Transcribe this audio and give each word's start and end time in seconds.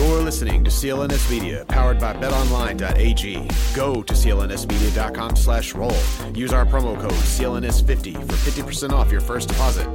You're 0.00 0.22
listening 0.22 0.64
to 0.64 0.70
CLNS 0.70 1.30
Media, 1.30 1.66
powered 1.68 2.00
by 2.00 2.14
BetOnline.ag. 2.14 3.48
Go 3.76 4.02
to 4.02 4.14
CLNSmedia.com 4.14 5.36
slash 5.36 5.74
roll. 5.74 5.92
Use 6.34 6.54
our 6.54 6.64
promo 6.64 6.98
code 6.98 7.12
CLNS50 7.12 8.14
for 8.14 8.32
50% 8.32 8.92
off 8.92 9.12
your 9.12 9.20
first 9.20 9.50
deposit. 9.50 9.86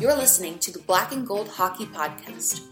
You're 0.00 0.16
listening 0.16 0.58
to 0.58 0.72
the 0.72 0.80
Black 0.88 1.12
and 1.12 1.24
Gold 1.24 1.46
Hockey 1.46 1.86
Podcast 1.86 2.71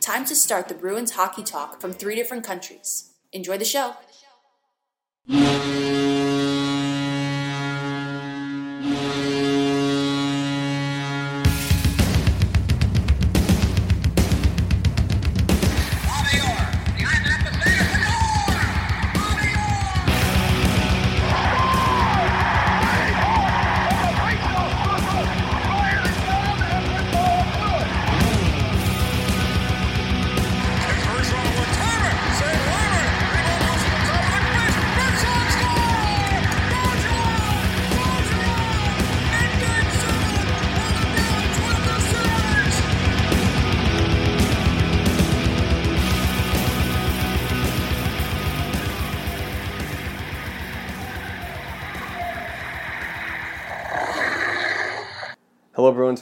time 0.00 0.24
to 0.24 0.34
start 0.34 0.68
the 0.68 0.74
Bruins 0.74 1.12
hockey 1.12 1.42
talk 1.42 1.80
from 1.80 1.92
three 1.92 2.14
different 2.14 2.44
countries. 2.44 3.12
Enjoy 3.32 3.58
the 3.58 3.64
show. 3.64 3.94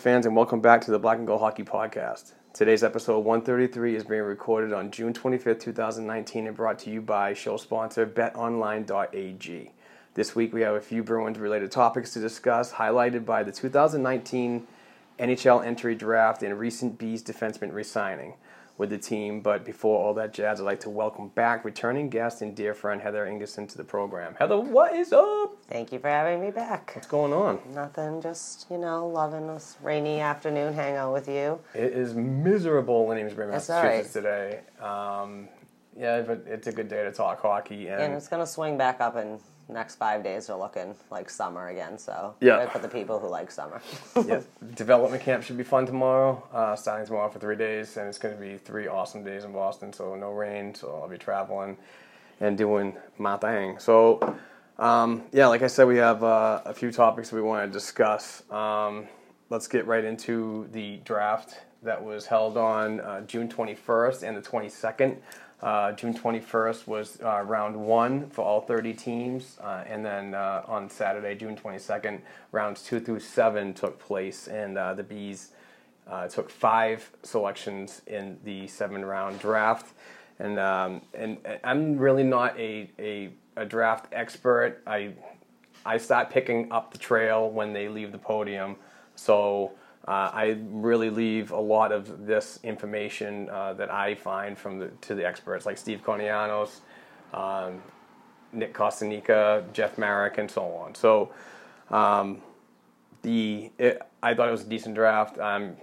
Fans, 0.09 0.25
and 0.25 0.35
welcome 0.35 0.63
back 0.63 0.81
to 0.81 0.91
the 0.91 0.99
Black 0.99 1.19
and 1.19 1.27
Gold 1.27 1.41
Hockey 1.41 1.65
Podcast. 1.65 2.33
Today's 2.55 2.83
episode 2.83 3.19
133 3.27 3.95
is 3.95 4.05
being 4.05 4.23
recorded 4.23 4.73
on 4.73 4.91
June 4.91 5.13
25th, 5.13 5.61
2019, 5.61 6.47
and 6.47 6.57
brought 6.57 6.79
to 6.79 6.91
you 6.91 7.03
by 7.03 7.35
show 7.35 7.59
sponsor 7.59 8.07
BetOnline.ag. 8.07 9.71
This 10.15 10.35
week 10.35 10.55
we 10.55 10.63
have 10.63 10.77
a 10.77 10.81
few 10.81 11.03
Bruins 11.03 11.39
related 11.39 11.71
topics 11.71 12.15
to 12.15 12.21
discuss, 12.21 12.73
highlighted 12.73 13.27
by 13.27 13.43
the 13.43 13.53
2019 13.53 14.67
NHL 15.19 15.63
entry 15.63 15.95
draft 15.95 16.43
and 16.43 16.59
recent 16.59 16.97
Bees 16.97 17.23
defenseman 17.23 17.75
resigning 17.75 18.33
with 18.78 18.91
the 18.91 18.97
team. 18.97 19.41
But 19.41 19.65
before 19.65 20.03
all 20.03 20.15
that 20.15 20.33
jazz, 20.33 20.61
I'd 20.61 20.65
like 20.65 20.81
to 20.81 20.91
welcome 20.91 21.28
back 21.28 21.65
returning 21.65 22.09
guest 22.09 22.41
and 22.41 22.56
dear 22.56 22.72
friend 22.72 23.03
Heather 23.03 23.27
Ingerson 23.27 23.69
to 23.69 23.77
the 23.77 23.84
program. 23.84 24.34
Heather, 24.39 24.59
what 24.59 24.94
is 24.94 25.12
up? 25.12 25.59
Thank 25.69 25.93
you 25.93 25.99
for 25.99 26.09
having 26.09 26.41
me 26.41 26.50
back. 26.50 26.93
What's 26.94 27.09
going 27.09 27.33
on? 27.33 27.61
Nothing, 27.75 28.22
just, 28.22 28.67
you 28.71 28.78
know, 28.78 29.06
loving 29.06 29.49
this 29.49 29.77
rainy 29.83 30.21
afternoon 30.21 30.72
hangout 30.72 31.12
with 31.12 31.28
you. 31.28 31.59
It 31.75 31.93
is 31.93 32.15
miserable 32.15 33.11
in 33.12 33.19
Amesbury, 33.19 33.50
Massachusetts 33.50 34.12
today. 34.15 34.61
Um, 34.81 35.49
yeah, 35.99 36.22
but 36.22 36.44
it's 36.47 36.69
a 36.69 36.72
good 36.72 36.88
day 36.88 37.03
to 37.03 37.12
talk 37.12 37.43
hockey. 37.43 37.88
And, 37.88 38.00
And 38.00 38.15
it's 38.15 38.28
going 38.28 38.41
to 38.41 38.47
swing 38.47 38.78
back 38.78 39.00
up 39.00 39.17
in 39.17 39.41
next 39.69 39.97
five 39.97 40.23
days. 40.25 40.49
are 40.51 40.59
looking 40.59 40.95
like 41.11 41.29
summer 41.31 41.69
again, 41.69 41.99
so 41.99 42.34
Yeah. 42.41 42.67
for 42.69 42.79
the 42.79 42.89
people 42.89 43.19
who 43.19 43.29
like 43.29 43.51
summer. 43.51 43.81
yeah, 44.27 44.41
development 44.75 45.23
camp 45.23 45.43
should 45.45 45.56
be 45.59 45.65
fun 45.65 45.87
tomorrow. 45.87 46.43
Uh, 46.53 46.75
starting 46.77 47.06
tomorrow 47.06 47.29
for 47.31 47.39
three 47.39 47.56
days, 47.56 47.97
and 47.97 48.09
it's 48.09 48.19
going 48.19 48.34
to 48.34 48.41
be 48.41 48.56
three 48.56 48.89
awesome 48.89 49.25
days 49.25 49.45
in 49.45 49.53
Boston. 49.53 49.93
So 49.93 50.15
no 50.15 50.33
rain, 50.33 50.75
so 50.75 50.99
I'll 51.03 51.09
be 51.09 51.19
traveling 51.19 51.77
and 52.41 52.56
doing 52.56 52.97
my 53.19 53.37
thing. 53.37 53.79
So 53.79 54.37
um, 54.79 55.23
yeah, 55.33 55.49
like 55.49 55.62
I 55.62 55.67
said, 55.67 55.87
we 55.89 55.97
have 55.97 56.23
uh, 56.23 56.62
a 56.65 56.73
few 56.73 56.93
topics 56.93 57.33
we 57.33 57.43
want 57.43 57.71
to 57.71 57.73
discuss. 57.73 58.49
Um, 58.50 59.09
let's 59.50 59.67
get 59.67 59.87
right 59.87 60.05
into 60.05 60.69
the 60.73 60.99
draft 60.99 61.61
that 61.83 62.03
was 62.03 62.27
held 62.27 62.56
on 62.56 63.00
uh, 63.00 63.21
June 63.23 63.49
21st 63.49 64.23
and 64.23 64.37
the 64.37 64.41
22nd. 64.41 65.17
Uh, 65.61 65.91
June 65.93 66.15
21st 66.15 66.87
was 66.87 67.19
uh, 67.25 67.43
round 67.43 67.75
one 67.75 68.31
for 68.31 68.45
all 68.45 68.61
30 68.61 68.95
teams, 68.95 69.59
uh, 69.61 69.83
and 69.87 70.05
then 70.05 70.33
uh, 70.35 70.63
on 70.69 70.89
Saturday, 70.89 71.35
June 71.35 71.57
22nd, 71.57 72.21
rounds 72.53 72.85
two 72.85 73.01
through 73.01 73.19
seven 73.19 73.75
took 73.75 73.99
place, 73.99 74.47
and 74.47 74.79
uh, 74.79 74.95
the 74.95 75.03
Bees 75.03 75.51
uh, 76.07 76.29
took 76.29 76.49
five 76.49 77.11
selections 77.25 78.03
in 78.07 78.39
the 78.45 78.69
seven 78.69 79.05
round 79.05 79.41
draft. 79.41 79.95
And, 80.39 80.61
um, 80.61 81.03
and 81.12 81.38
I'm 81.65 81.99
really 81.99 82.23
not 82.23 82.56
a, 82.56 82.88
a, 83.00 83.31
a 83.56 83.65
draft 83.65 84.06
expert. 84.12 84.81
I, 84.87 85.12
I 85.85 85.99
start 85.99 86.31
picking 86.31 86.71
up 86.71 86.93
the 86.93 86.99
trail 86.99 87.50
when 87.50 87.73
they 87.73 87.88
leave 87.88 88.12
the 88.12 88.19
podium. 88.19 88.77
So 89.17 89.73
uh, 90.08 90.31
I 90.32 90.56
really 90.70 91.10
leave 91.10 91.50
a 91.50 91.60
lot 91.60 91.93
of 91.93 92.26
this 92.26 92.58
information 92.62 93.50
uh, 93.50 93.75
that 93.75 93.93
I 93.93 94.14
find 94.14 94.56
from 94.56 94.78
the 94.78 94.88
to 95.02 95.14
the 95.14 95.26
experts 95.26 95.66
like 95.66 95.76
Steve 95.76 96.02
Kournianos, 96.02 96.81
um, 97.34 97.82
Nick 98.55 98.72
Kostanika, 98.72 99.70
Jeff 99.75 99.99
Marek, 99.99 100.38
and 100.38 100.50
so 100.50 100.62
on. 100.62 100.94
So 100.94 101.31
um, 101.90 102.40
the 103.20 103.70
it, 103.76 104.00
I 104.22 104.32
thought 104.32 104.49
it 104.49 104.52
was 104.52 104.62
a 104.62 104.69
decent 104.69 104.94
draft. 104.94 105.38
Um, 105.38 105.76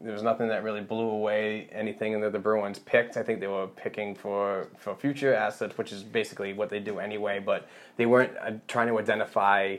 there 0.00 0.12
was 0.12 0.22
nothing 0.24 0.48
that 0.48 0.64
really 0.64 0.80
blew 0.80 1.08
away 1.08 1.68
anything 1.70 2.20
that 2.20 2.32
the 2.32 2.38
Bruins 2.40 2.80
picked. 2.80 3.16
I 3.16 3.22
think 3.22 3.38
they 3.38 3.46
were 3.46 3.68
picking 3.68 4.16
for, 4.16 4.68
for 4.78 4.94
future 4.96 5.34
assets, 5.34 5.76
which 5.78 5.92
is 5.92 6.02
basically 6.04 6.52
what 6.52 6.70
they 6.70 6.78
do 6.78 6.98
anyway. 6.98 7.40
But 7.40 7.68
they 7.96 8.06
weren't 8.06 8.32
uh, 8.40 8.52
trying 8.68 8.88
to 8.88 8.98
identify 8.98 9.76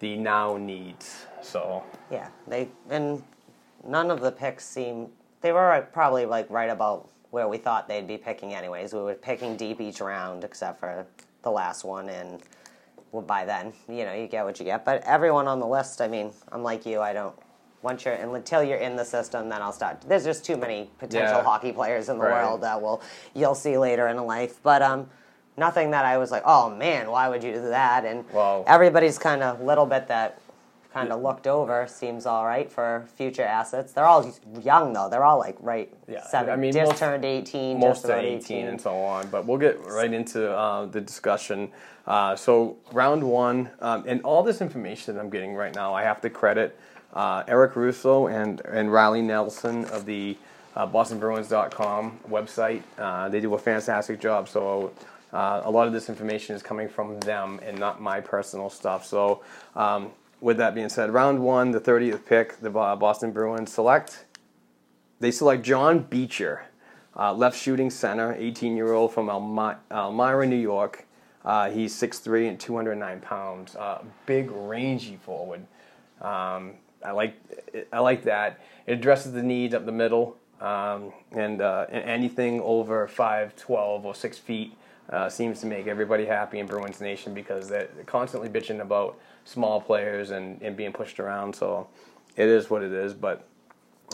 the 0.00 0.16
now 0.16 0.56
needs. 0.56 1.26
So 1.42 1.84
yeah, 2.10 2.28
they 2.48 2.68
and 2.90 3.22
none 3.86 4.10
of 4.10 4.20
the 4.20 4.32
picks 4.32 4.64
seem 4.64 5.08
they 5.40 5.52
were 5.52 5.86
probably 5.92 6.26
like 6.26 6.50
right 6.50 6.68
about 6.70 7.08
where 7.30 7.48
we 7.48 7.56
thought 7.58 7.86
they'd 7.86 8.08
be 8.08 8.18
picking 8.18 8.52
anyways. 8.54 8.92
We 8.92 9.00
were 9.00 9.14
picking 9.14 9.56
deep 9.56 9.80
each 9.80 10.00
round 10.00 10.42
except 10.42 10.80
for 10.80 11.06
the 11.42 11.50
last 11.50 11.84
one, 11.84 12.08
and 12.08 12.42
well, 13.12 13.22
by 13.22 13.44
then, 13.44 13.72
you 13.88 14.04
know, 14.04 14.12
you 14.12 14.26
get 14.26 14.44
what 14.44 14.58
you 14.58 14.64
get. 14.64 14.84
But 14.84 15.02
everyone 15.04 15.46
on 15.48 15.58
the 15.60 15.66
list, 15.66 16.00
I 16.00 16.08
mean, 16.08 16.32
I'm 16.52 16.62
like 16.62 16.84
you. 16.84 17.00
I 17.00 17.12
don't. 17.12 17.34
Once 17.82 18.04
you're 18.04 18.14
until 18.14 18.62
you're 18.62 18.78
in 18.78 18.96
the 18.96 19.04
system, 19.04 19.48
then 19.48 19.62
I'll 19.62 19.72
start. 19.72 20.02
There's 20.02 20.24
just 20.24 20.44
too 20.44 20.56
many 20.56 20.90
potential 20.98 21.38
Yeah. 21.38 21.42
hockey 21.44 21.72
players 21.72 22.08
in 22.10 22.18
the 22.18 22.24
Right. 22.24 22.42
world 22.42 22.60
that 22.62 22.82
will 22.82 23.00
you'll 23.34 23.54
see 23.54 23.78
later 23.78 24.08
in 24.08 24.18
life. 24.26 24.60
But 24.62 24.82
um, 24.82 25.08
nothing 25.60 25.92
that 25.92 26.04
I 26.04 26.18
was 26.18 26.32
like, 26.32 26.42
oh 26.44 26.70
man, 26.74 27.08
why 27.10 27.28
would 27.28 27.44
you 27.44 27.52
do 27.52 27.60
that? 27.68 28.04
And 28.04 28.24
everybody's 28.66 29.18
kind 29.18 29.42
of 29.44 29.60
little 29.60 29.86
bit 29.86 30.08
that 30.08 30.40
kind 30.92 31.12
of 31.12 31.22
looked 31.22 31.46
over 31.46 31.86
seems 31.86 32.26
all 32.26 32.44
right 32.44 32.68
for 32.72 33.06
future 33.14 33.44
assets. 33.44 33.92
They're 33.92 34.06
all 34.06 34.28
young 34.60 34.92
though. 34.92 35.08
They're 35.08 35.22
all 35.22 35.38
like 35.38 35.56
right 35.60 35.88
Yeah, 36.08 36.26
seven. 36.26 36.52
I 36.52 36.56
mean, 36.56 36.72
just 36.72 36.90
most- 36.90 36.98
turned 36.98 37.24
eighteen. 37.24 37.78
most 37.78 37.98
just 37.98 38.06
to 38.06 38.12
about 38.14 38.24
18, 38.24 38.66
and 38.66 38.80
so 38.80 38.96
on. 38.96 39.28
But 39.28 39.46
we'll 39.46 39.58
get 39.58 39.78
right 39.86 40.12
into 40.12 40.50
uh, 40.50 40.86
the 40.86 41.00
discussion. 41.00 41.70
Uh, 42.08 42.34
so 42.34 42.76
round 42.92 43.22
one, 43.22 43.70
um, 43.80 44.02
and 44.08 44.20
all 44.22 44.42
this 44.42 44.60
information 44.60 45.14
that 45.14 45.20
I'm 45.20 45.30
getting 45.30 45.54
right 45.54 45.72
now, 45.76 45.94
I 45.94 46.02
have 46.02 46.20
to 46.22 46.30
credit 46.30 46.76
uh, 47.14 47.44
Eric 47.46 47.76
Russo 47.76 48.26
and 48.26 48.60
and 48.66 48.92
Riley 48.92 49.22
Nelson 49.22 49.84
of 49.96 50.06
the 50.06 50.36
uh, 50.74 50.86
BostonBruins.com 50.88 52.18
website. 52.28 52.82
Uh, 52.98 53.28
they 53.28 53.40
do 53.40 53.54
a 53.54 53.58
fantastic 53.58 54.18
job. 54.20 54.48
So. 54.48 54.92
Uh, 55.32 55.62
a 55.64 55.70
lot 55.70 55.86
of 55.86 55.92
this 55.92 56.08
information 56.08 56.56
is 56.56 56.62
coming 56.62 56.88
from 56.88 57.20
them 57.20 57.60
and 57.62 57.78
not 57.78 58.00
my 58.00 58.20
personal 58.20 58.68
stuff. 58.68 59.06
So, 59.06 59.42
um, 59.76 60.10
with 60.40 60.56
that 60.56 60.74
being 60.74 60.88
said, 60.88 61.12
round 61.12 61.40
one, 61.40 61.70
the 61.70 61.80
30th 61.80 62.24
pick, 62.24 62.60
the 62.60 62.70
Boston 62.70 63.30
Bruins 63.30 63.72
select 63.72 64.24
they 65.20 65.30
select 65.30 65.62
John 65.62 66.00
Beecher, 66.00 66.64
uh, 67.14 67.32
left 67.34 67.58
shooting 67.58 67.90
center, 67.90 68.34
18 68.38 68.76
year 68.76 68.92
old 68.92 69.12
from 69.12 69.26
Elmi- 69.26 69.76
Elmira, 69.90 70.46
New 70.46 70.56
York. 70.56 71.06
Uh, 71.44 71.70
he's 71.70 71.94
6'3 71.94 72.48
and 72.48 72.58
209 72.58 73.20
pounds. 73.20 73.76
Uh, 73.76 74.02
big, 74.26 74.50
rangy 74.50 75.16
forward. 75.16 75.60
Um, 76.20 76.74
I 77.04 77.12
like 77.12 77.34
I 77.92 78.00
like 78.00 78.24
that. 78.24 78.60
It 78.86 78.94
addresses 78.94 79.32
the 79.32 79.42
needs 79.42 79.74
up 79.74 79.86
the 79.86 79.92
middle, 79.92 80.36
um, 80.60 81.12
and, 81.32 81.62
uh, 81.62 81.86
and 81.90 82.04
anything 82.04 82.60
over 82.60 83.08
5'12 83.08 84.04
or 84.04 84.14
6 84.14 84.38
feet 84.38 84.76
uh, 85.10 85.28
seems 85.28 85.60
to 85.60 85.66
make 85.66 85.86
everybody 85.86 86.24
happy 86.24 86.58
in 86.58 86.66
Bruins 86.66 87.00
Nation 87.00 87.34
because 87.34 87.68
they're 87.68 87.88
constantly 88.06 88.48
bitching 88.48 88.80
about 88.80 89.18
small 89.44 89.80
players 89.80 90.30
and, 90.30 90.60
and 90.62 90.76
being 90.76 90.92
pushed 90.92 91.18
around. 91.18 91.54
So 91.54 91.88
it 92.36 92.46
is 92.46 92.70
what 92.70 92.82
it 92.82 92.92
is. 92.92 93.12
But 93.12 93.46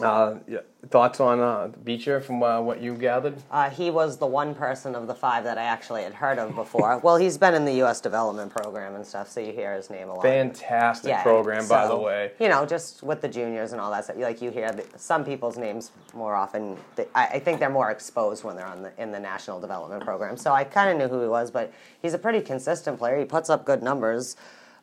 uh, 0.02 0.38
yeah, 0.46 0.58
thoughts 0.90 1.20
on 1.20 1.40
uh, 1.40 1.68
Beecher 1.84 2.20
from 2.20 2.42
uh, 2.42 2.60
what 2.60 2.82
you 2.82 2.94
gathered? 2.94 3.36
Uh, 3.50 3.70
he 3.70 3.90
was 3.90 4.18
the 4.18 4.26
one 4.26 4.54
person 4.54 4.94
of 4.94 5.06
the 5.06 5.14
five 5.14 5.44
that 5.44 5.58
I 5.58 5.62
actually 5.62 6.02
had 6.02 6.14
heard 6.14 6.38
of 6.38 6.54
before. 6.54 6.98
well, 7.02 7.16
he's 7.16 7.38
been 7.38 7.54
in 7.54 7.64
the 7.64 7.74
U.S. 7.76 8.00
development 8.00 8.54
program 8.54 8.94
and 8.94 9.06
stuff, 9.06 9.30
so 9.30 9.40
you 9.40 9.52
hear 9.52 9.74
his 9.74 9.88
name 9.90 10.08
a 10.08 10.14
lot. 10.14 10.22
Fantastic 10.22 11.10
Yeah, 11.10 11.22
program, 11.22 11.66
by 11.66 11.86
the 11.86 11.96
way. 11.96 12.32
You 12.38 12.48
know, 12.48 12.66
just 12.66 13.02
with 13.02 13.20
the 13.20 13.28
juniors 13.28 13.72
and 13.72 13.80
all 13.80 13.90
that 13.90 14.04
stuff. 14.04 14.16
Like 14.16 14.42
you 14.42 14.50
hear 14.50 14.70
the, 14.70 14.84
some 14.96 15.24
people's 15.24 15.56
names 15.56 15.92
more 16.14 16.34
often. 16.34 16.76
They, 16.96 17.06
I, 17.14 17.26
I 17.26 17.38
think 17.38 17.58
they're 17.58 17.70
more 17.70 17.90
exposed 17.90 18.44
when 18.44 18.56
they're 18.56 18.66
on 18.66 18.82
the, 18.82 18.92
in 19.00 19.12
the 19.12 19.20
national 19.20 19.60
development 19.60 20.04
program. 20.04 20.36
So 20.36 20.52
I 20.52 20.64
kind 20.64 20.90
of 20.90 20.98
knew 20.98 21.08
who 21.14 21.22
he 21.22 21.28
was, 21.28 21.50
but 21.50 21.72
he's 22.02 22.14
a 22.14 22.18
pretty 22.18 22.40
consistent 22.40 22.98
player. 22.98 23.18
He 23.18 23.24
puts 23.24 23.50
up 23.50 23.64
good 23.64 23.82
numbers. 23.82 24.36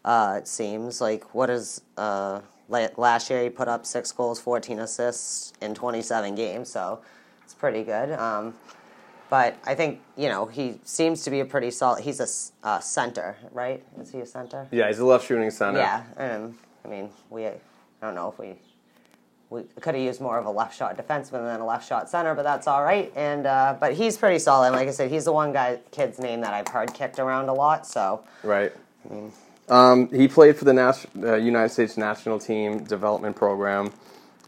Uh, 0.06 0.36
it 0.40 0.48
seems 0.48 1.00
like 1.00 1.34
what 1.34 1.50
is 1.50 1.82
uh, 1.98 2.42
last 2.98 3.30
year 3.30 3.44
he 3.44 3.50
put 3.50 3.68
up 3.68 3.86
six 3.86 4.12
goals, 4.12 4.40
fourteen 4.40 4.80
assists 4.80 5.54
in 5.62 5.74
twenty 5.74 6.02
seven 6.02 6.36
games. 6.36 6.70
So 6.70 7.00
it's 7.44 7.54
pretty 7.54 7.84
good. 7.84 8.12
Um, 8.12 8.54
but 9.30 9.58
I 9.66 9.74
think 9.76 10.02
you 10.16 10.30
know 10.30 10.46
he 10.46 10.80
seems 10.84 11.24
to 11.24 11.32
be 11.32 11.40
a 11.40 11.46
pretty 11.46 11.72
solid. 11.72 12.04
He's 12.04 12.20
a 12.20 12.68
uh, 12.68 12.80
center, 12.80 13.36
right? 13.52 13.84
Is 14.00 14.12
he 14.12 14.20
a 14.20 14.26
center? 14.26 14.68
Yeah, 14.72 14.88
he's 14.88 15.00
a 15.00 15.06
left 15.06 15.26
shooting 15.28 15.50
center. 15.50 15.80
Yeah, 15.80 16.04
um, 16.18 16.58
I 16.86 16.88
mean, 16.88 17.10
we 17.30 17.48
I 17.48 17.54
don't 18.02 18.16
know 18.16 18.30
if 18.30 18.38
we 18.38 18.56
we 19.50 19.64
could 19.82 19.96
have 19.96 20.04
used 20.04 20.20
more 20.20 20.38
of 20.38 20.46
a 20.46 20.50
left 20.50 20.76
shot 20.76 20.98
defenseman 20.98 21.46
than 21.46 21.62
a 21.62 21.66
left 21.66 21.88
shot 21.88 22.10
center, 22.10 22.34
but 22.34 22.44
that's 22.44 22.68
all 22.68 22.84
right. 22.84 23.12
And 23.16 23.46
uh, 23.46 23.76
but 23.80 23.94
he's 23.94 24.18
pretty 24.18 24.40
solid. 24.40 24.68
And 24.68 24.76
like 24.76 24.88
I 24.88 24.92
said, 24.92 25.12
he's 25.12 25.26
the 25.26 25.34
one 25.34 25.54
guy 25.54 25.80
kid's 25.92 26.20
name 26.20 26.42
that 26.42 26.54
I've 26.54 26.68
heard 26.68 26.94
kicked 26.94 27.20
around 27.20 27.50
a 27.50 27.54
lot. 27.54 27.86
So 27.88 28.24
Right. 28.44 28.72
Um, 29.70 30.10
he 30.10 30.28
played 30.28 30.58
for 30.58 30.66
the 30.66 30.74
nas- 30.74 31.08
uh, 31.22 31.36
United 31.36 31.70
States 31.70 31.98
national 31.98 32.40
team 32.40 32.84
development 32.84 33.36
program 33.36 33.92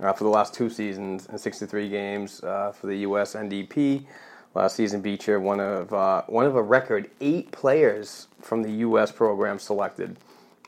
uh, 0.01 0.13
for 0.13 0.25
the 0.25 0.29
last 0.29 0.53
two 0.53 0.69
seasons 0.69 1.27
in 1.27 1.37
63 1.37 1.89
games 1.89 2.43
uh, 2.43 2.71
for 2.71 2.87
the 2.87 2.97
U.S. 2.97 3.33
NDP. 3.33 4.05
Last 4.53 4.75
season, 4.75 5.01
Beecher 5.01 5.39
one 5.39 5.59
of 5.59 5.93
uh, 5.93 6.23
one 6.27 6.45
of 6.45 6.55
a 6.55 6.61
record 6.61 7.09
eight 7.21 7.51
players 7.51 8.27
from 8.41 8.63
the 8.63 8.71
U.S. 8.71 9.11
program 9.11 9.59
selected 9.59 10.17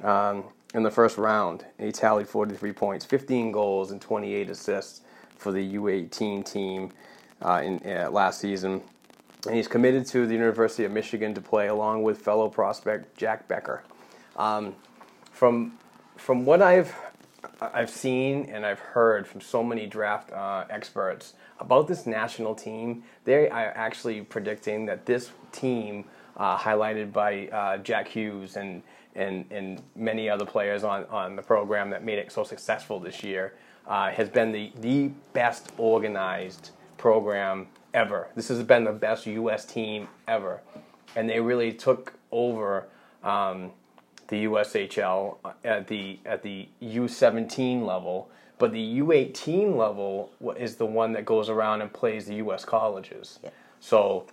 um, 0.03 0.43
in 0.73 0.83
the 0.83 0.91
first 0.91 1.17
round. 1.17 1.65
He 1.79 1.91
tallied 1.91 2.27
43 2.27 2.73
points, 2.73 3.05
15 3.05 3.51
goals, 3.51 3.91
and 3.91 4.01
28 4.01 4.49
assists 4.49 5.01
for 5.37 5.51
the 5.51 5.75
U18 5.75 6.45
team 6.45 6.91
uh, 7.41 7.61
in 7.63 7.81
uh, 7.85 8.09
last 8.11 8.41
season. 8.41 8.81
And 9.45 9.55
he's 9.55 9.67
committed 9.67 10.05
to 10.07 10.25
the 10.25 10.33
University 10.33 10.83
of 10.83 10.91
Michigan 10.91 11.33
to 11.35 11.41
play 11.41 11.67
along 11.67 12.03
with 12.03 12.17
fellow 12.19 12.49
prospect 12.49 13.15
Jack 13.17 13.47
Becker. 13.47 13.83
Um, 14.37 14.75
from 15.31 15.77
from 16.15 16.45
what 16.45 16.61
I've 16.61 16.95
I've 17.61 17.89
seen 17.89 18.45
and 18.45 18.65
I've 18.65 18.79
heard 18.79 19.27
from 19.27 19.41
so 19.41 19.63
many 19.63 19.85
draft 19.85 20.31
uh, 20.31 20.65
experts 20.69 21.33
about 21.59 21.87
this 21.87 22.05
national 22.05 22.55
team, 22.55 23.03
they 23.23 23.49
are 23.49 23.71
actually 23.75 24.21
predicting 24.21 24.85
that 24.87 25.05
this 25.05 25.31
team, 25.51 26.05
uh, 26.35 26.57
highlighted 26.57 27.11
by 27.11 27.47
uh, 27.47 27.77
Jack 27.77 28.07
Hughes 28.07 28.57
and, 28.57 28.83
and 29.15 29.45
and 29.51 29.81
many 29.95 30.29
other 30.29 30.45
players 30.45 30.83
on, 30.83 31.05
on 31.05 31.35
the 31.35 31.41
program 31.41 31.89
that 31.89 32.03
made 32.03 32.19
it 32.19 32.31
so 32.31 32.43
successful 32.43 32.99
this 32.99 33.23
year, 33.23 33.55
uh, 33.87 34.11
has 34.11 34.29
been 34.29 34.51
the 34.51 34.71
the 34.81 35.07
best 35.33 35.71
organized 35.77 36.71
program 36.97 37.67
ever. 37.93 38.27
This 38.35 38.47
has 38.49 38.61
been 38.63 38.83
the 38.83 38.91
best 38.91 39.25
U.S. 39.25 39.65
team 39.65 40.07
ever, 40.27 40.61
and 41.15 41.29
they 41.29 41.39
really 41.39 41.73
took 41.73 42.13
over. 42.31 42.87
Um, 43.23 43.71
the 44.27 44.45
USHL 44.45 45.37
at 45.63 45.87
the 45.87 46.19
at 46.25 46.43
the 46.43 46.67
U17 46.81 47.85
level, 47.85 48.29
but 48.59 48.71
the 48.71 48.99
U18 48.99 49.75
level 49.75 50.31
is 50.57 50.75
the 50.75 50.85
one 50.85 51.13
that 51.13 51.25
goes 51.25 51.49
around 51.49 51.81
and 51.81 51.91
plays 51.91 52.25
the 52.25 52.35
US 52.35 52.65
colleges. 52.65 53.39
So 53.79 54.27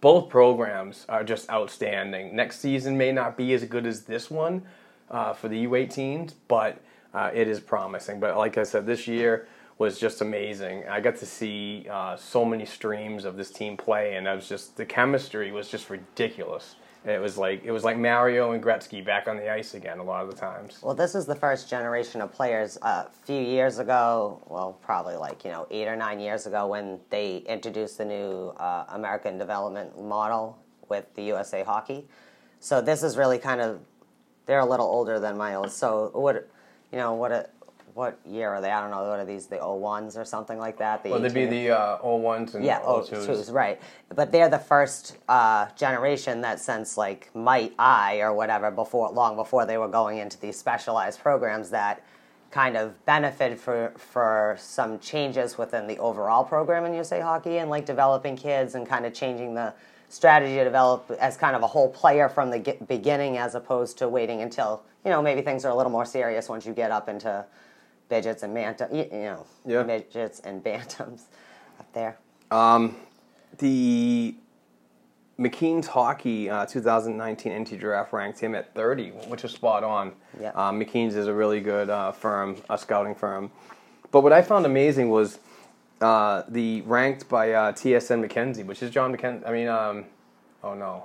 both 0.00 0.28
programs 0.28 1.06
are 1.08 1.24
just 1.24 1.48
outstanding. 1.50 2.34
Next 2.34 2.60
season 2.60 2.98
may 2.98 3.12
not 3.12 3.36
be 3.36 3.52
as 3.54 3.64
good 3.64 3.86
as 3.86 4.02
this 4.02 4.30
one 4.30 4.62
uh, 5.10 5.32
for 5.32 5.48
the 5.48 5.66
U18s, 5.66 6.34
but 6.48 6.80
uh, 7.14 7.30
it 7.32 7.48
is 7.48 7.60
promising. 7.60 8.20
But 8.20 8.36
like 8.36 8.58
I 8.58 8.64
said, 8.64 8.86
this 8.86 9.06
year 9.06 9.46
was 9.78 9.98
just 9.98 10.20
amazing. 10.20 10.84
I 10.88 11.00
got 11.00 11.16
to 11.16 11.26
see 11.26 11.86
uh, 11.90 12.16
so 12.16 12.44
many 12.44 12.64
streams 12.64 13.24
of 13.24 13.36
this 13.36 13.50
team 13.50 13.76
play, 13.76 14.16
and 14.16 14.28
I 14.28 14.34
was 14.34 14.48
just 14.48 14.76
the 14.76 14.86
chemistry 14.86 15.52
was 15.52 15.68
just 15.68 15.90
ridiculous. 15.90 16.76
It 17.06 17.20
was 17.20 17.38
like 17.38 17.64
it 17.64 17.70
was 17.70 17.84
like 17.84 17.96
Mario 17.96 18.50
and 18.50 18.62
Gretzky 18.62 19.04
back 19.04 19.28
on 19.28 19.36
the 19.36 19.48
ice 19.48 19.74
again 19.74 19.98
a 19.98 20.02
lot 20.02 20.24
of 20.24 20.30
the 20.30 20.36
times. 20.36 20.80
Well, 20.82 20.94
this 20.94 21.14
is 21.14 21.24
the 21.24 21.36
first 21.36 21.70
generation 21.70 22.20
of 22.20 22.32
players. 22.32 22.78
A 22.82 23.08
few 23.22 23.40
years 23.40 23.78
ago, 23.78 24.42
well, 24.48 24.76
probably 24.82 25.14
like 25.14 25.44
you 25.44 25.52
know 25.52 25.68
eight 25.70 25.86
or 25.86 25.94
nine 25.94 26.18
years 26.18 26.46
ago, 26.46 26.66
when 26.66 26.98
they 27.10 27.38
introduced 27.46 27.98
the 27.98 28.04
new 28.04 28.48
uh, 28.56 28.86
American 28.88 29.38
development 29.38 30.02
model 30.02 30.58
with 30.88 31.06
the 31.14 31.22
USA 31.22 31.62
Hockey. 31.62 32.08
So 32.58 32.80
this 32.80 33.04
is 33.04 33.16
really 33.16 33.38
kind 33.38 33.60
of 33.60 33.80
they're 34.46 34.58
a 34.58 34.66
little 34.66 34.86
older 34.86 35.20
than 35.20 35.36
my 35.36 35.54
old. 35.54 35.70
So 35.70 36.10
what 36.12 36.48
you 36.90 36.98
know 36.98 37.14
what 37.14 37.30
a, 37.30 37.48
what 37.96 38.18
year 38.26 38.50
are 38.50 38.60
they? 38.60 38.70
I 38.70 38.82
don't 38.82 38.90
know. 38.90 39.08
What 39.08 39.18
are 39.18 39.24
these? 39.24 39.46
The 39.46 39.56
01s 39.56 40.18
or 40.18 40.24
something 40.26 40.58
like 40.58 40.76
that? 40.76 41.02
The 41.02 41.08
Well, 41.08 41.18
they'd 41.18 41.32
be 41.32 41.46
the 41.46 41.70
uh, 41.70 41.98
01s 42.00 42.54
and 42.54 42.62
yeah, 42.62 42.80
oh, 42.84 43.00
02s. 43.00 43.24
twos, 43.24 43.50
right. 43.50 43.80
But 44.14 44.30
they're 44.30 44.50
the 44.50 44.58
first 44.58 45.16
uh, 45.30 45.68
generation 45.76 46.42
that 46.42 46.60
since 46.60 46.98
like 46.98 47.34
Might 47.34 47.72
I 47.78 48.18
or 48.18 48.34
whatever 48.34 48.70
before, 48.70 49.10
long 49.10 49.34
before 49.34 49.64
they 49.64 49.78
were 49.78 49.88
going 49.88 50.18
into 50.18 50.38
these 50.38 50.58
specialized 50.58 51.20
programs 51.20 51.70
that 51.70 52.02
kind 52.50 52.76
of 52.76 53.02
benefited 53.06 53.58
for 53.58 53.92
for 53.96 54.56
some 54.60 54.98
changes 54.98 55.56
within 55.56 55.86
the 55.86 55.98
overall 55.98 56.44
program 56.44 56.84
in 56.84 56.92
USA 56.92 57.20
Hockey 57.20 57.58
and 57.58 57.70
like 57.70 57.86
developing 57.86 58.36
kids 58.36 58.74
and 58.74 58.86
kind 58.86 59.06
of 59.06 59.14
changing 59.14 59.54
the 59.54 59.72
strategy 60.10 60.54
to 60.56 60.64
develop 60.64 61.10
as 61.18 61.36
kind 61.36 61.56
of 61.56 61.62
a 61.62 61.66
whole 61.66 61.88
player 61.88 62.28
from 62.28 62.50
the 62.50 62.76
beginning 62.86 63.38
as 63.38 63.54
opposed 63.54 63.98
to 63.98 64.08
waiting 64.08 64.42
until 64.42 64.82
you 65.04 65.10
know 65.10 65.20
maybe 65.20 65.40
things 65.40 65.64
are 65.64 65.72
a 65.72 65.74
little 65.74 65.90
more 65.90 66.04
serious 66.04 66.48
once 66.48 66.64
you 66.66 66.72
get 66.72 66.90
up 66.90 67.08
into 67.08 67.44
midgets 68.10 68.42
and 68.42 68.54
bantam, 68.54 68.94
you, 68.94 69.04
you 69.12 69.18
know, 69.18 69.46
Yeah. 69.64 69.82
midgets 69.82 70.40
and 70.40 70.62
bantams 70.62 71.22
up 71.80 71.92
there. 71.92 72.18
Um, 72.50 72.96
the 73.58 74.34
McKeen's 75.38 75.86
Hockey 75.88 76.48
uh, 76.48 76.66
2019 76.66 77.62
NT 77.62 77.78
Draft 77.78 78.12
ranked 78.12 78.38
him 78.38 78.54
at 78.54 78.74
30, 78.74 79.10
which 79.28 79.44
is 79.44 79.52
spot 79.52 79.84
on. 79.84 80.12
Yeah. 80.40 80.50
Um, 80.50 80.80
McKeen's 80.80 81.14
is 81.16 81.26
a 81.26 81.34
really 81.34 81.60
good 81.60 81.90
uh, 81.90 82.12
firm, 82.12 82.56
a 82.70 82.78
scouting 82.78 83.14
firm. 83.14 83.50
But 84.12 84.22
what 84.22 84.32
I 84.32 84.40
found 84.40 84.64
amazing 84.66 85.10
was 85.10 85.38
uh, 86.00 86.42
the 86.48 86.82
ranked 86.82 87.28
by 87.28 87.52
uh, 87.52 87.72
TSN 87.72 88.26
McKenzie, 88.26 88.64
which 88.64 88.82
is 88.82 88.90
John 88.90 89.14
McKenzie. 89.14 89.46
I 89.46 89.52
mean, 89.52 89.68
um, 89.68 90.04
oh 90.62 90.74
no, 90.74 91.04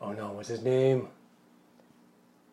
oh 0.00 0.12
no, 0.12 0.32
what's 0.32 0.48
his 0.48 0.62
name? 0.62 1.08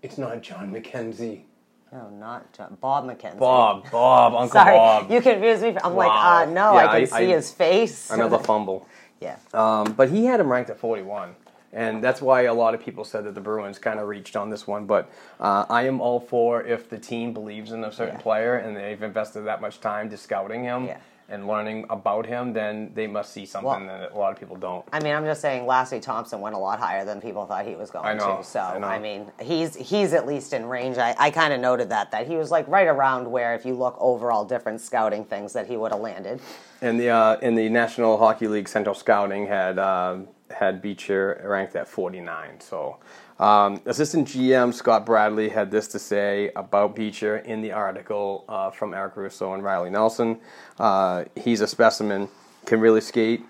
It's 0.01 0.17
not 0.17 0.41
John 0.41 0.71
McKenzie. 0.71 1.41
No, 1.91 2.09
not 2.09 2.51
John. 2.53 2.77
Bob 2.81 3.05
McKenzie. 3.05 3.39
Bob, 3.39 3.89
Bob, 3.91 4.33
Uncle 4.33 4.49
Sorry, 4.59 4.75
Bob. 4.75 5.09
you 5.11 5.21
confused 5.21 5.61
me. 5.63 5.75
I'm 5.83 5.95
like, 5.95 6.09
Wow. 6.09 6.41
uh, 6.41 6.45
no, 6.45 6.73
Yeah, 6.73 6.79
I 6.79 6.83
can 6.87 6.95
I- 6.95 7.05
see 7.05 7.15
I- 7.33 7.35
his 7.35 7.51
face. 7.51 8.09
Another 8.11 8.37
fumble. 8.39 8.87
yeah. 9.21 9.37
Um, 9.53 9.93
but 9.93 10.09
he 10.09 10.25
had 10.25 10.39
him 10.39 10.51
ranked 10.51 10.69
at 10.69 10.79
41. 10.79 11.35
And 11.73 12.03
that's 12.03 12.21
why 12.21 12.43
a 12.43 12.53
lot 12.53 12.73
of 12.73 12.81
people 12.81 13.03
said 13.03 13.25
that 13.25 13.35
the 13.35 13.41
Bruins 13.41 13.77
kind 13.77 13.99
of 13.99 14.07
reached 14.07 14.35
on 14.35 14.49
this 14.49 14.65
one. 14.65 14.85
But 14.85 15.09
uh, 15.39 15.65
I 15.69 15.83
am 15.83 15.99
all 16.01 16.19
for 16.19 16.63
if 16.63 16.89
the 16.89 16.97
team 16.97 17.33
believes 17.33 17.71
in 17.71 17.83
a 17.83 17.91
certain 17.91 18.15
Yeah. 18.15 18.21
player 18.21 18.55
and 18.57 18.75
they've 18.75 19.01
invested 19.03 19.41
that 19.41 19.61
much 19.61 19.79
time 19.81 20.09
to 20.09 20.17
scouting 20.17 20.63
him 20.63 20.85
Yeah. 20.85 20.97
And 21.29 21.45
learning 21.45 21.85
about 21.89 22.25
him, 22.25 22.53
then 22.53 22.91
they 22.93 23.05
must 23.05 23.33
see 23.33 23.45
something 23.45 23.67
Well- 23.67 23.99
that 23.99 24.11
a 24.13 24.17
lot 24.17 24.31
of 24.31 24.39
people 24.39 24.55
don't. 24.55 24.85
I 24.93 25.01
mean, 25.01 25.13
I'm 25.13 25.25
just 25.25 25.41
saying, 25.41 25.65
Lassi 25.67 26.01
Thomson 26.01 26.39
went 26.39 26.55
a 26.55 26.57
lot 26.57 26.79
higher 26.79 27.03
than 27.03 27.19
people 27.19 27.45
thought 27.45 27.65
he 27.65 27.75
was 27.75 27.91
going 27.91 28.05
I 28.05 28.13
know, 28.13 28.37
to. 28.37 28.43
So, 28.45 28.61
I 28.61 28.77
know. 28.79 28.99
mean, 28.99 29.29
he's 29.41 29.75
he's 29.75 30.13
at 30.13 30.25
least 30.25 30.53
in 30.53 30.65
range. 30.65 30.97
I, 30.97 31.13
I 31.19 31.29
kind 31.31 31.51
of 31.51 31.59
noted 31.59 31.89
that 31.89 32.11
that 32.11 32.27
he 32.27 32.37
was 32.37 32.49
like 32.49 32.65
right 32.69 32.87
around 32.87 33.29
where, 33.29 33.53
if 33.55 33.65
you 33.65 33.73
look 33.73 33.97
overall, 33.99 34.45
different 34.45 34.79
scouting 34.79 35.25
things 35.25 35.51
that 35.51 35.67
he 35.67 35.75
would 35.75 35.91
have 35.91 35.99
landed. 35.99 36.39
And 36.81 36.97
the 36.97 37.09
uh, 37.09 37.37
in 37.41 37.55
the 37.55 37.67
National 37.67 38.17
Hockey 38.17 38.47
League 38.47 38.69
Central 38.69 38.95
Scouting 38.95 39.47
had 39.47 39.77
um 39.79 40.29
had 40.49 40.81
Beecher 40.81 41.41
ranked 41.43 41.75
at 41.75 41.89
49. 41.89 42.61
So, 42.61 42.99
um, 43.39 43.81
assistant 43.85 44.27
GM 44.27 44.73
Scott 44.73 45.05
Bradley 45.05 45.49
had 45.49 45.69
this 45.69 45.87
to 45.89 45.99
say 45.99 46.51
about 46.55 46.95
Beecher 46.95 47.37
in 47.37 47.61
the 47.61 47.71
article 47.71 48.45
uh, 48.49 48.71
from 48.71 48.93
Eric 48.93 49.15
Russo 49.15 49.53
and 49.53 49.63
Riley 49.63 49.89
Nelson. 49.89 50.39
Uh, 50.79 51.25
he's 51.35 51.61
a 51.61 51.67
specimen, 51.67 52.29
can 52.65 52.79
really 52.79 53.01
skate. 53.01 53.43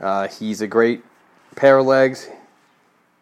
Uh, 0.00 0.28
he's 0.28 0.62
a 0.62 0.66
great 0.66 1.04
pair 1.56 1.78
of 1.78 1.86
legs. 1.86 2.28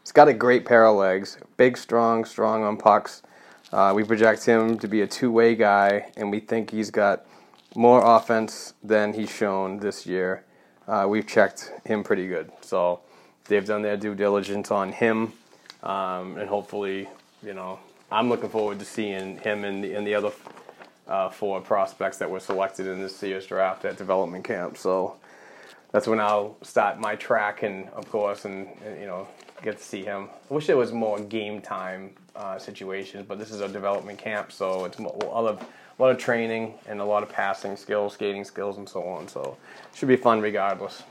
He's 0.02 0.12
got 0.12 0.28
a 0.28 0.32
great 0.32 0.64
pair 0.64 0.86
of 0.86 0.96
legs. 0.96 1.38
Big, 1.56 1.76
strong, 1.76 2.24
strong 2.24 2.64
on 2.64 2.78
pucks. 2.78 3.22
Uh, 3.70 3.92
we 3.94 4.02
project 4.02 4.46
him 4.46 4.78
to 4.78 4.88
be 4.88 5.02
a 5.02 5.06
two-way 5.06 5.54
guy, 5.54 6.10
and 6.16 6.30
we 6.30 6.40
think 6.40 6.70
he's 6.70 6.90
got 6.90 7.26
more 7.74 8.02
offense 8.16 8.72
than 8.82 9.12
he's 9.12 9.30
shown 9.30 9.78
this 9.78 10.06
year. 10.06 10.44
Uh, 10.86 11.06
we've 11.06 11.26
checked 11.26 11.70
him 11.84 12.02
pretty 12.02 12.26
good, 12.26 12.50
so 12.62 13.00
they've 13.46 13.66
done 13.66 13.82
their 13.82 13.98
due 13.98 14.14
diligence 14.14 14.70
on 14.70 14.92
him, 14.92 15.34
um, 15.82 16.38
and 16.38 16.48
hopefully, 16.48 17.08
you 17.42 17.54
know, 17.54 17.78
I'm 18.10 18.28
looking 18.28 18.48
forward 18.48 18.78
to 18.78 18.84
seeing 18.84 19.38
him 19.38 19.64
and 19.64 19.84
the, 19.84 19.94
and 19.94 20.06
the 20.06 20.14
other 20.14 20.32
uh, 21.06 21.28
four 21.30 21.60
prospects 21.60 22.18
that 22.18 22.30
were 22.30 22.40
selected 22.40 22.86
in 22.86 23.00
this 23.00 23.22
year's 23.22 23.46
draft 23.46 23.84
at 23.84 23.96
development 23.96 24.44
camp. 24.44 24.76
So 24.76 25.16
that's 25.92 26.06
when 26.06 26.20
I'll 26.20 26.56
start 26.62 26.98
my 26.98 27.16
track, 27.16 27.62
and 27.62 27.88
of 27.90 28.10
course, 28.10 28.44
and, 28.44 28.68
and, 28.84 29.00
you 29.00 29.06
know, 29.06 29.26
get 29.62 29.78
to 29.78 29.82
see 29.82 30.04
him. 30.04 30.28
I 30.50 30.54
wish 30.54 30.66
there 30.66 30.76
was 30.76 30.92
more 30.92 31.18
game 31.18 31.60
time 31.60 32.10
uh, 32.36 32.58
situations, 32.58 33.24
but 33.26 33.38
this 33.38 33.50
is 33.50 33.60
a 33.60 33.68
development 33.68 34.18
camp, 34.18 34.52
so 34.52 34.84
it's 34.84 34.98
a 34.98 35.02
lot 35.02 35.46
of 35.46 35.62
a 35.98 36.02
lot 36.02 36.10
of 36.12 36.18
training 36.18 36.74
and 36.86 37.00
a 37.00 37.04
lot 37.04 37.24
of 37.24 37.28
passing 37.28 37.76
skills, 37.76 38.14
skating 38.14 38.44
skills, 38.44 38.76
and 38.76 38.88
so 38.88 39.02
on. 39.02 39.26
So 39.26 39.56
it 39.90 39.98
should 39.98 40.08
be 40.08 40.16
fun 40.16 40.40
regardless. 40.40 41.02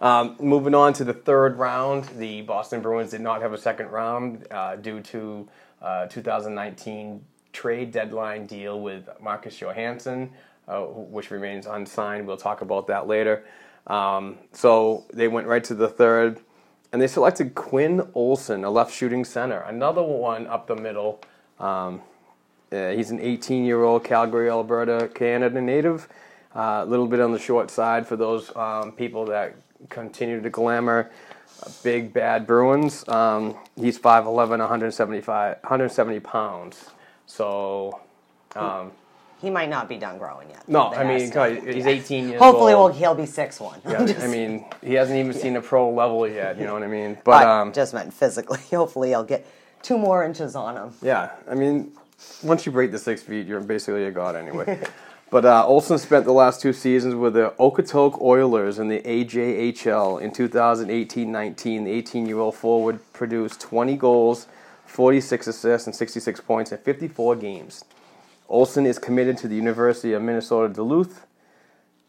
Um, 0.00 0.36
moving 0.40 0.74
on 0.74 0.94
to 0.94 1.04
the 1.04 1.12
third 1.12 1.58
round, 1.58 2.04
the 2.16 2.40
Boston 2.42 2.80
Bruins 2.80 3.10
did 3.10 3.20
not 3.20 3.42
have 3.42 3.52
a 3.52 3.58
second 3.58 3.88
round 3.90 4.46
uh, 4.50 4.76
due 4.76 5.00
to 5.00 5.46
uh, 5.82 6.06
2019 6.06 7.22
trade 7.52 7.92
deadline 7.92 8.46
deal 8.46 8.80
with 8.80 9.08
Marcus 9.20 9.60
Johansson, 9.60 10.30
uh, 10.68 10.80
which 10.80 11.30
remains 11.30 11.66
unsigned. 11.66 12.26
We'll 12.26 12.38
talk 12.38 12.62
about 12.62 12.86
that 12.86 13.06
later. 13.06 13.44
Um, 13.86 14.38
so 14.52 15.04
they 15.12 15.28
went 15.28 15.46
right 15.46 15.64
to 15.64 15.74
the 15.74 15.88
third, 15.88 16.40
and 16.92 17.02
they 17.02 17.06
selected 17.06 17.54
Quinn 17.54 18.08
Olson, 18.14 18.64
a 18.64 18.70
left 18.70 18.94
shooting 18.94 19.24
center, 19.24 19.60
another 19.60 20.02
one 20.02 20.46
up 20.46 20.66
the 20.66 20.76
middle. 20.76 21.20
Um, 21.58 22.00
uh, 22.72 22.90
he's 22.90 23.10
an 23.10 23.20
18 23.20 23.64
year 23.64 23.82
old 23.82 24.04
Calgary, 24.04 24.48
Alberta, 24.48 25.10
Canada 25.14 25.60
native. 25.60 26.08
Uh, 26.54 26.82
a 26.82 26.86
little 26.86 27.06
bit 27.06 27.20
on 27.20 27.32
the 27.32 27.38
short 27.38 27.70
side 27.70 28.06
for 28.06 28.16
those 28.16 28.54
um, 28.56 28.92
people 28.92 29.24
that 29.26 29.56
continue 29.88 30.40
to 30.40 30.50
glamour 30.50 31.10
uh, 31.62 31.70
big 31.82 32.12
bad 32.12 32.46
Bruins. 32.46 33.06
Um, 33.08 33.54
he's 33.76 33.98
5'11, 33.98 34.58
175, 34.58 35.56
170 35.62 36.20
pounds. 36.20 36.90
So, 37.26 38.00
um, 38.56 38.92
He 39.40 39.50
might 39.50 39.68
not 39.70 39.88
be 39.88 39.96
done 39.96 40.18
growing 40.18 40.50
yet. 40.50 40.68
no, 40.68 40.88
I 40.92 41.04
mean, 41.04 41.22
asked 41.22 41.32
God, 41.34 41.52
him. 41.52 41.74
he's 41.74 41.86
18 41.86 42.28
years 42.28 42.40
Hopefully, 42.40 42.72
old. 42.72 42.90
we'll, 42.92 42.98
he'll 42.98 43.14
be 43.14 43.26
six 43.26 43.60
one. 43.60 43.80
Yeah, 43.88 44.00
I 44.20 44.26
mean, 44.26 44.64
he 44.82 44.94
hasn't 44.94 45.18
even 45.18 45.32
seen 45.32 45.56
a 45.56 45.60
pro 45.62 45.90
level 45.90 46.26
yet. 46.28 46.58
You 46.58 46.64
know 46.66 46.74
what 46.74 46.82
I 46.82 46.88
mean? 46.88 47.14
But 47.24 47.40
but 47.40 47.46
um, 47.46 47.72
just 47.72 47.94
meant 47.94 48.12
physically. 48.12 48.58
Hopefully, 48.70 49.10
he'll 49.10 49.24
get 49.24 49.46
two 49.82 49.96
more 49.98 50.24
inches 50.24 50.56
on 50.56 50.76
him. 50.76 50.92
Yeah, 51.02 51.30
I 51.48 51.54
mean, 51.54 51.92
once 52.42 52.66
you 52.66 52.72
break 52.72 52.90
the 52.90 52.98
six 52.98 53.22
feet, 53.22 53.46
you're 53.46 53.60
basically 53.60 54.04
a 54.06 54.10
god 54.10 54.34
anyway. 54.36 54.80
but 55.30 55.44
uh, 55.44 55.64
Olson 55.64 55.98
spent 55.98 56.24
the 56.24 56.32
last 56.32 56.60
two 56.60 56.72
seasons 56.72 57.14
with 57.14 57.34
the 57.34 57.54
Okotoks 57.58 58.20
Oilers 58.20 58.78
in 58.78 58.88
the 58.88 59.00
AJHL. 59.00 60.20
In 60.20 60.32
2018-19, 60.32 61.84
the 61.84 62.02
18-year-old 62.02 62.56
forward 62.56 63.00
produced 63.12 63.60
20 63.60 63.96
goals, 63.96 64.48
46 64.86 65.46
assists, 65.46 65.86
and 65.86 65.94
66 65.94 66.40
points 66.40 66.72
in 66.72 66.78
54 66.78 67.36
games. 67.36 67.84
Olson 68.48 68.84
is 68.84 68.98
committed 68.98 69.38
to 69.38 69.46
the 69.46 69.54
University 69.54 70.12
of 70.12 70.22
Minnesota 70.22 70.72
Duluth 70.74 71.26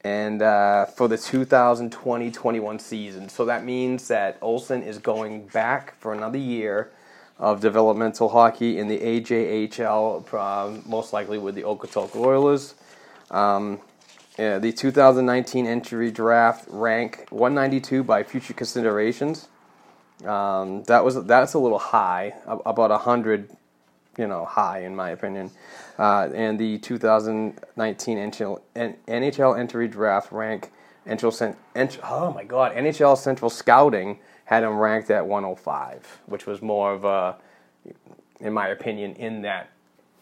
and 0.04 0.42
uh, 0.42 0.86
for 0.86 1.08
the 1.08 1.16
2020-21 1.16 2.82
season. 2.82 3.30
So 3.30 3.46
that 3.46 3.64
means 3.64 4.08
that 4.08 4.40
Olson 4.42 4.82
is 4.82 4.98
going 4.98 5.46
back 5.48 5.96
for 6.00 6.12
another 6.14 6.40
year 6.40 6.92
of 7.38 7.62
developmental 7.62 8.30
hockey 8.30 8.80
in 8.80 8.88
the 8.88 8.98
AJHL, 9.00 10.34
um, 10.34 10.84
most 10.88 11.14
likely 11.14 11.38
with 11.38 11.54
the 11.54 11.62
Okotoks 11.64 12.16
Oilers. 12.16 12.74
Um, 13.32 13.80
yeah, 14.38 14.60
the 14.60 14.72
2019 14.72 15.66
entry 15.66 16.12
draft 16.12 16.66
rank 16.70 17.28
192 17.30 18.04
by 18.04 18.24
future 18.24 18.54
considerations. 18.54 19.48
Um, 20.26 20.84
that 20.84 21.04
was 21.04 21.24
that's 21.26 21.56
a 21.56 21.60
little 21.60 21.80
high, 21.80 22.34
about 22.46 22.92
100 22.92 23.50
you 24.18 24.28
know, 24.28 24.46
high 24.46 24.80
in 24.80 24.96
my 24.96 25.10
opinion. 25.12 25.52
Uh, 25.98 26.30
and 26.34 26.60
the 26.60 26.78
2019 26.80 28.18
NHL, 28.18 28.62
NHL 28.76 29.60
entry 29.60 29.88
draft 29.88 30.32
rank, 30.32 30.72
NHL, 31.08 31.34
cent, 31.34 31.58
oh 32.04 32.32
my 32.34 32.44
God, 32.44 32.76
NHL 32.76 33.18
Central 33.18 33.50
Scouting 33.50 34.20
had 34.46 34.64
him 34.64 34.78
ranked 34.78 35.10
at 35.10 35.26
105, 35.26 36.20
which 36.26 36.46
was 36.46 36.62
more 36.62 36.94
of 36.94 37.06
a, 37.06 37.36
in 38.40 38.54
my 38.54 38.68
opinion, 38.68 39.16
in 39.16 39.44
that 39.44 39.70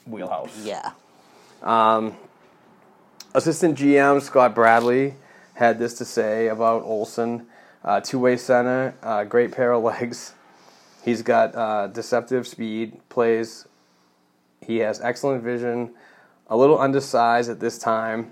wheelhouse. 0.06 0.64
Yeah. 0.64 0.92
Assistant 3.36 3.78
GM 3.78 4.24
Scott 4.24 4.56
Bradley 4.56 5.14
had 5.54 5.78
this 5.78 5.94
to 6.00 6.06
say 6.06 6.48
about 6.48 6.82
Olson. 6.82 7.46
Uh, 7.84 8.02
Two 8.02 8.18
way 8.18 8.36
center, 8.36 8.96
uh, 9.04 9.24
great 9.24 9.52
pair 9.52 9.72
of 9.72 9.84
legs. 10.02 10.34
He's 11.06 11.22
got 11.22 11.54
uh, 11.56 11.88
deceptive 11.88 12.48
speed, 12.48 12.98
plays. 13.08 13.68
He 14.66 14.78
has 14.78 15.00
excellent 15.00 15.44
vision, 15.44 15.94
a 16.48 16.58
little 16.58 16.80
undersized 16.80 17.52
at 17.52 17.60
this 17.60 17.78
time, 17.78 18.32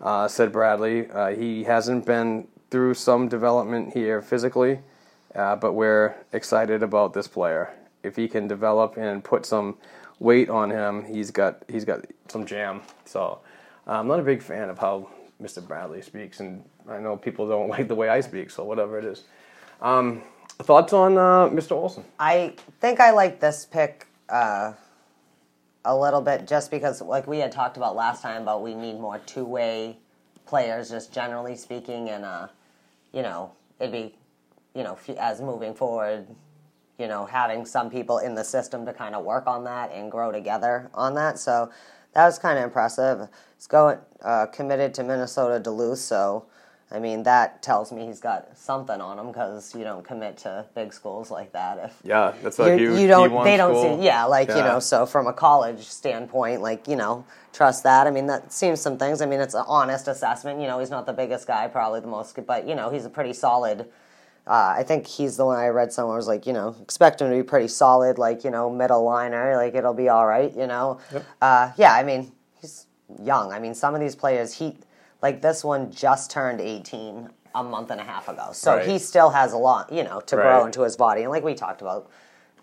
uh, 0.00 0.26
said 0.26 0.52
Bradley. 0.52 1.10
Uh, 1.10 1.28
he 1.28 1.64
hasn't 1.64 2.06
been 2.06 2.48
through 2.70 2.94
some 2.94 3.28
development 3.28 3.92
here 3.92 4.22
physically, 4.22 4.78
uh, 5.34 5.54
but 5.56 5.74
we're 5.74 6.14
excited 6.32 6.82
about 6.82 7.12
this 7.12 7.28
player. 7.28 7.74
If 8.02 8.16
he 8.16 8.26
can 8.26 8.48
develop 8.48 8.96
and 8.96 9.22
put 9.22 9.44
some 9.44 9.76
weight 10.18 10.48
on 10.48 10.70
him, 10.70 11.04
he's 11.04 11.30
got 11.30 11.62
he's 11.68 11.84
got 11.84 12.06
some 12.28 12.46
jam. 12.46 12.80
So 13.04 13.40
I'm 13.86 14.06
not 14.06 14.20
a 14.20 14.22
big 14.22 14.42
fan 14.42 14.68
of 14.68 14.78
how 14.78 15.08
Mr. 15.42 15.66
Bradley 15.66 16.02
speaks, 16.02 16.40
and 16.40 16.62
I 16.88 16.98
know 16.98 17.16
people 17.16 17.48
don't 17.48 17.68
like 17.76 17.88
the 17.88 17.94
way 17.94 18.08
I 18.08 18.20
speak. 18.20 18.50
So 18.50 18.64
whatever 18.64 18.98
it 18.98 19.04
is. 19.04 19.24
Um, 19.80 20.22
thoughts 20.62 20.92
on 20.92 21.16
uh, 21.16 21.48
Mr. 21.48 21.72
Olson? 21.72 22.04
I 22.18 22.54
think 22.80 23.00
I 23.00 23.10
like 23.12 23.40
this 23.40 23.64
pick 23.64 24.06
uh, 24.28 24.72
a 25.84 25.96
little 25.96 26.20
bit 26.20 26.46
just 26.46 26.70
because, 26.70 27.00
like 27.00 27.26
we 27.26 27.38
had 27.38 27.52
talked 27.52 27.76
about 27.76 27.96
last 27.96 28.22
time, 28.22 28.42
about 28.42 28.62
we 28.62 28.74
need 28.74 29.00
more 29.00 29.18
two 29.20 29.44
way 29.44 29.96
players, 30.46 30.90
just 30.90 31.12
generally 31.12 31.56
speaking, 31.56 32.10
and 32.10 32.24
uh, 32.24 32.48
you 33.12 33.22
know, 33.22 33.52
it'd 33.78 33.92
be, 33.92 34.14
you 34.74 34.82
know, 34.82 34.98
as 35.18 35.40
moving 35.40 35.74
forward, 35.74 36.26
you 36.98 37.08
know, 37.08 37.24
having 37.24 37.64
some 37.64 37.90
people 37.90 38.18
in 38.18 38.34
the 38.34 38.44
system 38.44 38.84
to 38.86 38.92
kind 38.92 39.14
of 39.14 39.24
work 39.24 39.46
on 39.46 39.64
that 39.64 39.90
and 39.92 40.10
grow 40.10 40.30
together 40.30 40.90
on 40.92 41.14
that. 41.14 41.38
So 41.38 41.70
that 42.14 42.26
was 42.26 42.38
kind 42.38 42.58
of 42.58 42.64
impressive. 42.64 43.28
It's 43.60 43.66
going 43.66 43.98
uh, 44.22 44.46
committed 44.46 44.94
to 44.94 45.02
Minnesota 45.02 45.60
Duluth, 45.60 45.98
so 45.98 46.46
I 46.90 46.98
mean, 46.98 47.24
that 47.24 47.62
tells 47.62 47.92
me 47.92 48.06
he's 48.06 48.18
got 48.18 48.56
something 48.56 49.02
on 49.02 49.18
him 49.18 49.26
because 49.26 49.74
you 49.74 49.84
don't 49.84 50.02
commit 50.02 50.38
to 50.38 50.64
big 50.74 50.94
schools 50.94 51.30
like 51.30 51.52
that 51.52 51.76
if 51.76 52.00
Yeah, 52.02 52.32
that's 52.42 52.58
a 52.58 52.70
you, 52.70 52.76
huge 52.78 53.00
you 53.00 53.06
don't 53.06 53.30
D1 53.30 53.44
they 53.44 53.58
don't 53.58 53.74
school. 53.74 53.98
see 53.98 54.06
yeah 54.06 54.24
like 54.24 54.48
you 54.48 54.54
know 54.54 54.80
so 54.80 55.04
from 55.04 55.26
a 55.26 55.34
college 55.34 55.82
standpoint 55.82 56.62
like 56.62 56.88
you 56.88 56.96
know 56.96 57.26
trust 57.52 57.82
that. 57.82 58.06
I 58.06 58.10
mean 58.10 58.28
that 58.28 58.50
seems 58.50 58.80
some 58.80 58.96
things. 58.96 59.20
I 59.20 59.26
mean 59.26 59.40
it's 59.40 59.52
an 59.52 59.64
honest 59.68 60.08
assessment. 60.08 60.58
You 60.58 60.66
know 60.66 60.78
he's 60.78 60.88
not 60.88 61.04
the 61.04 61.12
biggest 61.12 61.46
guy 61.46 61.68
probably 61.68 62.00
the 62.00 62.06
most 62.06 62.34
but 62.46 62.66
you 62.66 62.74
know 62.74 62.88
he's 62.88 63.04
a 63.04 63.10
pretty 63.10 63.34
solid 63.34 63.90
uh, 64.46 64.74
I 64.78 64.84
think 64.84 65.06
he's 65.06 65.36
the 65.36 65.44
one 65.44 65.58
I 65.58 65.68
read 65.68 65.92
somewhere 65.92 66.16
was 66.16 66.26
like, 66.26 66.46
you 66.46 66.54
know, 66.54 66.74
expect 66.82 67.20
him 67.20 67.30
to 67.30 67.36
be 67.36 67.42
pretty 67.42 67.68
solid, 67.68 68.18
like, 68.18 68.42
you 68.42 68.50
know, 68.50 68.70
middle 68.70 69.04
liner, 69.04 69.54
like 69.54 69.74
it'll 69.74 69.94
be 69.94 70.08
all 70.08 70.26
right, 70.26 70.50
you 70.56 70.66
know. 70.66 70.98
Uh, 71.40 71.70
yeah, 71.76 71.92
I 71.92 72.02
mean, 72.02 72.22
he's 72.22 72.32
young. 73.22 73.52
I 73.52 73.58
mean, 73.58 73.74
some 73.74 73.94
of 73.94 74.00
these 74.00 74.14
players, 74.16 74.54
he, 74.54 74.76
like 75.22 75.42
this 75.42 75.62
one 75.64 75.90
just 75.90 76.30
turned 76.30 76.60
18 76.60 77.28
a 77.54 77.64
month 77.64 77.90
and 77.90 78.00
a 78.00 78.04
half 78.04 78.28
ago. 78.28 78.50
So 78.52 78.76
Right. 78.76 78.86
he 78.86 78.98
still 78.98 79.30
has 79.30 79.52
a 79.52 79.58
lot, 79.58 79.92
you 79.92 80.04
know, 80.04 80.20
to 80.20 80.36
grow 80.36 80.64
into 80.66 80.82
his 80.82 80.96
body. 80.96 81.22
And 81.22 81.30
like 81.30 81.42
we 81.42 81.54
talked 81.54 81.80
about, 81.82 82.08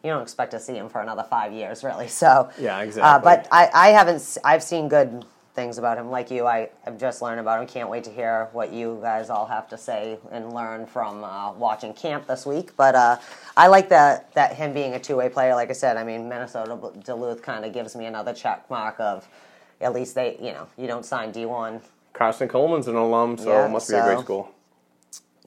you 0.03 0.11
don't 0.11 0.21
expect 0.21 0.51
to 0.51 0.59
see 0.59 0.75
him 0.75 0.87
for 0.89 1.01
another 1.01 1.23
five 1.29 1.51
years, 1.53 1.83
really. 1.83 2.07
So 2.23 2.49
Yeah, 2.57 2.77
Uh, 2.77 2.81
exactly. 2.83 3.21
but 3.23 3.47
I, 3.51 3.69
I 3.73 3.87
haven't. 3.89 4.37
I've 4.43 4.63
seen 4.63 4.87
good 4.87 5.25
things 5.55 5.79
about 5.79 5.97
him. 5.97 6.11
Like 6.11 6.29
you, 6.29 6.45
I 6.45 6.69
have 6.85 6.97
just 6.99 7.21
learned 7.21 7.39
about 7.39 7.59
him. 7.59 7.67
Can't 7.67 7.89
wait 7.89 8.03
to 8.05 8.11
hear 8.11 8.47
what 8.53 8.71
you 8.71 8.99
guys 9.01 9.29
all 9.31 9.47
have 9.47 9.67
to 9.69 9.77
say 9.77 10.19
and 10.31 10.53
learn 10.53 10.85
from 10.85 11.23
uh, 11.23 11.51
watching 11.53 11.93
camp 11.93 12.27
this 12.27 12.45
week. 12.45 12.77
But 12.77 12.93
uh, 12.95 13.17
I 13.57 13.65
like 13.67 13.89
that 13.89 14.31
that 14.35 14.53
him 14.55 14.71
being 14.71 14.93
a 14.93 14.99
two 14.99 15.15
way 15.17 15.29
player. 15.29 15.55
Like 15.55 15.71
I 15.71 15.73
said, 15.73 15.97
I 15.97 16.03
mean 16.03 16.29
Minnesota 16.29 16.79
Duluth 17.03 17.41
kind 17.41 17.65
of 17.65 17.73
gives 17.73 17.95
me 17.95 18.05
another 18.05 18.33
check 18.33 18.69
mark 18.69 18.99
of 18.99 19.27
at 19.81 19.93
least 19.93 20.15
they, 20.15 20.37
you 20.41 20.51
know, 20.51 20.67
you 20.77 20.87
don't 20.87 21.05
sign 21.05 21.31
D 21.31 21.45
one. 21.45 21.81
Karson 22.13 22.47
Kuhlman's 22.47 22.87
an 22.87 22.95
alum, 22.95 23.37
so 23.37 23.51
Yeah, 23.51 23.67
it 23.67 23.71
must 23.71 23.87
be 23.89 23.95
a 23.95 24.03
great 24.03 24.19
school. 24.19 24.51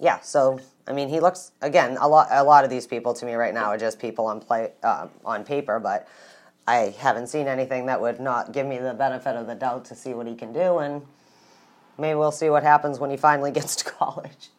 Yeah, 0.00 0.20
so 0.20 0.60
I 0.86 0.92
mean, 0.92 1.08
he 1.08 1.20
looks 1.20 1.52
again 1.60 1.96
a 2.00 2.08
lot. 2.08 2.28
A 2.30 2.42
lot 2.42 2.64
of 2.64 2.70
these 2.70 2.86
people 2.86 3.12
to 3.14 3.26
me 3.26 3.34
right 3.34 3.52
now 3.52 3.66
are 3.66 3.78
just 3.78 3.98
people 3.98 4.26
on 4.26 4.40
play 4.40 4.72
uh, 4.82 5.08
on 5.24 5.44
paper, 5.44 5.78
but 5.78 6.08
I 6.66 6.94
haven't 6.98 7.26
seen 7.26 7.48
anything 7.48 7.86
that 7.86 8.00
would 8.00 8.20
not 8.20 8.52
give 8.52 8.66
me 8.66 8.78
the 8.78 8.94
benefit 8.94 9.36
of 9.36 9.46
the 9.46 9.54
doubt 9.54 9.84
to 9.86 9.94
see 9.94 10.14
what 10.14 10.26
he 10.26 10.34
can 10.34 10.52
do, 10.52 10.78
and 10.78 11.02
maybe 11.98 12.14
we'll 12.16 12.32
see 12.32 12.50
what 12.50 12.62
happens 12.62 12.98
when 12.98 13.10
he 13.10 13.16
finally 13.16 13.50
gets 13.60 13.76
to 13.76 13.84
college. 13.84 14.50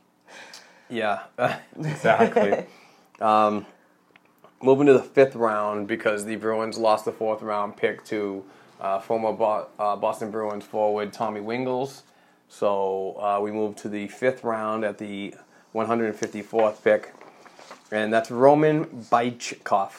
Yeah, 0.90 1.24
exactly. 1.80 2.66
um, 3.22 3.66
moving 4.62 4.88
to 4.88 4.94
the 4.94 5.04
fifth 5.04 5.36
round 5.36 5.88
because 5.88 6.26
the 6.26 6.36
Bruins 6.36 6.78
lost 6.78 7.06
the 7.06 7.12
fourth 7.12 7.42
round 7.42 7.78
pick 7.78 8.04
to 8.06 8.46
uh, 8.82 9.00
former 9.00 9.32
Bo- 9.32 9.68
uh, 9.80 9.96
Boston 9.96 10.32
Bruins 10.32 10.66
forward 10.66 11.14
Tommy 11.14 11.40
Wingels. 11.40 12.02
So 12.50 13.16
uh, 13.22 13.40
we 13.42 13.52
moved 13.52 13.78
to 13.80 13.90
the 13.90 14.08
fifth 14.08 14.44
round 14.44 14.84
at 14.84 14.98
the 14.98 15.36
154th 15.74 16.84
pick, 16.84 17.14
and 17.92 18.12
that's 18.12 18.30
Roman 18.32 18.86
Bychkov. 19.12 19.92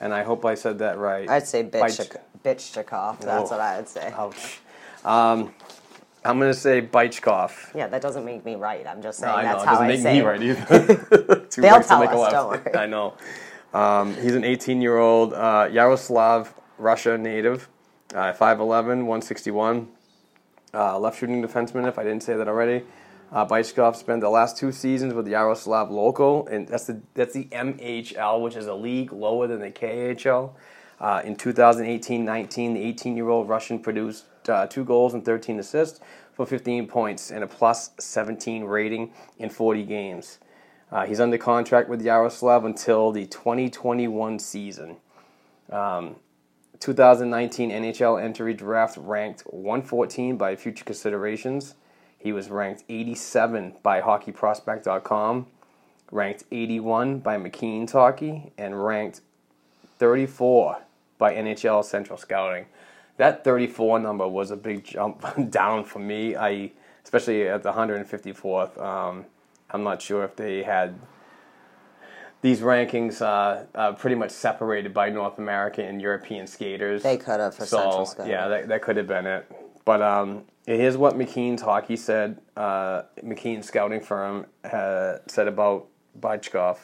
And 0.00 0.14
I 0.14 0.22
hope 0.22 0.44
I 0.44 0.54
said 0.54 0.78
that 0.78 0.98
right. 0.98 1.28
I'd 1.28 1.46
say 1.46 1.62
Bychkov. 1.64 2.16
bitch, 2.44 2.84
bitchchikov. 2.84 3.20
That's 3.20 3.50
Oh. 3.50 3.54
what 3.56 3.60
I 3.60 3.76
would 3.78 3.88
say. 3.88 4.12
Ouch. 4.16 4.60
Um, 5.04 5.52
I'm 6.24 6.38
going 6.38 6.52
to 6.52 6.58
say 6.58 6.80
Bychkov. 6.82 7.74
Yeah, 7.74 7.88
that 7.88 8.00
doesn't 8.02 8.24
make 8.24 8.44
me 8.44 8.54
right. 8.54 8.86
I'm 8.86 9.02
just 9.02 9.18
saying 9.18 9.32
No, 9.32 9.38
I 9.38 9.42
know. 9.42 9.48
that's 9.52 9.62
It 9.64 9.66
doesn't 9.66 9.84
I 9.84 9.88
make 9.88 10.00
say 10.00 10.12
me 10.14 10.20
right 10.20 10.42
either. 10.42 11.46
Two 11.50 11.60
They'll 11.62 11.82
tell 11.82 12.00
make 12.00 12.10
us, 12.10 12.18
left. 12.18 12.32
don't 12.32 12.48
worry. 12.50 12.74
I 12.76 12.86
know. 12.86 13.14
Um, 13.74 14.14
he's 14.14 14.34
an 14.34 14.44
18 14.44 14.80
year 14.82 14.98
old 14.98 15.32
uh, 15.32 15.68
Yaroslavl, 15.70 16.48
Russia 16.78 17.16
native, 17.18 17.68
uh, 18.14 18.32
5'11, 18.32 18.58
161. 19.06 19.88
Uh, 20.72 20.98
left 20.98 21.18
shooting 21.18 21.42
defenseman, 21.42 21.88
if 21.88 21.98
I 21.98 22.04
didn't 22.04 22.22
say 22.22 22.36
that 22.36 22.48
already. 22.48 22.84
Uh, 23.32 23.62
spent 23.62 24.20
the 24.20 24.28
last 24.28 24.56
two 24.56 24.72
seasons 24.72 25.14
with 25.14 25.24
the 25.24 25.32
Yaroslavl 25.32 25.90
Loko, 25.90 26.50
and 26.50 26.66
that's 26.66 26.86
the 26.86 27.00
that's 27.14 27.32
the 27.32 27.44
MHL, 27.44 28.42
which 28.42 28.56
is 28.56 28.66
a 28.66 28.74
league 28.74 29.12
lower 29.12 29.46
than 29.46 29.60
the 29.60 29.70
KHL. 29.70 30.52
Uh, 31.00 31.22
in 31.24 31.34
2018-19, 31.36 32.74
the 32.74 32.92
18-year-old 32.92 33.48
Russian 33.48 33.78
produced 33.78 34.24
uh, 34.48 34.66
two 34.66 34.84
goals 34.84 35.14
and 35.14 35.24
13 35.24 35.58
assists 35.58 36.00
for 36.34 36.44
15 36.44 36.88
points 36.88 37.30
and 37.30 37.42
a 37.42 37.46
plus 37.46 37.92
17 37.98 38.64
rating 38.64 39.12
in 39.38 39.48
40 39.48 39.84
games. 39.84 40.40
Uh, 40.92 41.06
he's 41.06 41.20
under 41.20 41.38
contract 41.38 41.88
with 41.88 42.04
Yaroslavl 42.04 42.66
until 42.66 43.12
the 43.12 43.26
2021 43.26 44.38
season. 44.40 44.96
2019 46.80 47.70
NHL 47.70 48.22
entry 48.22 48.54
draft 48.54 48.96
ranked 48.96 49.42
114 49.42 50.38
by 50.38 50.56
Future 50.56 50.84
Considerations. 50.84 51.74
He 52.18 52.32
was 52.32 52.48
ranked 52.48 52.84
87 52.88 53.76
by 53.82 54.00
HockeyProspect.com, 54.00 55.46
ranked 56.10 56.44
81 56.50 57.18
by 57.18 57.36
McKeen's 57.36 57.92
Hockey, 57.92 58.52
and 58.56 58.82
ranked 58.82 59.20
34 59.98 60.78
by 61.18 61.34
NHL 61.34 61.84
Central 61.84 62.16
Scouting. 62.16 62.64
That 63.18 63.44
34 63.44 64.00
number 64.00 64.26
was 64.26 64.50
a 64.50 64.56
big 64.56 64.82
jump 64.82 65.22
down 65.50 65.84
for 65.84 65.98
me. 65.98 66.34
I, 66.34 66.72
especially 67.04 67.46
at 67.46 67.62
the 67.62 67.72
154th. 67.72 68.80
Um, 68.82 69.26
I'm 69.70 69.82
not 69.82 70.00
sure 70.00 70.24
if 70.24 70.34
they 70.34 70.62
had 70.62 70.98
these 72.42 72.60
rankings 72.60 73.20
uh, 73.20 73.64
uh, 73.74 73.92
pretty 73.92 74.16
much 74.16 74.30
separated 74.30 74.94
by 74.94 75.10
North 75.10 75.38
American 75.38 75.84
and 75.84 76.00
European 76.00 76.46
skaters. 76.46 77.02
They 77.02 77.16
could 77.16 77.40
have 77.40 77.54
for 77.54 77.66
so, 77.66 78.04
Central. 78.04 78.28
Yeah, 78.28 78.48
that, 78.48 78.68
that 78.68 78.82
could 78.82 78.96
have 78.96 79.06
been 79.06 79.26
it. 79.26 79.50
But 79.84 80.02
um, 80.02 80.44
here's 80.66 80.96
what 80.96 81.16
McKeen's 81.16 81.62
Hockey 81.62 81.96
said. 81.96 82.40
Uh, 82.56 83.02
McKeen's 83.22 83.66
scouting 83.66 84.00
firm 84.00 84.46
uh, 84.64 85.16
said 85.26 85.48
about 85.48 85.88
Bychkov. 86.18 86.78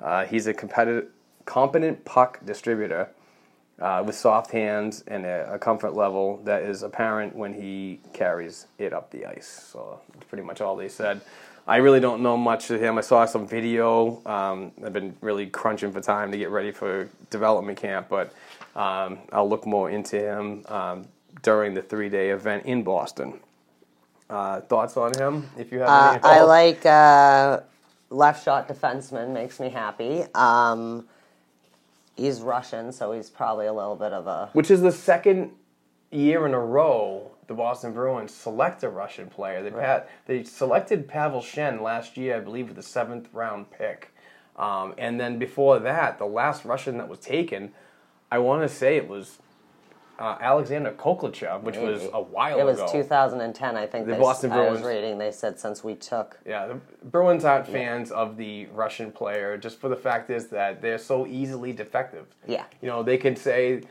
Uh, 0.00 0.24
he's 0.26 0.46
a 0.46 0.54
competitive, 0.54 1.08
competent 1.44 2.04
puck 2.04 2.40
distributor 2.44 3.08
uh, 3.80 4.02
with 4.04 4.14
soft 4.14 4.50
hands 4.50 5.04
and 5.06 5.24
a, 5.24 5.54
a 5.54 5.58
comfort 5.58 5.94
level 5.94 6.40
that 6.44 6.62
is 6.62 6.82
apparent 6.82 7.34
when 7.34 7.54
he 7.54 8.00
carries 8.12 8.66
it 8.78 8.92
up 8.92 9.10
the 9.10 9.24
ice. 9.24 9.68
So 9.72 10.00
that's 10.12 10.26
pretty 10.26 10.44
much 10.44 10.60
all 10.60 10.76
they 10.76 10.88
said. 10.88 11.20
I 11.68 11.76
really 11.76 12.00
don't 12.00 12.22
know 12.22 12.38
much 12.38 12.70
of 12.70 12.80
him. 12.80 12.96
I 12.96 13.02
saw 13.02 13.26
some 13.26 13.46
video. 13.46 14.22
Um, 14.24 14.72
I've 14.84 14.94
been 14.94 15.14
really 15.20 15.46
crunching 15.46 15.92
for 15.92 16.00
time 16.00 16.32
to 16.32 16.38
get 16.38 16.48
ready 16.48 16.72
for 16.72 17.10
development 17.28 17.78
camp, 17.78 18.08
but 18.08 18.32
um, 18.74 19.18
I'll 19.32 19.48
look 19.48 19.66
more 19.66 19.90
into 19.90 20.16
him 20.18 20.64
um, 20.68 21.06
during 21.42 21.74
the 21.74 21.82
three 21.82 22.08
day 22.08 22.30
event 22.30 22.64
in 22.64 22.82
Boston. 22.82 23.38
Uh, 24.30 24.62
thoughts 24.62 24.96
on 24.96 25.12
him, 25.18 25.48
if 25.58 25.70
you 25.70 25.80
have 25.80 25.88
Uh, 25.88 26.10
any? 26.14 26.22
I 26.22 26.42
like 26.42 26.86
uh, 26.86 27.60
left 28.08 28.44
shot 28.44 28.66
defenseman. 28.66 29.32
Makes 29.34 29.60
me 29.60 29.68
happy. 29.68 30.24
Um, 30.34 31.06
he's 32.16 32.40
Russian, 32.40 32.92
so 32.92 33.12
he's 33.12 33.28
probably 33.28 33.66
a 33.66 33.72
little 33.74 33.96
bit 33.96 34.12
of 34.14 34.26
a 34.26 34.48
Which 34.54 34.70
is 34.70 34.80
the 34.80 34.92
second 34.92 35.50
year 36.10 36.46
in 36.46 36.54
a 36.54 36.58
row 36.60 37.30
the 37.48 37.54
Boston 37.54 37.92
Bruins 37.92 38.32
select 38.32 38.84
a 38.84 38.88
Russian 38.88 39.26
player. 39.26 39.62
They 39.62 39.70
had 39.70 40.06
they 40.26 40.44
selected 40.44 41.08
Pavel 41.08 41.42
Shen 41.42 41.82
last 41.82 42.16
year, 42.16 42.36
I 42.36 42.40
believe, 42.40 42.68
with 42.68 42.76
the 42.76 42.82
seventh 42.82 43.28
round 43.32 43.70
pick. 43.70 44.14
Um, 44.56 44.94
and 44.98 45.18
then 45.18 45.38
before 45.38 45.78
that, 45.80 46.18
the 46.18 46.26
last 46.26 46.64
Russian 46.64 46.98
that 46.98 47.08
was 47.08 47.18
taken, 47.20 47.72
I 48.30 48.38
want 48.38 48.62
to 48.62 48.68
say 48.68 48.96
it 48.96 49.08
was 49.08 49.38
uh, 50.18 50.36
Alexander 50.40 50.90
Khokhlachev, 50.90 51.62
which 51.62 51.76
was 51.76 52.02
a 52.12 52.20
while 52.20 52.56
ago. 52.56 52.68
It 52.68 52.70
was 52.70 52.80
ago. 52.80 52.92
2010, 52.92 53.76
I 53.76 53.86
think. 53.86 54.06
The 54.06 54.12
they, 54.12 54.18
Boston 54.18 54.52
I 54.52 54.70
was 54.70 54.80
Bruins. 54.80 54.96
reading. 54.96 55.18
They 55.18 55.30
said 55.30 55.58
since 55.58 55.82
we 55.82 55.94
took. 55.94 56.38
Yeah, 56.44 56.66
the 56.66 56.74
Bruins 57.04 57.44
aren't 57.44 57.68
fans 57.68 58.10
of 58.10 58.36
the 58.36 58.66
Russian 58.74 59.12
player 59.12 59.56
just 59.56 59.80
for 59.80 59.88
the 59.88 59.96
fact 59.96 60.28
is 60.28 60.48
that 60.48 60.82
they're 60.82 60.98
so 60.98 61.26
easily 61.26 61.72
defective. 61.72 62.26
Yeah. 62.46 62.64
You 62.82 62.88
know, 62.88 63.02
they 63.02 63.16
can 63.16 63.36
say 63.36 63.82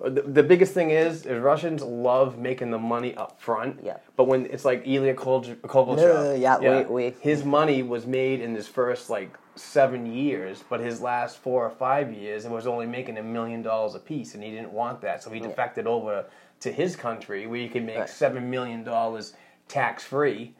the, 0.00 0.22
the 0.22 0.42
biggest 0.42 0.74
thing 0.74 0.90
is 0.90 1.26
is 1.26 1.40
Russians 1.40 1.82
love 1.82 2.38
making 2.38 2.70
the 2.70 2.78
money 2.78 3.14
up 3.16 3.40
front. 3.40 3.80
Yeah. 3.84 3.98
But 4.16 4.24
when 4.24 4.46
it's 4.46 4.64
like 4.64 4.82
Ilya 4.86 5.14
Kol- 5.14 5.42
No, 5.42 5.54
Kovalchuk, 5.54 6.40
yeah, 6.40 6.58
we- 6.58 6.84
we- 7.10 7.10
his 7.20 7.44
money 7.44 7.82
was 7.82 8.06
made 8.06 8.40
in 8.40 8.54
his 8.54 8.66
first 8.68 9.10
like 9.10 9.36
seven 9.54 10.06
years, 10.06 10.64
but 10.68 10.80
his 10.80 11.00
last 11.00 11.38
four 11.38 11.64
or 11.64 11.70
five 11.70 12.12
years, 12.12 12.44
it 12.46 12.50
was 12.50 12.66
only 12.66 12.86
making 12.86 13.18
a 13.18 13.22
million 13.22 13.62
dollars 13.62 13.94
a 13.94 13.98
piece, 14.00 14.34
and 14.34 14.42
he 14.42 14.50
didn't 14.50 14.72
want 14.72 15.00
that, 15.02 15.22
so 15.22 15.30
he 15.30 15.40
defected 15.40 15.86
over 15.86 16.24
to 16.60 16.72
his 16.72 16.96
country 16.96 17.46
where 17.46 17.60
you 17.60 17.68
can 17.68 17.84
make 17.84 17.98
Right. 17.98 18.08
seven 18.08 18.48
million 18.50 18.82
dollars 18.82 19.34
tax 19.68 20.04
free. 20.04 20.54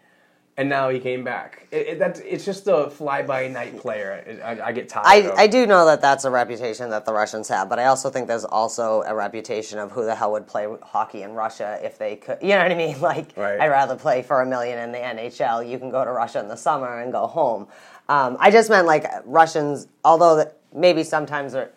And 0.58 0.68
now 0.68 0.90
he 0.90 1.00
came 1.00 1.24
back. 1.24 1.66
It, 1.70 1.86
it, 1.86 1.98
that's 1.98 2.20
it's 2.20 2.44
just 2.44 2.66
a 2.66 2.90
fly 2.90 3.22
by 3.22 3.48
night 3.48 3.78
player. 3.78 4.40
I, 4.44 4.68
I 4.68 4.72
get 4.72 4.86
tired. 4.86 5.06
I, 5.06 5.16
of. 5.16 5.38
I 5.38 5.46
do 5.46 5.66
know 5.66 5.86
that 5.86 6.02
that's 6.02 6.24
a 6.26 6.30
reputation 6.30 6.90
that 6.90 7.06
the 7.06 7.12
Russians 7.14 7.48
have, 7.48 7.70
but 7.70 7.78
I 7.78 7.86
also 7.86 8.10
think 8.10 8.28
there's 8.28 8.44
also 8.44 9.02
a 9.06 9.14
reputation 9.14 9.78
of 9.78 9.92
who 9.92 10.04
the 10.04 10.14
hell 10.14 10.32
would 10.32 10.46
play 10.46 10.68
hockey 10.82 11.22
in 11.22 11.32
Russia 11.32 11.80
if 11.82 11.96
they 11.96 12.16
could. 12.16 12.36
You 12.42 12.50
know 12.50 12.58
what 12.64 12.72
I 12.72 12.74
mean? 12.74 13.00
Like, 13.00 13.32
Right. 13.36 13.58
I'd 13.58 13.68
rather 13.68 13.96
play 13.96 14.22
for 14.22 14.42
a 14.42 14.46
million 14.46 14.78
in 14.78 14.92
the 14.92 14.98
NHL. 14.98 15.68
You 15.68 15.78
can 15.78 15.90
go 15.90 16.04
to 16.04 16.10
Russia 16.10 16.40
in 16.40 16.48
the 16.48 16.56
summer 16.56 17.00
and 17.00 17.12
go 17.12 17.26
home. 17.26 17.66
Um, 18.10 18.36
I 18.38 18.50
just 18.50 18.68
meant 18.68 18.86
like 18.86 19.06
Russians, 19.24 19.88
although 20.04 20.44
maybe 20.74 21.02
sometimes 21.02 21.54
they're, 21.54 21.70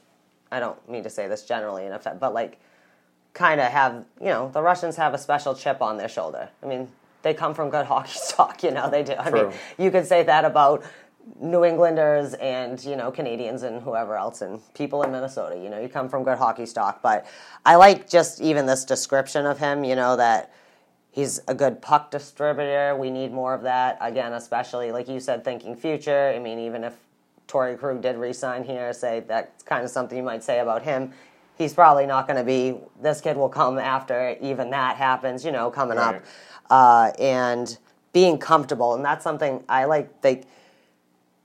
I 0.51 0.59
don't 0.59 0.89
mean 0.89 1.03
to 1.03 1.09
say 1.09 1.29
this 1.29 1.43
generally 1.43 1.85
in 1.85 1.93
effect, 1.93 2.19
but 2.19 2.33
like 2.33 2.59
kind 3.33 3.61
of 3.61 3.71
have, 3.71 4.05
you 4.19 4.27
know, 4.27 4.49
the 4.53 4.61
Russians 4.61 4.97
have 4.97 5.13
a 5.13 5.17
special 5.17 5.55
chip 5.55 5.81
on 5.81 5.97
their 5.97 6.09
shoulder. 6.09 6.49
I 6.61 6.65
mean, 6.65 6.89
they 7.25 7.33
come 7.33 7.55
from 7.55 7.69
good 7.69 7.85
hockey 7.93 8.13
stock. 8.13 8.63
You 8.63 8.71
know, 8.71 8.89
they 8.89 9.03
do. 9.03 9.15
I 9.19 9.29
True. 9.29 9.49
mean, 9.49 9.57
you 9.77 9.91
could 9.91 10.05
say 10.05 10.23
that 10.23 10.45
about 10.45 10.85
New 11.41 11.65
Englanders 11.65 12.35
and 12.35 12.81
you 12.85 12.95
know 12.95 13.11
Canadians 13.11 13.63
and 13.63 13.81
whoever 13.81 14.15
else 14.15 14.41
and 14.41 14.61
people 14.75 15.03
in 15.03 15.11
Minnesota. 15.11 15.57
You 15.57 15.69
know, 15.69 15.81
you 15.81 15.89
come 15.89 16.07
from 16.07 16.23
good 16.23 16.37
hockey 16.37 16.67
stock. 16.67 17.01
But 17.01 17.25
I 17.65 17.75
like 17.75 18.07
just 18.07 18.39
even 18.39 18.67
this 18.67 18.85
description 18.85 19.45
of 19.45 19.57
him. 19.57 19.83
You 19.83 19.95
know 19.95 20.15
that 20.15 20.53
he's 21.11 21.41
a 21.47 21.55
good 21.55 21.81
puck 21.81 22.11
distributor. 22.11 22.95
We 22.95 23.09
need 23.09 23.33
more 23.33 23.55
of 23.55 23.63
that 23.63 23.97
again, 23.99 24.33
especially 24.33 24.91
like 24.91 25.09
you 25.09 25.19
said, 25.19 25.43
thinking 25.43 25.75
future. 25.75 26.31
I 26.33 26.39
mean, 26.39 26.59
even 26.59 26.83
if 26.83 26.93
Torey 27.47 27.77
Krug 27.77 28.03
did 28.03 28.17
resign 28.17 28.63
here, 28.63 28.93
say 28.93 29.21
that's 29.21 29.63
kind 29.63 29.83
of 29.83 29.89
something 29.89 30.15
you 30.15 30.23
might 30.23 30.43
say 30.43 30.59
about 30.59 30.83
him. 30.83 31.11
He's 31.57 31.73
probably 31.73 32.05
not 32.05 32.27
going 32.27 32.37
to 32.37 32.43
be. 32.43 32.77
This 33.01 33.21
kid 33.21 33.37
will 33.37 33.49
come 33.49 33.77
after 33.79 34.35
even 34.41 34.69
that 34.71 34.97
happens. 34.97 35.45
You 35.45 35.51
know, 35.51 35.71
coming 35.71 35.97
Right. 35.97 36.15
up, 36.15 36.23
uh, 36.69 37.11
and 37.19 37.77
being 38.13 38.37
comfortable, 38.37 38.93
and 38.95 39.03
that's 39.05 39.23
something 39.23 39.63
I 39.69 39.85
like. 39.85 40.09
Like 40.23 40.43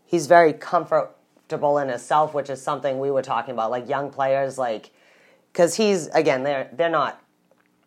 he's 0.05 0.27
very 0.27 0.53
comfortable 0.53 1.79
in 1.79 1.89
himself, 1.89 2.35
which 2.35 2.51
is 2.51 2.61
something 2.61 2.99
we 2.99 3.11
were 3.11 3.23
talking 3.23 3.53
about. 3.55 3.71
Like 3.71 3.89
young 3.89 4.11
players, 4.11 4.59
like 4.59 4.91
because 5.53 5.75
he's 5.77 6.09
again, 6.09 6.43
they're 6.43 6.69
they're 6.73 6.89
not. 6.91 7.23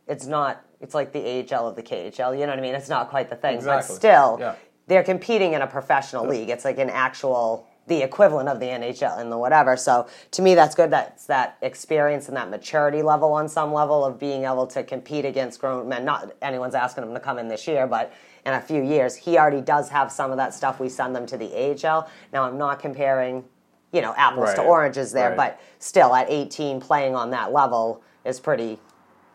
It's 0.08 0.26
not. 0.26 0.64
It's 0.82 0.94
like 0.94 1.14
the 1.14 1.20
AHL 1.54 1.68
of 1.70 1.76
the 1.76 1.84
KHL. 1.84 2.34
You 2.34 2.42
know 2.42 2.52
what 2.52 2.60
I 2.60 2.62
mean? 2.62 2.76
It's 2.76 2.90
not 2.90 3.10
quite 3.10 3.30
the 3.30 3.38
thing, 3.38 3.56
Exactly. 3.56 3.94
but 3.94 3.96
still, 3.96 4.38
Yeah. 4.40 4.56
they're 4.88 5.04
competing 5.04 5.54
in 5.54 5.62
a 5.62 5.68
professional 5.68 6.26
league. 6.28 6.50
It's 6.50 6.66
like 6.66 6.78
an 6.78 6.90
actual 6.90 7.66
the 7.88 8.02
equivalent 8.02 8.48
of 8.48 8.60
the 8.60 8.68
NHL 8.68 9.20
and 9.20 9.32
the 9.32 9.38
whatever. 9.38 9.76
So 9.76 10.08
to 10.32 10.42
me, 10.42 10.56
that's 10.56 10.74
good. 10.74 10.90
That's 10.90 11.26
that 11.26 11.58
experience 11.62 12.28
and 12.30 12.38
that 12.38 12.50
maturity 12.50 13.02
level 13.02 13.34
on 13.34 13.50
some 13.50 13.74
level 13.74 14.06
of 14.06 14.18
being 14.18 14.46
able 14.46 14.68
to 14.68 14.84
compete 14.84 15.26
against 15.26 15.60
grown 15.60 15.90
men. 15.90 16.06
Not 16.06 16.34
anyone's 16.42 16.76
asking 16.76 17.04
him 17.04 17.14
to 17.14 17.20
come 17.20 17.38
in 17.40 17.50
this 17.50 17.68
year, 17.68 17.86
but 17.86 18.14
in 18.46 18.54
a 18.54 18.62
few 18.62 18.82
years, 18.82 19.16
he 19.16 19.38
already 19.38 19.62
does 19.62 19.90
have 19.90 20.12
some 20.12 20.32
of 20.32 20.38
that 20.38 20.54
stuff. 20.54 20.80
We 20.80 20.90
send 20.90 21.16
them 21.16 21.26
to 21.28 21.38
the 21.38 21.54
AHL. 21.54 22.10
Now, 22.32 22.44
I'm 22.44 22.58
not 22.58 22.80
comparing, 22.80 23.44
you 23.92 24.02
know, 24.02 24.14
apples 24.16 24.54
to 24.56 24.62
oranges 24.62 25.12
there, 25.12 25.30
Right. 25.30 25.38
but 25.38 25.60
still 25.80 26.16
at 26.16 26.30
18, 26.30 26.80
playing 26.80 27.16
on 27.16 27.32
that 27.32 27.52
level 27.52 28.02
is 28.24 28.40
pretty 28.40 28.80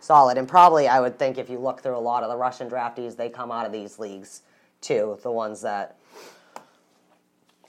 solid. 0.00 0.38
And 0.38 0.48
probably, 0.48 0.88
I 0.88 1.00
would 1.00 1.18
think 1.18 1.36
if 1.36 1.50
you 1.50 1.58
look 1.58 1.82
through 1.82 1.96
a 1.96 2.00
lot 2.00 2.22
of 2.22 2.30
the 2.30 2.36
Russian 2.36 2.70
draftees, 2.70 3.16
they 3.16 3.28
come 3.28 3.50
out 3.50 3.66
of 3.66 3.72
these 3.72 3.98
leagues 3.98 4.42
too. 4.80 5.18
The 5.22 5.32
ones 5.32 5.60
that. 5.62 5.97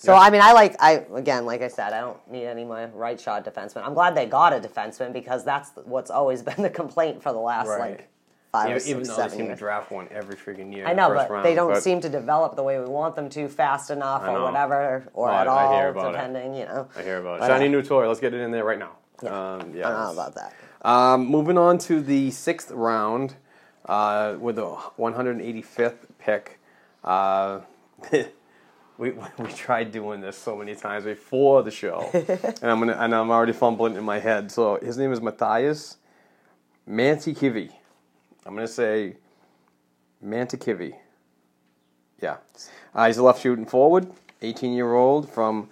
So 0.01 0.13
I 0.15 0.29
mean, 0.29 0.39
I 0.41 0.53
like 0.53 0.75
I 0.79 1.03
again, 1.13 1.45
like 1.45 1.61
I 1.61 1.67
said, 1.67 1.91
I 1.91 1.99
don't 1.99 2.31
need 2.31 2.45
any 2.45 2.63
more 2.63 2.89
right 2.93 3.19
shot 3.19 3.43
defensemen. 3.43 3.85
I'm 3.85 3.93
glad 3.93 4.15
they 4.15 4.25
got 4.25 4.53
a 4.53 4.59
defenseman 4.59 5.11
because 5.11 5.43
that's 5.43 5.71
what's 5.83 6.09
always 6.09 6.41
been 6.49 6.61
the 6.61 6.69
complaint 6.69 7.21
for 7.21 7.33
the 7.33 7.39
last 7.39 7.67
Right. 7.67 7.79
like 7.91 8.09
five 8.53 8.67
or 8.67 8.69
Even, 8.69 8.79
six, 8.79 8.89
even 8.89 9.03
though 9.03 9.15
they 9.15 9.21
seven 9.23 9.37
seem 9.37 9.47
to 9.49 9.55
draft 9.55 9.91
one 9.91 10.07
every 10.09 10.35
freaking 10.37 10.73
year. 10.73 10.87
I 10.87 10.93
know, 10.93 11.09
but 11.09 11.29
round, 11.29 11.45
they 11.45 11.53
don't 11.53 11.73
but- 11.73 11.83
seem 11.83 11.99
to 12.01 12.09
develop 12.09 12.55
the 12.55 12.63
way 12.63 12.79
we 12.79 12.85
want 12.85 13.15
them 13.17 13.29
to 13.29 13.47
fast 13.49 13.91
enough 13.91 14.23
or 14.23 14.41
whatever, 14.41 15.03
or 15.13 15.29
I- 15.29 15.41
at 15.41 15.47
all, 15.47 15.89
about 15.89 16.07
it. 16.07 16.11
depending, 16.13 16.55
you 16.55 16.65
know. 16.65 16.87
I 16.97 17.03
hear 17.03 17.19
about 17.19 17.41
it. 17.41 17.47
Shiny 17.47 17.65
uh, 17.65 17.71
new 17.71 17.81
toy. 17.83 18.07
Let's 18.07 18.21
get 18.21 18.33
it 18.33 18.39
in 18.39 18.51
there 18.51 18.63
right 18.63 18.79
now. 18.79 18.93
Yeah. 19.21 19.29
Um, 19.29 19.59
I 19.59 19.63
don't 19.63 19.73
know 19.73 20.11
about 20.13 20.35
that. 20.35 20.53
Um, 20.81 21.25
moving 21.25 21.57
on 21.57 21.77
to 21.79 22.01
the 22.01 22.31
sixth 22.31 22.71
round 22.71 23.35
uh, 23.85 24.37
with 24.39 24.55
the 24.55 24.65
185th 24.97 26.05
pick. 26.19 26.57
Uh, 27.03 27.59
we, 28.99 29.11
we 29.39 29.51
tried 29.53 29.91
doing 29.91 30.21
this 30.21 30.37
so 30.37 30.55
many 30.55 30.75
times 30.75 31.05
before 31.05 31.63
the 31.63 31.71
show, 31.71 32.09
and 32.13 32.71
I'm 32.71 32.79
gonna 32.79 32.97
and 32.99 33.15
I'm 33.15 33.31
already 33.31 33.53
fumbling 33.53 33.95
in 33.95 34.03
my 34.03 34.19
head. 34.19 34.51
So 34.51 34.77
his 34.77 34.97
name 34.97 35.11
is 35.11 35.21
Matias 35.21 35.97
Mantykivi. 36.87 37.71
I'm 38.45 38.55
gonna 38.55 38.67
say 38.67 39.17
Mantykivi. 40.23 40.95
Yeah, 42.21 42.37
uh, 42.93 43.07
he's 43.07 43.17
a 43.17 43.23
left 43.23 43.41
shooting 43.41 43.65
forward, 43.65 44.11
18 44.41 44.73
year 44.73 44.93
old 44.93 45.29
from. 45.29 45.69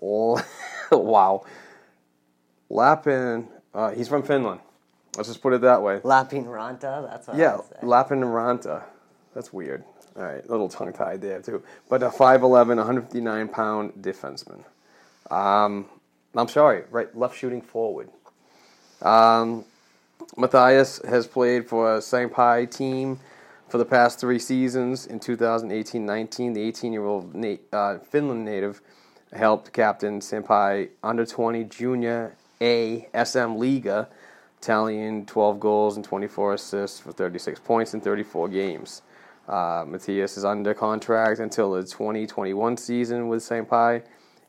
wow, 0.92 1.44
Lapin. 2.68 3.48
Uh, 3.74 3.90
he's 3.90 4.08
from 4.08 4.22
Finland. 4.22 4.60
Let's 5.16 5.28
just 5.28 5.40
put 5.40 5.52
it 5.52 5.60
that 5.62 5.82
way. 5.82 6.00
Lapin 6.02 6.44
Ranta, 6.44 7.08
that's 7.08 7.28
what 7.28 7.36
Yeah, 7.36 7.56
would 7.56 7.66
say. 7.66 7.76
Lappeenranta. 7.82 8.82
That's 9.34 9.52
weird. 9.52 9.84
All 10.16 10.22
right, 10.22 10.44
a 10.44 10.50
little 10.50 10.68
tongue 10.68 10.92
tied 10.92 11.20
there 11.20 11.40
too. 11.40 11.62
But 11.88 12.02
a 12.02 12.08
5'11", 12.08 12.76
159 12.76 13.48
pound 13.48 13.92
defenseman. 14.00 14.64
Um, 15.30 15.86
I'm 16.36 16.48
sorry, 16.48 16.84
right, 16.90 17.14
left 17.16 17.36
shooting 17.36 17.62
forward. 17.62 18.08
Um, 19.02 19.64
Matias 20.36 21.00
has 21.06 21.26
played 21.26 21.68
for 21.68 21.96
a 21.96 22.28
Pai 22.28 22.66
team 22.66 23.18
for 23.68 23.78
the 23.78 23.84
past 23.84 24.20
three 24.20 24.38
seasons. 24.38 25.06
In 25.06 25.20
2018-19, 25.20 26.54
the 26.54 26.72
18-year-old 26.72 27.44
uh, 27.72 27.98
Finland 27.98 28.44
native 28.44 28.80
helped 29.32 29.72
captain 29.72 30.20
SaiPa 30.20 30.88
under 31.02 31.26
20 31.26 31.64
junior 31.64 32.36
A 32.60 33.08
SM 33.24 33.56
Liga, 33.56 34.08
tallying 34.60 35.26
12 35.26 35.60
goals 35.60 35.96
and 35.96 36.04
24 36.04 36.54
assists 36.54 37.00
for 37.00 37.12
36 37.12 37.60
points 37.60 37.94
in 37.94 38.00
34 38.00 38.48
games. 38.48 39.02
Uh, 39.48 39.84
Matias 39.86 40.36
is 40.36 40.44
under 40.44 40.72
contract 40.74 41.40
until 41.40 41.72
the 41.72 41.82
2021 41.82 42.76
season 42.76 43.28
with 43.28 43.42
SaiPa. 43.42 44.02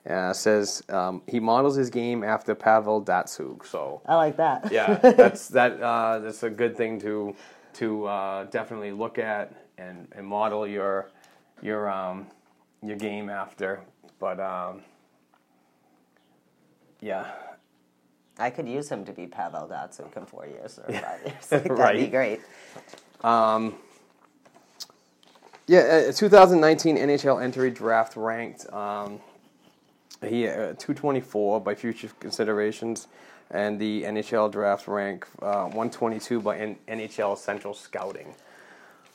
Uh, 0.10 0.31
says 0.34 0.84
um, 0.89 1.21
he 1.27 1.39
models 1.39 1.75
his 1.75 1.89
game 1.89 2.23
after 2.23 2.53
Pavel 2.53 3.03
Datsyuk. 3.03 3.65
So 3.65 4.01
I 4.05 4.15
like 4.15 4.38
that. 4.38 4.71
yeah, 4.71 4.93
that's 5.01 5.47
that. 5.49 5.81
Uh, 5.81 6.19
that's 6.19 6.43
a 6.43 6.49
good 6.49 6.77
thing 6.77 6.99
to 7.01 7.36
to 7.73 8.05
uh, 8.05 8.43
definitely 8.45 8.91
look 8.91 9.17
at 9.17 9.51
and, 9.79 10.08
and 10.15 10.25
model 10.27 10.67
your 10.67 11.10
your 11.62 11.89
um, 11.89 12.27
your 12.84 12.97
game 12.97 13.29
after. 13.29 13.81
But 14.19 14.39
um, 14.39 14.81
yeah, 17.01 17.25
I 18.38 18.51
could 18.51 18.67
use 18.69 18.88
him 18.89 19.05
to 19.05 19.12
be 19.12 19.25
Pavel 19.27 19.67
Datsyuk 19.67 20.15
in 20.15 20.25
four 20.27 20.45
years 20.45 20.77
or 20.79 20.84
five 20.93 21.19
years. 21.25 21.47
That'd 21.49 21.71
Right. 21.71 21.97
be 21.97 22.08
great. 22.08 22.41
Yeah. 25.67 26.06
Uh, 26.10 26.12
2019 26.12 26.97
NHL 26.97 27.41
entry 27.43 27.71
draft 27.71 28.15
ranked. 28.15 28.71
Um, 28.73 29.19
he 30.25 30.47
uh, 30.47 30.73
224 30.73 31.62
by 31.62 31.75
future 31.75 32.10
considerations, 32.19 33.08
and 33.51 33.80
the 33.80 34.04
NHL 34.04 34.51
draft 34.51 34.88
rank 34.88 35.28
uh, 35.41 35.63
122 35.65 36.41
by 36.41 36.58
N- 36.58 36.78
NHL 36.88 37.38
Central 37.38 37.73
Scouting. 37.73 38.34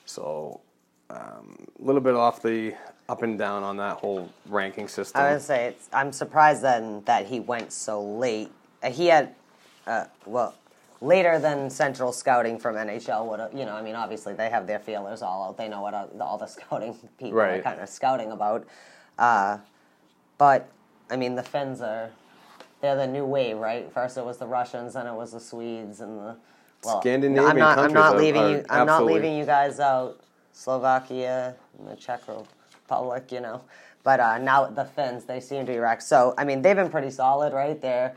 So 0.04 0.60
um, 1.08 1.66
a 1.80 1.84
little 1.84 2.00
bit 2.00 2.14
off 2.14 2.42
the 2.42 2.74
up 3.08 3.22
and 3.22 3.38
down 3.38 3.62
on 3.64 3.76
that 3.78 3.96
whole 3.96 4.30
ranking 4.48 4.86
system. 4.86 5.20
I 5.20 5.32
would 5.32 5.42
say 5.42 5.74
I'm 5.92 6.12
surprised 6.12 6.62
then 6.62 7.02
that 7.06 7.26
he 7.26 7.40
went 7.40 7.72
so 7.72 8.02
late. 8.02 8.50
Uh, 8.82 8.90
He 8.90 9.06
had, 9.06 9.34
uh, 9.86 10.04
well, 10.26 10.54
later 11.00 11.38
than 11.38 11.70
Central 11.70 12.12
Scouting 12.12 12.58
from 12.58 12.76
NHL 12.76 13.26
would 13.26 13.40
have, 13.40 13.54
you 13.54 13.64
know, 13.64 13.74
I 13.74 13.82
mean, 13.82 13.94
obviously 13.94 14.34
they 14.34 14.50
have 14.50 14.66
their 14.66 14.78
feelers 14.78 15.22
all 15.22 15.48
out. 15.48 15.56
They 15.56 15.68
know 15.68 15.80
what 15.80 15.94
uh, 15.94 16.06
all 16.20 16.38
the 16.38 16.46
scouting 16.58 16.94
people 17.18 17.40
are 17.40 17.60
kind 17.62 17.80
of 17.80 17.88
scouting 17.88 18.32
about. 18.32 18.66
Uh, 19.18 19.58
but, 20.38 20.68
I 21.10 21.16
mean, 21.16 21.34
the 21.34 21.42
Finns 21.42 21.80
are, 21.80 22.10
they're 22.80 22.96
the 22.96 23.06
new 23.06 23.24
wave, 23.24 23.58
right? 23.58 23.90
First 23.92 24.16
it 24.16 24.24
was 24.24 24.38
the 24.38 24.46
Russians, 24.46 24.94
then 24.94 25.06
it 25.06 25.14
was 25.14 25.32
the 25.32 25.40
Swedes 25.40 26.00
and 26.00 26.18
the, 26.18 26.36
well, 26.84 27.00
Scandinavian 27.00 27.50
I'm 27.50 27.58
not, 27.58 27.78
I'm 27.78 27.92
not 27.92 28.16
leaving 28.16 28.42
are 28.42 28.50
you, 28.50 28.64
I'm 28.70 28.86
not 28.86 29.04
leaving 29.04 29.36
you 29.36 29.44
guys 29.44 29.80
out. 29.80 30.20
Slovakia 30.52 31.54
and 31.78 31.88
the 31.88 31.96
Czech 31.96 32.22
Republic, 32.26 33.30
you 33.30 33.40
know. 33.40 33.62
But 34.02 34.20
uh, 34.20 34.38
now 34.38 34.66
the 34.66 34.84
Finns, 34.84 35.24
they 35.24 35.40
seem 35.40 35.66
to 35.66 35.72
be 35.72 35.78
wrecked. 35.78 36.02
So, 36.02 36.34
I 36.38 36.44
mean, 36.44 36.62
they've 36.62 36.76
been 36.76 36.90
pretty 36.90 37.10
solid, 37.10 37.52
right? 37.52 37.80
They're 37.80 38.14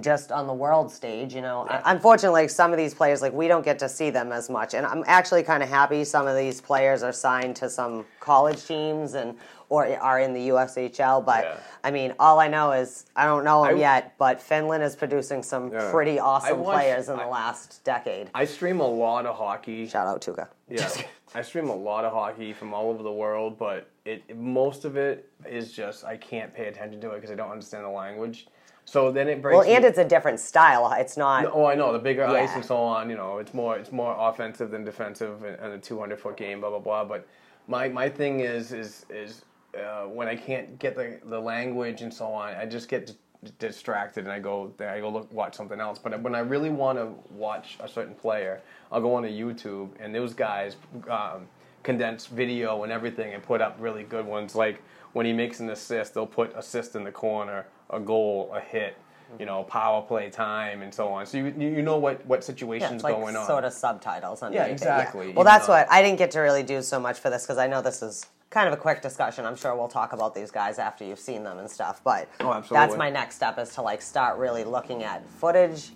just 0.00 0.30
on 0.32 0.46
the 0.46 0.52
world 0.52 0.92
stage, 0.92 1.34
you 1.34 1.40
know. 1.40 1.66
Unfortunately, 1.86 2.46
some 2.48 2.72
of 2.72 2.76
these 2.78 2.92
players, 2.94 3.22
like, 3.22 3.32
we 3.32 3.48
don't 3.48 3.64
get 3.64 3.78
to 3.78 3.88
see 3.88 4.10
them 4.10 4.32
as 4.32 4.50
much. 4.50 4.74
And 4.74 4.84
I'm 4.86 5.02
actually 5.06 5.42
kind 5.42 5.62
of 5.62 5.68
happy 5.68 6.04
some 6.04 6.26
of 6.26 6.36
these 6.36 6.60
players 6.60 7.02
are 7.02 7.12
signed 7.12 7.56
to 7.56 7.70
some 7.70 8.04
college 8.20 8.64
teams 8.66 9.14
and 9.14 9.34
or 9.70 9.86
are 9.98 10.20
in 10.20 10.32
the 10.32 10.48
USHL. 10.48 11.22
But, 11.24 11.44
Yeah. 11.44 11.56
I 11.84 11.90
mean, 11.90 12.14
all 12.18 12.38
I 12.40 12.48
know 12.48 12.72
is, 12.72 13.04
I 13.16 13.26
don't 13.26 13.44
know 13.44 13.64
them 13.66 13.76
I- 13.76 13.78
yet, 13.78 14.14
but 14.18 14.40
Finland 14.40 14.82
is 14.82 14.96
producing 14.96 15.42
some 15.42 15.70
Yeah. 15.72 15.90
pretty 15.90 16.18
awesome 16.18 16.60
watched- 16.60 16.74
players 16.78 17.08
in 17.10 17.16
the 17.18 17.24
I- 17.24 17.28
last 17.28 17.84
decade. 17.84 18.30
I 18.34 18.44
stream 18.46 18.80
a 18.80 18.86
lot 18.86 19.26
of 19.26 19.36
hockey. 19.36 19.86
Shout 19.86 20.06
out 20.06 20.22
Tuca. 20.22 20.48
Yeah, 20.68 20.88
I 21.34 21.42
stream 21.42 21.68
a 21.68 21.74
lot 21.76 22.04
of 22.06 22.12
hockey 22.14 22.54
from 22.54 22.72
all 22.72 22.88
over 22.88 23.02
the 23.02 23.12
world, 23.12 23.58
but 23.58 23.88
it 24.06 24.34
most 24.36 24.86
of 24.86 24.96
it 24.96 25.30
is 25.46 25.70
just 25.72 26.02
I 26.04 26.16
can't 26.16 26.52
pay 26.54 26.68
attention 26.68 26.98
to 27.02 27.10
it 27.10 27.16
because 27.16 27.30
I 27.30 27.34
don't 27.34 27.50
understand 27.50 27.84
the 27.84 27.90
language. 27.90 28.48
So 28.88 29.12
then 29.12 29.28
it 29.28 29.42
breaks. 29.42 29.54
Well, 29.54 29.70
and 29.70 29.84
me- 29.84 29.88
it's 29.88 29.98
a 29.98 30.04
different 30.04 30.40
style. 30.40 30.90
It's 30.96 31.18
not. 31.18 31.44
Oh, 31.52 31.66
I 31.66 31.74
know 31.74 31.92
the 31.92 31.98
bigger 31.98 32.24
ice 32.24 32.54
and 32.54 32.64
so 32.64 32.78
on. 32.78 33.10
You 33.10 33.16
know, 33.16 33.36
it's 33.36 33.52
more 33.52 33.76
it's 33.76 33.92
more 33.92 34.16
offensive 34.18 34.70
than 34.70 34.82
defensive 34.82 35.44
and, 35.44 35.58
and 35.60 35.74
a 35.74 35.78
200 35.78 36.18
foot 36.18 36.38
game. 36.38 36.60
Blah 36.60 36.70
blah 36.70 36.78
blah. 36.78 37.04
But 37.04 37.28
my 37.66 37.88
my 37.88 38.08
thing 38.08 38.40
is 38.40 38.72
is 38.72 39.04
is 39.10 39.44
uh, 39.78 40.04
when 40.04 40.26
I 40.26 40.36
can't 40.36 40.78
get 40.78 40.96
the 40.96 41.20
the 41.24 41.38
language 41.38 42.00
and 42.00 42.12
so 42.12 42.28
on, 42.28 42.54
I 42.54 42.64
just 42.64 42.88
get 42.88 43.14
distracted 43.58 44.24
and 44.24 44.32
I 44.32 44.38
go 44.38 44.72
there, 44.78 44.88
I 44.88 45.00
go 45.00 45.10
look 45.10 45.30
watch 45.32 45.54
something 45.54 45.80
else. 45.80 45.98
But 45.98 46.18
when 46.22 46.34
I 46.34 46.40
really 46.40 46.70
want 46.70 46.96
to 46.96 47.12
watch 47.30 47.76
a 47.80 47.88
certain 47.88 48.14
player, 48.14 48.62
I'll 48.90 49.02
go 49.02 49.14
on 49.14 49.24
onto 49.24 49.36
YouTube 49.36 49.90
and 50.00 50.14
those 50.14 50.32
guys 50.32 50.76
um, 51.10 51.46
condense 51.82 52.26
video 52.26 52.84
and 52.84 52.90
everything 52.90 53.34
and 53.34 53.42
put 53.42 53.60
up 53.60 53.76
really 53.78 54.02
good 54.02 54.26
ones. 54.26 54.54
Like 54.54 54.82
when 55.12 55.26
he 55.26 55.32
makes 55.32 55.60
an 55.60 55.70
assist, 55.70 56.14
they'll 56.14 56.26
put 56.26 56.54
assist 56.56 56.94
in 56.96 57.04
the 57.04 57.12
corner, 57.12 57.66
a 57.90 58.00
goal, 58.00 58.50
a 58.54 58.60
hit. 58.60 58.96
You 59.38 59.44
know, 59.44 59.62
power 59.62 60.00
play 60.00 60.30
time 60.30 60.80
and 60.80 60.92
so 60.92 61.08
on. 61.08 61.26
So 61.26 61.36
you 61.36 61.52
you 61.58 61.82
know 61.82 61.98
what 61.98 62.24
what 62.24 62.38
Yeah, 62.38 62.44
situations 62.46 62.92
it's 62.92 63.04
like 63.04 63.14
going 63.14 63.36
on. 63.36 63.46
sort 63.46 63.64
of 63.64 63.74
subtitles 63.74 64.42
underneath 64.42 64.68
it, 64.68 64.72
exactly. 64.72 65.28
Well, 65.32 65.44
that's 65.44 65.68
what 65.68 65.86
I 65.90 66.00
didn't 66.00 66.16
get 66.16 66.30
to 66.30 66.40
really 66.40 66.62
do 66.62 66.80
so 66.80 66.98
much 66.98 67.18
for 67.20 67.28
this 67.28 67.42
because 67.44 67.58
I 67.58 67.66
know 67.66 67.82
this 67.82 68.00
is 68.00 68.24
kind 68.48 68.66
of 68.66 68.72
a 68.72 68.78
quick 68.78 69.02
discussion. 69.02 69.44
I'm 69.44 69.56
sure 69.56 69.76
we'll 69.76 69.88
talk 69.88 70.14
about 70.14 70.34
these 70.34 70.50
guys 70.50 70.78
after 70.78 71.04
you've 71.04 71.18
seen 71.18 71.44
them 71.44 71.58
and 71.58 71.70
stuff. 71.70 72.00
But 72.02 72.30
Oh, 72.40 72.58
that's 72.70 72.96
my 72.96 73.10
next 73.10 73.34
step 73.36 73.58
is 73.58 73.74
to 73.74 73.82
like 73.82 74.00
start 74.00 74.38
really 74.38 74.64
looking 74.64 75.02
at 75.04 75.28
footage. 75.28 75.90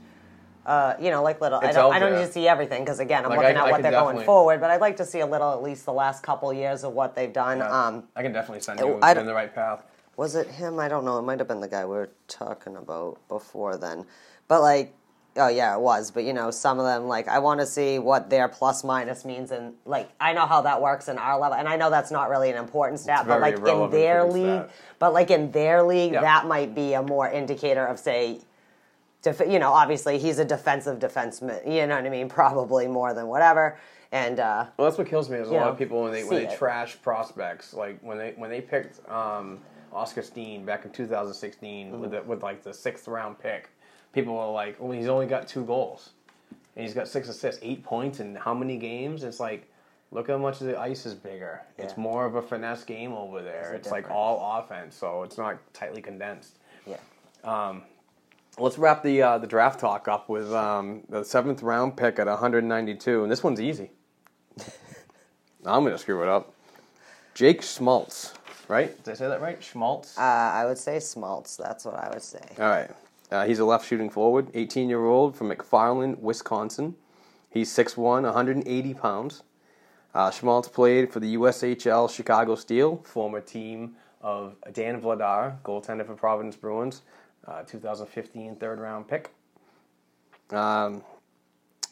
Uh, 0.65 0.95
you 1.01 1.11
know, 1.11 1.23
like 1.23 1.41
little. 1.41 1.59
I 1.61 1.73
don't. 1.73 1.93
I 1.93 1.99
don't 1.99 2.13
need 2.13 2.27
to 2.27 2.33
see 2.33 2.47
everything 2.47 2.85
because 2.85 3.01
again, 3.01 3.25
I'm 3.25 3.31
Like, 3.31 3.41
looking 3.41 3.57
I- 3.57 3.61
at 3.63 3.67
I 3.67 3.71
what 3.73 3.83
they're 3.83 3.91
going 3.93 4.25
forward. 4.25 4.61
But 4.61 4.71
I'd 4.71 4.81
like 4.81 4.97
to 4.99 5.05
see 5.05 5.21
a 5.21 5.27
little, 5.27 5.53
at 5.53 5.63
least 5.63 5.85
the 5.85 5.93
last 5.93 6.23
couple 6.23 6.53
years 6.53 6.85
of 6.85 6.93
what 6.93 7.15
they've 7.17 7.33
done. 7.33 7.59
Yeah. 7.59 7.69
Um, 7.87 8.05
I 8.15 8.23
can 8.23 8.33
definitely 8.33 8.61
send 8.61 8.79
you 8.81 8.99
I 9.03 9.13
in 9.13 9.27
the 9.27 9.35
right 9.35 9.53
path. 9.53 9.83
was 10.17 10.37
it 10.37 10.47
him? 10.49 10.79
I 10.79 10.89
don't 10.89 11.05
know. 11.05 11.19
It 11.19 11.23
might 11.23 11.39
have 11.41 11.49
been 11.49 11.61
the 11.61 11.69
guy 11.69 11.85
we 11.85 11.97
were 11.97 12.11
talking 12.29 12.77
about 12.77 13.19
before 13.29 13.77
then. 13.77 14.05
But 14.47 14.61
like, 14.61 14.95
oh 15.37 15.49
yeah, 15.49 15.75
it 15.75 15.81
was. 15.81 16.13
But 16.13 16.23
you 16.25 16.33
know, 16.33 16.53
some 16.53 16.79
of 16.79 16.85
them 16.87 17.09
like 17.09 17.27
I 17.27 17.41
want 17.41 17.59
to 17.59 17.67
see 17.67 17.99
what 17.99 18.31
their 18.31 18.47
plus 18.47 18.85
minus 18.85 19.25
means, 19.25 19.51
and 19.51 19.75
like 19.85 20.11
I 20.21 20.33
know 20.33 20.47
how 20.47 20.61
that 20.63 20.81
works 20.81 21.09
in 21.09 21.19
our 21.19 21.41
level, 21.41 21.59
and 21.59 21.69
I 21.69 21.75
know 21.75 21.91
that's 21.91 22.13
not 22.13 22.31
really 22.31 22.51
an 22.51 22.57
important 22.57 23.01
stat, 23.01 23.27
but 23.27 23.41
like 23.41 23.57
in 23.57 23.91
their 23.91 24.23
league, 24.25 24.45
stat. 24.67 24.71
but 25.01 25.13
like 25.13 25.33
in 25.33 25.51
their 25.51 25.83
league, 25.83 26.13
Yeah. 26.13 26.21
that 26.21 26.47
might 26.47 26.73
be 26.73 26.93
a 26.95 27.03
more 27.03 27.29
indicator 27.29 27.85
of 27.85 27.99
say. 27.99 28.39
Def- 29.23 29.41
you 29.49 29.59
know, 29.59 29.73
obviously 29.73 30.19
he's 30.19 30.39
a 30.39 30.45
defensive 30.45 30.99
defenseman. 30.99 31.65
You 31.67 31.87
know 31.87 31.97
what 31.97 32.05
I 32.07 32.11
mean? 32.11 32.29
Probably 32.29 32.87
more 32.89 33.15
than 33.15 33.29
whatever. 33.29 33.79
And 34.11 34.41
uh, 34.41 34.67
Well, 34.77 34.87
that's 34.89 34.99
what 34.99 35.07
kills 35.07 35.31
me 35.31 35.39
is 35.39 35.49
a 35.49 35.53
lot 35.53 35.61
know, 35.61 35.69
of 35.71 35.79
people 35.79 36.03
when 36.03 36.13
they 36.13 36.25
when 36.25 36.43
they 36.45 36.49
it. 36.53 36.59
trash 36.59 37.01
prospects, 37.03 37.73
like 37.73 37.99
when 38.03 38.19
they 38.19 38.33
when 38.37 38.51
they 38.51 38.61
picked 38.61 39.09
um, 39.09 39.59
Oskar 39.93 40.23
Steen 40.23 40.65
back 40.65 40.85
in 40.85 40.91
2016 40.91 41.87
Mm-hmm. 41.93 42.01
with 42.01 42.11
the, 42.11 42.23
with 42.23 42.43
like 42.43 42.63
the 42.63 42.75
sixth 42.75 43.09
round 43.09 43.39
pick, 43.39 43.71
people 44.13 44.35
were 44.35 44.51
like, 44.53 44.77
"Well, 44.79 44.93
he's 44.93 45.09
only 45.09 45.27
got 45.27 45.49
two 45.49 45.65
goals, 45.65 46.11
and 46.77 46.85
he's 46.85 46.95
got 46.95 47.09
six 47.09 47.29
assists, 47.29 47.61
eight 47.63 47.83
points 47.85 48.21
in 48.21 48.35
how 48.35 48.53
many 48.53 48.77
games?" 48.77 49.25
It's 49.25 49.41
like, 49.41 49.67
look 50.11 50.29
how 50.29 50.37
much 50.37 50.59
the 50.59 50.79
ice 50.79 51.07
is 51.07 51.15
bigger. 51.15 51.63
It's 51.79 51.97
more 51.97 52.27
of 52.27 52.35
a 52.35 52.43
finesse 52.43 52.85
game 52.85 53.13
over 53.15 53.41
there. 53.41 53.73
It's 53.73 53.91
like 53.91 54.11
all 54.11 54.59
offense, 54.59 54.95
so 54.95 55.23
it's 55.23 55.39
not 55.39 55.57
tightly 55.73 56.03
condensed. 56.03 56.59
yeah, 56.87 56.97
Let's 58.59 58.77
wrap 58.77 59.03
the 59.03 59.23
uh, 59.23 59.39
the 59.39 59.47
draft 59.47 59.81
talk 59.81 60.09
up 60.09 60.29
with 60.29 60.53
um, 60.53 61.03
the 61.09 61.25
seventh 61.25 61.63
round 61.63 61.97
pick 61.97 62.19
at 62.19 62.27
192, 62.27 63.23
and 63.23 63.33
this 63.33 63.43
one's 63.43 63.61
easy. 63.61 63.91
I'm 65.65 65.85
gonna 65.85 65.97
screw 65.97 66.23
it 66.23 66.29
up. 66.29 66.53
Jake 67.35 67.63
Schmaltz, 67.63 68.35
right? 68.69 69.03
Did 69.05 69.13
I 69.13 69.15
say 69.15 69.29
that 69.29 69.41
right? 69.41 69.63
Schmaltz. 69.63 70.19
uh, 70.19 70.21
I 70.21 70.67
would 70.67 70.77
say 70.77 70.97
Smaltz. 70.99 71.57
That's 71.57 71.87
what 71.87 71.95
I 71.95 72.11
would 72.11 72.23
say. 72.23 72.45
All 72.59 72.69
right. 72.69 72.91
Uh, 73.31 73.47
he's 73.47 73.59
a 73.59 73.65
left 73.65 73.87
shooting 73.87 74.11
forward, 74.11 74.49
18 74.53 74.91
year 74.91 75.07
old 75.07 75.35
from 75.35 75.51
McFarland, 75.51 76.19
Wisconsin. 76.19 76.95
He's 77.49 77.71
6'1, 77.75 78.23
180 78.25 78.95
pounds. 78.95 79.43
Uh, 80.15 80.31
Schmaltz 80.31 80.69
played 80.69 81.11
for 81.11 81.21
the 81.21 81.37
USHL 81.37 82.15
Chicago 82.15 82.55
Steel, 82.55 82.99
former 83.05 83.41
team 83.41 83.95
of 84.21 84.57
Dan 84.75 85.01
Vladar, 85.01 85.57
goaltender 85.63 86.07
for 86.07 86.15
Providence 86.15 86.57
Bruins, 86.57 87.01
uh, 87.47 87.63
2015 87.63 88.57
third 88.57 88.79
round 88.79 89.09
pick. 89.09 89.31
Um, 90.51 91.03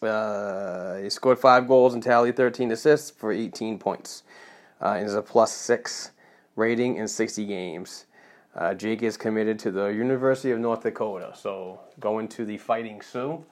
uh, 0.03 0.97
he 0.99 1.11
scored 1.11 1.39
five 1.39 1.69
goals 1.69 1.95
and 1.95 2.03
tallied 2.03 2.37
13 2.37 2.73
assists 2.73 3.11
for 3.11 3.33
18 3.33 3.79
points. 3.79 4.23
Uh, 4.81 4.95
and 4.97 5.07
is 5.07 5.15
a 5.15 5.23
plus 5.23 5.53
six 5.53 6.13
rating 6.57 6.97
in 6.97 7.07
60 7.07 7.45
games. 7.45 8.07
Uh, 8.55 8.75
Jake 8.75 9.03
is 9.03 9.17
committed 9.17 9.59
to 9.61 9.71
the 9.71 9.87
University 9.87 10.51
of 10.51 10.59
North 10.59 10.83
Dakota, 10.83 11.33
so 11.37 11.81
going 12.01 12.27
to 12.29 12.45
the 12.45 12.59
Fighting 12.59 13.01
Sioux. 13.01 13.45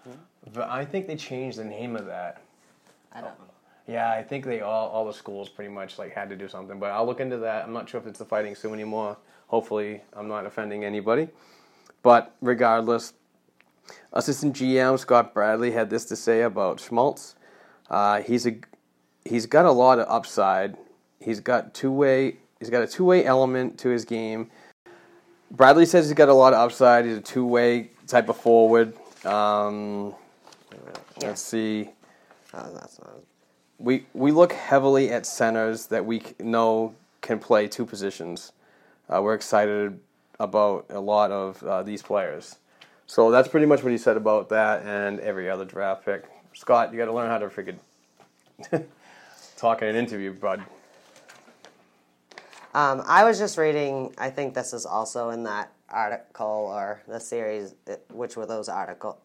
But 0.53 0.69
I 0.71 0.85
think 0.85 1.07
they 1.07 1.17
changed 1.17 1.59
the 1.59 1.65
name 1.65 1.97
of 1.97 2.07
that. 2.07 2.43
I 3.13 3.21
don't 3.21 3.39
know. 3.39 3.45
Yeah, 3.87 4.11
I 4.11 4.23
think 4.23 4.45
they 4.45 4.61
all 4.61 4.89
all 4.89 5.07
the 5.07 5.13
schools 5.13 5.49
pretty 5.49 5.73
much 5.73 5.99
like 5.99 6.13
had 6.13 6.29
to 6.31 6.37
do 6.37 6.49
something. 6.49 6.79
But 6.79 6.91
I'll 6.91 7.07
look 7.07 7.21
into 7.21 7.39
that. 7.39 7.65
I'm 7.65 7.73
not 7.73 7.89
sure 7.89 8.01
if 8.01 8.07
it's 8.07 8.19
the 8.19 8.25
Fighting 8.25 8.55
Sioux 8.55 8.75
anymore. 8.75 9.17
Hopefully, 9.47 10.03
I'm 10.15 10.29
not 10.29 10.47
offending 10.47 10.85
anybody. 10.85 11.29
But 12.09 12.35
regardless, 12.41 13.13
assistant 14.15 14.57
GM 14.57 14.99
Scott 14.99 15.35
Bradley 15.35 15.73
had 15.73 15.91
this 15.91 16.07
to 16.07 16.17
say 16.17 16.41
about 16.41 16.81
Schmaltz. 16.81 17.35
Uh, 17.91 18.23
he's 18.23 18.47
a 18.47 18.57
he's 19.27 19.45
got 19.45 19.67
a 19.67 19.71
lot 19.71 19.99
of 19.99 20.09
upside. 20.09 20.79
He's 21.21 21.41
got 21.41 21.75
two 21.75 21.93
way. 21.93 22.39
He's 22.61 22.71
got 22.71 22.83
a 22.83 22.87
two 22.87 23.05
way 23.05 23.27
element 23.27 23.79
to 23.81 23.91
his 23.91 24.07
game. 24.07 24.51
Bradley 25.51 25.85
says 25.85 26.07
he's 26.07 26.15
got 26.15 26.31
a 26.31 26.33
lot 26.33 26.55
of 26.55 26.61
upside. 26.61 27.05
He's 27.05 27.19
a 27.19 27.21
two 27.21 27.45
way 27.45 27.91
type 28.07 28.31
of 28.31 28.39
forward. 28.39 28.95
Um, 29.27 30.15
Let's 31.21 31.43
see 31.43 31.91
Oh, 32.55 32.71
that's 32.73 32.99
not. 33.01 33.17
we 33.79 34.07
we 34.15 34.33
look 34.33 34.55
heavily 34.55 35.11
at 35.11 35.27
centers 35.27 35.89
that 35.89 36.07
we 36.07 36.23
know 36.41 36.95
can 37.21 37.39
play 37.39 37.69
two 37.69 37.85
positions. 37.85 38.53
Uh, 39.11 39.21
we're 39.21 39.35
excited 39.35 40.01
about 40.39 40.87
a 40.91 41.01
lot 41.01 41.31
of 41.31 41.63
uh, 41.63 41.83
these 41.83 42.03
players. 42.03 42.57
So 43.07 43.31
that's 43.31 43.49
pretty 43.49 43.67
much 43.67 43.83
what 43.83 43.91
he 43.91 43.99
said 43.99 44.17
about 44.17 44.49
that 44.51 44.85
and 44.85 45.19
every 45.21 45.49
other 45.49 45.65
draft 45.65 46.05
pick. 46.05 46.25
Scott, 46.53 46.93
you 46.93 46.99
got 46.99 47.07
to 47.07 47.13
learn 47.13 47.29
how 47.29 47.39
to 47.39 47.49
freaking 47.49 47.79
talk 49.57 49.83
in 49.83 49.89
an 49.89 49.97
interview, 49.97 50.33
bud. 50.33 50.63
Um, 52.75 53.03
I 53.07 53.25
was 53.25 53.39
just 53.39 53.57
reading. 53.57 54.15
I 54.19 54.31
think 54.31 54.55
this 54.55 54.73
is 54.73 54.85
also 54.85 55.31
in 55.31 55.43
that 55.45 55.73
article 55.89 56.47
or 56.47 57.01
the 57.09 57.19
series. 57.19 57.75
uh, 57.91 57.95
Which 58.13 58.37
were 58.37 58.47
those 58.47 58.69
article 58.69 59.19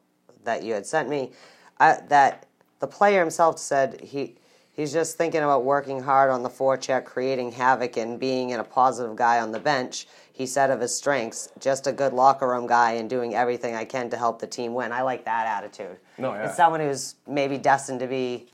that 0.43 0.63
you 0.63 0.73
had 0.73 0.85
sent 0.85 1.09
me? 1.09 1.31
Uh, 1.79 1.97
that 2.07 2.47
the 2.79 2.87
player 2.87 3.19
himself 3.19 3.59
said 3.59 3.99
he 4.01 4.35
he's 4.71 4.93
just 4.93 5.17
thinking 5.17 5.41
about 5.41 5.65
working 5.65 6.01
hard 6.01 6.31
on 6.31 6.43
the 6.43 6.49
forecheck, 6.49 7.05
creating 7.05 7.51
havoc, 7.51 7.97
and 7.97 8.19
being 8.19 8.51
in 8.51 8.59
a 8.59 8.63
positive 8.63 9.15
guy 9.15 9.39
on 9.39 9.51
the 9.51 9.59
bench. 9.59 10.07
He 10.35 10.47
said 10.47 10.71
of 10.71 10.81
his 10.81 10.95
strengths, 10.95 11.49
just 11.59 11.85
a 11.85 11.91
good 11.91 12.11
locker 12.11 12.47
room 12.47 12.65
guy 12.65 12.93
and 12.93 13.07
doing 13.07 13.35
everything 13.35 13.75
I 13.75 13.85
can 13.85 14.09
to 14.09 14.17
help 14.17 14.39
the 14.39 14.47
team 14.47 14.73
win. 14.73 14.91
I 14.91 15.03
like 15.03 15.25
that 15.25 15.45
attitude. 15.45 15.97
No, 16.17 16.33
yeah. 16.33 16.47
It's 16.47 16.57
someone 16.57 16.79
who's 16.81 17.15
maybe 17.27 17.59
destined 17.59 17.99
to 17.99 18.07
be 18.07 18.47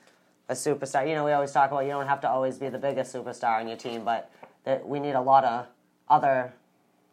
a 0.50 0.54
superstar. 0.54 1.08
You 1.08 1.16
know, 1.16 1.24
we 1.24 1.32
always 1.32 1.54
talk 1.54 1.72
about 1.72 1.86
you 1.86 1.92
don't 1.92 2.06
have 2.08 2.20
to 2.22 2.30
always 2.30 2.58
be 2.58 2.68
the 2.68 2.78
biggest 2.78 3.16
superstar 3.16 3.62
on 3.62 3.68
your 3.70 3.78
team, 3.78 4.04
but 4.04 4.30
that 4.66 4.86
we 4.86 5.00
need 5.00 5.14
a 5.14 5.22
lot 5.22 5.46
of 5.46 5.68
other 6.10 6.52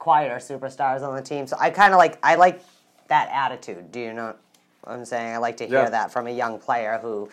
quieter 0.01 0.37
superstars 0.37 1.03
on 1.07 1.15
the 1.15 1.23
team. 1.23 1.47
So 1.47 1.57
I 1.61 1.71
kind 1.71 1.93
of 1.95 1.99
like 1.99 2.19
I 2.25 2.35
like 2.35 2.61
that 3.07 3.29
attitude. 3.33 3.93
Do 3.93 4.01
you 4.01 4.13
know 4.13 4.35
what 4.83 4.93
I'm 4.93 5.05
saying? 5.05 5.33
I 5.33 5.37
like 5.39 5.59
to 5.59 5.67
hear 5.67 5.85
Yeah. 5.85 5.91
that 5.91 6.11
from 6.11 6.27
a 6.27 6.31
young 6.31 6.59
player 6.59 6.99
who 7.01 7.29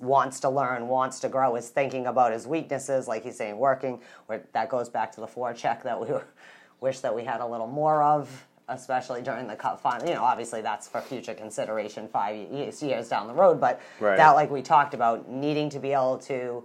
wants 0.00 0.40
to 0.40 0.48
learn, 0.48 0.88
wants 0.88 1.20
to 1.20 1.28
grow, 1.28 1.56
is 1.56 1.68
thinking 1.68 2.06
about 2.06 2.32
his 2.32 2.46
weaknesses, 2.46 3.08
like 3.08 3.24
he's 3.24 3.36
saying, 3.36 3.56
working. 3.58 4.00
Where 4.26 4.42
that 4.52 4.68
goes 4.68 4.88
back 4.88 5.12
to 5.12 5.20
the 5.20 5.26
forecheck 5.26 5.82
that 5.82 6.00
we 6.00 6.08
wish 6.80 7.00
that 7.00 7.14
we 7.14 7.24
had 7.24 7.40
a 7.40 7.46
little 7.46 7.66
more 7.66 8.02
of, 8.02 8.46
especially 8.68 9.22
during 9.22 9.46
the 9.46 9.56
cup 9.56 9.80
final. 9.80 10.06
You 10.08 10.14
know, 10.14 10.24
obviously 10.24 10.60
that's 10.62 10.88
for 10.88 11.00
future 11.00 11.34
consideration 11.34 12.08
five 12.08 12.36
years, 12.50 13.08
down 13.08 13.26
the 13.28 13.34
road, 13.34 13.60
but 13.60 13.80
Right. 14.00 14.16
that, 14.16 14.30
like 14.32 14.50
we 14.50 14.62
talked 14.62 14.94
about, 14.94 15.28
needing 15.28 15.68
to 15.70 15.78
be 15.78 15.92
able 15.92 16.18
to 16.18 16.64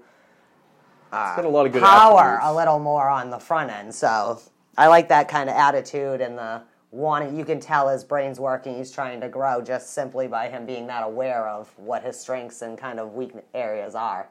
uh, 1.12 1.36
It's 1.38 1.46
a 1.46 1.50
lot 1.50 1.66
of 1.66 1.72
good 1.72 1.82
power 1.82 2.20
attributes. 2.20 2.46
a 2.46 2.54
little 2.56 2.80
more 2.80 3.08
on 3.10 3.30
the 3.30 3.40
front 3.40 3.72
end. 3.72 3.96
So 3.96 4.40
I 4.78 4.88
like 4.88 5.08
that 5.10 5.28
kind 5.30 5.50
of 5.50 5.56
attitude 5.56 6.20
and 6.22 6.38
the 6.38 6.62
wanting. 6.92 7.38
You 7.38 7.46
can 7.46 7.60
tell 7.60 7.90
his 7.90 8.04
brain's 8.04 8.40
working. 8.40 8.76
He's 8.76 8.92
trying 8.92 9.22
to 9.22 9.30
grow 9.30 9.62
just 9.62 9.94
simply 9.94 10.28
by 10.28 10.50
him 10.50 10.66
being 10.66 10.88
that 10.88 11.04
aware 11.04 11.48
of 11.48 11.72
what 11.78 12.04
his 12.04 12.20
strengths 12.20 12.62
and 12.62 12.78
kind 12.78 13.00
of 13.00 13.14
weak 13.14 13.32
areas 13.54 13.96
are. 13.96 14.28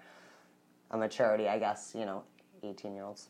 A 0.90 0.96
maturity, 0.96 1.48
I 1.48 1.58
guess. 1.58 1.92
You 1.96 2.04
know, 2.04 2.22
eighteen 2.62 2.94
year 2.94 3.04
olds. 3.04 3.28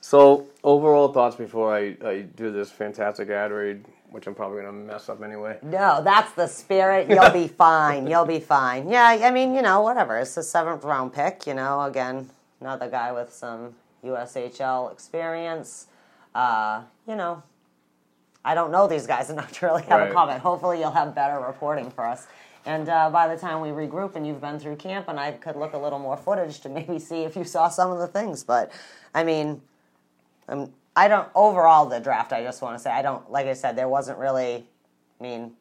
So 0.00 0.46
overall 0.64 1.12
thoughts 1.12 1.36
before 1.36 1.74
I, 1.74 1.96
I 2.04 2.20
do 2.36 2.50
this 2.50 2.70
fantastic 2.70 3.28
ad 3.30 3.52
read, 3.52 3.84
which 4.10 4.26
I'm 4.26 4.34
probably 4.34 4.62
gonna 4.62 4.72
mess 4.72 5.08
up 5.08 5.22
anyway. 5.22 5.58
No, 5.62 6.02
that's 6.02 6.32
the 6.32 6.46
spirit. 6.46 7.08
You'll 7.08 7.30
be 7.30 7.48
fine. 7.66 8.06
You'll 8.06 8.26
be 8.26 8.40
fine. 8.40 8.88
Yeah, 8.88 9.06
I 9.22 9.30
mean, 9.30 9.54
you 9.54 9.62
know, 9.62 9.80
whatever. 9.80 10.18
It's 10.18 10.36
a 10.36 10.42
seventh 10.42 10.84
round 10.84 11.12
pick. 11.12 11.46
You 11.46 11.54
know, 11.54 11.82
again, 11.82 12.28
another 12.60 12.88
guy 12.88 13.12
with 13.12 13.32
some 13.32 13.74
USHL 14.04 14.92
experience. 14.92 15.86
Uh, 16.34 16.82
you 17.06 17.14
know, 17.14 17.42
I 18.44 18.54
don't 18.54 18.70
know 18.72 18.86
these 18.88 19.06
guys 19.06 19.30
enough 19.34 19.52
to 19.58 19.66
really 19.66 19.82
have 19.84 20.00
Right. 20.00 20.10
a 20.10 20.14
comment. 20.14 20.40
Hopefully, 20.40 20.80
you'll 20.80 20.90
have 20.90 21.14
better 21.14 21.38
reporting 21.40 21.90
for 21.90 22.06
us. 22.06 22.26
And 22.64 22.88
uh, 22.88 23.10
by 23.10 23.26
the 23.26 23.36
time 23.40 23.60
we 23.60 23.70
regroup 23.70 24.14
and 24.14 24.24
you've 24.26 24.40
been 24.40 24.58
through 24.60 24.76
camp, 24.76 25.08
and 25.08 25.18
I 25.18 25.32
could 25.32 25.56
look 25.56 25.72
a 25.72 25.78
little 25.78 25.98
more 25.98 26.16
footage 26.16 26.60
to 26.60 26.68
maybe 26.68 26.98
see 26.98 27.22
if 27.24 27.34
you 27.36 27.44
saw 27.44 27.68
some 27.68 27.90
of 27.90 27.98
the 27.98 28.06
things. 28.06 28.44
But 28.44 28.70
I 29.14 29.24
mean, 29.24 29.60
I'm 30.48 30.72
I 30.94 31.08
don't 31.08 31.28
overall 31.34 31.86
the 31.86 31.98
draft. 32.00 32.32
I 32.32 32.42
just 32.42 32.62
want 32.62 32.76
to 32.76 32.82
say 32.82 32.90
I 32.90 33.02
don't 33.02 33.30
like 33.30 33.46
I 33.46 33.54
said 33.54 33.76
there 33.76 33.88
wasn't 33.88 34.18
really. 34.18 34.66
I 35.18 35.22
mean, 35.22 35.52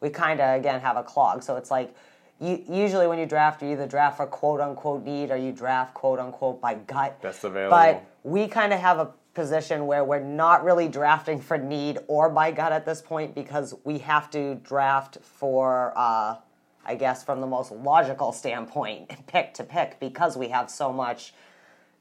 we 0.00 0.10
kind 0.10 0.40
of 0.40 0.58
again 0.58 0.80
have 0.80 0.96
a 0.96 1.02
clog, 1.02 1.42
so 1.42 1.56
it's 1.56 1.70
like. 1.70 1.94
You, 2.40 2.62
usually, 2.70 3.08
when 3.08 3.18
you 3.18 3.26
draft, 3.26 3.62
you 3.62 3.72
either 3.72 3.88
draft 3.88 4.18
for 4.18 4.24
quote 4.24 4.60
unquote 4.60 5.04
need 5.04 5.32
or 5.32 5.36
you 5.36 5.50
draft 5.50 5.92
quote 5.92 6.20
unquote 6.20 6.60
by 6.60 6.74
gut. 6.74 7.20
Best 7.20 7.42
available. 7.42 7.76
But 7.76 8.04
we 8.22 8.46
kind 8.46 8.72
of 8.72 8.78
have 8.78 9.00
a 9.00 9.10
position 9.38 9.86
where 9.86 10.02
we're 10.02 10.18
not 10.18 10.64
really 10.64 10.88
drafting 10.88 11.40
for 11.40 11.56
need 11.56 11.96
or 12.08 12.28
by 12.28 12.50
gut 12.50 12.72
at 12.72 12.84
this 12.84 13.00
point 13.00 13.36
because 13.36 13.72
we 13.84 13.98
have 13.98 14.28
to 14.28 14.56
draft 14.56 15.18
for, 15.22 15.92
uh, 15.94 16.34
I 16.84 16.94
guess, 16.96 17.22
from 17.22 17.40
the 17.40 17.46
most 17.46 17.70
logical 17.70 18.32
standpoint, 18.32 19.08
pick 19.28 19.54
to 19.54 19.62
pick 19.62 20.00
because 20.00 20.36
we 20.36 20.48
have 20.48 20.68
so 20.68 20.92
much 20.92 21.34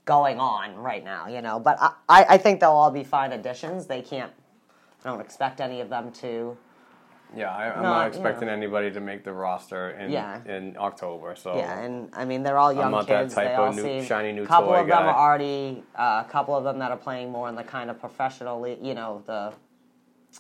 going 0.06 0.39
on 0.39 0.78
right 0.78 1.04
now, 1.04 1.28
you 1.28 1.43
know. 1.43 1.60
But 1.60 1.78
I, 1.80 1.91
I 2.10 2.26
I 2.30 2.38
think 2.39 2.60
they'll 2.60 2.71
all 2.71 2.89
be 2.89 3.04
fine 3.04 3.32
additions. 3.32 3.86
They 3.86 4.02
can't, 4.02 4.32
I 5.06 5.10
don't 5.10 5.21
expect 5.21 5.62
any 5.62 5.80
of 5.80 5.89
them 5.89 6.12
to. 6.13 6.58
Yeah, 7.36 7.54
I, 7.54 7.74
I'm 7.76 7.84
No, 7.84 7.90
not 7.90 8.02
you 8.04 8.08
expecting 8.08 8.48
know. 8.48 8.54
anybody 8.54 8.90
to 8.92 9.00
make 9.02 9.24
the 9.24 9.34
roster 9.34 9.92
in 9.92 10.12
Yeah. 10.12 10.40
in 10.46 10.76
October. 10.78 11.36
So 11.36 11.56
Yeah, 11.58 11.80
and 11.80 12.10
I 12.13 12.24
mean 12.26 12.42
they're 12.44 12.58
all 12.58 12.72
young 12.72 12.86
I'm 12.86 12.92
not 12.92 13.08
that 13.08 13.24
kids. 13.24 13.36
type 13.36 13.48
they 13.50 13.54
of 13.56 13.60
all 13.60 13.74
new- 13.74 13.82
seem 13.84 14.04
shiny 14.06 14.32
new 14.32 14.44
A 14.44 14.48
couple 14.48 14.70
toy 14.70 14.80
of 14.82 14.88
them 14.88 14.98
guy. 15.04 15.12
are 15.12 15.16
already 15.16 15.84
uh, 15.96 16.24
a 16.26 16.30
couple 16.32 16.56
of 16.56 16.63
them 16.63 16.80
that 16.80 16.92
are 16.92 16.98
playing 16.98 17.32
more 17.32 17.50
in 17.50 17.56
the 17.56 17.63
kind 17.63 17.90
of 17.90 18.00
professional, 18.00 18.66
you 18.68 18.94
know, 18.94 19.22
the 19.26 19.54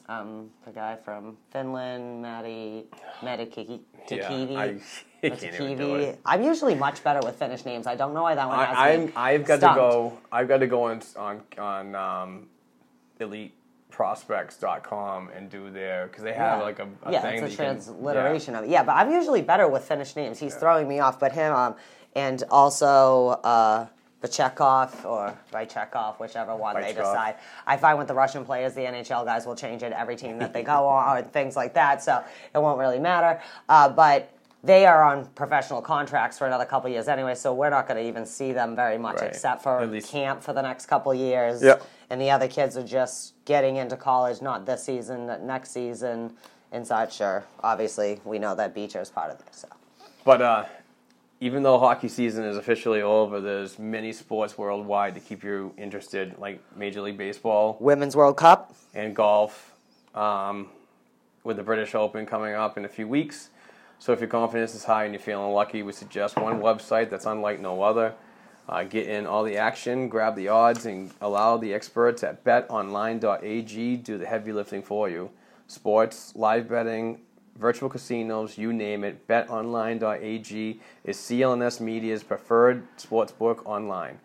um, 0.07 0.49
the 0.65 0.71
guy 0.71 0.95
from 0.95 1.37
Finland, 1.51 2.21
Matty 2.21 2.85
Matikiki. 3.21 3.79
Yeah, 4.09 4.29
Tikivi. 4.29 4.55
I- 4.57 4.79
I 5.23 5.29
can't 5.31 5.55
even 5.55 5.77
do 5.77 5.95
it. 5.95 6.19
I'm 6.25 6.43
usually 6.43 6.75
much 6.75 7.03
better 7.03 7.19
with 7.25 7.35
Finnish 7.37 7.65
names. 7.65 7.87
I 7.87 7.95
don't 7.95 8.13
know 8.13 8.21
why 8.21 8.35
that 8.35 8.47
one 8.47 8.59
has 8.65 8.77
I, 8.77 8.97
me 8.97 9.03
I'm 9.05 9.11
I've 9.15 9.45
got 9.45 9.57
stumped. 9.57 9.75
to 9.75 9.81
go. 9.81 10.17
I've 10.31 10.47
got 10.47 10.57
to 10.59 10.67
go 10.67 10.83
on 10.83 11.01
on 11.17 11.41
on 11.57 11.95
um, 11.95 12.47
eliteprospects.com 13.91 15.29
and 15.35 15.49
do 15.49 15.69
their 15.69 16.07
because 16.07 16.23
they 16.23 16.33
have 16.33 16.59
Yeah. 16.59 16.63
like 16.63 16.79
a, 16.79 16.87
a 17.03 17.11
yeah, 17.11 17.21
thing 17.21 17.33
it's 17.35 17.41
a 17.41 17.45
that 17.45 17.51
you 17.51 17.57
can- 17.57 17.65
transliteration 17.65 18.55
of 18.55 18.63
it. 18.65 18.69
Yeah, 18.69 18.83
but 18.83 18.93
I'm 18.93 19.11
usually 19.11 19.41
better 19.41 19.67
with 19.67 19.83
Finnish 19.83 20.15
names. 20.15 20.39
He's 20.39 20.55
throwing 20.55 20.87
me 20.87 20.99
off, 20.99 21.19
but 21.19 21.31
him 21.31 21.53
um, 21.53 21.75
and 22.15 22.43
also 22.49 23.29
uh, 23.43 23.87
Vachekov 24.23 25.05
or 25.05 25.37
Vychekov, 25.53 26.19
whichever 26.19 26.55
one 26.55 26.81
they 26.81 26.93
decide. 26.93 27.35
I 27.65 27.77
find 27.77 27.97
with 27.99 28.07
the 28.07 28.15
Russian 28.15 28.43
players, 28.45 28.73
the 28.73 28.81
NHL 28.81 29.25
guys 29.25 29.45
will 29.45 29.55
change 29.55 29.83
it 29.83 29.91
every 29.93 30.15
team 30.15 30.39
that 30.39 30.53
they 30.53 30.63
go 30.63 30.87
on, 30.87 31.17
or 31.17 31.21
things 31.37 31.55
like 31.55 31.73
that. 31.75 32.01
So 32.03 32.23
it 32.53 32.57
won't 32.57 32.79
really 32.79 32.99
matter. 32.99 33.39
Uh, 33.69 33.89
but 33.89 34.31
they 34.63 34.85
are 34.85 35.03
on 35.03 35.25
professional 35.27 35.81
contracts 35.81 36.37
for 36.37 36.47
another 36.47 36.65
couple 36.65 36.89
years 36.89 37.07
anyway, 37.07 37.35
so 37.35 37.53
we're 37.53 37.69
not 37.69 37.87
going 37.87 38.01
to 38.01 38.07
even 38.07 38.25
see 38.25 38.51
them 38.53 38.75
very 38.75 38.97
much, 38.97 39.21
Right. 39.21 39.29
except 39.29 39.61
for 39.63 39.87
camp 40.01 40.41
for 40.43 40.53
the 40.53 40.61
next 40.61 40.87
couple 40.87 41.13
years. 41.13 41.61
Yep. 41.61 41.83
And 42.09 42.21
the 42.21 42.31
other 42.31 42.47
kids 42.47 42.77
are 42.77 42.83
just 42.83 43.33
getting 43.45 43.75
into 43.75 43.97
college, 43.97 44.41
not 44.41 44.65
this 44.65 44.83
season, 44.83 45.25
next 45.45 45.71
season, 45.71 46.33
and 46.71 46.85
such. 46.87 47.21
Or 47.21 47.43
obviously, 47.61 48.19
we 48.25 48.39
know 48.39 48.55
that 48.55 48.73
Beecher 48.73 49.01
is 49.01 49.09
part 49.09 49.31
of 49.31 49.45
this. 49.45 49.57
So. 49.57 49.67
But 50.23 50.41
uh, 50.41 50.65
even 51.39 51.63
though 51.63 51.77
hockey 51.77 52.07
season 52.07 52.43
is 52.45 52.57
officially 52.57 53.01
over, 53.01 53.39
there's 53.39 53.77
many 53.77 54.11
sports 54.11 54.57
worldwide 54.57 55.15
to 55.15 55.21
keep 55.21 55.43
you 55.43 55.73
interested, 55.77 56.37
like 56.39 56.61
Major 56.75 57.01
League 57.01 57.17
Baseball 57.17 57.77
Women's 57.79 58.15
World 58.15 58.37
Cup. 58.37 58.73
and 58.95 59.15
golf, 59.15 59.73
um, 60.15 60.69
with 61.43 61.57
the 61.57 61.63
British 61.63 61.93
Open 61.93 62.25
coming 62.25 62.55
up 62.55 62.77
in 62.77 62.85
a 62.85 62.89
few 62.89 63.07
weeks. 63.07 63.49
So 63.99 64.13
if 64.13 64.19
your 64.19 64.29
confidence 64.29 64.75
is 64.75 64.83
high 64.83 65.05
and 65.05 65.13
you're 65.13 65.21
feeling 65.21 65.53
lucky, 65.53 65.83
we 65.83 65.91
suggest 65.91 66.37
one 66.37 66.59
website 66.59 67.09
that's 67.09 67.25
unlike 67.25 67.59
no 67.59 67.81
other. 67.81 68.13
Uh, 68.69 68.83
get 68.83 69.07
in 69.07 69.25
all 69.25 69.43
the 69.43 69.57
action, 69.57 70.09
grab 70.09 70.35
the 70.35 70.49
odds, 70.49 70.85
and 70.85 71.11
allow 71.21 71.57
the 71.57 71.73
experts 71.73 72.23
at 72.23 72.43
betonline.ag 72.43 73.97
do 73.97 74.17
the 74.17 74.25
heavy 74.25 74.51
lifting 74.51 74.83
for 74.83 75.09
you. 75.09 75.29
Sports, 75.67 76.33
live 76.35 76.67
betting, 76.67 77.19
virtual 77.57 77.89
casinos, 77.89 78.57
you 78.57 78.73
name 78.73 79.03
it. 79.03 79.27
BetOnline.ag 79.27 80.81
is 81.05 81.17
CLNS 81.17 81.79
Media's 81.79 82.23
preferred 82.23 82.85
sportsbook 82.97 83.65
online. 83.65 84.19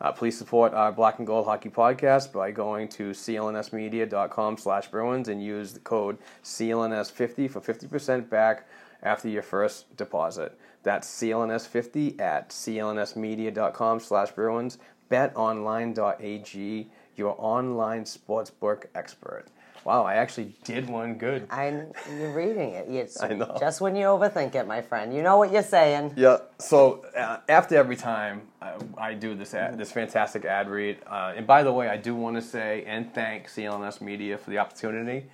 Uh, 0.00 0.12
please 0.12 0.38
support 0.38 0.72
our 0.74 0.92
Black 0.92 1.18
and 1.18 1.26
Gold 1.26 1.46
Hockey 1.46 1.68
Podcast 1.68 2.32
by 2.32 2.52
going 2.52 2.88
to 2.90 3.10
clnsmedia.com 3.10 4.56
slash 4.56 4.88
Bruins 4.88 5.28
and 5.28 5.42
use 5.42 5.72
the 5.72 5.80
code 5.80 6.18
CLNS50 6.44 7.50
for 7.50 7.60
50% 7.60 8.30
back 8.30 8.66
after 9.02 9.28
your 9.28 9.42
first 9.42 9.96
deposit. 9.96 10.58
That's 10.82 11.08
CLNS50 11.20 12.20
at 12.20 12.50
clnsmedia.com 12.50 14.00
slash 14.00 14.30
Bruins. 14.30 14.78
BetOnline.ag, 15.10 16.86
your 17.16 17.34
online 17.38 18.04
sportsbook 18.04 18.86
expert. 18.94 19.46
Wow, 19.84 20.04
I 20.04 20.16
actually 20.16 20.54
did 20.64 20.88
one 20.88 21.14
good. 21.14 21.46
I'm 21.50 21.92
you're 22.18 22.32
reading 22.32 22.72
it. 22.72 22.88
It's 22.88 23.22
I 23.22 23.28
know. 23.28 23.56
Just 23.58 23.80
when 23.80 23.96
you 23.96 24.04
overthink 24.04 24.54
it, 24.54 24.66
my 24.66 24.82
friend. 24.82 25.14
You 25.14 25.22
know 25.22 25.38
what 25.38 25.50
you're 25.50 25.62
saying. 25.62 26.12
Yeah. 26.16 26.38
So 26.58 27.06
uh, 27.16 27.38
after 27.48 27.76
every 27.76 27.96
time 27.96 28.42
I, 28.60 28.74
I 28.98 29.14
do 29.14 29.34
this 29.34 29.54
ad, 29.54 29.78
this 29.78 29.90
fantastic 29.90 30.44
ad 30.44 30.68
read, 30.68 30.98
uh, 31.06 31.32
and 31.36 31.46
by 31.46 31.62
the 31.62 31.72
way, 31.72 31.88
I 31.88 31.96
do 31.96 32.14
want 32.14 32.36
to 32.36 32.42
say 32.42 32.84
and 32.86 33.14
thank 33.14 33.48
CLNS 33.48 34.02
Media 34.02 34.36
for 34.36 34.50
the 34.50 34.58
opportunity 34.58 35.24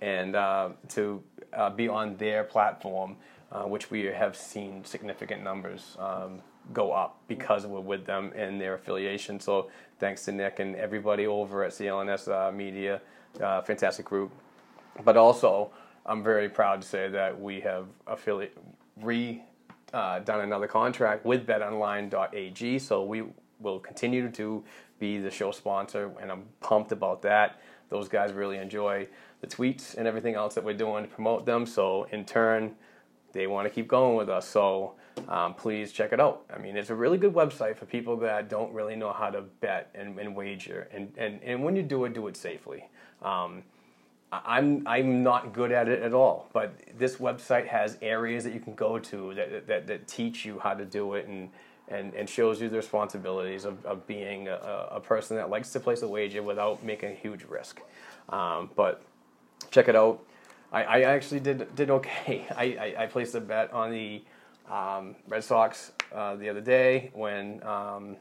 and 0.00 0.34
uh, 0.34 0.70
to 0.88 1.22
uh, 1.52 1.70
be 1.70 1.88
on 1.88 2.16
their 2.16 2.44
platform, 2.44 3.16
uh, 3.52 3.62
which 3.62 3.90
we 3.90 4.04
have 4.04 4.36
seen 4.36 4.84
significant 4.84 5.42
numbers 5.42 5.96
um, 5.98 6.40
go 6.72 6.92
up 6.92 7.18
because 7.28 7.66
we're 7.66 7.80
with 7.80 8.06
them 8.06 8.32
and 8.36 8.60
their 8.60 8.74
affiliation. 8.74 9.40
So 9.40 9.70
thanks 9.98 10.24
to 10.26 10.32
Nick 10.32 10.60
and 10.60 10.76
everybody 10.76 11.26
over 11.26 11.64
at 11.64 11.72
CLNS 11.72 12.28
uh, 12.28 12.52
Media, 12.52 13.00
uh, 13.40 13.62
fantastic 13.62 14.06
group 14.06 14.32
but 15.04 15.16
also 15.16 15.70
I'm 16.06 16.22
very 16.22 16.48
proud 16.48 16.82
to 16.82 16.88
say 16.88 17.08
that 17.08 17.38
we 17.38 17.60
have 17.60 17.86
affiliate 18.06 18.56
re 19.00 19.42
uh, 19.92 20.20
done 20.20 20.40
another 20.40 20.68
contract 20.68 21.24
with 21.24 21.46
BetOnline.ag, 21.46 22.78
so 22.78 23.02
we 23.02 23.24
will 23.58 23.80
continue 23.80 24.30
to 24.30 24.62
be 25.00 25.18
the 25.18 25.30
show 25.30 25.50
sponsor, 25.50 26.12
and 26.20 26.30
I'm 26.30 26.44
pumped 26.60 26.92
about 26.92 27.22
that. 27.22 27.60
Those 27.88 28.08
guys 28.08 28.32
really 28.32 28.58
enjoy 28.58 29.08
the 29.40 29.46
tweets 29.46 29.96
and 29.96 30.06
everything 30.06 30.34
else 30.34 30.54
that 30.54 30.64
we're 30.64 30.74
doing 30.74 31.04
to 31.04 31.10
promote 31.10 31.46
them, 31.46 31.66
so 31.66 32.06
in 32.10 32.24
turn, 32.24 32.74
they 33.32 33.46
want 33.46 33.66
to 33.66 33.70
keep 33.70 33.88
going 33.88 34.16
with 34.16 34.28
us. 34.28 34.46
So 34.46 34.94
um, 35.28 35.54
please 35.54 35.92
check 35.92 36.12
it 36.12 36.20
out. 36.20 36.44
I 36.54 36.58
mean, 36.58 36.76
it's 36.76 36.90
a 36.90 36.94
really 36.94 37.18
good 37.18 37.34
website 37.34 37.76
for 37.76 37.86
people 37.86 38.16
that 38.18 38.48
don't 38.48 38.72
really 38.72 38.96
know 38.96 39.12
how 39.12 39.30
to 39.30 39.42
bet 39.60 39.90
and, 39.94 40.18
and 40.18 40.34
wager, 40.34 40.88
and, 40.92 41.12
and, 41.16 41.40
and 41.42 41.62
when 41.64 41.76
you 41.76 41.82
do 41.82 42.04
it, 42.04 42.14
do 42.14 42.26
it 42.28 42.36
safely. 42.36 42.88
Um, 43.22 43.62
I'm 44.32 44.86
I'm 44.86 45.24
not 45.24 45.52
good 45.52 45.72
at 45.72 45.88
it 45.88 46.02
at 46.02 46.14
all, 46.14 46.48
but 46.52 46.72
this 46.96 47.16
website 47.16 47.66
has 47.66 47.98
areas 48.00 48.44
that 48.44 48.54
you 48.54 48.60
can 48.60 48.74
go 48.74 48.98
to 48.98 49.34
that 49.34 49.66
that, 49.66 49.86
that 49.88 50.06
teach 50.06 50.44
you 50.44 50.60
how 50.60 50.74
to 50.74 50.84
do 50.84 51.14
it 51.14 51.26
and 51.26 51.50
and, 51.88 52.14
and 52.14 52.28
shows 52.28 52.60
you 52.60 52.68
the 52.68 52.76
responsibilities 52.76 53.64
of, 53.64 53.84
of 53.84 54.06
being 54.06 54.46
a, 54.46 54.54
a 54.92 55.00
person 55.00 55.36
that 55.36 55.50
likes 55.50 55.72
to 55.72 55.80
place 55.80 56.02
a 56.02 56.08
wager 56.08 56.42
without 56.42 56.84
making 56.84 57.10
a 57.10 57.14
huge 57.14 57.44
risk. 57.44 57.80
Um, 58.28 58.70
but 58.76 59.02
check 59.70 59.88
it 59.88 59.96
out. 59.96 60.24
I, 60.72 60.82
I 60.82 61.00
actually 61.02 61.40
did 61.40 61.74
did 61.74 61.90
okay. 61.90 62.46
I, 62.56 62.64
I, 62.98 63.04
I 63.04 63.06
placed 63.06 63.34
a 63.34 63.40
bet 63.40 63.72
on 63.72 63.90
the 63.90 64.22
um, 64.70 65.16
Red 65.28 65.44
Sox 65.44 65.92
uh, 66.14 66.36
the 66.36 66.48
other 66.48 66.60
day 66.60 67.10
when 67.12 67.62
um, 67.64 68.16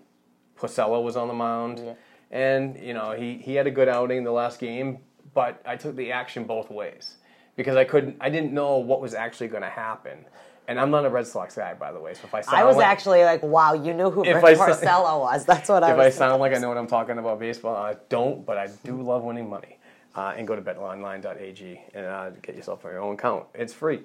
Porcello 0.58 1.04
was 1.04 1.16
on 1.16 1.28
the 1.28 1.34
mound, 1.34 1.96
and 2.32 2.78
you 2.80 2.94
know 2.94 3.12
he, 3.12 3.36
he 3.38 3.56
had 3.56 3.68
a 3.68 3.72
good 3.72 3.88
outing 3.88 4.24
the 4.24 4.32
last 4.32 4.60
game, 4.60 5.00
but 5.34 5.62
I 5.66 5.76
took 5.76 5.96
the 5.96 6.12
action 6.12 6.44
both 6.44 6.70
ways 6.70 7.18
because 7.56 7.76
I 7.76 7.84
couldn't 7.84 8.18
I 8.20 8.30
didn't 8.30 8.54
know 8.54 8.78
what 8.78 9.02
was 9.02 9.14
actually 9.14 9.48
going 9.48 9.64
to 9.64 9.70
happen, 9.70 10.26
and 10.68 10.80
I'm 10.80 10.90
not 10.90 11.06
a 11.06 11.10
Red 11.10 11.28
Sox 11.28 11.56
guy 11.56 11.74
by 11.76 11.92
the 11.92 12.00
way. 12.00 12.16
So 12.16 12.22
if 12.26 12.34
I 12.34 12.42
sound 12.42 12.58
I 12.58 12.66
was 12.66 12.78
like, 12.78 12.88
actually 12.88 13.24
like, 13.24 13.44
wow, 13.44 13.74
you 13.74 13.94
knew 13.94 14.10
who 14.10 14.24
Rick 14.24 14.38
Porcello 14.38 15.22
was. 15.22 15.46
That's 15.46 15.70
what 15.70 15.84
I 15.84 15.92
if 15.92 15.98
was 15.98 16.08
I 16.08 16.10
sound 16.10 16.40
like 16.42 16.54
I 16.54 16.58
know 16.58 16.70
what 16.70 16.78
I'm 16.78 16.88
talking 16.88 17.20
about 17.20 17.40
baseball, 17.40 17.76
I 17.76 17.96
don't, 18.10 18.46
but 18.46 18.58
I 18.58 18.70
do 18.84 19.02
love 19.02 19.24
winning 19.24 19.50
money. 19.50 19.79
Uh, 20.20 20.34
and 20.36 20.46
go 20.46 20.54
to 20.54 20.62
betonline.ag 20.62 21.82
and 21.94 22.06
uh, 22.06 22.30
get 22.42 22.54
yourself 22.54 22.84
on 22.84 22.92
your 22.92 23.00
own 23.00 23.14
account. 23.14 23.46
It's 23.54 23.72
free. 23.72 24.02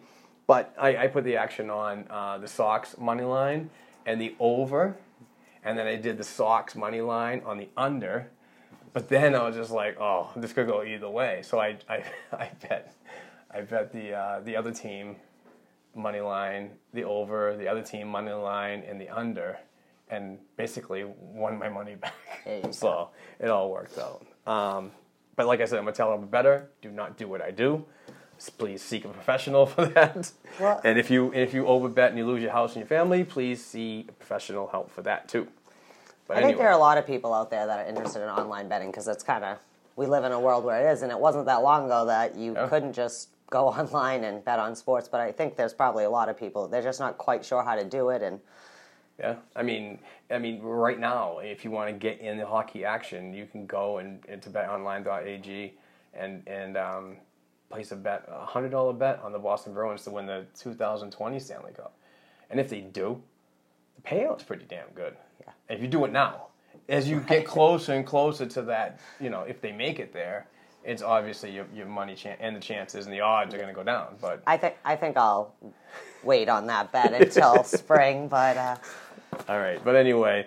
But 0.46 0.72
I, 0.79 0.96
I 0.96 1.07
put 1.09 1.24
the 1.24 1.37
action 1.37 1.70
on 1.70 2.07
uh, 2.09 2.38
the 2.38 2.46
Sox 2.46 2.96
money 2.96 3.24
line 3.24 3.68
and 4.07 4.20
the 4.20 4.37
over, 4.38 4.96
and 5.64 5.77
then 5.77 5.88
I 5.88 5.96
did 5.96 6.16
the 6.16 6.22
Sox 6.22 6.77
money 6.77 7.00
line 7.00 7.42
on 7.44 7.59
the 7.59 7.66
under. 7.77 8.31
But 8.92 9.09
then 9.09 9.35
I 9.35 9.42
was 9.42 9.57
just 9.57 9.72
like, 9.72 9.98
oh, 10.00 10.31
this 10.37 10.53
could 10.53 10.68
go 10.68 10.85
either 10.85 11.11
way. 11.11 11.42
So 11.42 11.59
I, 11.59 11.79
I, 11.88 12.05
I 12.33 12.50
bet, 12.68 12.94
I 13.50 13.62
bet 13.62 13.92
the 13.92 14.14
uh, 14.14 14.40
the 14.44 14.55
other 14.55 14.70
team 14.70 15.16
money 15.96 16.20
line, 16.20 16.70
the 16.93 17.03
over, 17.03 17.57
the 17.57 17.66
other 17.66 17.82
team 17.82 18.07
money 18.07 18.30
line, 18.30 18.84
and 18.88 19.01
the 19.01 19.09
under, 19.09 19.59
and 20.09 20.38
basically 20.57 21.07
won 21.18 21.59
my 21.59 21.68
money 21.68 21.97
back. 21.97 22.14
So 22.70 23.09
it 23.41 23.49
all 23.49 23.68
worked 23.72 23.99
out. 23.99 24.24
Um, 24.47 24.93
but 25.37 25.47
like 25.47 25.61
I 25.61 25.64
said, 25.64 25.78
I'm 25.78 25.85
gonna 25.85 25.97
tell 25.97 26.16
them 26.16 26.26
better. 26.28 26.68
Do 26.82 26.91
not 26.91 27.16
do 27.16 27.28
what 27.28 27.43
I 27.43 27.51
do. 27.51 27.85
Please 28.59 28.82
seek 28.82 29.05
a 29.05 29.09
professional 29.09 29.64
for 29.74 29.87
that. 29.87 30.32
Well- 30.61 30.80
and 30.85 30.99
if 30.99 31.11
you 31.11 31.32
if 31.32 31.55
you 31.55 31.64
overbet 31.64 32.09
and 32.09 32.18
you 32.18 32.26
lose 32.26 32.43
your 32.43 32.53
house 32.53 32.72
and 32.74 32.80
your 32.80 32.89
family, 32.89 33.24
please 33.24 33.64
see 33.64 34.07
professional 34.18 34.68
help 34.68 34.91
for 34.91 35.03
that 35.03 35.28
too. 35.28 35.49
But 36.26 36.35
I 36.35 36.37
anyway, 36.39 36.51
think 36.53 36.59
there 36.61 36.68
are 36.68 36.72
a 36.74 36.78
lot 36.78 36.99
of 36.99 37.07
people 37.07 37.32
out 37.35 37.51
there 37.51 37.66
that 37.66 37.78
are 37.85 37.89
interested 37.89 38.22
in 38.22 38.28
online 38.28 38.68
betting 38.68 38.91
because 38.91 39.09
it's 39.09 39.22
kind 39.22 39.45
of 39.45 39.59
we 39.97 40.07
live 40.07 40.24
in 40.24 40.32
a 40.32 40.41
world 40.41 40.64
where 40.64 40.89
it 40.89 40.93
is, 40.93 41.03
and 41.03 41.12
it 41.12 41.18
wasn't 41.18 41.47
that 41.47 41.62
long 41.62 41.85
ago 41.87 42.07
that 42.07 42.35
you 42.35 42.55
Yeah. 42.55 42.66
couldn't 42.68 42.93
just 42.95 43.28
go 43.51 43.68
online 43.78 44.24
and 44.24 44.45
bet 44.45 44.59
on 44.59 44.74
sports. 44.74 45.07
But 45.09 45.20
I 45.20 45.30
think 45.32 45.57
there's 45.57 45.74
probably 45.74 46.05
a 46.05 46.11
lot 46.11 46.28
of 46.28 46.37
people 46.39 46.66
they're 46.66 46.82
just 46.82 46.99
not 47.01 47.16
quite 47.18 47.45
sure 47.45 47.62
how 47.62 47.76
to 47.76 47.85
do 47.85 48.09
it, 48.11 48.20
and 48.22 48.41
Yeah, 49.18 49.36
I 49.54 49.62
mean, 49.62 50.00
I 50.30 50.38
mean, 50.38 50.60
right 50.60 50.98
now, 50.98 51.38
if 51.38 51.64
you 51.64 51.70
want 51.70 51.88
to 51.88 51.92
get 51.94 52.20
in 52.20 52.36
the 52.36 52.46
hockey 52.46 52.84
action, 52.84 53.32
you 53.32 53.46
can 53.46 53.64
go 53.66 53.98
and 53.98 54.24
into 54.26 54.50
betonline.ag 54.50 55.74
and 56.14 56.42
and 56.48 56.76
um, 56.76 57.16
place 57.70 57.92
a 57.92 57.96
bet, 57.96 58.28
a 58.28 58.44
hundred 58.44 58.70
dollar 58.70 58.92
bet 58.92 59.20
on 59.22 59.32
the 59.32 59.38
Boston 59.38 59.72
Bruins 59.72 60.02
to 60.04 60.10
win 60.10 60.26
the 60.26 60.46
2020 60.58 61.38
Stanley 61.38 61.72
Cup. 61.72 61.96
And 62.50 62.58
if 62.58 62.68
they 62.68 62.80
do, 62.80 63.22
the 63.96 64.02
payout's 64.02 64.42
pretty 64.42 64.64
damn 64.68 64.88
good. 64.94 65.16
Yeah. 65.40 65.52
If 65.68 65.80
you 65.80 65.88
do 65.88 66.04
it 66.04 66.12
now, 66.12 66.48
as 66.88 67.08
you 67.08 67.20
get 67.20 67.46
closer 67.46 67.92
and 67.94 68.06
closer 68.06 68.46
to 68.46 68.62
that, 68.62 69.00
you 69.20 69.30
know, 69.30 69.42
if 69.42 69.60
they 69.60 69.72
make 69.72 69.98
it 69.98 70.12
there, 70.12 70.46
it's 70.84 71.02
obviously 71.02 71.50
your, 71.50 71.66
your 71.74 71.86
money 71.86 72.14
chan- 72.14 72.36
and 72.40 72.54
the 72.54 72.60
chances 72.60 73.06
and 73.06 73.14
the 73.14 73.20
odds 73.20 73.54
are 73.54 73.56
going 73.56 73.68
to 73.68 73.74
go 73.74 73.82
down. 73.82 74.16
But 74.20 74.42
I 74.46 74.56
think 74.56 74.76
I 74.84 74.96
think 74.96 75.16
I'll 75.16 75.54
wait 76.22 76.48
on 76.48 76.66
that 76.66 76.92
bet 76.92 77.12
until 77.20 77.64
spring. 77.64 78.28
But 78.28 78.56
uh, 78.56 78.76
all 79.49 79.59
right, 79.59 79.82
but 79.85 79.97
anyway. 79.97 80.47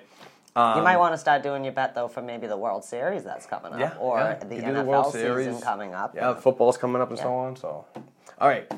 you 0.55 0.61
might 0.81 0.95
um, 0.95 0.99
want 0.99 1.13
to 1.13 1.17
start 1.17 1.43
doing 1.43 1.63
your 1.63 1.73
bet 1.73 1.93
though 1.95 2.07
for 2.07 2.21
maybe 2.21 2.47
the 2.47 2.57
World 2.57 2.83
Series 2.83 3.23
that's 3.23 3.45
coming 3.45 3.73
up, 3.73 3.79
Yeah, 3.79 3.95
or 3.99 4.19
yeah. 4.19 4.35
the 4.35 4.55
You 4.55 4.61
NFL 4.61 4.85
World 4.85 5.13
season 5.13 5.61
coming 5.61 5.93
up. 5.93 6.15
Yeah, 6.15 6.33
football's 6.35 6.77
coming 6.77 7.01
up 7.01 7.09
and 7.09 7.19
so 7.19 7.33
on. 7.33 7.55
So, 7.55 7.85
all 8.39 8.47
right, 8.47 8.71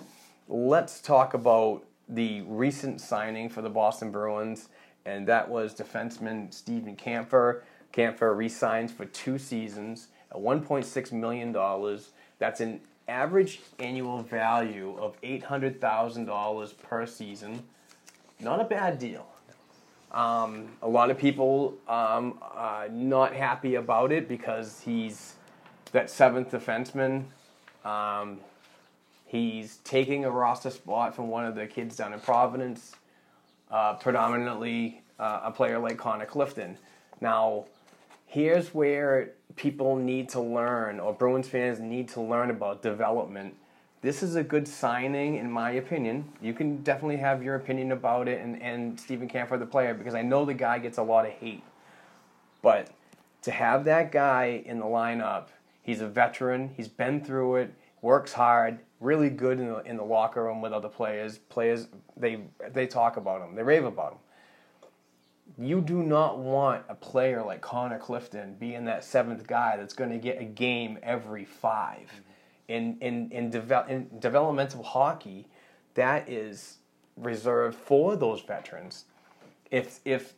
let's 0.48 1.00
talk 1.02 1.34
about 1.34 1.84
the 2.08 2.42
recent 2.42 3.00
signing 3.02 3.50
for 3.50 3.62
the 3.62 3.70
Boston 3.70 4.12
Bruins, 4.12 4.70
and 5.06 5.28
that 5.28 5.50
was 5.50 5.74
defenseman 5.74 6.54
Steven 6.54 6.96
Kampfer. 6.96 7.62
Kampfer 7.94 8.36
re-signs 8.36 8.92
for 8.92 9.06
two 9.06 9.38
seasons 9.38 10.08
at 10.32 10.38
1.6 10.38 11.12
million 11.12 11.52
dollars. 11.52 12.12
That's 12.38 12.60
an 12.62 12.82
average 13.08 13.62
annual 13.80 14.22
value 14.22 14.96
of 15.00 15.18
eight 15.24 15.44
hundred 15.44 15.82
thousand 15.82 16.26
dollars 16.26 16.74
per 16.74 17.06
season. 17.06 17.64
Not 18.40 18.62
a 18.62 18.64
bad 18.64 19.00
deal. 19.00 19.28
Um, 20.12 20.70
a 20.82 20.88
lot 20.88 21.12
of 21.12 21.18
people 21.18 21.76
um, 21.88 22.40
are 22.42 22.90
not 22.90 23.34
happy 23.34 23.76
about 23.76 24.12
it 24.12 24.28
because 24.28 24.82
he's 24.82 25.36
that 25.92 26.10
seventh 26.10 26.52
defenseman. 26.52 27.26
Um, 27.86 28.40
he's 29.26 29.78
taking 29.84 30.26
a 30.26 30.32
roster 30.32 30.72
spot 30.72 31.16
from 31.16 31.28
one 31.28 31.46
of 31.46 31.56
the 31.56 31.68
kids 31.68 31.96
down 31.96 32.14
in 32.14 32.20
Providence, 32.20 32.96
uh, 33.70 33.94
predominantly 33.96 35.02
uh, 35.20 35.42
a 35.44 35.52
player 35.52 35.78
like 35.78 35.98
Connor 35.98 36.26
Clifton. 36.26 36.78
Now, 37.22 37.66
here's 38.26 38.74
where 38.74 39.32
people 39.56 39.96
need 39.96 40.30
to 40.30 40.42
learn, 40.42 41.00
or 41.00 41.14
Bruins 41.14 41.48
fans 41.48 41.80
need 41.80 42.08
to 42.10 42.22
learn 42.22 42.50
about 42.50 42.82
development. 42.82 43.56
This 44.02 44.24
is 44.24 44.36
a 44.36 44.44
good 44.44 44.66
signing, 44.66 45.36
in 45.36 45.52
my 45.52 45.72
opinion. 45.72 46.32
You 46.42 46.54
can 46.54 46.84
definitely 46.84 47.18
have 47.18 47.44
your 47.44 47.56
opinion 47.56 47.92
about 47.92 48.30
it, 48.30 48.40
and, 48.42 48.62
and 48.62 48.98
Steven 48.98 49.28
Kampfer, 49.28 49.60
the 49.60 49.66
player, 49.66 49.94
because 49.94 50.16
I 50.16 50.22
know 50.22 50.46
the 50.46 50.54
guy 50.54 50.80
gets 50.80 50.98
a 50.98 51.04
lot 51.04 51.26
of 51.26 51.34
hate. 51.34 51.64
But 52.62 52.92
to 53.42 53.52
have 53.52 53.84
that 53.86 54.14
guy 54.14 54.64
in 54.66 54.80
the 54.80 54.86
lineup, 54.86 55.48
he's 55.82 56.00
a 56.00 56.08
veteran, 56.08 56.70
he's 56.78 56.88
been 56.88 57.22
through 57.22 57.58
it, 57.58 57.74
works 58.02 58.32
hard, 58.32 58.80
really 59.02 59.30
good 59.30 59.60
in 59.60 59.68
the, 59.68 59.80
in 59.80 59.98
the 59.98 60.06
locker 60.06 60.46
room 60.46 60.62
with 60.62 60.72
other 60.72 60.90
players. 60.90 61.38
Players, 61.38 61.88
they, 62.16 62.40
they 62.72 62.88
talk 62.88 63.18
about 63.18 63.42
him, 63.42 63.54
they 63.54 63.64
rave 63.64 63.84
about 63.84 64.14
him 64.14 64.20
you 65.58 65.82
do 65.82 66.04
not 66.04 66.38
want 66.38 66.84
a 66.88 66.96
player 66.96 67.44
like 67.44 67.60
Connor 67.60 68.00
Clifton 68.00 68.56
being 68.60 68.86
that 68.86 69.04
seventh 69.04 69.46
guy 69.46 69.76
that's 69.76 69.94
going 69.94 70.10
to 70.10 70.18
get 70.18 70.40
a 70.40 70.46
game 70.46 70.98
every 71.04 71.44
5 71.44 72.22
In 72.70 72.98
in 73.02 73.30
in, 73.32 73.52
devel- 73.52 73.90
in 73.90 74.08
developmental 74.20 74.84
hockey, 74.84 75.48
that 75.96 76.30
is 76.30 76.78
reserved 77.18 77.76
for 77.76 78.16
those 78.16 78.42
veterans. 78.42 79.06
If 79.72 80.00
if 80.06 80.34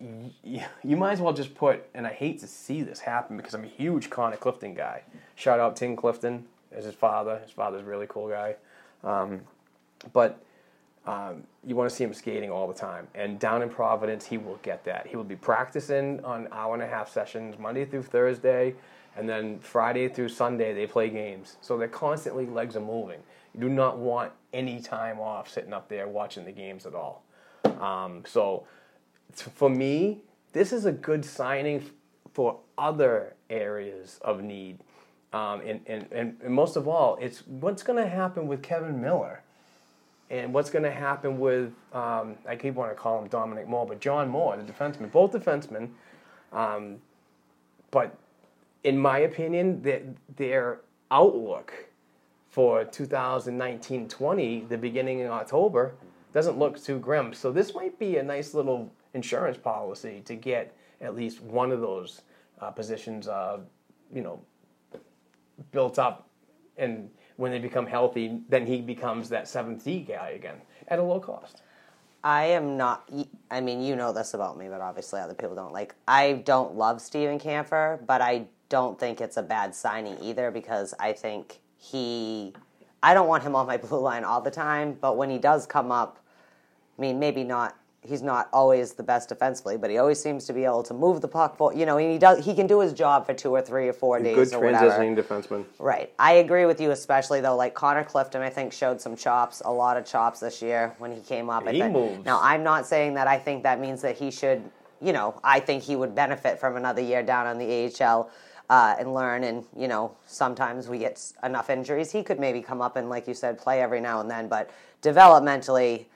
y- 0.00 0.66
you 0.82 0.96
might 0.96 1.12
as 1.12 1.20
well 1.20 1.32
just 1.32 1.54
put, 1.54 1.84
and 1.92 2.06
I 2.06 2.12
hate 2.12 2.38
to 2.40 2.46
see 2.46 2.82
this 2.82 3.00
happen 3.00 3.36
because 3.36 3.52
I'm 3.52 3.64
a 3.64 3.68
huge 3.68 4.10
Connor 4.10 4.36
Clifton 4.36 4.74
guy. 4.74 5.02
Shout 5.34 5.60
out 5.60 5.76
Tim 5.76 5.96
Clifton 5.96 6.46
as 6.72 6.84
his 6.84 6.94
father. 6.94 7.40
His 7.40 7.50
father's 7.50 7.82
a 7.82 7.84
really 7.84 8.06
cool 8.08 8.28
guy. 8.28 8.54
Um, 9.02 9.40
but 10.12 10.40
um, 11.06 11.42
you 11.66 11.74
want 11.74 11.90
to 11.90 11.96
see 11.96 12.04
him 12.04 12.14
skating 12.14 12.50
all 12.50 12.68
the 12.68 12.74
time. 12.74 13.08
And 13.14 13.40
down 13.40 13.62
in 13.62 13.70
Providence, 13.70 14.24
he 14.26 14.38
will 14.38 14.58
get 14.62 14.84
that. 14.84 15.08
He 15.08 15.16
will 15.16 15.24
be 15.24 15.36
practicing 15.36 16.24
on 16.24 16.46
hour 16.52 16.74
and 16.74 16.82
a 16.82 16.86
half 16.86 17.10
sessions 17.10 17.58
Monday 17.58 17.84
through 17.84 18.04
Thursday, 18.04 18.74
and 19.20 19.28
then 19.28 19.58
Friday 19.60 20.08
through 20.08 20.30
Sunday 20.30 20.72
they 20.72 20.86
play 20.86 21.10
games. 21.10 21.58
So 21.60 21.76
they're 21.76 21.88
constantly 21.88 22.46
legs 22.46 22.74
are 22.74 22.80
moving. 22.80 23.20
You 23.54 23.60
do 23.60 23.68
not 23.68 23.98
want 23.98 24.32
any 24.54 24.80
time 24.80 25.20
off 25.20 25.50
sitting 25.50 25.74
up 25.74 25.90
there 25.90 26.08
watching 26.08 26.46
the 26.46 26.52
games 26.52 26.86
at 26.86 26.94
all. 26.94 27.22
Um, 27.80 28.24
so 28.26 28.64
for 29.34 29.68
me, 29.68 30.22
this 30.54 30.72
is 30.72 30.86
a 30.86 30.92
good 30.92 31.24
signing 31.24 31.84
for 32.32 32.60
other 32.78 33.34
areas 33.50 34.18
of 34.22 34.42
need. 34.42 34.78
Um, 35.34 35.60
and, 35.60 35.80
and, 35.86 36.06
and, 36.10 36.36
and 36.42 36.54
most 36.54 36.76
of 36.76 36.88
all, 36.88 37.18
it's 37.20 37.46
what's 37.46 37.82
going 37.82 38.02
to 38.02 38.08
happen 38.08 38.48
with 38.48 38.62
Kevan 38.62 39.02
Miller 39.02 39.42
and 40.30 40.54
what's 40.54 40.70
going 40.70 40.84
to 40.84 40.90
happen 40.90 41.38
with 41.38 41.74
um, 41.92 42.36
I 42.48 42.56
keep 42.56 42.74
wanting 42.74 42.96
to 42.96 43.00
call 43.00 43.20
him 43.20 43.28
Dominic 43.28 43.68
Moore, 43.68 43.86
but 43.86 44.00
John 44.00 44.30
Moore, 44.30 44.56
the 44.56 44.72
defenseman, 44.72 45.12
both 45.12 45.32
defensemen. 45.32 45.90
Um, 46.52 46.96
but 47.90 48.16
in 48.84 48.98
my 48.98 49.18
opinion, 49.18 49.82
their, 49.82 50.02
their 50.36 50.80
outlook 51.10 51.72
for 52.48 52.84
2019-20, 52.84 54.68
the 54.68 54.78
beginning 54.78 55.20
in 55.20 55.28
October, 55.28 55.94
doesn't 56.32 56.58
look 56.58 56.82
too 56.82 56.98
grim. 56.98 57.32
So 57.32 57.52
this 57.52 57.74
might 57.74 57.98
be 57.98 58.16
a 58.16 58.22
nice 58.22 58.54
little 58.54 58.90
insurance 59.14 59.58
policy 59.58 60.22
to 60.24 60.34
get 60.34 60.74
at 61.00 61.14
least 61.14 61.40
one 61.42 61.72
of 61.72 61.80
those 61.80 62.22
uh, 62.60 62.70
positions, 62.70 63.28
uh, 63.28 63.58
you 64.12 64.22
know, 64.22 64.40
built 65.72 65.98
up 65.98 66.28
and 66.76 67.10
when 67.36 67.50
they 67.50 67.58
become 67.58 67.86
healthy, 67.86 68.40
then 68.48 68.66
he 68.66 68.80
becomes 68.80 69.28
that 69.30 69.48
seventh 69.48 69.84
D 69.84 70.00
guy 70.00 70.30
again 70.30 70.56
at 70.88 70.98
a 70.98 71.02
low 71.02 71.20
cost. 71.20 71.62
I 72.22 72.44
am 72.46 72.76
not. 72.76 73.10
I 73.50 73.60
mean, 73.60 73.80
you 73.80 73.96
know 73.96 74.12
this 74.12 74.34
about 74.34 74.58
me, 74.58 74.68
but 74.68 74.82
obviously 74.82 75.20
other 75.20 75.34
people 75.34 75.54
don't. 75.54 75.72
Like, 75.72 75.94
I 76.06 76.42
don't 76.44 76.74
love 76.74 77.00
Steven 77.00 77.38
Kampfer, 77.38 78.04
but 78.06 78.20
I 78.20 78.46
don't 78.70 78.98
think 78.98 79.20
it's 79.20 79.36
a 79.36 79.42
bad 79.42 79.74
signing 79.74 80.16
either 80.22 80.50
because 80.50 80.94
I 80.98 81.12
think 81.12 81.60
he. 81.76 82.54
I 83.02 83.12
don't 83.14 83.28
want 83.28 83.42
him 83.42 83.54
on 83.54 83.66
my 83.66 83.76
blue 83.88 84.00
line 84.00 84.24
all 84.24 84.40
the 84.40 84.50
time, 84.50 84.96
but 84.98 85.18
when 85.18 85.28
he 85.28 85.36
does 85.38 85.66
come 85.66 85.92
up, 85.92 86.18
I 86.98 87.02
mean, 87.02 87.18
maybe 87.18 87.44
not. 87.44 87.76
He's 88.02 88.22
not 88.22 88.48
always 88.54 88.94
the 88.94 89.02
best 89.02 89.28
defensively, 89.28 89.76
but 89.76 89.90
he 89.90 89.98
always 89.98 90.18
seems 90.18 90.46
to 90.46 90.54
be 90.54 90.64
able 90.64 90.82
to 90.84 90.94
move 90.94 91.20
the 91.20 91.28
puck. 91.28 91.58
For, 91.58 91.74
you 91.74 91.84
know, 91.84 91.98
he 91.98 92.16
does. 92.16 92.42
He 92.42 92.54
can 92.54 92.66
do 92.66 92.80
his 92.80 92.94
job 92.94 93.26
for 93.26 93.34
two 93.34 93.50
or 93.50 93.60
three 93.60 93.88
or 93.88 93.92
four 93.92 94.18
days 94.22 94.34
Good 94.36 94.54
or 94.54 94.60
whatever. 94.64 94.88
transitioning 94.88 95.16
defenseman. 95.22 95.66
Right. 95.78 96.10
I 96.18 96.32
agree 96.34 96.64
with 96.64 96.80
you, 96.80 96.92
especially 96.92 97.42
though. 97.42 97.56
Like 97.56 97.74
Connor 97.74 98.04
Clifton, 98.04 98.40
I 98.40 98.48
think 98.48 98.72
showed 98.72 99.02
some 99.02 99.16
chops, 99.16 99.60
a 99.66 99.70
lot 99.70 99.98
of 99.98 100.06
chops 100.06 100.40
this 100.40 100.62
year 100.62 100.94
when 100.96 101.12
he 101.12 101.20
came 101.20 101.50
up. 101.50 101.66
I 101.66 101.72
He 101.72 101.80
think- 101.80 101.92
moves. 101.92 102.24
Now, 102.24 102.40
I'm 102.42 102.62
not 102.62 102.86
saying 102.86 103.14
that 103.14 103.26
I 103.26 103.36
think 103.38 103.64
that 103.64 103.78
means 103.80 104.00
that 104.00 104.16
he 104.16 104.30
should. 104.30 104.62
You 105.02 105.12
know, 105.12 105.38
I 105.44 105.60
think 105.60 105.82
he 105.82 105.94
would 105.96 106.14
benefit 106.14 106.58
from 106.58 106.76
another 106.76 107.02
year 107.02 107.22
down 107.22 107.46
on 107.46 107.58
the 107.58 107.84
AHL 108.02 108.30
uh, 108.70 108.96
and 108.98 109.12
learn. 109.12 109.44
And 109.44 109.66
you 109.76 109.88
know, 109.88 110.16
sometimes 110.26 110.88
we 110.88 110.96
get 110.96 111.32
enough 111.42 111.68
injuries. 111.68 112.10
He 112.10 112.22
could 112.22 112.40
maybe 112.40 112.62
come 112.62 112.80
up 112.80 112.96
and, 112.96 113.10
like 113.10 113.28
you 113.28 113.34
said, 113.34 113.58
play 113.58 113.82
every 113.82 114.00
now 114.00 114.20
and 114.22 114.30
then. 114.30 114.48
But 114.48 114.70
developmentally. 115.02 116.06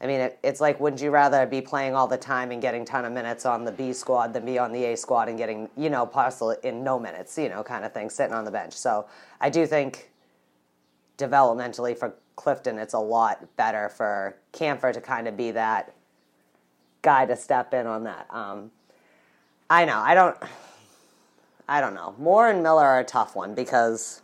I 0.00 0.06
mean, 0.08 0.20
it, 0.20 0.38
it's 0.42 0.60
like, 0.60 0.80
wouldn't 0.80 1.00
you 1.00 1.12
rather 1.12 1.46
be 1.46 1.60
playing 1.60 1.94
all 1.94 2.08
the 2.08 2.16
time 2.16 2.50
and 2.50 2.60
getting 2.60 2.84
ton 2.84 3.04
of 3.04 3.12
minutes 3.12 3.46
on 3.46 3.64
the 3.64 3.70
B 3.70 3.92
squad 3.92 4.34
than 4.34 4.44
be 4.44 4.58
on 4.58 4.72
the 4.72 4.84
A 4.86 4.96
squad 4.96 5.28
and 5.28 5.38
getting, 5.38 5.70
you 5.76 5.88
know, 5.90 6.06
parcel 6.06 6.50
in 6.50 6.82
no 6.82 6.98
minutes, 6.98 7.38
you 7.38 7.48
know, 7.48 7.62
kind 7.62 7.84
of 7.84 7.92
thing, 7.92 8.10
sitting 8.10 8.34
on 8.34 8.44
the 8.44 8.50
bench. 8.50 8.72
So 8.72 9.06
I 9.40 9.48
do 9.48 9.64
think 9.64 10.10
developmentally 11.18 11.96
for 11.96 12.16
Clifton, 12.34 12.80
it's 12.80 12.94
a 12.94 12.98
lot 12.98 13.46
better 13.56 13.88
for 13.90 14.34
Kampfer 14.52 14.92
to 14.92 15.00
kind 15.00 15.28
of 15.28 15.36
be 15.36 15.52
that 15.52 15.94
guy 17.02 17.24
to 17.24 17.36
step 17.36 17.72
in 17.72 17.86
on 17.86 18.02
that. 18.02 18.26
Um, 18.30 18.72
I 19.70 19.84
know, 19.84 19.98
I 19.98 20.16
don't, 20.16 20.36
I 21.72 21.80
don't 21.80 21.94
know. 21.94 22.14
Moore 22.18 22.50
and 22.50 22.62
Miller 22.62 22.84
are 22.84 23.00
a 23.00 23.04
tough 23.04 23.34
one 23.34 23.54
because 23.54 24.20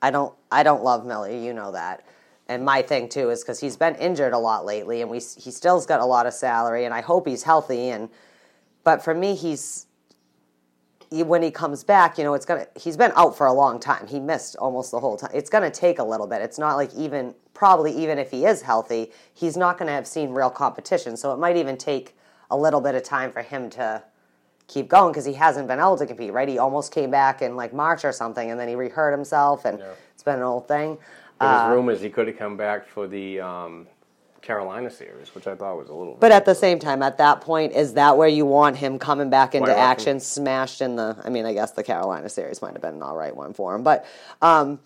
I 0.00 0.12
don't, 0.12 0.32
I 0.52 0.62
don't 0.62 0.84
love 0.84 1.04
Miller, 1.04 1.28
you 1.28 1.52
know 1.52 1.72
that. 1.72 2.06
And 2.46 2.64
my 2.64 2.82
thing 2.82 3.08
too 3.08 3.30
is 3.30 3.42
because 3.42 3.58
he's 3.58 3.76
been 3.76 3.96
injured 3.96 4.32
a 4.32 4.38
lot 4.38 4.64
lately, 4.64 5.02
and 5.02 5.10
we 5.10 5.16
he 5.16 5.50
still's 5.50 5.84
got 5.84 5.98
a 5.98 6.04
lot 6.04 6.26
of 6.26 6.32
salary, 6.32 6.84
and 6.84 6.94
I 6.94 7.00
hope 7.00 7.26
he's 7.26 7.42
healthy. 7.42 7.88
And 7.88 8.08
but 8.84 9.02
for 9.02 9.14
me, 9.14 9.34
he's 9.34 9.86
when 11.10 11.42
he 11.42 11.50
comes 11.50 11.82
back, 11.82 12.18
you 12.18 12.22
know, 12.22 12.34
it's 12.34 12.46
gonna. 12.46 12.68
He's 12.76 12.96
been 12.96 13.10
out 13.16 13.36
for 13.36 13.48
a 13.48 13.52
long 13.52 13.80
time. 13.80 14.06
He 14.06 14.20
missed 14.20 14.54
almost 14.60 14.92
the 14.92 15.00
whole 15.00 15.16
time. 15.16 15.32
It's 15.34 15.50
gonna 15.50 15.72
take 15.72 15.98
a 15.98 16.04
little 16.04 16.28
bit. 16.28 16.40
It's 16.40 16.56
not 16.58 16.76
like 16.76 16.94
even 16.94 17.34
probably 17.52 17.90
even 18.00 18.16
if 18.20 18.30
he 18.30 18.44
is 18.44 18.62
healthy, 18.62 19.10
he's 19.34 19.56
not 19.56 19.76
gonna 19.76 19.90
have 19.90 20.06
seen 20.06 20.30
real 20.30 20.50
competition. 20.50 21.16
So 21.16 21.32
it 21.32 21.40
might 21.40 21.56
even 21.56 21.76
take 21.76 22.16
a 22.48 22.56
little 22.56 22.80
bit 22.80 22.94
of 22.94 23.02
time 23.02 23.32
for 23.32 23.42
him 23.42 23.68
to 23.70 24.04
keep 24.68 24.88
going 24.88 25.12
because 25.12 25.24
he 25.24 25.32
hasn't 25.34 25.68
been 25.68 25.78
able 25.78 25.96
to 25.96 26.06
compete, 26.06 26.32
right? 26.32 26.48
He 26.48 26.58
almost 26.58 26.92
came 26.92 27.10
back 27.10 27.42
in 27.42 27.56
like 27.56 27.72
March 27.72 28.04
or 28.04 28.12
something, 28.12 28.50
and 28.50 28.58
then 28.58 28.68
he 28.68 28.74
rehurt 28.74 29.12
himself, 29.12 29.64
and 29.64 29.80
it's 30.14 30.22
been 30.22 30.36
an 30.36 30.42
old 30.42 30.68
thing. 30.68 30.98
There 31.40 31.48
Uh, 31.48 31.74
rumors 31.74 32.00
he 32.00 32.10
could 32.10 32.28
have 32.28 32.38
come 32.38 32.56
back 32.56 32.88
for 32.88 33.06
the 33.06 33.40
um, 33.40 33.86
Carolina 34.40 34.90
series, 34.90 35.34
which 35.34 35.46
I 35.46 35.54
thought 35.54 35.76
was 35.76 35.88
a 35.88 35.94
little. 35.94 36.16
But 36.18 36.32
at 36.32 36.44
the 36.44 36.54
same 36.54 36.78
time, 36.78 37.02
at 37.02 37.18
that 37.18 37.40
point, 37.40 37.72
is 37.72 37.94
that 37.94 38.16
where 38.16 38.28
you 38.28 38.46
want 38.46 38.76
him 38.76 38.98
coming 38.98 39.28
back 39.28 39.54
into 39.54 39.70
Why 39.70 39.76
action, 39.76 40.20
smashed 40.20 40.80
in 40.80 40.96
the? 40.96 41.16
I 41.24 41.28
mean, 41.28 41.44
I 41.44 41.52
guess 41.52 41.72
the 41.72 41.82
Carolina 41.82 42.28
series 42.28 42.62
might 42.62 42.72
have 42.72 42.82
been 42.82 42.94
an 42.94 43.02
all 43.02 43.16
right 43.16 43.36
one 43.36 43.52
for 43.52 43.74
him, 43.74 43.82
but 43.82 44.06
um, 44.40 44.78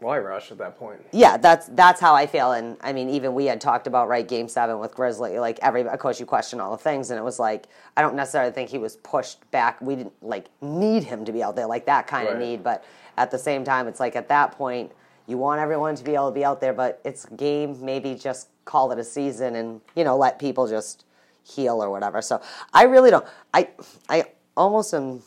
why 0.00 0.18
rush 0.18 0.50
at 0.50 0.58
that 0.58 0.78
point? 0.78 1.00
yeah, 1.12 1.36
that's 1.36 1.66
that's 1.68 2.00
how 2.00 2.14
I 2.14 2.26
feel. 2.26 2.52
And 2.52 2.76
I 2.80 2.92
mean, 2.92 3.08
even 3.10 3.34
we 3.34 3.46
had 3.46 3.60
talked 3.60 3.86
about 3.86 4.08
right 4.08 4.26
Game 4.26 4.48
Seven 4.48 4.78
with 4.78 4.94
Grizzly. 4.94 5.38
Like 5.38 5.58
every, 5.62 5.86
of 5.86 5.98
course, 5.98 6.18
you 6.18 6.26
question 6.26 6.60
all 6.60 6.70
the 6.70 6.82
things, 6.82 7.10
and 7.10 7.18
it 7.18 7.22
was 7.22 7.38
like 7.38 7.66
I 7.96 8.02
don't 8.02 8.14
necessarily 8.14 8.52
think 8.52 8.70
he 8.70 8.78
was 8.78 8.96
pushed 8.96 9.48
back. 9.50 9.80
We 9.80 9.96
didn't 9.96 10.22
like 10.22 10.46
need 10.60 11.04
him 11.04 11.24
to 11.24 11.32
be 11.32 11.42
out 11.42 11.56
there 11.56 11.66
like 11.66 11.86
that 11.86 12.06
kind 12.06 12.28
of 12.28 12.38
need, 12.38 12.62
but 12.62 12.84
at 13.16 13.30
the 13.30 13.38
same 13.38 13.64
time, 13.64 13.86
it's 13.86 14.00
like 14.00 14.16
at 14.16 14.28
that 14.28 14.52
point. 14.52 14.92
You 15.26 15.38
want 15.38 15.60
everyone 15.60 15.94
to 15.94 16.02
be 16.02 16.14
able 16.14 16.30
to 16.30 16.34
be 16.34 16.44
out 16.44 16.60
there, 16.60 16.72
but 16.72 17.00
it's 17.04 17.24
game. 17.24 17.76
Maybe 17.84 18.16
just 18.16 18.48
call 18.64 18.90
it 18.90 18.98
a 18.98 19.04
season 19.04 19.54
and 19.54 19.80
you 19.94 20.02
know 20.02 20.16
let 20.16 20.40
people 20.40 20.66
just 20.66 21.04
heal 21.44 21.82
or 21.82 21.90
whatever. 21.90 22.20
So 22.20 22.40
I 22.72 22.84
really 22.84 23.10
don't. 23.10 23.24
I 23.54 23.68
I 24.08 24.24
almost 24.56 24.92
am 24.92 25.22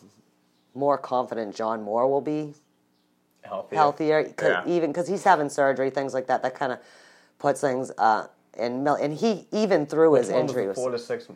more 0.76 0.98
confident 0.98 1.56
John 1.56 1.84
Moore 1.84 2.08
will 2.08 2.22
be 2.22 2.54
Healthier. 3.44 3.78
healthier, 3.78 4.24
'cause- 4.24 4.50
Yeah. 4.50 4.64
even 4.68 4.92
because 4.92 5.08
he's 5.08 5.24
having 5.24 5.50
surgery, 5.50 5.90
things 5.90 6.14
like 6.14 6.28
that. 6.28 6.42
That 6.44 6.56
kind 6.56 6.72
of 6.72 6.80
puts 7.40 7.62
things 7.62 7.92
uh, 7.98 8.28
in. 8.58 8.84
Mil- 8.84 8.96
and 8.96 9.14
he 9.14 9.48
even 9.52 9.86
through 9.86 10.14
his 10.14 10.28
Which 10.28 10.34
was 10.36 10.42
injury 10.42 10.68
was. 10.68 10.78
four 10.78 10.92
to 10.92 11.00
six 11.00 11.28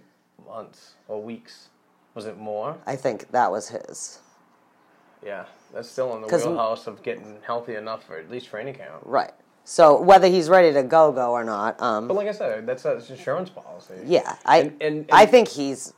months 0.47 0.93
or 1.07 1.21
weeks. 1.21 1.69
Was 2.15 2.25
it 2.25 2.37
more? 2.37 2.77
I 2.87 2.95
think 2.95 3.29
that 3.31 3.51
was 3.51 3.69
his. 3.69 4.19
Yeah, 5.23 5.45
that's 5.73 5.89
still 5.89 6.15
in 6.15 6.21
the 6.21 6.27
wheelhouse 6.27 6.87
of 6.87 7.03
getting 7.03 7.39
healthy 7.45 7.75
enough 7.75 8.03
for 8.03 8.17
at 8.17 8.29
least 8.31 8.47
training 8.47 8.75
camp. 8.75 9.01
Right. 9.03 9.31
So 9.65 9.99
whether 10.01 10.27
he's 10.27 10.47
ready 10.49 10.71
to 10.73 10.83
go 10.83 11.11
go 11.11 11.31
or 11.33 11.43
not, 11.43 11.79
um, 11.81 12.07
But 12.07 12.13
like 12.15 12.27
I 12.27 12.31
said, 12.31 12.65
that's 12.65 12.85
an 12.85 13.01
insurance 13.09 13.49
policy. 13.49 13.95
yeah, 14.05 14.37
I 14.45 14.59
And- 14.59 14.81
and- 14.81 15.09
I 15.11 15.25
think 15.25 15.49
he's 15.49 15.93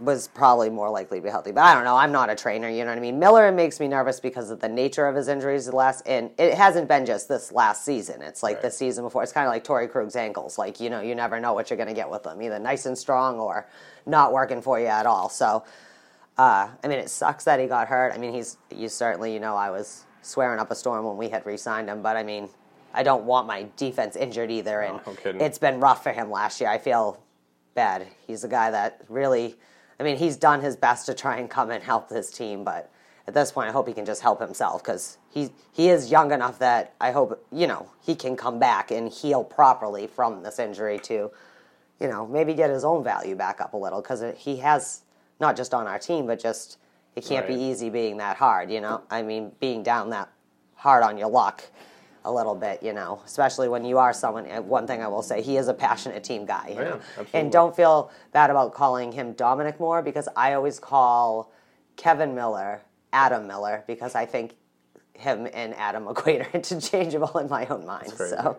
was 0.00 0.28
probably 0.28 0.70
more 0.70 0.90
likely 0.90 1.18
to 1.18 1.22
be 1.22 1.30
healthy. 1.30 1.52
But 1.52 1.62
I 1.62 1.74
don't 1.74 1.84
know. 1.84 1.96
I'm 1.96 2.12
not 2.12 2.30
a 2.30 2.34
trainer. 2.34 2.68
You 2.68 2.84
know 2.84 2.90
what 2.90 2.98
I 2.98 3.00
mean? 3.00 3.18
Miller 3.18 3.50
makes 3.52 3.78
me 3.80 3.88
nervous 3.88 4.20
because 4.20 4.50
of 4.50 4.60
the 4.60 4.68
nature 4.68 5.06
of 5.06 5.14
his 5.14 5.28
injuries. 5.28 5.66
The 5.66 5.76
last 5.76 6.06
and 6.06 6.30
it 6.38 6.54
hasn't 6.54 6.88
been 6.88 7.06
just 7.06 7.28
this 7.28 7.52
last 7.52 7.84
season. 7.84 8.22
It's 8.22 8.42
like 8.42 8.62
the 8.62 8.70
season 8.70 9.04
before. 9.04 9.22
It's 9.22 9.32
kind 9.32 9.46
of 9.46 9.52
like 9.52 9.64
Torey 9.64 9.90
Krug's 9.90 10.16
ankles. 10.16 10.58
Like 10.58 10.80
you 10.80 10.90
know, 10.90 11.00
you 11.00 11.14
never 11.14 11.40
know 11.40 11.52
what 11.52 11.70
you're 11.70 11.76
going 11.76 11.88
to 11.88 11.94
get 11.94 12.10
with 12.10 12.24
them. 12.24 12.40
Either 12.42 12.58
nice 12.58 12.86
and 12.86 12.96
strong 12.98 13.38
or 13.38 13.66
not 14.06 14.32
working 14.32 14.62
for 14.62 14.78
you 14.78 14.86
at 14.86 15.06
all. 15.06 15.28
So. 15.28 15.64
Uh, 16.36 16.68
I 16.82 16.88
mean, 16.88 16.98
it 16.98 17.10
sucks 17.10 17.44
that 17.44 17.60
he 17.60 17.66
got 17.68 17.86
hurt. 17.86 18.12
I 18.12 18.18
mean, 18.18 18.34
he's 18.34 18.56
you 18.74 18.88
certainly 18.88 19.32
you 19.32 19.38
know 19.38 19.54
I 19.54 19.70
was 19.70 20.04
swearing 20.20 20.58
up 20.58 20.68
a 20.72 20.74
storm 20.74 21.04
when 21.04 21.16
we 21.16 21.28
had 21.28 21.46
re-signed 21.46 21.88
him, 21.88 22.02
but 22.02 22.16
I 22.16 22.24
mean, 22.24 22.48
I 22.92 23.02
don't 23.02 23.24
want 23.24 23.46
my 23.46 23.66
defense 23.76 24.16
injured 24.16 24.50
either, 24.50 24.80
and 24.80 25.00
no 25.04 25.44
it's 25.44 25.58
been 25.58 25.78
rough 25.80 26.02
for 26.02 26.12
him 26.12 26.30
last 26.30 26.60
year. 26.60 26.70
I 26.70 26.78
feel 26.78 27.22
bad. 27.74 28.06
He's 28.26 28.44
a 28.44 28.48
guy 28.48 28.70
that 28.70 29.00
really, 29.08 29.56
I 29.98 30.02
mean, 30.02 30.16
he's 30.16 30.36
done 30.36 30.60
his 30.60 30.76
best 30.76 31.06
to 31.06 31.14
try 31.14 31.38
and 31.38 31.48
come 31.48 31.70
and 31.70 31.82
help 31.82 32.08
this 32.08 32.30
team, 32.30 32.64
but 32.64 32.90
at 33.26 33.34
this 33.34 33.52
point, 33.52 33.68
I 33.68 33.72
hope 33.72 33.88
he 33.88 33.94
can 33.94 34.04
just 34.04 34.20
help 34.20 34.40
himself 34.40 34.82
because 34.82 35.18
he 35.30 35.50
he 35.72 35.88
is 35.88 36.10
young 36.10 36.30
enough 36.32 36.58
that 36.58 36.94
I 37.00 37.10
hope 37.12 37.46
you 37.50 37.66
know 37.66 37.88
he 38.02 38.14
can 38.14 38.36
come 38.36 38.58
back 38.58 38.90
and 38.90 39.10
heal 39.10 39.42
properly 39.42 40.06
from 40.06 40.42
this 40.42 40.58
injury 40.58 40.98
to, 41.04 41.30
you 42.00 42.08
know, 42.08 42.26
maybe 42.26 42.54
get 42.54 42.70
his 42.70 42.84
own 42.84 43.02
value 43.02 43.34
back 43.34 43.60
up 43.60 43.72
a 43.72 43.76
little 43.76 44.02
because 44.02 44.22
he 44.36 44.56
has 44.58 45.02
not 45.40 45.56
just 45.56 45.72
on 45.72 45.86
our 45.86 45.98
team, 45.98 46.26
but 46.26 46.38
just 46.38 46.78
it 47.16 47.24
can't 47.24 47.46
be 47.46 47.54
easy 47.54 47.88
being 47.88 48.18
that 48.18 48.36
hard. 48.36 48.70
You 48.70 48.80
know, 48.80 49.02
I 49.10 49.22
mean, 49.22 49.52
being 49.58 49.82
down 49.82 50.10
that 50.10 50.28
hard 50.74 51.02
on 51.02 51.16
your 51.16 51.30
luck 51.30 51.64
a 52.24 52.32
little 52.32 52.54
bit, 52.54 52.82
you 52.82 52.92
know, 52.92 53.20
especially 53.26 53.68
when 53.68 53.84
you 53.84 53.98
are 53.98 54.12
someone. 54.12 54.46
One 54.66 54.86
thing 54.86 55.02
I 55.02 55.08
will 55.08 55.22
say, 55.22 55.42
he 55.42 55.56
is 55.56 55.68
a 55.68 55.74
passionate 55.74 56.24
team 56.24 56.46
guy, 56.46 56.68
you 56.68 56.74
Yeah, 56.76 56.84
know, 56.84 57.00
absolutely. 57.18 57.40
and 57.40 57.52
don't 57.52 57.76
feel 57.76 58.10
bad 58.32 58.50
about 58.50 58.72
calling 58.74 59.12
him 59.12 59.32
Dominic 59.34 59.78
Moore 59.78 60.02
because 60.02 60.28
I 60.36 60.54
always 60.54 60.78
call 60.78 61.52
Kevan 61.96 62.34
Miller 62.34 62.80
Adam 63.12 63.46
Miller 63.46 63.84
because 63.86 64.14
I 64.14 64.26
think 64.26 64.54
him 65.12 65.46
and 65.52 65.74
Adam 65.74 66.04
McQuaid 66.08 66.46
are 66.46 66.50
interchangeable 66.56 67.38
in 67.38 67.48
my 67.48 67.66
own 67.66 67.86
mind. 67.86 68.12
crazy. 68.16 68.34
So 68.36 68.56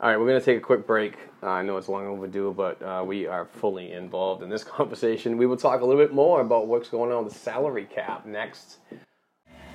All 0.00 0.08
right, 0.08 0.16
we're 0.18 0.26
going 0.26 0.40
to 0.40 0.44
take 0.44 0.58
a 0.58 0.60
quick 0.60 0.86
break. 0.86 1.14
Uh, 1.42 1.48
I 1.50 1.62
know 1.62 1.76
it's 1.76 1.88
long 1.88 2.06
overdue, 2.06 2.52
but 2.56 2.80
uh, 2.82 3.04
we 3.06 3.26
are 3.26 3.44
fully 3.44 3.92
involved 3.92 4.42
in 4.42 4.48
this 4.48 4.64
conversation. 4.78 5.36
We 5.36 5.46
will 5.46 5.56
talk 5.56 5.80
a 5.82 5.84
little 5.84 6.00
bit 6.02 6.12
more 6.14 6.40
about 6.40 6.66
what's 6.66 6.88
going 6.88 7.12
on 7.12 7.24
with 7.24 7.34
the 7.34 7.38
salary 7.38 7.84
cap 7.84 8.26
next. 8.26 8.78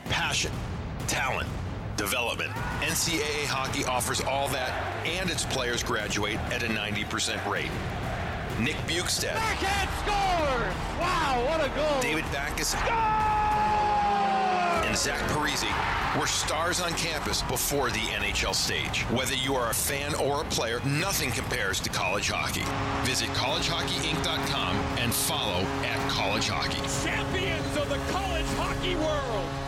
Passion, 0.05 0.51
talent, 1.07 1.47
development. 1.95 2.51
NCAA 2.81 3.45
hockey 3.45 3.85
offers 3.85 4.21
all 4.21 4.47
that, 4.49 4.71
and 5.05 5.29
its 5.29 5.45
players 5.45 5.83
graduate 5.83 6.39
at 6.51 6.63
a 6.63 6.67
90% 6.67 7.45
rate. 7.49 7.71
Nick 8.59 8.75
Bjugstad. 8.87 9.35
Backhand 9.35 9.89
scores! 10.01 10.75
Wow, 10.99 11.45
what 11.47 11.65
a 11.65 11.69
goal! 11.75 12.01
David 12.01 12.25
Backes 12.31 12.75
and 14.93 14.99
Zach 14.99 15.21
Parise 15.31 16.19
were 16.19 16.27
stars 16.27 16.79
on 16.79 16.91
campus 16.93 17.41
before 17.43 17.89
the 17.89 17.99
NHL 17.99 18.53
stage. 18.53 19.01
Whether 19.09 19.33
you 19.33 19.55
are 19.55 19.71
a 19.71 19.73
fan 19.73 20.13
or 20.15 20.41
a 20.41 20.45
player, 20.45 20.81
nothing 20.85 21.31
compares 21.31 21.79
to 21.79 21.89
college 21.89 22.29
hockey. 22.29 22.61
Visit 23.03 23.29
collegehockeyinc.com 23.29 24.75
and 24.99 25.11
follow 25.11 25.61
at 25.83 26.11
college 26.11 26.47
hockey. 26.47 26.77
Champions 27.03 27.75
of 27.75 27.89
the 27.89 27.97
college 28.11 28.45
hockey 28.55 28.95
world! 28.95 29.62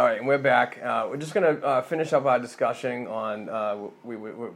All 0.00 0.06
right, 0.06 0.16
and 0.16 0.26
we're 0.26 0.38
back. 0.38 0.80
Uh, 0.82 1.08
we're 1.10 1.18
just 1.18 1.34
going 1.34 1.44
to 1.44 1.62
uh, 1.62 1.82
finish 1.82 2.14
up 2.14 2.24
our 2.24 2.38
discussion 2.38 3.06
on. 3.06 3.50
Uh, 3.50 3.76
we, 4.02 4.16
we, 4.16 4.30
we're 4.30 4.52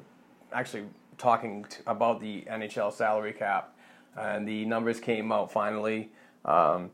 actually 0.51 0.85
talking 1.19 1.67
t- 1.69 1.83
about 1.87 2.19
the 2.19 2.47
NHL 2.51 2.91
salary 2.91 3.35
cap, 3.35 3.77
and 4.17 4.49
the 4.49 4.65
numbers 4.65 5.01
came 5.01 5.31
out 5.31 5.53
finally. 5.53 6.11
Um, 6.47 6.93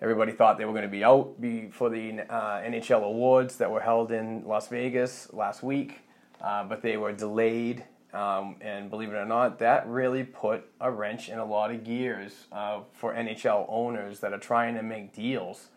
everybody 0.00 0.30
thought 0.30 0.56
they 0.56 0.66
were 0.66 0.70
going 0.70 0.84
to 0.84 0.88
be 0.88 1.02
out 1.02 1.40
before 1.40 1.90
the 1.90 2.20
uh, 2.32 2.60
NHL 2.60 3.02
awards 3.02 3.56
that 3.56 3.68
were 3.68 3.80
held 3.80 4.12
in 4.12 4.44
Las 4.46 4.68
Vegas 4.68 5.28
last 5.32 5.64
week, 5.64 6.02
uh, 6.40 6.62
but 6.62 6.82
they 6.82 6.96
were 6.96 7.12
delayed. 7.12 7.82
Um, 8.12 8.54
and 8.60 8.88
believe 8.88 9.08
it 9.08 9.16
or 9.16 9.26
not, 9.26 9.58
that 9.58 9.88
really 9.88 10.22
put 10.22 10.64
a 10.80 10.92
wrench 10.92 11.28
in 11.28 11.40
a 11.40 11.44
lot 11.44 11.72
of 11.72 11.82
gears 11.82 12.46
uh, 12.52 12.82
for 12.92 13.12
NHL 13.12 13.66
owners 13.68 14.20
that 14.20 14.32
are 14.32 14.38
trying 14.38 14.76
to 14.76 14.82
make 14.84 15.12
deals 15.12 15.70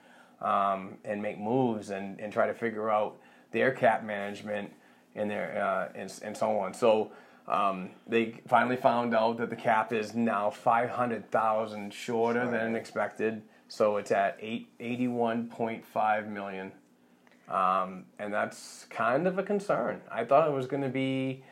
um, 0.43 0.97
and 1.03 1.21
make 1.21 1.39
moves 1.39 1.89
and, 1.89 2.19
and 2.19 2.31
try 2.31 2.45
to 2.45 2.53
figure 2.53 2.89
out 2.89 3.17
their 3.51 3.71
cap 3.71 4.03
management 4.03 4.71
and 5.15 5.29
their 5.29 5.63
uh, 5.63 5.97
and, 5.97 6.13
and 6.21 6.37
so 6.37 6.59
on. 6.59 6.73
So 6.73 7.11
um, 7.47 7.91
they 8.07 8.41
finally 8.47 8.75
found 8.75 9.15
out 9.15 9.37
that 9.37 9.49
the 9.49 9.55
cap 9.55 9.93
is 9.93 10.13
now 10.13 10.49
five 10.49 10.89
hundred 10.89 11.31
thousand 11.31 11.93
shorter 11.93 12.49
than 12.49 12.75
expected. 12.75 13.41
So 13.67 13.97
it's 13.97 14.11
at 14.11 14.37
eight 14.41 14.69
eighty 14.79 15.07
one 15.07 15.47
point 15.47 15.85
five 15.85 16.27
million, 16.27 16.71
um, 17.49 18.05
and 18.19 18.33
that's 18.33 18.85
kind 18.89 19.27
of 19.27 19.39
a 19.39 19.43
concern. 19.43 20.01
I 20.11 20.25
thought 20.25 20.47
it 20.47 20.53
was 20.53 20.67
going 20.67 20.83
to 20.83 20.89
be 20.89 21.43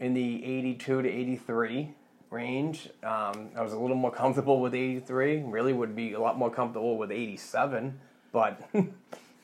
in 0.00 0.12
the 0.12 0.44
eighty 0.44 0.74
two 0.74 1.00
to 1.00 1.08
eighty 1.08 1.36
three 1.36 1.94
range. 2.34 2.88
Um, 3.02 3.50
I 3.56 3.62
was 3.62 3.72
a 3.72 3.78
little 3.78 3.96
more 3.96 4.10
comfortable 4.10 4.60
with 4.60 4.74
83. 4.74 5.44
Really 5.44 5.72
would 5.72 5.94
be 5.94 6.12
a 6.12 6.20
lot 6.20 6.36
more 6.36 6.50
comfortable 6.50 6.98
with 6.98 7.12
87. 7.12 7.98
But 8.34 8.68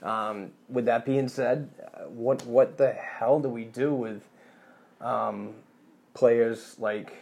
Um, 0.03 0.53
with 0.69 0.87
that 0.87 1.05
being 1.05 1.29
said, 1.29 1.69
uh, 1.83 2.05
what 2.09 2.45
what 2.47 2.79
the 2.79 2.93
hell 2.93 3.41
do 3.41 3.49
we 3.49 3.65
do 3.65 3.95
with 3.95 4.23
um, 5.01 5.55
players 6.15 6.77
like 6.79 7.13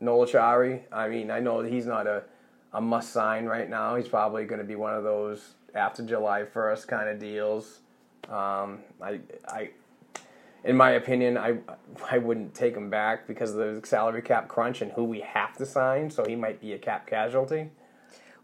Noel 0.00 0.26
Acciari? 0.26 0.82
I 0.90 1.08
mean, 1.08 1.30
I 1.30 1.40
know 1.40 1.60
he's 1.60 1.86
not 1.86 2.06
a, 2.06 2.24
a 2.72 2.80
must 2.80 3.12
sign 3.12 3.44
right 3.46 3.70
now. 3.70 3.94
He's 3.94 4.08
probably 4.08 4.46
going 4.46 4.58
to 4.58 4.66
be 4.66 4.74
one 4.74 4.94
of 4.94 5.04
those 5.04 5.54
after 5.74 6.02
July 6.04 6.44
first 6.44 6.88
kind 6.88 7.08
of 7.08 7.20
deals. 7.20 7.80
Um, 8.28 8.80
I 9.00 9.20
I 9.46 9.70
in 10.64 10.76
my 10.76 10.90
opinion, 10.90 11.38
I 11.38 11.58
I 12.10 12.18
wouldn't 12.18 12.52
take 12.52 12.74
him 12.74 12.90
back 12.90 13.28
because 13.28 13.54
of 13.54 13.80
the 13.80 13.86
salary 13.86 14.22
cap 14.22 14.48
crunch 14.48 14.82
and 14.82 14.90
who 14.90 15.04
we 15.04 15.20
have 15.20 15.56
to 15.58 15.66
sign. 15.66 16.10
So 16.10 16.24
he 16.24 16.34
might 16.34 16.60
be 16.60 16.72
a 16.72 16.78
cap 16.78 17.06
casualty. 17.06 17.70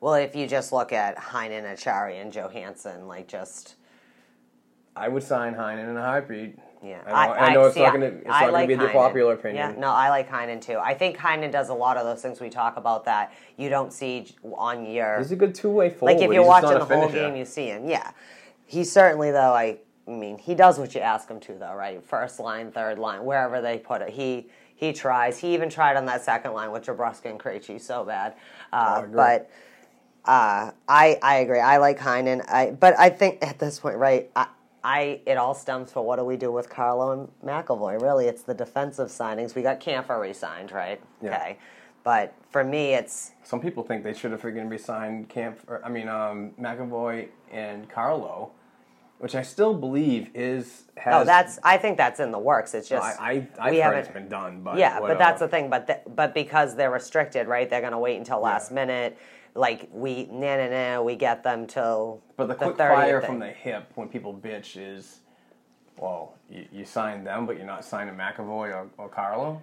Well, 0.05 0.17
if 0.17 0.37
you 0.37 0.47
just 0.47 0.71
look 0.71 0.93
at 0.93 1.17
Heinen, 1.17 1.65
Acciari, 1.65 2.21
and 2.21 2.31
Johansson, 2.31 3.09
like 3.09 3.27
just 3.27 3.77
I 4.95 5.09
would 5.09 5.23
sign 5.23 5.55
Heinen 5.55 5.89
in 5.89 5.97
a 5.97 6.03
heartbeat. 6.03 6.59
yeah, 6.83 7.01
I 7.07 7.27
know, 7.27 7.33
I, 7.33 7.55
know 7.55 7.65
it's 7.65 7.75
see, 7.75 7.83
not 7.83 7.95
going 7.95 8.13
to 8.13 8.19
it's 8.19 8.27
I 8.29 8.33
not 8.33 8.41
going 8.41 8.53
like 8.53 8.69
be 8.69 8.75
the 8.75 8.89
popular 8.89 9.33
opinion. 9.33 9.71
Yeah, 9.71 9.81
no, 9.81 9.89
I 9.89 10.11
like 10.11 10.29
Heinen 10.29 10.61
too. 10.61 10.77
I 10.77 10.93
think 10.93 11.17
Heinen 11.17 11.51
does 11.51 11.71
a 11.71 11.75
lot 11.75 11.97
of 11.97 12.05
those 12.05 12.21
things 12.21 12.39
we 12.39 12.51
talk 12.51 12.77
about 12.77 13.07
that 13.07 13.33
you 13.57 13.71
don't 13.71 13.95
see 13.95 14.27
on 14.43 14.85
your 14.85 15.17
He's 15.17 15.33
a 15.33 15.37
good 15.37 15.55
two 15.55 15.71
way 15.71 15.89
forward. 15.89 16.17
like 16.17 16.23
if 16.23 16.31
you're 16.31 16.45
watching 16.45 16.79
the 16.79 16.85
whole 16.85 17.09
game, 17.09 17.35
you 17.35 17.47
see 17.47 17.69
him. 17.69 17.89
Yeah, 17.89 18.11
he 18.67 18.85
certainly 18.85 19.31
though. 19.31 19.55
I, 19.55 19.79
I 20.07 20.11
mean, 20.11 20.37
he 20.37 20.55
does 20.55 20.79
what 20.79 20.95
you 20.95 21.01
ask 21.01 21.31
him 21.31 21.41
to 21.41 21.55
though, 21.55 21.73
right? 21.73 22.05
First 22.05 22.39
line, 22.41 22.71
third 22.71 22.99
line, 22.99 23.25
wherever 23.25 23.63
they 23.63 23.79
put 23.79 24.03
it, 24.03 24.11
he 24.11 24.51
he 24.77 24.93
tries. 24.93 25.39
He 25.39 25.55
even 25.55 25.71
tried 25.71 25.97
on 25.97 26.05
that 26.05 26.23
second 26.23 26.53
line 26.53 26.73
with 26.73 26.85
Jabrowski 26.85 27.31
and 27.31 27.41
Krejci 27.41 27.81
so 27.81 28.05
bad, 28.05 28.35
uh, 28.71 29.01
but. 29.07 29.51
Uh, 30.25 30.71
I 30.89 31.19
I 31.23 31.37
agree. 31.37 31.61
I 31.61 31.77
like 31.79 31.99
Heinen. 31.99 32.43
I 32.49 32.71
but 32.71 32.99
I 32.99 33.11
think 33.11 33.39
at 33.43 33.59
this 33.59 33.79
point, 33.81 33.97
right? 33.97 34.31
I, 34.35 34.47
I 34.83 35.21
it 35.27 35.37
all 35.37 35.55
stems 35.55 35.93
for 35.93 36.03
what 36.05 36.17
do 36.17 36.25
we 36.25 36.37
do 36.37 36.51
with 36.51 36.69
Carlo 36.71 37.13
and 37.13 37.29
McAvoy? 37.45 38.01
Really, 38.01 38.27
it's 38.27 38.43
the 38.43 38.55
defensive 38.55 39.09
signings. 39.09 39.55
We 39.55 39.63
got 39.63 39.81
Kampfer 39.81 40.21
re-signed, 40.21 40.73
right? 40.73 41.01
Yeah. 41.23 41.35
Okay, 41.37 41.59
but 42.05 42.33
for 42.51 42.65
me, 42.65 42.95
it's 42.95 43.33
Some 43.43 43.61
people 43.61 43.83
think 43.83 44.03
they 44.03 44.15
should 44.15 44.31
have 44.33 44.41
freaking 44.41 44.71
re-signed 44.71 45.29
Camp. 45.29 45.59
Or, 45.69 45.85
I 45.85 45.91
mean, 45.91 46.09
um, 46.09 46.53
McAvoy 46.59 47.29
and 47.53 47.87
Carlo, 47.91 48.51
which 49.19 49.35
I 49.35 49.43
still 49.43 49.75
believe 49.75 50.31
is 50.35 50.85
has. 50.97 51.13
no. 51.13 51.25
That's 51.25 51.59
I 51.63 51.77
think 51.77 51.99
that's 51.99 52.19
in 52.19 52.31
the 52.31 52.39
works. 52.39 52.73
It's 52.73 52.89
just 52.89 53.05
I 53.21 53.47
I, 53.59 53.69
I 53.69 53.71
we 53.73 53.77
haven't- 53.77 53.99
it's 54.01 54.09
been 54.09 54.29
done, 54.29 54.63
but 54.63 54.79
yeah, 54.79 55.01
but 55.01 55.19
that's 55.19 55.41
the 55.41 55.49
thing. 55.49 55.69
But 55.69 55.87
th- 55.87 56.01
but 56.15 56.33
because 56.33 56.77
they're 56.77 56.91
restricted, 56.91 57.47
right? 57.47 57.69
They're 57.69 57.83
gonna 57.83 57.99
wait 57.99 58.17
until 58.17 58.41
last 58.41 58.71
Yeah. 58.71 58.75
minute. 58.77 59.19
Like 59.55 59.89
we 59.93 60.27
na 60.33 60.57
na 60.57 60.69
na, 60.69 61.03
we 61.03 61.15
get 61.17 61.43
them 61.45 61.67
till 61.67 62.21
But 62.37 62.49
the 62.49 62.55
quick 62.55 62.77
fire 62.77 63.21
thing. 63.21 63.31
from 63.31 63.39
the 63.39 63.49
hip 63.49 63.91
when 63.95 64.09
people 64.09 64.35
bitch 64.35 64.77
is, 64.77 65.21
well, 65.97 66.35
you, 66.51 66.67
you 66.73 66.85
signed 66.85 67.25
them, 67.27 67.47
but 67.47 67.57
you're 67.57 67.67
not 67.67 67.85
signing 67.85 68.15
McAvoy 68.17 68.75
or, 68.75 68.89
or 68.99 69.09
Carlo. 69.09 69.63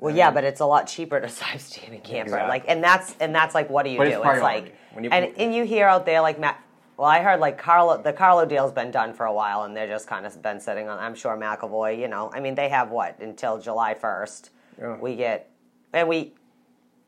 Well, 0.00 0.14
yeah, 0.14 0.32
but 0.32 0.42
it's 0.42 0.58
a 0.60 0.66
lot 0.66 0.88
cheaper 0.88 1.20
to 1.20 1.28
sign 1.40 1.60
Steven 1.60 2.00
Kampfer. 2.00 2.22
Exactly. 2.22 2.48
Like, 2.48 2.64
and 2.66 2.82
that's 2.82 3.14
and 3.20 3.32
that's 3.32 3.54
like, 3.54 3.70
what 3.70 3.84
do 3.84 3.90
you 3.90 3.98
But 3.98 4.04
do? 4.10 4.20
it's 4.22 4.26
It's, 4.32 4.42
like, 4.42 4.74
you- 5.00 5.10
and 5.10 5.32
and 5.36 5.54
you 5.54 5.64
hear 5.64 5.86
out 5.86 6.06
there 6.06 6.20
like 6.20 6.40
Matt. 6.40 6.60
Well, 6.96 7.08
I 7.08 7.22
heard 7.22 7.38
like 7.40 7.56
Carlo, 7.58 8.00
the 8.00 8.12
Carlo 8.12 8.44
deal's 8.46 8.72
been 8.72 8.90
done 8.92 9.14
for 9.14 9.26
a 9.26 9.32
while, 9.32 9.62
and 9.64 9.76
they're 9.76 9.88
just 9.88 10.06
kind 10.08 10.26
of 10.26 10.40
been 10.42 10.60
sitting 10.60 10.88
on. 10.88 10.98
I'm 10.98 11.14
sure 11.16 11.36
McAvoy, 11.36 11.98
you 11.98 12.06
know, 12.08 12.30
I 12.32 12.38
mean, 12.40 12.54
they 12.54 12.68
have 12.68 12.90
what 12.90 13.18
until 13.20 13.58
July 13.60 13.94
first. 13.94 14.50
Yeah. 14.78 14.96
We 14.96 15.16
get, 15.16 15.50
and 15.92 16.08
we, 16.08 16.34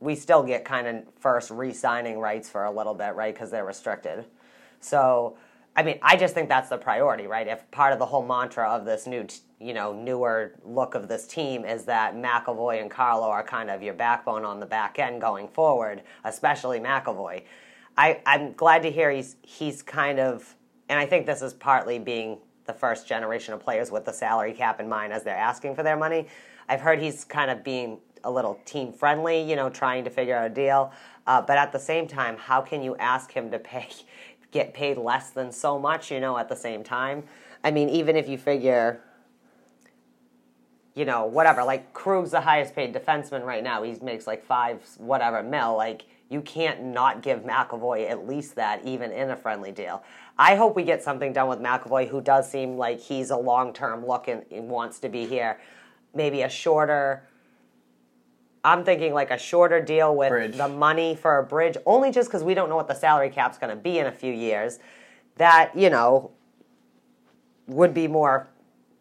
we 0.01 0.15
still 0.15 0.43
get 0.43 0.65
kind 0.65 0.87
of 0.87 1.05
first 1.19 1.51
re-signing 1.51 2.19
rights 2.19 2.49
for 2.49 2.65
a 2.65 2.71
little 2.71 2.95
bit, 2.95 3.15
right? 3.15 3.35
Because 3.35 3.51
they're 3.51 3.65
restricted. 3.65 4.27
So, 4.81 5.37
I 5.75 5.83
mean, 5.83 5.99
I 6.03 6.17
just 6.17 6.35
think 6.35 6.49
that's 6.49 6.69
the 6.69 6.79
priority, 6.79 7.27
right? 7.27 7.47
If 7.47 7.71
part 7.71 7.93
of 7.93 7.99
the 7.99 8.07
whole 8.07 8.25
mantra 8.25 8.69
of 8.69 8.85
this 8.85 9.07
new, 9.07 9.27
you 9.59 9.75
know, 9.75 9.93
newer 9.93 10.55
look 10.65 10.95
of 10.95 11.09
this 11.09 11.27
team 11.27 11.65
is 11.65 11.85
that 11.85 12.15
McAvoy 12.15 12.81
and 12.81 12.91
Carlo 12.91 13.29
are 13.29 13.43
kind 13.43 13.71
of 13.71 13.83
your 13.83 13.95
backbone 13.95 14.45
on 14.45 14.61
the 14.61 14.67
back 14.67 14.99
end 14.99 15.21
going 15.21 15.49
forward, 15.49 16.03
especially 16.25 16.79
McAvoy. 16.79 17.43
I, 17.97 18.21
I'm 18.27 18.53
glad 18.53 18.83
to 18.83 18.91
hear 18.91 19.11
he's 19.11 19.37
he's 19.43 19.83
kind 19.83 20.19
of, 20.21 20.55
and 20.89 20.99
I 20.99 21.07
think 21.07 21.27
this 21.27 21.41
is 21.41 21.55
partly 21.55 21.99
being 21.99 22.39
the 22.67 22.73
first 22.75 23.07
generation 23.07 23.55
of 23.55 23.61
players 23.61 23.91
with 23.91 24.05
the 24.05 24.13
salary 24.13 24.53
cap 24.53 24.81
in 24.81 24.89
mind 24.89 25.13
as 25.13 25.23
they're 25.25 25.37
asking 25.37 25.75
for 25.75 25.83
their 25.83 25.97
money. 25.97 26.27
I've 26.69 26.81
heard 26.81 27.01
he's 27.01 27.25
kind 27.25 27.51
of 27.51 27.63
being 27.63 27.99
a 28.27 28.31
little 28.31 28.61
team 28.65 28.93
friendly, 28.93 29.41
you 29.41 29.57
know, 29.57 29.71
trying 29.71 30.05
to 30.05 30.11
figure 30.11 30.37
out 30.37 30.47
a 30.47 30.55
deal. 30.55 30.93
Uh, 31.27 31.41
but 31.41 31.57
at 31.57 31.73
the 31.73 31.79
same 31.79 32.07
time, 32.07 32.37
how 32.37 32.61
can 32.61 32.83
you 32.83 32.97
ask 32.97 33.33
him 33.33 33.51
to 33.51 33.59
pay, 33.59 33.89
get 34.51 34.75
paid 34.75 34.99
less 34.99 35.31
than 35.31 35.51
so 35.51 35.79
much, 35.79 36.11
you 36.11 36.21
know, 36.21 36.37
at 36.37 36.49
the 36.49 36.57
same 36.57 36.85
time? 36.85 37.23
I 37.65 37.71
mean, 37.71 37.89
even 37.89 38.17
if 38.17 38.29
you 38.29 38.37
figure, 38.37 39.01
you 40.95 41.05
know, 41.05 41.25
whatever, 41.27 41.65
like 41.65 41.93
Krug's 41.93 42.31
the 42.33 42.41
highest 42.41 42.75
paid 42.75 42.95
defenseman 42.95 43.45
right 43.45 43.63
now. 43.63 43.83
He 43.83 43.95
makes 44.03 44.27
like 44.27 44.45
five, 44.45 44.83
whatever 44.99 45.43
mil. 45.43 45.77
Like, 45.77 46.05
you 46.29 46.41
can't 46.41 46.83
not 46.83 47.23
give 47.23 47.41
McAvoy 47.41 48.11
at 48.11 48.27
least 48.27 48.57
that, 48.57 48.85
even 48.85 49.13
in 49.13 49.31
a 49.31 49.37
friendly 49.37 49.71
deal. 49.71 50.03
I 50.37 50.57
hope 50.57 50.75
we 50.75 50.83
get 50.83 51.03
something 51.03 51.33
done 51.33 51.49
with 51.49 51.61
McAvoy, 51.61 52.09
who 52.09 52.21
does 52.21 52.51
seem 52.51 52.77
like 52.77 52.99
he's 52.99 53.31
a 53.31 53.37
long 53.37 53.73
term 53.73 54.05
look 54.05 54.27
and, 54.27 54.45
and 54.51 54.69
wants 54.69 54.99
to 55.01 55.09
be 55.09 55.27
here. 55.27 55.61
Maybe 56.15 56.43
a 56.43 56.49
shorter. 56.49 57.29
I'm 58.67 58.85
thinking 58.85 59.15
like 59.15 59.31
a 59.31 59.39
shorter 59.39 59.81
deal 59.81 60.15
with 60.17 60.31
Bridge. 60.31 60.57
the 60.57 60.67
money 60.69 61.15
for 61.15 61.39
a 61.39 61.45
bridge, 61.45 61.77
only 61.87 62.11
just 62.11 62.29
because 62.29 62.43
we 62.43 62.53
don't 62.53 62.69
know 62.69 62.77
what 62.77 62.89
the 62.89 62.95
salary 62.95 63.31
cap's 63.31 63.59
going 63.59 63.71
to 63.71 63.81
be 63.81 63.99
in 64.01 64.07
a 64.07 64.13
few 64.13 64.33
years. 64.33 64.81
That, 65.37 65.77
you 65.77 65.89
know, 65.89 66.33
would 67.69 67.95
be 67.95 68.09
more 68.09 68.49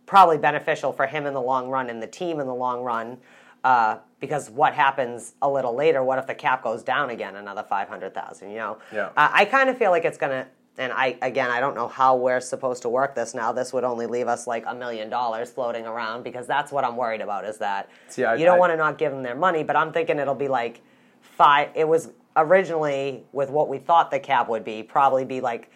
probably 0.06 0.38
beneficial 0.38 0.94
for 0.94 1.08
him 1.08 1.26
in 1.26 1.34
the 1.34 1.42
long 1.42 1.68
run 1.70 1.90
and 1.90 2.02
the 2.02 2.08
team 2.08 2.40
in 2.40 2.46
the 2.48 2.54
long 2.56 2.84
run. 2.84 3.18
Uh, 3.64 3.98
because 4.20 4.50
what 4.52 4.74
happens 4.74 5.34
a 5.42 5.50
little 5.50 5.74
later? 5.76 6.04
What 6.04 6.20
if 6.20 6.28
the 6.28 6.36
cap 6.36 6.64
goes 6.64 6.84
down 6.84 7.10
again 7.10 7.36
another 7.36 7.64
five 7.64 7.88
hundred 7.88 8.14
thousand? 8.14 8.52
You 8.52 8.58
know, 8.58 8.78
Yeah. 8.94 9.08
uh, 9.18 9.30
I 9.34 9.46
kind 9.46 9.70
of 9.70 9.78
feel 9.78 9.90
like 9.92 10.06
it's 10.06 10.18
gonna. 10.20 10.46
And 10.78 10.92
I 10.92 11.18
again, 11.22 11.50
I 11.52 11.60
don't 11.62 11.76
know 11.76 11.88
how 11.88 12.18
we're 12.18 12.42
supposed 12.42 12.82
to 12.82 12.90
work 12.90 13.16
this 13.16 13.34
now. 13.34 13.52
This 13.54 13.72
would 13.72 13.84
only 13.86 14.08
leave 14.08 14.28
us 14.28 14.46
like 14.46 14.66
a 14.68 14.76
million 14.76 15.10
dollars 15.10 15.50
floating 15.52 15.86
around 15.86 16.24
because 16.24 16.48
that's 16.48 16.72
what 16.72 16.84
I'm 16.84 16.98
worried 16.98 17.22
about. 17.22 17.46
Is 17.46 17.58
that 17.60 17.90
See, 18.10 18.26
I- 18.26 18.36
you 18.36 18.46
don't 18.46 18.60
want 18.60 18.74
to 18.74 18.78
not 18.78 18.98
give 18.98 19.12
them 19.12 19.24
their 19.24 19.36
money, 19.36 19.64
but 19.64 19.76
I'm 19.78 19.94
thinking 19.94 20.20
it'll 20.20 20.36
be 20.36 20.50
like 20.50 20.82
five. 21.22 21.70
It 21.76 21.88
was 21.88 22.10
originally 22.36 23.24
with 23.32 23.50
what 23.50 23.70
we 23.70 23.78
thought 23.78 24.12
the 24.12 24.20
cap 24.20 24.50
would 24.50 24.66
be, 24.66 24.84
probably 24.84 25.24
be 25.24 25.40
like 25.42 25.72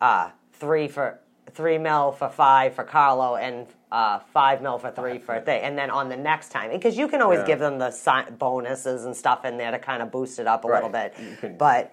uh, 0.00 0.30
three 0.52 0.86
for 0.88 1.18
three 1.50 1.78
mil 1.78 2.12
for 2.12 2.28
five 2.28 2.74
for 2.74 2.84
Carlo 2.84 3.36
and 3.36 3.66
uh, 3.90 4.18
five 4.32 4.62
mil 4.62 4.78
for 4.78 4.90
three 4.90 5.18
for 5.18 5.40
thing, 5.40 5.62
and 5.62 5.76
then 5.78 5.90
on 5.90 6.08
the 6.08 6.16
next 6.16 6.50
time, 6.50 6.70
because 6.70 6.96
you 6.98 7.08
can 7.08 7.20
always 7.22 7.40
Yeah. 7.40 7.46
give 7.46 7.58
them 7.60 7.78
the 7.78 7.90
si- 7.90 8.30
bonuses 8.38 9.04
and 9.06 9.16
stuff 9.16 9.44
in 9.44 9.56
there 9.56 9.70
to 9.70 9.78
kind 9.78 10.02
of 10.02 10.10
boost 10.12 10.38
it 10.38 10.46
up 10.46 10.64
a 10.64 10.68
little 10.68 10.88
bit, 10.90 11.14
but. 11.58 11.92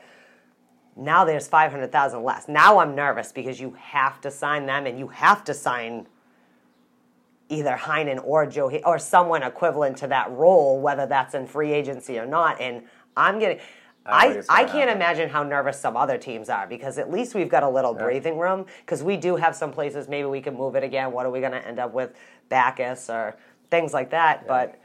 Now 0.95 1.25
there's 1.25 1.47
five 1.47 1.71
hundred 1.71 1.91
thousand 1.91 2.23
less. 2.23 2.47
Now 2.47 2.79
I'm 2.79 2.95
nervous 2.95 3.31
because 3.31 3.59
you 3.59 3.75
have 3.79 4.21
to 4.21 4.31
sign 4.31 4.65
them, 4.65 4.85
and 4.85 4.99
you 4.99 5.07
have 5.07 5.43
to 5.45 5.53
sign 5.53 6.07
either 7.49 7.75
Heinen 7.75 8.19
or 8.23 8.45
Joe 8.45 8.69
or 8.85 8.99
someone 8.99 9.43
equivalent 9.43 9.97
to 9.97 10.07
that 10.07 10.31
role, 10.31 10.79
whether 10.79 11.05
that's 11.05 11.33
in 11.33 11.47
free 11.47 11.71
agency 11.71 12.17
or 12.17 12.25
not. 12.25 12.59
And 12.61 12.83
I'm 13.15 13.39
getting. 13.39 13.59
I 14.05 14.43
I, 14.49 14.61
I 14.61 14.63
can't 14.65 14.89
happen. 14.89 14.97
imagine 14.97 15.29
how 15.29 15.43
nervous 15.43 15.79
some 15.79 15.95
other 15.95 16.17
teams 16.17 16.49
are 16.49 16.67
because 16.67 16.97
at 16.97 17.09
least 17.09 17.35
we've 17.35 17.47
got 17.47 17.63
a 17.63 17.69
little 17.69 17.93
breathing 17.93 18.37
room 18.37 18.65
because 18.81 19.01
we 19.01 19.15
do 19.15 19.37
have 19.37 19.55
some 19.55 19.71
places 19.71 20.09
maybe 20.09 20.27
we 20.27 20.41
can 20.41 20.55
move 20.55 20.75
it 20.75 20.83
again. 20.83 21.13
What 21.13 21.25
are 21.25 21.29
we 21.31 21.39
going 21.39 21.53
to 21.53 21.65
end 21.65 21.79
up 21.79 21.93
with, 21.93 22.11
Backes 22.49 23.09
or 23.09 23.37
things 23.71 23.93
like 23.93 24.09
that? 24.09 24.45
But 24.45 24.77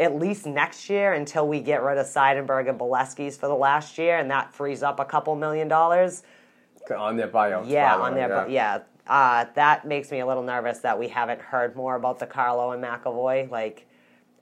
at 0.00 0.16
least 0.16 0.46
next 0.46 0.88
year 0.90 1.12
until 1.12 1.46
we 1.46 1.60
get 1.60 1.82
rid 1.82 1.98
of 1.98 2.06
Seidenberg 2.06 2.68
and 2.68 2.78
Beleskey's 2.78 3.36
for 3.36 3.46
the 3.46 3.54
last 3.54 3.98
year 3.98 4.18
and 4.18 4.30
that 4.30 4.52
frees 4.52 4.82
up 4.82 5.00
a 5.00 5.04
couple 5.04 5.34
million 5.36 5.68
dollars. 5.68 6.22
on 6.96 7.16
their 7.16 7.28
buyouts. 7.28 7.68
Yeah, 7.68 7.96
on 7.96 8.14
way, 8.14 8.20
there, 8.20 8.48
yeah. 8.48 8.80
Uh, 9.06 9.46
that 9.54 9.86
makes 9.86 10.10
me 10.10 10.20
a 10.20 10.26
little 10.26 10.42
nervous 10.42 10.78
that 10.78 10.98
we 10.98 11.08
haven't 11.08 11.40
heard 11.40 11.76
more 11.76 11.96
about 11.96 12.18
the 12.18 12.26
Carlo 12.26 12.72
and 12.72 12.82
McAvoy. 12.82 13.50
Like, 13.50 13.86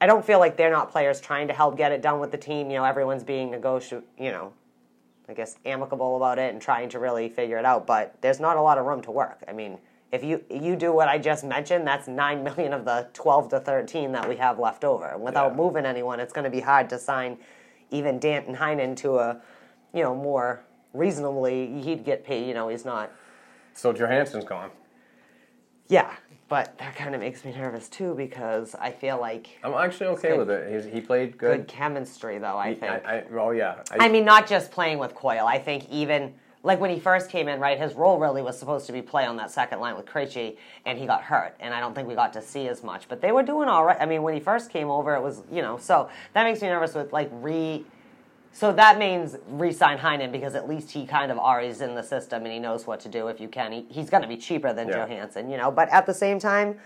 I 0.01 0.07
don't 0.07 0.25
feel 0.25 0.39
like 0.39 0.57
they're 0.57 0.71
not 0.71 0.91
players 0.91 1.21
trying 1.21 1.49
to 1.49 1.55
help 1.55 1.77
get 1.77 1.93
it 1.93 2.03
done 2.03 2.21
with 2.21 2.31
the 2.31 2.39
team. 2.39 2.71
You 2.71 2.79
know, 2.79 2.85
everyone's 2.85 3.25
being 3.25 3.51
negotiate, 3.51 4.05
you 4.19 4.31
know, 4.31 4.53
I 5.29 5.35
guess 5.35 5.57
amicable 5.65 6.17
about 6.17 6.39
it 6.39 6.53
and 6.53 6.61
trying 6.61 6.89
to 6.91 6.99
really 6.99 7.29
figure 7.29 7.59
it 7.59 7.65
out. 7.65 7.87
But 7.87 8.17
there's 8.21 8.41
not 8.41 8.57
a 8.57 8.63
lot 8.63 8.79
of 8.79 8.87
room 8.87 9.03
to 9.03 9.11
work. 9.11 9.43
I 9.47 9.53
mean, 9.53 9.79
if 10.13 10.25
you 10.25 10.45
you 10.51 10.75
do 10.77 10.93
what 10.93 11.09
I 11.09 11.19
just 11.19 11.45
mentioned, 11.45 11.87
that's 11.87 12.09
nine 12.09 12.43
million 12.43 12.73
of 12.73 12.85
the 12.85 13.09
twelve 13.13 13.49
to 13.51 13.61
thirteen 13.61 14.13
that 14.13 14.29
we 14.29 14.37
have 14.37 14.59
left 14.59 14.85
over. 14.85 15.07
And 15.07 15.23
without 15.23 15.51
Yeah. 15.53 15.57
moving 15.57 15.87
anyone, 15.87 16.19
it's 16.21 16.33
going 16.33 16.45
to 16.45 16.51
be 16.51 16.61
hard 16.61 16.89
to 16.91 16.99
sign 16.99 17.39
even 17.91 18.19
Danton 18.19 18.55
Heinen 18.57 18.97
to 18.99 19.19
a, 19.19 19.41
you 19.93 20.03
know, 20.03 20.15
more 20.15 20.63
reasonably. 20.95 21.81
He'd 21.81 22.05
get 22.05 22.25
paid. 22.25 22.47
You 22.47 22.55
know, 22.55 22.69
he's 22.69 22.85
not. 22.85 23.11
So 23.75 23.93
Johansson's 23.93 24.45
gone. 24.45 24.71
Yeah, 25.89 26.13
but 26.49 26.77
that 26.79 26.95
kind 26.95 27.15
of 27.15 27.21
makes 27.21 27.45
me 27.45 27.53
nervous 27.53 27.89
too 27.89 28.15
because 28.15 28.75
I 28.77 28.91
feel 28.93 29.19
like 29.21 29.59
I'm 29.65 29.75
actually 29.75 30.07
okay 30.09 30.31
good. 30.31 30.39
with 30.39 30.51
it. 30.51 30.73
He's, 30.73 30.93
he 30.93 31.01
played 31.01 31.37
good 31.39 31.59
good. 31.59 31.69
chemistry 31.69 32.39
though. 32.39 32.57
I 32.57 32.71
He- 32.71 32.75
think. 32.77 33.05
I, 33.07 33.19
I, 33.19 33.25
oh 33.39 33.51
yeah. 33.51 33.83
I 33.93 34.09
mean, 34.09 34.25
not 34.25 34.47
just 34.49 34.71
playing 34.71 34.99
with 34.99 35.15
Coyle. 35.15 35.47
I 35.47 35.59
think 35.59 35.89
even 35.91 36.35
like 36.63 36.79
when 36.79 36.91
he 36.91 36.99
first 37.01 37.31
came 37.31 37.49
in, 37.49 37.59
right, 37.59 37.79
his 37.79 37.95
role 37.95 38.19
really 38.19 38.43
was 38.43 38.59
supposed 38.59 38.87
to 38.87 38.93
be 38.93 39.01
play 39.01 39.25
on 39.25 39.37
that 39.37 39.51
second 39.51 39.81
line 39.81 39.97
with 39.97 40.05
Krejci, 40.07 40.57
and 40.85 40.99
he 40.99 41.07
got 41.07 41.23
hurt, 41.23 41.55
and 41.59 41.73
I 41.73 41.81
don't 41.81 41.95
think 41.95 42.07
we 42.07 42.15
got 42.15 42.33
to 42.35 42.43
see 42.43 42.69
as 42.69 42.83
much. 42.83 43.09
But 43.09 43.21
they 43.23 43.33
were 43.33 43.43
doing 43.43 43.69
all 43.69 43.85
right. 43.85 43.97
I 43.99 44.05
mean, 44.07 44.23
when 44.23 44.35
he 44.35 44.41
first 44.41 44.71
came 44.71 44.91
over, 44.91 45.15
it 45.15 45.23
was 45.23 45.43
you 45.51 45.63
know, 45.63 45.79
so 45.79 46.11
that 46.35 46.45
makes 46.45 46.61
me 46.61 46.69
nervous 46.69 46.95
with 46.95 47.13
like 47.13 47.31
re. 47.33 47.85
So 48.53 48.73
that 48.73 48.99
means 48.99 49.37
re-sign 49.47 49.99
Heinen 49.99 50.33
because 50.33 50.57
at 50.57 50.69
least 50.69 50.91
he 50.91 51.07
kind 51.07 51.31
of 51.31 51.39
already's 51.39 51.81
in 51.83 51.95
the 51.95 52.03
system 52.03 52.43
and 52.43 52.53
he 52.53 52.59
knows 52.59 52.85
what 52.85 52.99
to 53.01 53.09
do 53.09 53.29
if 53.29 53.41
you 53.41 53.47
can. 53.47 53.71
He, 53.71 53.87
he's 53.89 54.11
going 54.11 54.23
to 54.23 54.29
be 54.29 54.37
cheaper 54.37 54.73
than 54.73 54.89
Yeah. 54.89 55.07
Johansson, 55.07 55.49
you 55.49 55.57
know. 55.57 55.71
But 55.71 55.89
at 55.91 56.05
the 56.05 56.13
same 56.13 56.41
time, 56.41 56.81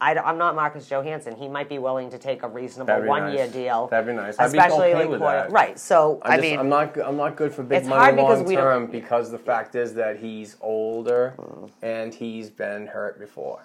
I, 0.00 0.30
am 0.30 0.36
not 0.36 0.54
Marcus 0.54 0.88
Johansson. 0.88 1.36
He 1.36 1.48
might 1.48 1.68
be 1.68 1.78
willing 1.78 2.10
to 2.10 2.18
take 2.18 2.42
a 2.42 2.48
reasonable 2.48 3.02
one-year 3.06 3.44
nice. 3.44 3.52
deal. 3.52 3.86
That'd 3.86 4.06
be 4.06 4.12
nice. 4.12 4.38
I'd 4.38 4.52
be 4.52 4.58
Especially 4.58 4.88
okay 4.88 4.94
like 4.94 5.08
with 5.08 5.20
quarter- 5.20 5.36
that. 5.38 5.52
right. 5.52 5.78
So 5.78 6.20
I, 6.22 6.28
I 6.28 6.36
just, 6.36 6.42
mean, 6.42 6.58
I'm 6.58 6.68
not. 6.68 6.98
I'm 6.98 7.16
not 7.16 7.36
good 7.36 7.52
for 7.52 7.62
big 7.62 7.86
money 7.86 8.20
long 8.20 8.46
term 8.46 8.86
because 8.86 9.30
the 9.30 9.38
fact 9.38 9.74
is 9.74 9.94
that 9.94 10.18
he's 10.18 10.56
older 10.60 11.34
and 11.82 12.14
he's 12.14 12.50
been 12.50 12.86
hurt 12.88 13.18
before. 13.18 13.62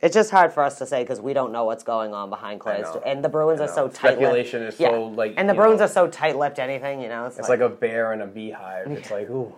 It's 0.00 0.14
just 0.14 0.32
hard 0.32 0.52
for 0.52 0.64
us 0.64 0.78
to 0.78 0.86
say 0.86 1.04
because 1.04 1.20
we 1.20 1.32
don't 1.32 1.52
know 1.52 1.64
what's 1.64 1.84
going 1.84 2.12
on 2.12 2.28
behind 2.28 2.58
closed. 2.58 2.98
And 3.06 3.22
the 3.24 3.28
Bruins 3.28 3.60
are 3.60 3.68
so 3.68 3.86
tight. 3.86 4.14
Speculation 4.14 4.62
is 4.62 4.76
so, 4.76 5.04
like, 5.04 5.34
and 5.36 5.48
the 5.48 5.54
Bruins 5.54 5.78
know- 5.78 5.84
are 5.84 5.88
so 5.88 6.08
tight-lipped. 6.08 6.58
Anything, 6.58 7.00
you 7.00 7.08
know, 7.08 7.26
it's, 7.26 7.38
It's 7.38 7.48
like 7.48 7.60
a 7.60 7.68
bear 7.68 8.12
in 8.12 8.20
a 8.20 8.26
beehive. 8.26 8.90
It's 8.90 9.12
like, 9.12 9.30
ooh, 9.30 9.54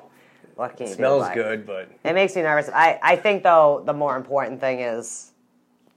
what 0.54 0.76
can 0.76 0.88
you 0.88 0.92
smells 0.92 1.26
it? 1.28 1.34
good, 1.34 1.66
but 1.66 1.90
It 2.04 2.12
makes 2.12 2.36
me 2.36 2.42
nervous. 2.42 2.68
I, 2.68 2.98
I 3.02 3.16
think 3.16 3.42
though 3.42 3.82
the 3.86 3.94
more 3.94 4.16
important 4.18 4.60
thing 4.60 4.80
is 4.80 5.32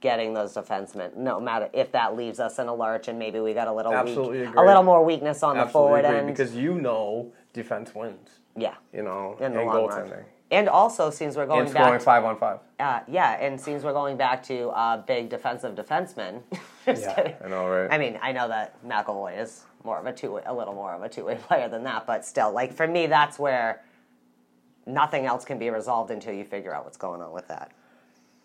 getting 0.00 0.32
those 0.34 0.54
defensemen. 0.54 1.16
No 1.16 1.40
matter 1.40 1.68
if 1.72 1.92
that 1.92 2.16
leaves 2.16 2.38
us 2.40 2.58
in 2.58 2.68
a 2.68 2.74
lurch 2.74 3.08
and 3.08 3.18
maybe 3.18 3.40
we 3.40 3.52
got 3.54 3.68
a 3.68 3.72
little 3.72 3.92
Absolutely 3.92 4.40
weak, 4.40 4.48
agree. 4.50 4.62
a 4.62 4.66
little 4.66 4.82
more 4.84 5.04
weakness 5.04 5.42
on 5.42 5.56
the 5.56 5.66
forward 5.66 6.04
agree, 6.04 6.18
end. 6.18 6.26
because 6.28 6.54
you 6.54 6.74
know 6.74 7.32
defense 7.52 7.94
wins. 7.94 8.28
yeah, 8.56 8.74
You 8.92 9.02
know, 9.02 9.36
in 9.40 9.52
the 9.52 9.60
and 9.60 9.68
long 9.68 9.86
run. 9.88 10.12
And 10.50 10.66
also, 10.68 11.10
since 11.10 11.36
we're 11.36 11.44
going 11.46 11.62
and 11.62 11.68
scoring 11.70 11.92
back, 11.92 12.00
five 12.00 12.24
on 12.24 12.38
five. 12.38 12.60
uh, 12.80 13.00
yeah, 13.06 13.32
and 13.38 13.60
since 13.60 13.82
we're 13.84 13.92
going 13.92 14.16
back 14.16 14.42
to 14.44 14.68
uh, 14.70 14.96
big 15.02 15.28
defensive 15.28 15.74
defensemen. 15.74 16.42
Yeah, 16.86 17.14
kidding. 17.14 17.34
I 17.44 17.48
know, 17.48 17.68
right? 17.68 17.92
I 17.92 17.98
mean, 17.98 18.18
I 18.22 18.32
know 18.32 18.48
that 18.48 18.82
McAvoy 18.82 19.38
is 19.38 19.66
more 19.84 19.98
of 19.98 20.06
a 20.06 20.12
two, 20.12 20.40
a 20.46 20.54
little 20.54 20.72
more 20.72 20.94
of 20.94 21.02
a 21.02 21.08
two-way 21.10 21.34
player 21.46 21.68
than 21.68 21.82
that, 21.84 22.06
but 22.06 22.24
still, 22.24 22.50
like 22.50 22.72
for 22.72 22.86
me, 22.86 23.06
that's 23.06 23.38
where 23.38 23.82
nothing 24.86 25.26
else 25.26 25.44
can 25.44 25.58
be 25.58 25.68
resolved 25.68 26.10
until 26.10 26.32
you 26.32 26.44
figure 26.44 26.74
out 26.74 26.84
what's 26.84 26.96
going 26.96 27.20
on 27.20 27.30
with 27.32 27.46
that. 27.48 27.72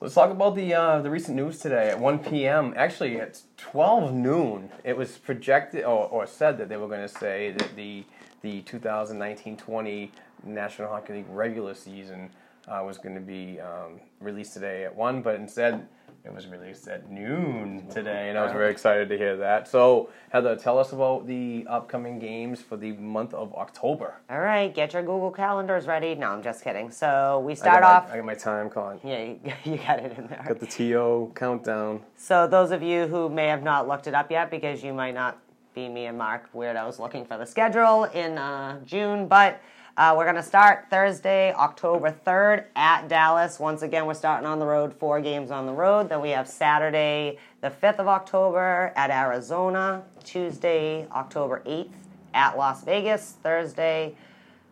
Let's 0.04 0.16
talk 0.16 0.32
about 0.32 0.56
the 0.56 0.74
uh, 0.74 1.02
the 1.02 1.10
recent 1.10 1.38
news 1.38 1.60
today 1.60 1.88
at 1.88 1.98
1 1.98 2.20
p.m. 2.20 2.74
Actually, 2.76 3.22
at 3.22 3.40
12 3.56 4.14
noon, 4.14 4.70
it 4.84 4.98
was 4.98 5.18
projected 5.18 5.86
or, 5.86 6.10
or 6.10 6.28
said 6.28 6.58
that 6.58 6.68
they 6.68 6.76
were 6.76 6.90
going 6.90 7.08
to 7.08 7.08
say 7.08 7.52
that 7.52 7.78
the 7.78 8.04
the 8.42 8.62
2019-20 8.64 10.10
National 10.44 10.90
Hockey 10.90 11.14
League 11.14 11.26
regular 11.30 11.74
season 11.74 12.32
uh, 12.68 12.82
was 12.86 12.98
going 12.98 13.16
to 13.16 13.22
be 13.22 13.60
um, 13.60 14.00
released 14.20 14.54
today 14.54 14.86
at 14.86 14.96
one, 14.96 15.22
but 15.22 15.36
instead 15.36 15.88
it 16.26 16.34
was 16.34 16.48
released 16.48 16.88
at 16.88 17.12
noon 17.12 17.86
today, 17.90 18.30
and 18.30 18.38
I 18.38 18.44
was 18.44 18.54
very 18.54 18.72
excited 18.72 19.10
to 19.10 19.18
hear 19.18 19.36
that. 19.38 19.68
So, 19.68 20.10
Heather, 20.30 20.56
tell 20.56 20.80
us 20.80 20.94
about 20.94 21.28
the 21.28 21.66
upcoming 21.70 22.18
games 22.18 22.62
for 22.62 22.78
the 22.78 22.94
month 22.94 23.34
of 23.34 23.54
October. 23.56 24.22
All 24.30 24.40
right, 24.40 24.74
get 24.74 24.94
your 24.94 25.02
Google 25.02 25.32
calendars 25.32 25.86
ready. 25.86 26.16
No, 26.16 26.28
I'm 26.30 26.42
just 26.42 26.64
kidding. 26.64 26.92
So 26.92 27.44
we 27.46 27.56
start 27.56 27.82
got 27.82 27.84
my- 27.84 27.88
off. 28.08 28.12
I 28.14 28.16
got 28.18 28.26
my 28.26 28.36
time 28.36 28.70
caught. 28.70 29.00
yeah, 29.04 29.22
you, 29.22 29.40
you 29.74 29.78
got 29.78 30.00
it 30.00 30.18
in 30.18 30.28
there. 30.28 30.42
Got 30.48 30.60
the 30.62 30.66
TO 30.68 31.34
countdown. 31.36 32.00
So 32.16 32.48
those 32.48 32.72
of 32.72 32.82
you 32.82 33.06
who 33.08 33.28
may 33.28 33.48
have 33.48 33.64
not 33.64 33.90
looked 33.90 34.08
it 34.08 34.14
up 34.14 34.32
yet, 34.32 34.50
because 34.50 34.82
you 34.82 34.94
might 34.94 35.14
not 35.14 35.40
be 35.76 35.90
me 35.90 36.06
and 36.06 36.18
Mark 36.18 36.54
weirdos 36.54 37.00
looking 37.00 37.26
for 37.26 37.38
the 37.38 37.46
schedule 37.46 38.06
in 38.06 38.38
uh, 38.38 38.80
June, 38.86 39.28
but 39.28 39.60
uh, 39.96 40.16
we're 40.18 40.24
going 40.24 40.36
to 40.36 40.42
start 40.42 40.88
Thursday, 40.90 41.54
October 41.54 42.16
3rd 42.26 42.66
at 42.76 43.08
Dallas. 43.08 43.60
Once 43.60 43.84
again, 43.84 44.08
we're 44.08 44.16
starting 44.16 44.48
on 44.48 44.58
the 44.58 44.66
road, 44.66 44.92
four 44.94 45.22
games 45.22 45.52
on 45.52 45.68
the 45.68 45.72
road. 45.72 46.10
Then 46.10 46.20
we 46.20 46.32
have 46.32 46.48
Saturday, 46.48 47.38
the 47.62 47.70
5th 47.70 48.00
of 48.00 48.08
October 48.08 48.92
at 48.96 49.12
Arizona, 49.12 50.04
Tuesday, 50.24 51.08
October 51.12 51.62
8th 51.68 51.92
at 52.34 52.58
Las 52.58 52.84
Vegas, 52.84 53.36
Thursday, 53.44 54.16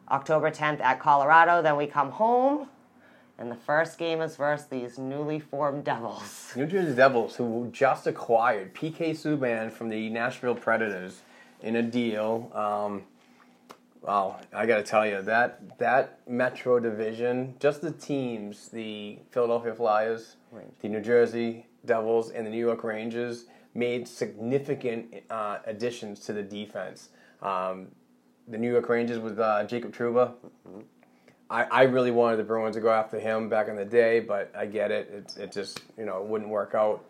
October 0.10 0.50
10th 0.50 0.82
at 0.82 1.00
Colorado. 1.00 1.62
Then 1.62 1.78
we 1.78 1.86
come 1.86 2.10
home. 2.12 2.68
And 3.38 3.52
the 3.52 3.56
first 3.56 3.98
game 3.98 4.22
is 4.22 4.36
versus 4.36 4.68
these 4.68 4.98
newly 4.98 5.40
formed 5.40 5.84
Devils. 5.84 6.52
New 6.56 6.66
Jersey 6.66 6.96
Devils, 6.96 7.36
who 7.36 7.70
just 7.72 8.08
acquired 8.08 8.74
PK 8.74 9.12
Subban 9.12 9.72
from 9.72 9.90
the 9.90 10.10
Nashville 10.10 10.56
Predators 10.56 11.22
in 11.62 11.76
a 11.76 11.84
deal. 11.84 12.52
Um, 12.54 13.04
wow, 14.02 14.40
I 14.54 14.66
got 14.66 14.78
to 14.78 14.84
tell 14.84 15.06
you 15.06 15.22
that 15.22 15.78
that 15.80 16.20
Metro 16.28 16.80
division, 16.80 17.56
just 17.60 17.82
the 17.82 17.92
teams, 17.92 18.70
the 18.70 19.20
Philadelphia 19.32 19.74
Flyers, 19.74 20.36
the 20.82 20.90
New 20.90 21.02
Jersey 21.02 21.68
Devils, 21.86 22.32
and 22.32 22.46
the 22.46 22.52
New 22.52 22.60
York 22.60 22.84
Rangers, 22.84 23.46
made 23.74 24.08
significant 24.08 25.16
uh, 25.30 25.60
additions 25.66 26.20
to 26.22 26.34
the 26.34 26.44
defense. 26.44 27.10
Um, 27.42 27.88
the 28.48 28.58
New 28.58 28.72
York 28.72 28.90
Rangers 28.90 29.20
with 29.20 29.40
uh, 29.40 29.64
Jacob 29.66 29.96
Trouba. 29.96 30.34
I, 31.50 31.64
I 31.64 31.84
really 31.84 32.12
wanted 32.12 32.38
the 32.38 32.44
Bruins 32.44 32.76
to 32.76 32.82
go 32.82 32.90
after 32.90 33.20
him 33.20 33.50
back 33.50 33.68
in 33.68 33.76
the 33.76 33.86
day, 33.86 34.20
but 34.20 34.52
I 34.56 34.66
get 34.66 34.90
it. 34.92 35.10
It, 35.10 35.42
it 35.44 35.52
just 35.52 35.82
you 35.98 36.06
know 36.06 36.22
it 36.22 36.28
wouldn't 36.28 36.50
work 36.50 36.74
out. 36.74 37.06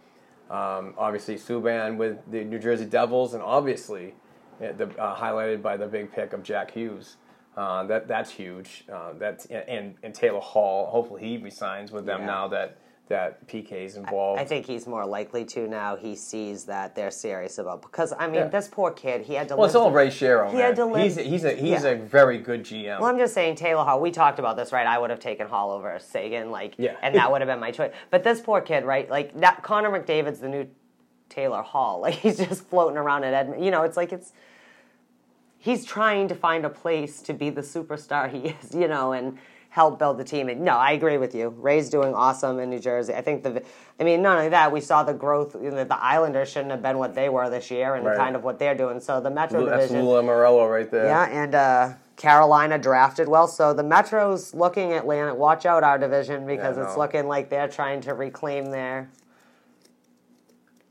Um, 0.49 0.95
obviously, 0.97 1.35
Subban 1.35 1.95
with 1.95 2.19
the 2.29 2.43
New 2.43 2.59
Jersey 2.59 2.85
Devils, 2.85 3.33
and 3.33 3.41
obviously 3.41 4.15
the, 4.61 4.85
uh, 5.01 5.15
highlighted 5.15 5.61
by 5.61 5.77
the 5.77 5.87
big 5.87 6.11
pick 6.11 6.33
of 6.33 6.43
Jack 6.43 6.71
Hughes. 6.71 7.17
Uh, 7.57 7.83
that 7.83 8.07
that's 8.07 8.31
huge. 8.31 8.85
Uh, 8.91 9.13
that's 9.19 9.45
and, 9.47 9.95
and 10.03 10.15
Taylor 10.15 10.39
Hall. 10.39 10.85
Hopefully, 10.87 11.21
he 11.21 11.37
resigns 11.37 11.91
with 11.91 12.05
them 12.05 12.21
Yeah. 12.21 12.25
now 12.27 12.47
that 12.49 12.77
that 13.09 13.45
PK's 13.45 13.97
involved. 13.97 14.39
I 14.39 14.45
think 14.45 14.65
he's 14.65 14.87
more 14.87 15.05
likely 15.05 15.43
to 15.43 15.67
now. 15.67 15.97
He 15.97 16.15
sees 16.15 16.63
that 16.65 16.95
they're 16.95 17.11
serious 17.11 17.57
about 17.57 17.81
because 17.81 18.13
I 18.17 18.27
mean 18.27 18.35
Yeah. 18.35 18.47
this 18.47 18.69
poor 18.69 18.89
kid. 18.91 19.23
He 19.23 19.33
had 19.33 19.49
to. 19.49 19.57
well, 19.57 19.65
it's 19.65 19.75
all 19.75 19.91
Ray 19.91 20.07
Shero. 20.07 20.47
He 20.49 20.55
man. 20.55 20.67
had 20.67 20.75
to 20.77 20.85
live- 20.85 21.03
He's 21.03 21.17
a, 21.17 21.23
he's 21.23 21.43
a 21.43 21.51
he's 21.51 21.83
Yeah. 21.83 21.89
a 21.89 21.95
very 21.97 22.37
good 22.37 22.63
GM. 22.63 23.01
Well, 23.01 23.09
I'm 23.09 23.17
just 23.17 23.33
saying 23.33 23.55
Taylor 23.55 23.83
Hall. 23.83 23.99
We 23.99 24.11
talked 24.11 24.39
about 24.39 24.55
this, 24.55 24.71
right? 24.71 24.87
I 24.87 24.97
would 24.97 25.09
have 25.09 25.19
taken 25.19 25.47
Hall 25.47 25.71
over 25.71 25.99
Seguin, 25.99 26.51
like, 26.51 26.75
Yeah. 26.77 26.95
and 27.01 27.13
that 27.15 27.29
would 27.29 27.41
have 27.41 27.49
been 27.49 27.59
my 27.59 27.71
choice. 27.71 27.91
But 28.11 28.23
this 28.23 28.39
poor 28.39 28.61
kid, 28.61 28.85
right? 28.85 29.09
Like 29.09 29.37
that 29.41 29.61
Connor 29.61 29.89
McDavid's 29.89 30.39
the 30.39 30.47
new 30.47 30.67
Taylor 31.27 31.61
Hall. 31.63 31.99
Like 32.01 32.13
he's 32.13 32.37
just 32.37 32.65
floating 32.69 32.97
around 32.97 33.25
at 33.25 33.33
Edmond. 33.33 33.65
You 33.65 33.71
know, 33.71 33.81
it's 33.83 33.97
like 33.97 34.13
it's 34.13 34.31
he's 35.61 35.85
trying 35.85 36.27
to 36.27 36.35
find 36.35 36.65
a 36.65 36.69
place 36.69 37.21
to 37.21 37.33
be 37.33 37.49
the 37.51 37.61
superstar 37.61 38.29
he 38.29 38.49
is. 38.63 38.73
You 38.75 38.87
know, 38.87 39.13
and 39.13 39.37
help 39.69 39.97
build 39.97 40.17
the 40.17 40.23
team. 40.25 40.49
And 40.49 40.59
no, 40.61 40.73
I 40.73 40.91
agree 40.91 41.17
with 41.17 41.33
you. 41.33 41.47
Ray's 41.47 41.89
doing 41.89 42.13
awesome 42.13 42.59
in 42.59 42.69
New 42.69 42.79
Jersey. 42.79 43.13
I 43.13 43.21
think 43.21 43.41
the, 43.43 43.63
I 44.01 44.03
mean, 44.03 44.21
not 44.21 44.35
only 44.37 44.49
that, 44.49 44.69
we 44.69 44.81
saw 44.81 45.01
the 45.03 45.13
growth. 45.13 45.55
You 45.55 45.71
know, 45.71 45.85
the 45.85 45.97
Islanders 45.97 46.51
shouldn't 46.51 46.71
have 46.71 46.81
been 46.81 46.97
what 46.97 47.15
they 47.15 47.29
were 47.29 47.49
this 47.49 47.71
year, 47.71 47.95
and 47.95 48.05
Right. 48.05 48.17
kind 48.17 48.35
of 48.35 48.43
what 48.43 48.59
they're 48.59 48.75
doing. 48.75 48.99
So 48.99 49.21
the 49.21 49.29
Metro 49.29 49.65
That's 49.65 49.83
Division. 49.87 50.05
Lou 50.05 50.21
Lamoriello 50.21 50.69
right 50.69 50.91
there. 50.91 51.05
Yeah, 51.05 51.23
and 51.31 51.55
uh, 51.55 51.93
Carolina 52.17 52.77
drafted 52.77 53.29
well. 53.29 53.47
So 53.47 53.73
the 53.73 53.81
Metro's 53.83 54.53
looking 54.53 54.91
at 54.91 55.03
Atlantic. 55.03 55.37
Watch 55.37 55.65
out 55.65 55.83
our 55.85 55.97
division 55.97 56.45
because 56.45 56.75
Yeah, 56.75 56.83
it's 56.83 56.93
no. 56.95 56.99
looking 56.99 57.27
like 57.29 57.49
they're 57.49 57.69
trying 57.69 58.01
to 58.01 58.13
reclaim 58.13 58.71
their 58.71 59.09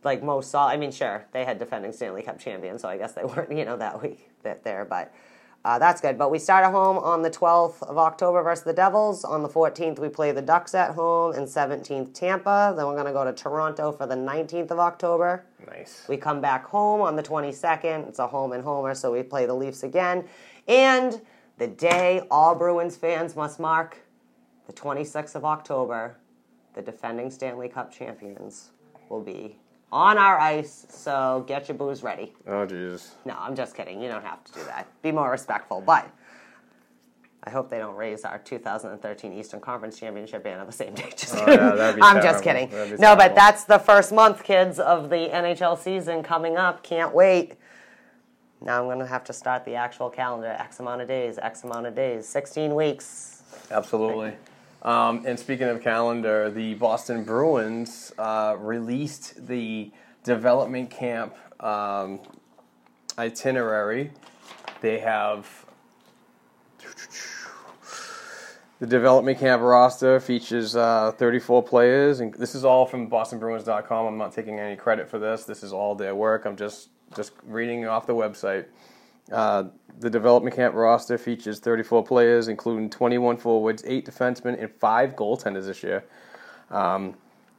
like 0.05 0.23
most 0.23 0.51
solid. 0.51 0.71
I 0.73 0.77
mean, 0.79 0.91
sure, 0.91 1.27
they 1.33 1.45
had 1.45 1.59
defending 1.59 1.93
Stanley 1.93 2.23
Cup 2.23 2.39
champions, 2.39 2.81
so 2.81 2.89
I 2.89 2.97
guess 2.97 3.13
they 3.13 3.25
weren't 3.25 3.53
you 3.53 3.67
know 3.67 3.77
that 3.77 4.01
week 4.03 4.30
that 4.43 4.65
there, 4.65 4.85
but. 4.85 5.13
Uh, 5.63 5.79
that's 5.79 6.01
good. 6.01 6.17
But 6.17 6.31
we 6.31 6.39
start 6.39 6.65
at 6.65 6.71
home 6.71 6.97
on 6.97 7.21
the 7.21 7.31
12th 7.31 7.83
of 7.83 7.99
October 7.99 8.43
versus 8.43 8.65
the 8.65 8.73
Devils. 8.73 9.25
On 9.25 9.43
the 9.43 9.49
14th, 9.49 9.99
we 9.99 10.09
play 10.09 10.33
the 10.33 10.41
Ducks 10.41 10.75
at 10.75 10.95
home, 10.95 11.35
and 11.35 11.47
17th, 11.47 12.15
Tampa. 12.15 12.73
Then 12.75 12.87
we're 12.87 12.95
going 12.95 13.05
to 13.05 13.13
go 13.13 13.25
to 13.27 13.33
Toronto 13.35 13.93
for 13.93 14.07
the 14.07 14.15
19th 14.15 14.71
of 14.71 14.79
October. 14.79 15.45
Nice. 15.67 16.07
We 16.09 16.17
come 16.17 16.41
back 16.41 16.65
home 16.65 17.03
on 17.03 17.15
the 17.15 17.23
22nd. 17.23 18.09
It's 18.09 18.19
a 18.19 18.27
home 18.27 18.53
and 18.53 18.65
homer, 18.65 18.95
so 18.95 19.13
we 19.13 19.23
play 19.23 19.45
the 19.45 19.53
Leafs 19.53 19.83
again. 19.83 20.25
And 20.67 21.21
the 21.59 21.67
day 21.67 22.23
all 22.31 22.55
Bruins 22.55 22.97
fans 22.97 23.37
must 23.37 23.61
mark, 23.61 23.99
the 24.67 24.73
26th 24.73 25.35
of 25.35 25.45
October, 25.45 26.17
the 26.73 26.81
defending 26.81 27.31
Stanley 27.31 27.69
Cup 27.69 27.93
champions 27.93 28.71
will 29.11 29.21
be 29.21 29.59
on 29.93 30.19
our 30.19 30.39
ice. 30.39 30.87
So 30.91 31.45
get 31.47 31.69
your 31.69 31.77
booze 31.77 32.03
ready. 32.03 32.33
Oh 32.47 32.65
Jesus. 32.67 33.15
No, 33.25 33.37
I'm 33.39 33.55
just 33.57 33.75
kidding. 33.77 34.01
You 34.01 34.09
don't 34.09 34.25
have 34.25 34.43
to 34.45 34.53
do 34.53 34.65
that. 34.65 34.87
Be 35.03 35.13
more 35.13 35.31
respectful. 35.31 35.81
But 35.81 36.09
I 37.43 37.51
hope 37.51 37.71
they 37.71 37.79
don't 37.79 37.97
raise 37.97 38.25
our 38.25 38.39
2013 38.39 39.33
Eastern 39.33 39.61
Conference 39.61 39.99
Championship 39.99 40.45
ban 40.45 40.61
on 40.61 40.67
the 40.67 40.73
same 40.73 40.93
day. 40.95 41.11
Just 41.17 41.35
Oh, 41.35 41.45
kidding. 41.47 41.59
yeah, 41.59 41.75
that'd 41.75 41.97
be 41.97 42.03
I'm 42.03 42.21
just 42.23 42.45
kidding. 42.45 42.69
That'd 42.69 42.99
be 42.99 43.03
No, 43.03 43.17
but 43.17 43.35
that's 43.35 43.65
the 43.65 43.79
first 43.79 44.13
month, 44.13 44.45
kids, 44.45 44.79
of 44.79 45.09
the 45.09 45.31
NHL 45.33 45.79
season 45.79 46.23
coming 46.23 46.59
up. 46.59 46.83
Can't 46.83 47.15
wait. 47.15 47.55
Now 48.61 48.79
I'm 48.81 48.85
going 48.89 48.99
to 48.99 49.07
have 49.07 49.25
to 49.25 49.33
start 49.33 49.65
the 49.65 49.75
actual 49.75 50.11
calendar. 50.11 50.49
X 50.49 50.81
amount 50.81 51.01
of 51.01 51.09
days, 51.09 51.39
X 51.39 51.65
amount 51.65 51.87
of 51.87 51.95
days, 51.95 52.29
16 52.29 52.75
weeks. 52.75 53.43
Absolutely. 53.71 54.35
Um, 54.83 55.25
and 55.27 55.39
speaking 55.39 55.69
of 55.69 55.83
calendar, 55.83 56.51
the 56.51 56.75
Boston 56.75 57.25
Bruins 57.25 58.13
uh, 58.19 58.57
released 58.59 59.47
the 59.47 59.91
development 60.25 60.91
camp 60.91 61.35
um, 61.63 62.21
itinerary. 63.19 64.13
They 64.81 65.01
have 65.01 65.67
The 68.81 68.87
development 68.87 69.39
camp 69.39 69.61
roster 69.61 70.19
features 70.21 70.75
uh, 70.75 71.13
34 71.13 71.63
players, 71.65 72.21
and 72.21 72.33
this 72.33 72.55
is 72.55 72.65
all 72.65 72.87
from 72.87 73.11
BostonBruins.com. 73.11 74.07
I'm 74.07 74.17
not 74.17 74.33
taking 74.33 74.59
any 74.59 74.75
credit 74.75 75.07
for 75.07 75.19
this. 75.19 75.45
This 75.45 75.63
is 75.63 75.71
all 75.71 75.95
their 75.95 76.15
work. 76.15 76.47
I'm 76.47 76.57
just 76.57 76.89
just 77.15 77.33
reading 77.45 77.87
off 77.87 78.07
the 78.07 78.15
website. 78.15 78.65
Uh, 79.31 79.65
the 79.99 80.11
development 80.11 80.57
camp 80.57 80.75
roster 80.75 81.19
features 81.19 81.59
34 81.61 82.05
players, 82.05 82.49
including 82.49 82.89
21 82.89 83.37
forwards, 83.37 83.85
8 83.87 84.07
defensemen, 84.07 84.59
and 84.59 84.71
5 84.71 85.15
goaltenders 85.15 85.67
this 85.67 85.83
year. 85.83 86.05
Um, 86.71 87.15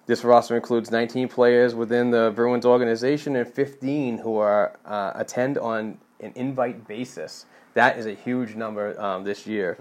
this 0.07 0.24
roster 0.24 0.55
includes 0.55 0.89
19 0.89 1.28
players 1.28 1.76
within 1.76 2.09
the 2.09 2.34
Bruins 2.36 2.65
organization 2.65 3.36
and 3.36 3.47
15 3.47 4.17
who 4.17 4.38
are 4.38 4.78
uh, 4.86 5.11
attend 5.15 5.57
on 5.59 5.99
an 6.19 6.34
invite 6.36 6.88
basis. 6.88 7.45
That 7.76 7.97
is 7.97 8.07
a 8.07 8.13
huge 8.13 8.55
number 8.55 8.99
um, 8.99 9.24
this 9.24 9.45
year. 9.45 9.78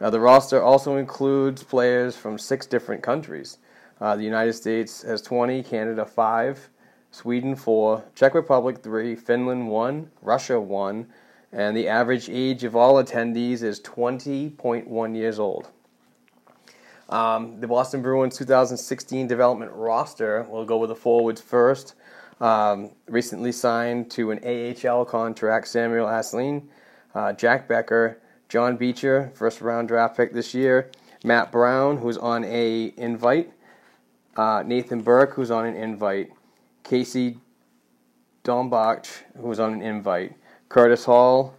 Uh, 0.00 0.10
the 0.10 0.20
roster 0.20 0.62
also 0.62 0.96
includes 0.96 1.62
players 1.62 2.16
from 2.16 2.38
six 2.38 2.66
different 2.66 3.02
countries. 3.02 3.58
Uh, 4.00 4.16
the 4.16 4.22
United 4.22 4.52
States 4.52 5.02
has 5.02 5.20
20, 5.20 5.62
Canada 5.62 6.06
5, 6.06 6.70
Sweden 7.10 7.56
4, 7.56 8.04
Czech 8.14 8.34
Republic 8.34 8.78
3, 8.78 9.16
Finland 9.16 9.68
1, 9.68 10.10
Russia 10.22 10.60
1, 10.60 11.06
and 11.52 11.76
the 11.76 11.88
average 11.88 12.28
age 12.30 12.62
of 12.62 12.76
all 12.76 13.02
attendees 13.02 13.62
is 13.62 13.80
20.1 13.80 15.16
years 15.16 15.38
old. 15.38 15.68
Um, 17.08 17.60
the 17.60 17.66
Boston 17.66 18.02
Bruins 18.02 18.38
2016 18.38 19.26
development 19.26 19.72
roster 19.72 20.46
will 20.48 20.64
go 20.64 20.76
with 20.78 20.90
the 20.90 20.94
forwards 20.94 21.40
first. 21.40 21.94
Um, 22.40 22.92
recently 23.08 23.50
signed 23.50 24.10
to 24.12 24.30
an 24.30 24.38
AHL 24.44 25.04
contract, 25.04 25.66
Samuel 25.66 26.06
Asselin, 26.06 26.62
uh, 27.14 27.32
Jack 27.32 27.66
Becker, 27.66 28.18
John 28.48 28.76
Beecher, 28.76 29.32
first 29.34 29.60
round 29.60 29.88
draft 29.88 30.16
pick 30.16 30.32
this 30.32 30.54
year, 30.54 30.90
Matt 31.24 31.50
Brown, 31.50 31.98
who's 31.98 32.16
on 32.16 32.44
a 32.44 32.94
invite, 32.96 33.52
uh, 34.36 34.62
Nathan 34.64 35.02
Burke, 35.02 35.34
who's 35.34 35.50
on 35.50 35.66
an 35.66 35.74
invite, 35.74 36.30
Casey 36.82 37.38
Dornbach, 38.44 39.06
who 39.36 39.48
was 39.48 39.60
on 39.60 39.74
an 39.74 39.82
invite, 39.82 40.34
Curtis 40.68 41.04
Hall, 41.04 41.54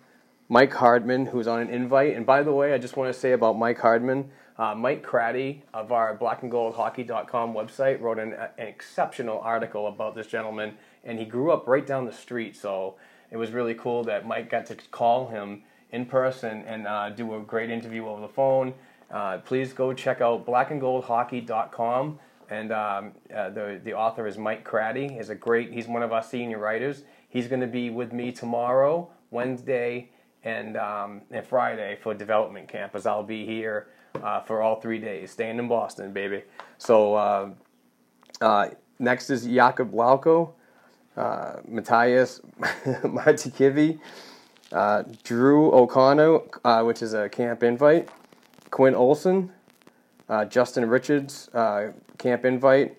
Mike 0.49 0.74
Hardman, 0.74 1.28
who 1.28 1.38
was 1.38 1.47
on 1.47 1.61
an 1.61 1.69
invite. 1.69 2.15
And 2.15 2.26
by 2.26 2.43
the 2.43 2.51
way, 2.51 2.74
I 2.74 2.78
just 2.78 2.97
want 2.97 3.13
to 3.13 3.17
say 3.19 3.32
about 3.32 3.57
Mike 3.57 3.80
Hardman, 3.80 4.32
uh, 4.57 4.76
Mike 4.76 5.05
Craddy 5.05 5.61
of 5.74 5.91
our 5.91 6.17
blackandgoldhockey.com 6.17 7.53
website 7.53 8.01
wrote 8.01 8.19
an, 8.19 8.34
an 8.34 8.49
exceptional 8.57 9.39
article 9.39 9.88
about 9.88 10.15
this 10.15 10.28
gentleman, 10.28 10.74
and 11.03 11.17
he 11.17 11.26
grew 11.26 11.51
up 11.51 11.67
right 11.67 11.86
down 11.86 12.05
the 12.05 12.11
street. 12.11 12.55
So 12.55 12.95
it 13.32 13.38
was 13.38 13.51
really 13.51 13.74
cool 13.74 14.03
that 14.03 14.28
Mike 14.28 14.49
got 14.49 14.65
to 14.67 14.76
call 14.76 15.30
him 15.30 15.63
in 15.91 16.05
person 16.05 16.63
and 16.67 16.88
uh, 16.88 17.09
do 17.09 17.36
a 17.36 17.39
great 17.39 17.69
interview 17.69 18.07
over 18.07 18.22
the 18.22 18.28
phone. 18.28 18.74
Uh, 19.09 19.38
please 19.39 19.74
go 19.74 19.93
check 19.93 20.22
out 20.22 20.45
blackandgoldhockey.com. 20.45 22.19
And 22.51 22.73
um, 22.73 23.13
uh, 23.33 23.49
the 23.49 23.79
the 23.81 23.93
author 23.93 24.27
is 24.27 24.37
Mike 24.37 24.67
Craddy. 24.67 25.15
He's 25.15 25.29
a 25.29 25.35
great. 25.35 25.71
He's 25.71 25.87
one 25.87 26.03
of 26.03 26.11
our 26.11 26.21
senior 26.21 26.59
writers. 26.59 27.03
He's 27.29 27.47
going 27.47 27.61
to 27.61 27.67
be 27.67 27.89
with 27.89 28.11
me 28.11 28.33
tomorrow, 28.33 29.09
Wednesday, 29.31 30.09
and 30.43 30.75
um, 30.75 31.21
and 31.31 31.45
Friday 31.45 31.97
for 32.03 32.13
development 32.13 32.67
camp. 32.67 32.93
As 32.93 33.05
I'll 33.05 33.23
be 33.23 33.45
here 33.45 33.87
uh, 34.21 34.41
for 34.41 34.61
all 34.61 34.81
three 34.81 34.99
days, 34.99 35.31
staying 35.31 35.59
in 35.59 35.69
Boston, 35.69 36.11
baby. 36.11 36.43
So 36.77 37.15
uh, 37.15 37.49
uh, 38.41 38.69
next 38.99 39.29
is 39.29 39.45
Jakob 39.45 39.93
Lauko, 39.93 40.51
uh, 41.15 41.53
Matias 41.65 42.41
Martikivi, 42.59 43.97
uh, 44.73 45.03
Drew 45.23 45.71
O'Connor, 45.71 46.39
uh, 46.65 46.83
which 46.83 47.01
is 47.01 47.13
a 47.13 47.29
camp 47.29 47.63
invite, 47.63 48.09
Quinn 48.71 48.93
Olson, 48.93 49.51
uh, 50.32 50.45
Justin 50.45 50.86
Richards, 50.88 51.49
uh, 51.53 51.91
camp 52.17 52.45
invite, 52.45 52.97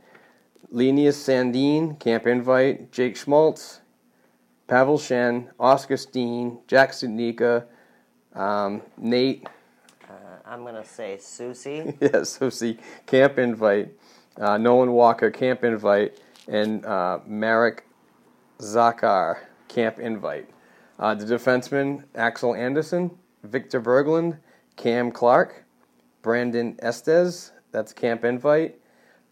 Linus 0.70 1.16
Sandin, 1.26 1.98
camp 1.98 2.26
invite, 2.26 2.92
Jake 2.92 3.16
Schmaltz, 3.16 3.80
Pavel 4.68 4.98
Shen, 4.98 5.50
Oskar 5.58 5.96
Steen, 5.96 6.58
Jack 6.68 6.92
Studnicka, 6.92 7.64
um, 8.34 8.82
Nate, 8.98 9.48
Uh, 10.08 10.14
I'm 10.44 10.62
gonna 10.64 10.84
say 10.84 11.16
Susie. 11.18 11.96
yes, 12.00 12.38
Susie, 12.38 12.78
camp 13.06 13.38
invite, 13.38 13.88
uh, 14.38 14.58
Nolan 14.58 14.92
Walker, 14.92 15.30
camp 15.30 15.64
invite, 15.64 16.20
and 16.48 16.84
uh, 16.84 17.20
Marek 17.26 17.86
Zakar, 18.58 19.38
camp 19.68 19.98
invite. 19.98 20.50
Uh, 20.98 21.14
the 21.14 21.24
defensemen, 21.24 22.04
Axel 22.14 22.54
Andersson, 22.54 23.10
Victor 23.42 23.80
Berglund, 23.80 24.38
Cam 24.76 25.10
Clark, 25.10 25.61
Brandon 26.22 26.76
Estes, 26.80 27.52
that's 27.72 27.92
camp 27.92 28.24
invite. 28.24 28.78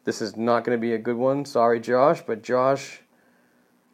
This 0.05 0.21
is 0.21 0.37
not 0.37 0.65
going 0.65 0.77
to 0.77 0.81
be 0.81 0.95
a 0.95 0.99
good 0.99 1.17
one. 1.17 1.45
Sorry, 1.45 1.79
Josh, 1.79 2.23
but 2.27 2.43
Josh, 2.43 3.01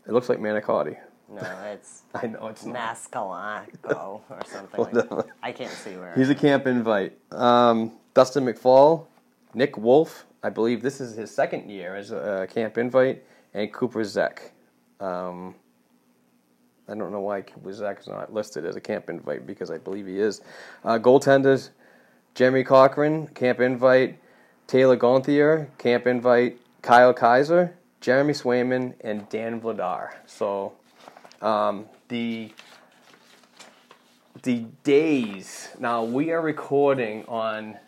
it 0.06 0.12
looks 0.12 0.28
like 0.28 0.38
Manicotti. 0.38 0.96
No, 1.28 1.42
it's 1.72 2.02
I 2.14 2.28
know 2.28 2.46
it's 2.46 2.64
not. 2.64 2.76
Mascalaco 2.76 4.20
or 4.30 4.40
something. 4.46 4.80
like 4.80 4.92
that. 4.92 5.26
I 5.42 5.52
can't 5.52 5.70
see 5.70 5.96
where. 5.96 6.14
He's 6.14 6.30
a 6.30 6.34
camp 6.34 6.66
invite. 6.66 7.18
Um, 7.32 7.92
Dustin 8.14 8.44
McFall, 8.44 9.06
Nick 9.52 9.76
Wolff, 9.76 10.26
I 10.42 10.48
believe 10.48 10.80
this 10.80 11.00
is 11.00 11.16
his 11.16 11.34
second 11.34 11.68
year 11.68 11.96
as 11.96 12.12
a, 12.12 12.18
uh 12.18 12.46
camp 12.46 12.78
invite, 12.78 13.24
and 13.52 13.72
Cooper 13.72 14.04
Zech. 14.04 14.52
Um, 15.00 15.54
I 16.88 16.94
don't 16.94 17.10
know 17.10 17.20
why 17.20 17.42
Cooper 17.42 17.72
Zech 17.72 17.98
is 18.00 18.06
not 18.06 18.32
listed 18.32 18.64
as 18.64 18.76
a 18.76 18.80
camp 18.80 19.10
invite 19.10 19.46
because 19.46 19.70
I 19.72 19.78
believe 19.78 20.06
he 20.06 20.20
is. 20.20 20.40
Uh, 20.84 20.98
goaltenders, 20.98 21.70
Jeremy 22.36 22.64
Cochran, 22.64 23.28
camp 23.28 23.60
invite, 23.60 24.18
Taylor 24.66 24.96
Gonthier, 24.96 25.70
camp 25.78 26.06
invite, 26.06 26.58
Kyle 26.82 27.14
Keyser, 27.14 27.72
Jeremy 28.02 28.34
Swayman, 28.34 28.92
and 29.00 29.26
Dan 29.30 29.58
Vladar. 29.58 30.10
So 30.26 30.74
um, 31.40 31.86
the 32.08 32.52
the 34.42 34.66
days. 34.84 35.70
Now 35.78 36.04
we 36.04 36.30
are 36.30 36.42
recording 36.42 37.24
on 37.24 37.78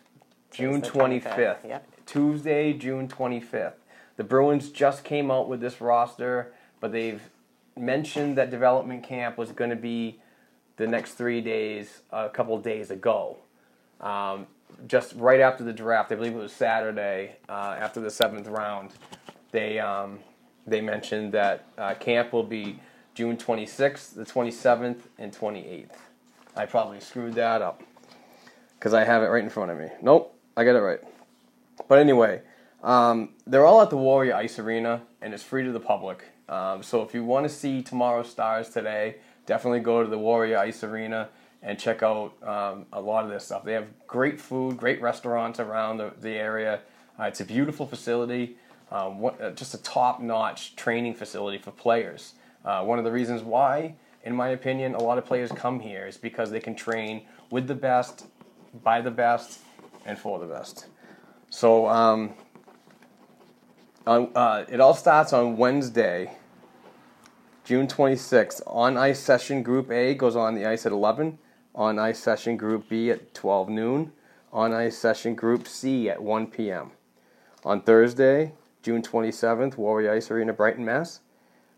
June 0.49 0.81
the 0.81 0.87
25th, 0.87 1.67
yep. 1.67 1.87
Tuesday, 2.07 2.73
June 2.73 3.07
twenty 3.07 3.39
fifth. 3.39 3.85
The 4.17 4.23
Bruins 4.23 4.71
just 4.71 5.03
came 5.03 5.29
out 5.29 5.47
with 5.47 5.61
this 5.61 5.79
roster, 5.79 6.55
but 6.79 6.91
they've 6.91 7.21
mentioned 7.77 8.35
that 8.39 8.49
development 8.49 9.03
camp 9.03 9.37
was 9.37 9.51
going 9.51 9.69
to 9.69 9.75
be 9.75 10.19
the 10.77 10.87
next 10.87 11.13
three 11.13 11.39
days, 11.39 12.01
a 12.11 12.29
couple 12.29 12.57
days 12.57 12.89
ago. 12.89 13.37
Um, 14.01 14.47
just 14.87 15.13
right 15.15 15.39
after 15.39 15.63
the 15.63 15.73
draft, 15.73 16.11
I 16.11 16.15
believe 16.15 16.33
it 16.33 16.37
was 16.37 16.53
Saturday, 16.53 17.35
uh, 17.47 17.75
after 17.79 17.99
the 17.99 18.09
seventh 18.09 18.47
round, 18.47 18.91
they 19.51 19.79
um, 19.79 20.19
they 20.65 20.81
mentioned 20.81 21.31
that 21.33 21.65
uh, 21.77 21.95
camp 21.95 22.31
will 22.31 22.43
be 22.43 22.79
June 23.15 23.35
26th, 23.35 24.13
the 24.15 24.23
27th, 24.23 24.99
and 25.17 25.35
28th. 25.35 25.89
I 26.55 26.65
probably 26.65 26.99
screwed 26.99 27.33
that 27.33 27.61
up 27.61 27.83
because 28.77 28.93
I 28.93 29.03
have 29.03 29.23
it 29.23 29.27
right 29.27 29.43
in 29.43 29.49
front 29.49 29.71
of 29.71 29.77
me. 29.77 29.87
Nope, 30.01 30.35
I 30.55 30.63
got 30.63 30.75
it 30.75 30.79
right. 30.79 30.99
But 31.87 31.99
anyway, 31.99 32.41
um, 32.83 33.29
they're 33.45 33.65
all 33.65 33.81
at 33.81 33.89
the 33.89 33.97
Warrior 33.97 34.35
Ice 34.35 34.59
Arena, 34.59 35.01
and 35.21 35.33
it's 35.33 35.43
free 35.43 35.63
to 35.63 35.71
the 35.71 35.79
public. 35.79 36.23
Um, 36.47 36.81
so 36.81 37.01
if 37.01 37.13
you 37.13 37.23
want 37.23 37.45
to 37.45 37.49
see 37.49 37.81
tomorrow's 37.81 38.29
stars 38.29 38.69
today, 38.69 39.17
definitely 39.45 39.81
go 39.81 40.03
to 40.03 40.09
the 40.09 40.17
Warrior 40.17 40.57
Ice 40.59 40.83
Arena 40.83 41.29
and 41.61 41.77
check 41.77 42.03
out 42.03 42.33
um, 42.43 42.85
a 42.93 43.01
lot 43.01 43.25
of 43.25 43.31
this 43.31 43.45
stuff. 43.45 43.63
They 43.63 43.73
have 43.73 43.87
great 44.07 44.39
food, 44.39 44.77
great 44.77 45.01
restaurants 45.01 45.59
around 45.59 45.97
the, 45.97 46.13
the 46.19 46.31
area. 46.31 46.81
Uh, 47.19 47.23
it's 47.23 47.41
a 47.41 47.45
beautiful 47.45 47.85
facility, 47.85 48.55
um, 48.91 49.19
what, 49.19 49.41
uh, 49.41 49.51
just 49.51 49.73
a 49.73 49.77
top-notch 49.83 50.75
training 50.75 51.15
facility 51.15 51.57
for 51.57 51.71
players. 51.71 52.33
Uh, 52.63 52.83
one 52.83 52.97
of 52.97 53.05
the 53.05 53.11
reasons 53.11 53.41
why, 53.41 53.95
in 54.23 54.33
my 54.33 54.49
opinion, 54.49 54.95
a 54.95 55.01
lot 55.01 55.17
of 55.17 55.25
players 55.25 55.51
come 55.51 55.79
here 55.79 56.07
is 56.07 56.17
because 56.17 56.49
they 56.49 56.59
can 56.59 56.75
train 56.75 57.23
with 57.49 57.67
the 57.67 57.75
best, 57.75 58.27
by 58.83 59.01
the 59.01 59.11
best, 59.11 59.59
and 60.05 60.17
for 60.17 60.39
the 60.39 60.45
best. 60.45 60.87
So 61.49 61.87
um, 61.87 62.33
uh, 64.05 64.63
it 64.69 64.79
all 64.79 64.93
starts 64.93 65.33
on 65.33 65.57
Wednesday, 65.57 66.31
June 67.65 67.87
26th. 67.87 68.61
On 68.65 68.97
ice 68.97 69.19
session 69.19 69.61
group 69.61 69.91
A 69.91 70.13
goes 70.13 70.35
on 70.35 70.55
the 70.55 70.65
ice 70.65 70.85
at 70.85 70.91
11. 70.91 71.37
On 71.79 71.97
ice 71.97 72.19
session 72.19 72.57
group 72.57 72.89
B 72.89 73.09
at 73.09 73.33
12 73.33 73.69
noon. 73.69 74.11
On 74.51 74.73
ice 74.73 74.97
session 74.97 75.33
group 75.33 75.65
C 75.65 76.09
at 76.09 76.21
1 76.21 76.47
p.m. 76.47 76.91
On 77.63 77.81
Thursday, 77.81 78.51
June 78.83 79.01
27th, 79.01 79.77
Warrior 79.77 80.11
Ice 80.11 80.29
Arena, 80.29 80.51
Brighton, 80.51 80.83
Mass. 80.83 81.21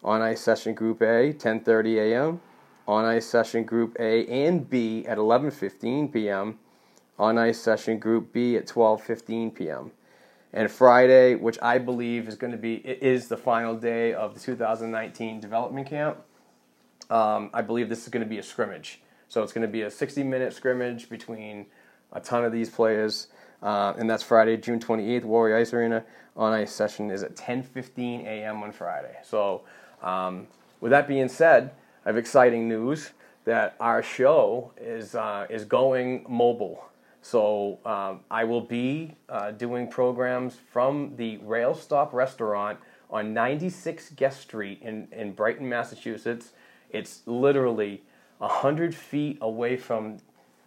On 0.04 0.20
ice 0.24 0.42
session 0.42 0.74
group 0.74 1.04
A, 1.04 1.34
10:30 1.34 1.98
a.m. 1.98 2.42
On 2.88 3.06
ice 3.06 3.28
session 3.28 3.64
group 3.64 3.96
A 4.00 4.26
and 4.26 4.68
B 4.68 5.06
at 5.06 5.20
11:15 5.20 6.12
p.m. 6.12 6.58
On 7.20 7.38
ice 7.38 7.60
session 7.60 8.00
group 8.00 8.34
B 8.34 8.56
at 8.56 8.66
12:15 8.66 9.54
p.m. 9.54 9.92
And 10.52 10.72
Friday, 10.72 11.36
which 11.36 11.60
I 11.62 11.78
believe 11.78 12.28
is 12.28 12.34
going 12.34 12.54
to 12.54 12.58
be 12.58 12.78
is 12.78 13.28
the 13.28 13.38
final 13.38 13.76
day 13.76 14.16
of 14.16 14.34
the 14.34 14.40
2019 14.40 15.40
development 15.40 15.88
camp. 15.88 16.18
Um, 17.12 17.52
I 17.54 17.62
believe 17.62 17.88
this 17.88 18.02
is 18.02 18.10
going 18.10 18.24
to 18.24 18.30
be 18.30 18.40
a 18.40 18.44
scrimmage. 18.44 19.01
So 19.32 19.42
it's 19.44 19.54
going 19.54 19.66
to 19.66 19.72
be 19.72 19.84
a 19.84 19.90
60 19.90 20.24
minute 20.24 20.52
scrimmage 20.52 21.08
between 21.08 21.68
a 22.12 22.20
ton 22.20 22.44
of 22.44 22.52
these 22.52 22.70
players, 22.70 23.28
uh, 23.64 23.94
and 23.98 24.10
that's 24.10 24.24
Friday, 24.24 24.58
June 24.58 24.78
28th, 24.78 25.24
Warrior 25.24 25.56
Ice 25.56 25.74
Arena. 25.74 26.04
On 26.36 26.52
ice 26.52 26.74
session 26.74 27.10
is 27.10 27.24
at 27.24 27.38
10:15 27.38 28.26
a.m. 28.26 28.62
on 28.62 28.74
Friday. 28.74 29.16
So, 29.24 29.62
um, 30.02 30.48
with 30.82 30.90
that 30.92 31.08
being 31.08 31.30
said, 31.30 31.72
I 32.06 32.10
have 32.10 32.18
exciting 32.18 32.68
news 32.68 33.12
that 33.46 33.78
our 33.80 34.04
show 34.04 34.74
is 34.78 35.16
uh, 35.16 35.48
is 35.50 35.64
going 35.64 36.26
mobile. 36.28 36.84
So 37.22 37.80
um, 37.86 38.20
I 38.30 38.44
will 38.44 38.60
be 38.60 39.16
uh, 39.30 39.52
doing 39.52 39.88
programs 39.88 40.58
from 40.74 41.16
the 41.16 41.38
Rail 41.38 41.74
Stop 41.74 42.14
Restaurant 42.14 42.80
on 43.10 43.34
96 43.34 44.10
Guest 44.10 44.42
Street 44.42 44.82
in, 44.82 45.08
in 45.14 45.32
Brighton, 45.32 45.70
Massachusetts. 45.70 46.52
It's 46.90 47.22
literally 47.26 48.04
100 48.42 48.96
feet 48.96 49.38
away 49.42 49.78
from 49.78 50.18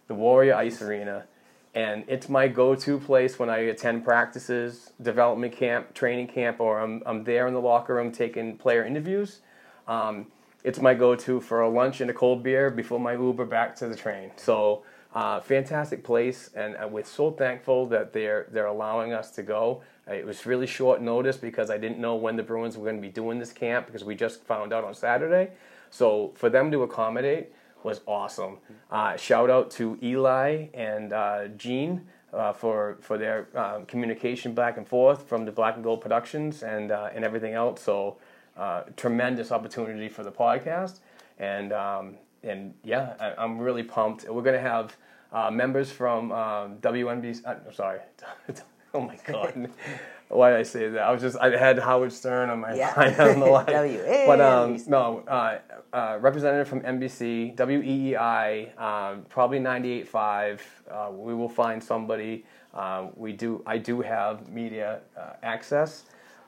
the 0.07 0.15
Warrior 0.15 0.55
Ice 0.55 0.81
Arena. 0.81 1.25
And 1.73 2.05
it's 2.07 2.29
my 2.29 2.47
go 2.47 2.73
to 2.73 2.99
place 2.99 3.37
when 3.37 3.49
I 3.49 3.57
attend 3.57 4.05
practices, 4.05 4.93
development 5.01 5.53
camp, 5.53 5.93
training 5.93 6.27
camp, 6.27 6.61
or 6.61 6.79
I'm, 6.79 7.03
I'm 7.05 7.25
there 7.25 7.47
in 7.47 7.53
the 7.53 7.59
locker 7.59 7.95
room 7.95 8.13
taking 8.13 8.57
player 8.57 8.85
interviews. 8.85 9.41
Um, 9.87 10.27
it's 10.63 10.79
my 10.79 10.93
go 10.93 11.15
to 11.15 11.41
for 11.41 11.61
a 11.61 11.69
lunch 11.69 11.99
and 11.99 12.09
a 12.09 12.13
cold 12.13 12.43
beer 12.43 12.69
before 12.71 12.99
my 12.99 13.13
Uber 13.13 13.45
back 13.45 13.75
to 13.77 13.87
the 13.87 13.95
train. 13.95 14.31
So, 14.37 14.83
uh, 15.13 15.39
fantastic 15.41 16.03
place, 16.03 16.49
and 16.55 16.75
we're 16.91 17.03
so 17.03 17.31
thankful 17.31 17.85
that 17.87 18.11
they're 18.13 18.47
they're 18.51 18.65
allowing 18.65 19.13
us 19.13 19.31
to 19.31 19.43
go. 19.43 19.81
Uh, 20.09 20.13
It 20.13 20.25
was 20.25 20.45
really 20.45 20.67
short 20.67 21.01
notice 21.01 21.37
because 21.37 21.69
I 21.69 21.77
didn't 21.77 21.99
know 21.99 22.15
when 22.15 22.35
the 22.35 22.43
Bruins 22.43 22.77
were 22.77 22.83
going 22.83 22.97
to 22.97 23.01
be 23.01 23.13
doing 23.13 23.39
this 23.39 23.53
camp 23.53 23.85
because 23.85 24.03
we 24.03 24.15
just 24.15 24.43
found 24.43 24.73
out 24.73 24.83
on 24.83 24.93
Saturday. 24.93 25.51
So 25.89 26.33
for 26.35 26.49
them 26.49 26.71
to 26.71 26.83
accommodate 26.83 27.53
was 27.85 28.01
awesome. 28.07 28.57
Uh, 28.91 29.15
shout 29.15 29.49
out 29.49 29.71
to 29.71 29.97
Eli 30.03 30.67
and 30.73 31.13
uh, 31.13 31.47
Gene 31.49 32.01
uh, 32.33 32.51
for 32.51 32.97
for 32.99 33.17
their 33.17 33.47
um, 33.55 33.85
communication 33.85 34.53
back 34.53 34.77
and 34.77 34.85
forth 34.87 35.29
from 35.29 35.45
the 35.45 35.51
Black 35.51 35.75
and 35.75 35.83
Gold 35.83 36.01
Productions 36.01 36.63
and 36.63 36.91
uh, 36.91 37.09
and 37.13 37.23
everything 37.23 37.53
else. 37.53 37.81
So 37.81 38.17
uh, 38.57 38.83
tremendous 38.97 39.51
opportunity 39.51 40.09
for 40.09 40.23
the 40.23 40.31
podcast, 40.31 40.99
and 41.39 41.71
um, 41.71 42.15
and 42.43 42.73
yeah, 42.83 43.13
I, 43.19 43.41
I'm 43.41 43.59
really 43.59 43.83
pumped. 43.83 44.27
We're 44.27 44.41
gonna 44.41 44.59
have 44.59 44.97
uh, 45.31 45.51
members 45.51 45.91
from 45.91 46.31
um, 46.31 46.77
WNBC. 46.77 47.45
Uh, 47.45 47.71
sorry, 47.71 47.99
oh 48.93 49.01
my 49.01 49.17
god. 49.25 49.69
Why 50.29 50.49
did 50.51 50.59
I 50.59 50.63
say 50.63 50.89
that? 50.89 51.01
I 51.03 51.11
was 51.11 51.21
just 51.21 51.37
I 51.37 51.55
had 51.55 51.77
Howard 51.79 52.11
Stern 52.11 52.49
on 52.49 52.59
my 52.59 52.73
Yeah. 52.75 52.93
mind 52.97 53.19
on 53.19 53.39
the 53.39 53.45
line. 53.57 54.25
But 54.25 54.41
um, 54.41 54.77
no, 54.87 55.19
uh, 55.27 55.59
uh, 55.93 56.17
representative 56.19 56.67
from 56.67 56.81
NBC, 56.81 57.55
WEEI, 57.55 58.77
um, 58.79 59.25
probably 59.29 59.59
98.5. 59.59 60.59
Uh, 60.89 61.11
we 61.11 61.33
will 61.33 61.49
find 61.49 61.83
somebody. 61.83 62.45
Uh, 62.73 63.07
we 63.15 63.31
do. 63.33 63.61
I 63.65 63.77
do 63.77 64.01
have 64.01 64.49
media 64.49 65.01
uh, 65.17 65.33
access 65.43 66.05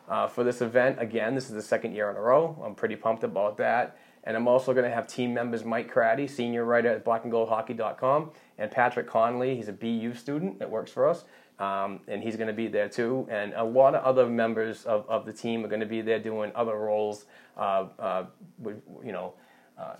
uh, 0.09 0.27
for 0.27 0.43
this 0.43 0.61
event. 0.61 0.97
Again, 0.99 1.35
this 1.35 1.45
is 1.45 1.51
the 1.53 1.61
second 1.61 1.93
year 1.93 2.09
in 2.09 2.17
a 2.17 2.21
row. 2.21 2.59
I'm 2.65 2.75
pretty 2.75 2.95
pumped 2.95 3.23
about 3.23 3.57
that. 3.57 3.97
And 4.23 4.35
I'm 4.35 4.45
also 4.47 4.73
going 4.73 4.83
to 4.83 4.91
have 4.93 5.07
team 5.07 5.33
members 5.33 5.63
Mike 5.63 5.89
Craddy, 5.93 6.29
senior 6.29 6.65
writer 6.65 6.89
at 6.89 7.05
blackandgoldhockey.com, 7.05 8.31
and 8.57 8.69
Patrick 8.69 9.07
Conley. 9.07 9.55
He's 9.55 9.69
a 9.69 9.73
BU 9.73 10.15
student 10.15 10.59
that 10.59 10.69
works 10.69 10.91
for 10.91 11.07
us. 11.07 11.23
Um, 11.59 12.01
and 12.07 12.21
he's 12.21 12.35
going 12.35 12.47
to 12.47 12.53
be 12.53 12.67
there 12.67 12.87
too. 12.87 13.27
And 13.31 13.53
a 13.53 13.63
lot 13.63 13.95
of 13.95 14.03
other 14.03 14.27
members 14.27 14.85
of, 14.85 15.09
of 15.09 15.25
the 15.25 15.33
team 15.33 15.65
are 15.65 15.67
going 15.67 15.79
to 15.79 15.87
be 15.87 16.01
there 16.01 16.19
doing 16.19 16.51
other 16.53 16.75
roles, 16.75 17.25
uh, 17.57 17.87
uh, 17.97 18.25
with, 18.59 18.81
you 19.03 19.11
know, 19.11 19.33
uh, 19.77 19.95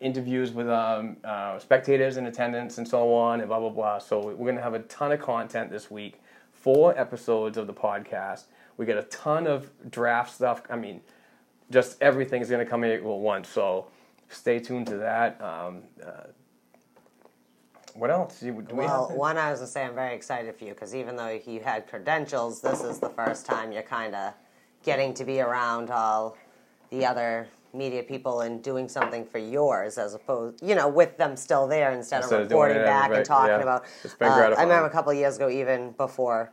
interviews 0.00 0.52
with 0.52 0.68
um, 0.68 1.16
uh, 1.24 1.58
spectators 1.58 2.16
in 2.16 2.26
attendance 2.26 2.78
and 2.78 2.88
so 2.88 3.14
on, 3.14 3.40
and 3.40 3.48
blah, 3.48 3.60
blah, 3.60 3.68
blah. 3.68 3.98
So 3.98 4.20
we're 4.20 4.36
going 4.36 4.56
to 4.56 4.62
have 4.62 4.74
a 4.74 4.80
ton 4.80 5.12
of 5.12 5.20
content 5.20 5.70
this 5.70 5.90
week, 5.90 6.20
four 6.52 6.98
episodes 6.98 7.56
of 7.58 7.66
the 7.66 7.74
podcast. 7.74 8.44
We 8.76 8.86
get 8.86 8.98
a 8.98 9.04
ton 9.04 9.46
of 9.46 9.70
draft 9.90 10.34
stuff. 10.34 10.62
I 10.70 10.76
mean, 10.76 11.00
just 11.70 12.00
everything 12.00 12.42
is 12.42 12.48
going 12.48 12.64
to 12.64 12.70
come 12.70 12.84
in 12.84 12.90
at 12.90 13.02
once. 13.02 13.48
So 13.48 13.88
stay 14.28 14.58
tuned 14.58 14.86
to 14.88 14.96
that. 14.98 15.40
Um, 15.40 15.82
uh, 16.04 16.28
what 17.98 18.10
else? 18.10 18.40
Do 18.40 18.52
we 18.52 18.62
Well, 18.62 19.08
have? 19.08 19.16
one, 19.16 19.36
I 19.38 19.50
was 19.50 19.60
gonna 19.60 19.68
say 19.68 19.84
I'm 19.84 19.94
very 19.94 20.14
excited 20.14 20.54
for 20.56 20.64
you 20.64 20.72
because 20.74 20.94
even 20.94 21.16
though 21.16 21.28
you 21.46 21.60
had 21.60 21.86
credentials, 21.88 22.60
this 22.60 22.82
is 22.82 22.98
the 22.98 23.08
first 23.10 23.46
time 23.46 23.72
you're 23.72 23.82
kind 23.82 24.14
of 24.14 24.34
getting 24.82 25.14
to 25.14 25.24
be 25.24 25.40
around 25.40 25.90
all 25.90 26.36
the 26.90 27.04
other 27.04 27.48
media 27.74 28.02
people 28.02 28.40
and 28.40 28.62
doing 28.62 28.88
something 28.88 29.24
for 29.24 29.38
yours 29.38 29.98
as 29.98 30.14
opposed, 30.14 30.62
you 30.62 30.74
know, 30.74 30.88
with 30.88 31.16
them 31.18 31.36
still 31.36 31.66
there 31.66 31.92
instead, 31.92 32.22
Instead 32.22 32.42
of 32.42 32.50
reporting 32.50 32.78
back 32.78 33.10
and 33.12 33.24
talking 33.24 33.50
yeah. 33.50 33.60
about. 33.60 33.84
It's 34.02 34.14
been 34.14 34.28
uh, 34.28 34.54
I 34.56 34.62
remember 34.62 34.86
a 34.86 34.90
couple 34.90 35.12
of 35.12 35.18
years 35.18 35.36
ago, 35.36 35.50
even 35.50 35.90
before 35.92 36.52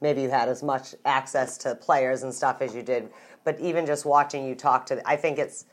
maybe 0.00 0.22
you 0.22 0.30
had 0.30 0.48
as 0.48 0.62
much 0.62 0.94
access 1.04 1.58
to 1.58 1.74
players 1.74 2.22
and 2.22 2.32
stuff 2.32 2.62
as 2.62 2.74
you 2.74 2.82
did, 2.82 3.10
but 3.44 3.58
even 3.60 3.86
just 3.86 4.04
watching 4.04 4.46
you 4.46 4.54
talk 4.54 4.86
to, 4.86 5.08
I 5.08 5.16
think 5.16 5.38
it's 5.38 5.66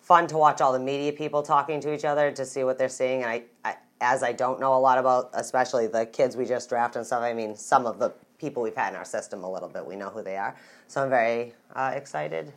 fun 0.00 0.26
to 0.28 0.36
watch 0.36 0.60
all 0.60 0.72
the 0.72 0.78
media 0.78 1.12
people 1.12 1.42
talking 1.42 1.80
to 1.80 1.92
each 1.92 2.04
other 2.04 2.30
to 2.30 2.44
see 2.44 2.64
what 2.64 2.78
they're 2.78 2.88
seeing. 2.88 3.22
And 3.22 3.30
I, 3.30 3.42
I 3.64 3.76
as 4.00 4.22
I 4.22 4.32
don't 4.32 4.60
know 4.60 4.74
a 4.74 4.78
lot 4.80 4.98
about, 4.98 5.30
especially 5.34 5.86
the 5.86 6.06
kids 6.06 6.36
we 6.36 6.44
just 6.44 6.68
drafted 6.68 6.98
and 7.00 7.06
stuff. 7.06 7.22
I 7.22 7.32
mean, 7.32 7.56
some 7.56 7.86
of 7.86 7.98
the 7.98 8.10
people 8.38 8.62
we've 8.62 8.76
had 8.76 8.90
in 8.90 8.96
our 8.96 9.04
system 9.04 9.42
a 9.44 9.50
little 9.50 9.68
bit, 9.68 9.86
we 9.86 9.96
know 9.96 10.10
who 10.10 10.22
they 10.22 10.36
are. 10.36 10.54
So 10.88 11.02
I'm 11.02 11.08
very 11.10 11.54
uh, 11.74 11.92
excited 11.94 12.52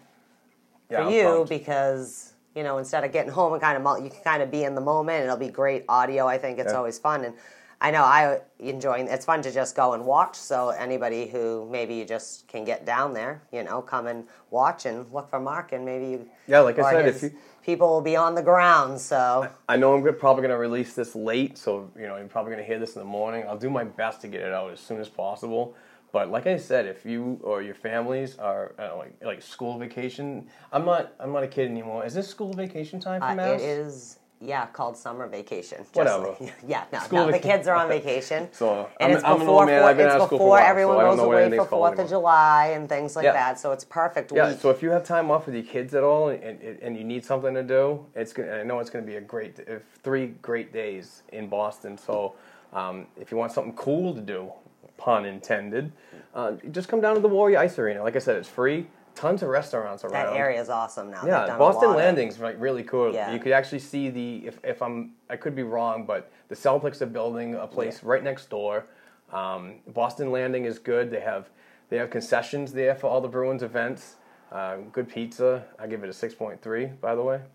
Yeah, 0.90 0.98
for 0.98 1.04
I'm 1.04 1.12
you 1.14 1.24
pumped. 1.24 1.50
because 1.50 2.34
you 2.56 2.64
know 2.64 2.78
instead 2.78 3.04
of 3.04 3.12
getting 3.14 3.32
home 3.32 3.54
and 3.54 3.62
kind 3.62 3.78
of 3.86 4.04
you 4.04 4.10
can 4.10 4.24
kind 4.24 4.42
of 4.44 4.52
be 4.52 4.64
in 4.64 4.76
the 4.76 4.82
moment. 4.82 5.24
It'll 5.24 5.38
be 5.38 5.50
great 5.50 5.86
audio. 5.88 6.28
I 6.28 6.38
think 6.38 6.60
it's 6.60 6.72
Yeah. 6.74 6.78
always 6.78 7.00
fun 7.00 7.26
and. 7.26 7.36
I 7.82 7.92
know 7.92 8.04
I 8.04 8.42
enjoy. 8.60 9.08
It's 9.10 9.24
fun 9.24 9.42
to 9.44 9.54
just 9.54 9.74
go 9.74 9.94
and 9.94 10.06
watch. 10.06 10.36
So 10.36 10.72
anybody 10.72 11.28
who 11.30 11.66
maybe 11.72 11.94
you 11.96 12.04
just 12.04 12.46
can 12.50 12.66
get 12.66 12.86
down 12.86 13.14
there, 13.14 13.42
you 13.54 13.64
know, 13.64 13.82
come 13.82 14.06
and 14.08 14.26
watch 14.50 14.86
and 14.86 15.10
look 15.14 15.30
for 15.30 15.40
Mark, 15.40 15.72
and 15.72 15.86
maybe 15.86 16.08
you. 16.10 16.30
Yeah, 16.46 16.60
like 16.60 16.78
I 16.78 16.92
said, 16.92 17.08
if 17.08 17.24
you- 17.24 17.32
people 17.70 17.90
will 17.90 18.02
be 18.02 18.16
on 18.16 18.34
the 18.34 18.42
ground. 18.42 19.00
So 19.00 19.48
I 19.68 19.78
know 19.78 19.94
I'm 19.94 20.16
probably 20.16 20.42
going 20.42 20.52
to 20.52 20.58
release 20.58 20.96
this 20.96 21.16
late, 21.16 21.58
so 21.58 21.90
you 21.96 22.08
know 22.08 22.18
you're 22.18 22.28
probably 22.28 22.52
going 22.52 22.64
to 22.64 22.68
hear 22.68 22.80
this 22.80 22.96
in 22.96 23.00
the 23.00 23.06
morning. 23.06 23.46
I'll 23.48 23.58
do 23.58 23.70
my 23.70 23.84
best 23.84 24.22
to 24.22 24.28
get 24.28 24.42
it 24.42 24.52
out 24.52 24.72
as 24.72 24.80
soon 24.80 25.00
as 25.00 25.08
possible. 25.08 25.76
But 26.12 26.32
like 26.32 26.48
I 26.48 26.58
said, 26.58 26.88
if 26.88 27.06
you 27.06 27.40
or 27.44 27.62
your 27.62 27.76
families 27.76 28.38
are 28.40 28.74
uh, 28.80 28.98
like 28.98 29.14
like 29.22 29.42
school 29.44 29.78
vacation, 29.78 30.48
I'm 30.72 30.84
not 30.84 31.14
I'm 31.20 31.32
not 31.32 31.44
a 31.44 31.48
kid 31.48 31.70
anymore. 31.70 32.06
Is 32.06 32.16
this 32.16 32.28
school 32.28 32.54
vacation 32.54 33.00
time 33.00 33.22
for 33.22 33.28
uh, 33.28 33.36
Mass? 33.36 33.62
it 33.62 33.66
is. 33.66 34.20
Yeah, 34.42 34.68
called 34.68 34.96
summer 34.96 35.28
vacation. 35.28 35.80
Just 35.80 35.96
Whatever. 35.96 36.34
yeah, 36.68 36.86
no, 36.94 37.00
School 37.00 37.26
no. 37.26 37.32
The 37.32 37.40
kids 37.40 37.68
are 37.68 37.76
on 37.76 37.90
vacation. 37.90 38.48
So, 38.54 38.88
and 39.00 39.12
I'm- 39.12 39.18
it's 39.18 39.24
I'm 39.26 39.34
an 39.34 39.40
before 39.40 39.56
old 39.62 39.66
man. 39.66 39.82
four- 39.82 39.90
I've 39.90 39.98
been 39.98 40.06
it's 40.06 40.16
out 40.16 40.22
of 40.22 40.28
school 40.28 40.38
for 40.40 40.44
a 40.44 40.48
before 40.48 40.50
while, 40.52 40.62
so 40.64 40.70
everyone 40.70 40.98
don't 40.98 41.18
goes 41.18 41.26
away 41.26 41.58
for 41.58 41.66
Fourth 41.66 41.94
of 41.94 42.00
anymore. 42.00 42.10
July 42.22 42.66
and 42.74 42.88
things 42.88 43.16
like 43.18 43.26
Yeah. 43.26 43.34
that. 43.34 43.60
So 43.60 43.74
it's 43.74 43.84
perfect 43.84 44.32
Yeah, 44.34 44.52
week. 44.52 44.60
so 44.62 44.70
if 44.70 44.82
you 44.82 44.92
have 44.92 45.04
time 45.04 45.30
off 45.30 45.46
with 45.46 45.56
your 45.56 45.66
kids 45.66 45.94
at 45.94 46.04
all, 46.04 46.30
and, 46.30 46.42
and, 46.62 46.80
and 46.82 46.98
you 46.98 47.04
need 47.04 47.26
something 47.26 47.54
to 47.54 47.64
do, 47.64 48.06
it's 48.16 48.32
gonna, 48.32 48.54
I 48.60 48.64
know 48.64 48.80
it's 48.80 48.90
going 48.90 49.04
to 49.06 49.12
be 49.12 49.18
a 49.18 49.22
great 49.22 49.60
uh, 49.70 49.80
three 50.04 50.28
great 50.42 50.72
days 50.72 51.24
in 51.34 51.50
Boston. 51.50 51.98
So 51.98 52.36
um, 52.72 53.08
if 53.20 53.32
you 53.32 53.38
want 53.38 53.52
something 53.52 53.74
cool 53.74 54.14
to 54.16 54.22
do, 54.22 54.54
pun 54.98 55.26
intended, 55.26 55.92
uh, 56.34 56.54
just 56.72 56.88
come 56.88 57.02
down 57.02 57.16
to 57.16 57.22
the 57.22 57.28
Warrior 57.28 57.60
Ice 57.60 57.78
Arena. 57.78 58.04
Like 58.04 58.16
I 58.16 58.20
said, 58.20 58.38
it's 58.38 58.48
free. 58.50 58.88
Tons 59.20 59.44
of 59.44 59.50
restaurants 59.50 60.06
around. 60.06 60.14
that 60.14 60.34
area 60.34 60.62
is 60.62 60.70
awesome 60.70 61.12
now. 61.12 61.26
Yeah, 61.26 61.58
Boston 61.58 61.94
Landing's 61.94 62.40
like 62.40 62.56
really 62.58 62.84
cool. 62.84 63.14
Yeah. 63.14 63.34
You 63.34 63.40
could 63.40 63.52
actually 63.52 63.80
see 63.80 64.10
the 64.10 64.48
if, 64.48 64.60
if 64.64 64.82
I'm 64.82 65.12
I 65.30 65.36
could 65.36 65.56
be 65.56 65.64
wrong, 65.64 66.06
but 66.06 66.32
the 66.48 66.56
Celtics 66.56 67.02
are 67.02 67.06
building 67.06 67.56
a 67.56 67.68
place 67.68 68.02
right 68.02 68.24
next 68.24 68.50
door. 68.50 68.86
Um, 69.34 69.76
Boston 69.88 70.32
Landing 70.32 70.64
is 70.64 70.80
good. 70.80 71.12
They 71.12 71.20
have 71.20 71.50
they 71.90 71.98
have 71.98 72.10
concessions 72.10 72.72
there 72.72 72.96
for 72.96 73.08
all 73.08 73.20
the 73.20 73.28
Bruins 73.28 73.62
events. 73.62 74.16
Uh, 74.54 74.78
good 74.94 75.10
pizza. 75.10 75.66
I 75.78 75.88
give 75.88 76.02
it 76.04 76.10
a 76.10 76.14
six 76.14 76.34
point 76.34 76.62
three, 76.62 76.86
by 76.86 77.16
the 77.16 77.22
way. 77.24 77.42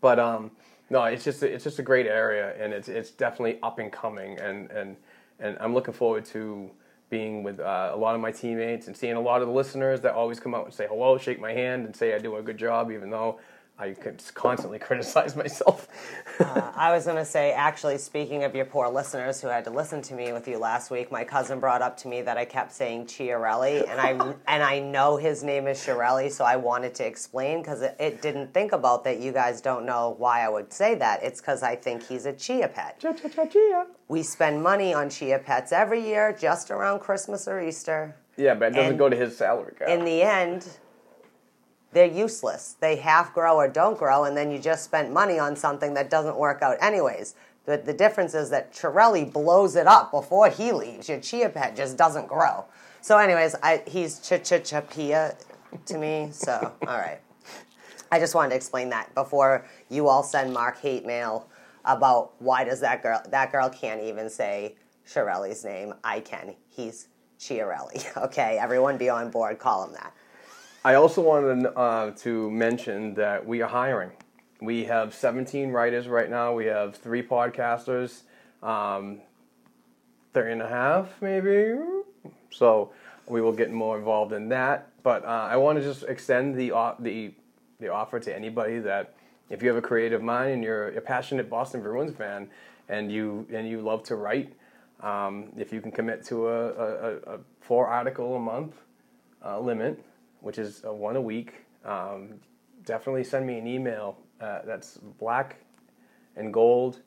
But 0.00 0.18
um, 0.18 0.50
no, 0.90 1.04
it's 1.04 1.22
just 1.22 1.44
a, 1.44 1.46
it's 1.46 1.62
just 1.62 1.78
a 1.78 1.82
great 1.84 2.08
area, 2.08 2.56
and 2.58 2.72
it's 2.72 2.88
it's 2.88 3.12
definitely 3.12 3.60
up 3.62 3.78
and 3.78 3.92
coming, 3.92 4.36
and 4.40 4.68
and 4.72 4.96
and 5.38 5.56
I'm 5.60 5.74
looking 5.74 5.94
forward 5.94 6.24
to 6.26 6.68
being 7.12 7.42
with 7.42 7.60
uh, 7.60 7.90
a 7.92 7.96
lot 7.96 8.14
of 8.14 8.22
my 8.22 8.32
teammates 8.32 8.86
and 8.86 8.96
seeing 8.96 9.12
a 9.12 9.20
lot 9.20 9.42
of 9.42 9.46
the 9.46 9.52
listeners 9.52 10.00
that 10.00 10.14
always 10.14 10.40
come 10.40 10.54
out 10.54 10.64
and 10.64 10.72
say 10.72 10.86
hello, 10.88 11.18
shake 11.18 11.38
my 11.38 11.52
hand, 11.52 11.84
and 11.84 11.94
say 11.94 12.14
I 12.14 12.18
do 12.18 12.36
a 12.36 12.42
good 12.42 12.56
job, 12.56 12.90
even 12.90 13.10
though 13.10 13.38
I 13.82 13.94
could 13.94 14.22
constantly 14.34 14.78
criticize 14.78 15.34
myself. 15.36 15.88
Uh, 16.40 16.72
I 16.74 16.90
was 16.92 17.04
going 17.04 17.18
to 17.18 17.26
say, 17.26 17.52
actually, 17.52 17.98
speaking 17.98 18.42
of 18.42 18.54
your 18.54 18.64
poor 18.64 18.88
listeners 18.88 19.40
who 19.42 19.48
had 19.48 19.64
to 19.64 19.70
listen 19.70 20.00
to 20.02 20.14
me 20.14 20.32
with 20.32 20.48
you 20.48 20.56
last 20.58 20.90
week, 20.90 21.12
my 21.12 21.24
cousin 21.24 21.60
brought 21.60 21.82
up 21.82 21.96
to 21.98 22.08
me 22.08 22.22
that 22.22 22.38
I 22.38 22.46
kept 22.46 22.72
saying 22.72 23.04
Chiarelli, 23.06 23.86
and 23.88 24.00
I 24.00 24.12
and 24.48 24.62
I 24.62 24.80
know 24.80 25.18
his 25.18 25.44
name 25.44 25.68
is 25.68 25.78
Chiarelli, 25.78 26.32
so 26.32 26.44
I 26.44 26.56
wanted 26.56 26.94
to 26.96 27.06
explain 27.06 27.60
because 27.60 27.82
it, 27.82 27.96
it 28.00 28.22
didn't 28.22 28.52
think 28.54 28.72
about 28.72 29.04
that. 29.04 29.20
You 29.20 29.30
guys 29.30 29.60
don't 29.60 29.84
know 29.84 30.14
why 30.18 30.40
I 30.40 30.48
would 30.48 30.72
say 30.72 30.94
that. 30.96 31.22
It's 31.22 31.40
because 31.40 31.62
I 31.62 31.76
think 31.76 32.02
he's 32.02 32.24
a 32.24 32.32
chia 32.32 32.68
pet. 32.68 32.98
Chia. 32.98 33.86
We 34.08 34.22
spend 34.22 34.62
money 34.62 34.94
on 34.94 35.10
chia 35.10 35.38
pets 35.38 35.70
every 35.70 36.00
year, 36.04 36.34
just 36.38 36.70
around 36.70 37.00
Christmas 37.00 37.46
or 37.46 37.60
Easter. 37.60 38.16
yeah, 38.38 38.54
but 38.54 38.68
it 38.68 38.74
doesn't 38.74 38.90
And 38.92 38.98
go 38.98 39.10
to 39.10 39.16
his 39.16 39.36
salary 39.36 39.74
cap. 39.78 39.88
In 39.88 40.04
the 40.04 40.22
end, 40.22 40.66
they're 41.92 42.06
useless. 42.06 42.76
They 42.80 42.96
half 42.96 43.34
grow 43.34 43.56
or 43.56 43.68
don't 43.68 43.98
grow, 43.98 44.24
and 44.24 44.36
then 44.36 44.50
you 44.50 44.58
just 44.58 44.84
spent 44.84 45.12
money 45.12 45.38
on 45.38 45.56
something 45.56 45.94
that 45.94 46.10
doesn't 46.10 46.36
work 46.36 46.62
out 46.62 46.76
anyways. 46.80 47.34
The, 47.64 47.76
the 47.76 47.92
difference 47.92 48.34
is 48.34 48.50
that 48.50 48.72
Chiarelli 48.72 49.30
blows 49.30 49.76
it 49.76 49.86
up 49.86 50.10
before 50.10 50.48
he 50.48 50.72
leaves. 50.72 51.08
Your 51.08 51.20
chia 51.20 51.48
pet 51.48 51.76
just 51.76 51.96
doesn't 51.96 52.26
grow. 52.26 52.64
So, 53.00 53.18
anyways, 53.18 53.54
I, 53.62 53.82
he's 53.86 54.18
ch 54.18 54.42
ch 54.42 54.64
chapia 54.64 55.36
to 55.86 55.98
me. 55.98 56.30
So, 56.32 56.72
all 56.86 56.98
right. 56.98 57.20
I 58.10 58.18
just 58.18 58.34
wanted 58.34 58.50
to 58.50 58.56
explain 58.56 58.90
that 58.90 59.14
before 59.14 59.64
you 59.88 60.08
all 60.08 60.22
send 60.22 60.52
Mark 60.52 60.78
hate 60.80 61.06
mail 61.06 61.48
about 61.84 62.32
why 62.40 62.64
does 62.64 62.80
that 62.80 63.02
girl 63.02 63.22
that 63.30 63.50
girl 63.50 63.68
can't 63.70 64.02
even 64.02 64.28
say 64.28 64.76
Chiarelli's 65.08 65.64
name. 65.64 65.94
I 66.04 66.20
can. 66.20 66.54
He's 66.68 67.08
Chiarelli. 67.38 68.04
Okay, 68.24 68.58
everyone 68.58 68.98
be 68.98 69.08
on 69.08 69.30
board. 69.30 69.58
Call 69.58 69.84
him 69.84 69.92
that. 69.94 70.12
I 70.84 70.94
also 70.94 71.22
wanted 71.22 71.72
uh, 71.76 72.10
to 72.10 72.50
mention 72.50 73.14
that 73.14 73.46
we 73.46 73.62
are 73.62 73.68
hiring. 73.68 74.10
We 74.60 74.84
have 74.86 75.14
17 75.14 75.70
writers 75.70 76.08
right 76.08 76.28
now. 76.28 76.54
We 76.54 76.66
have 76.66 76.96
three 76.96 77.22
podcasters, 77.22 78.22
um, 78.64 79.20
three 80.34 80.50
and 80.50 80.60
a 80.60 80.68
half 80.68 81.22
maybe. 81.22 81.78
So 82.50 82.90
we 83.28 83.40
will 83.40 83.52
get 83.52 83.70
more 83.70 83.96
involved 83.96 84.32
in 84.32 84.48
that. 84.48 84.90
But 85.04 85.24
uh, 85.24 85.48
I 85.50 85.56
want 85.56 85.78
to 85.78 85.84
just 85.84 86.02
extend 86.02 86.56
the 86.56 86.72
the 86.98 87.32
the 87.78 87.88
offer 87.88 88.18
to 88.18 88.34
anybody 88.34 88.80
that 88.80 89.14
if 89.50 89.62
you 89.62 89.68
have 89.68 89.76
a 89.76 89.82
creative 89.82 90.22
mind 90.22 90.52
and 90.52 90.64
you're 90.64 90.88
a 90.88 91.00
passionate 91.00 91.48
Boston 91.48 91.80
Bruins 91.80 92.16
fan 92.16 92.48
and 92.88 93.12
you 93.12 93.46
and 93.52 93.68
you 93.68 93.80
love 93.80 94.02
to 94.04 94.16
write, 94.16 94.52
um, 95.00 95.52
if 95.56 95.72
you 95.72 95.80
can 95.80 95.92
commit 95.92 96.24
to 96.26 96.48
a, 96.48 96.68
a, 96.70 97.16
a 97.34 97.38
four 97.60 97.86
article 97.86 98.34
a 98.34 98.40
month 98.40 98.74
uh, 99.44 99.60
limit, 99.60 100.04
which 100.42 100.58
is 100.58 100.84
a 100.84 100.92
one 100.92 101.16
a 101.16 101.20
week, 101.20 101.54
um, 101.84 102.34
definitely 102.84 103.24
send 103.24 103.46
me 103.46 103.58
an 103.58 103.66
email. 103.66 104.18
Uh, 104.40 104.60
that's 104.66 104.98
black 105.18 105.56
and 106.36 106.52
gold 106.52 107.00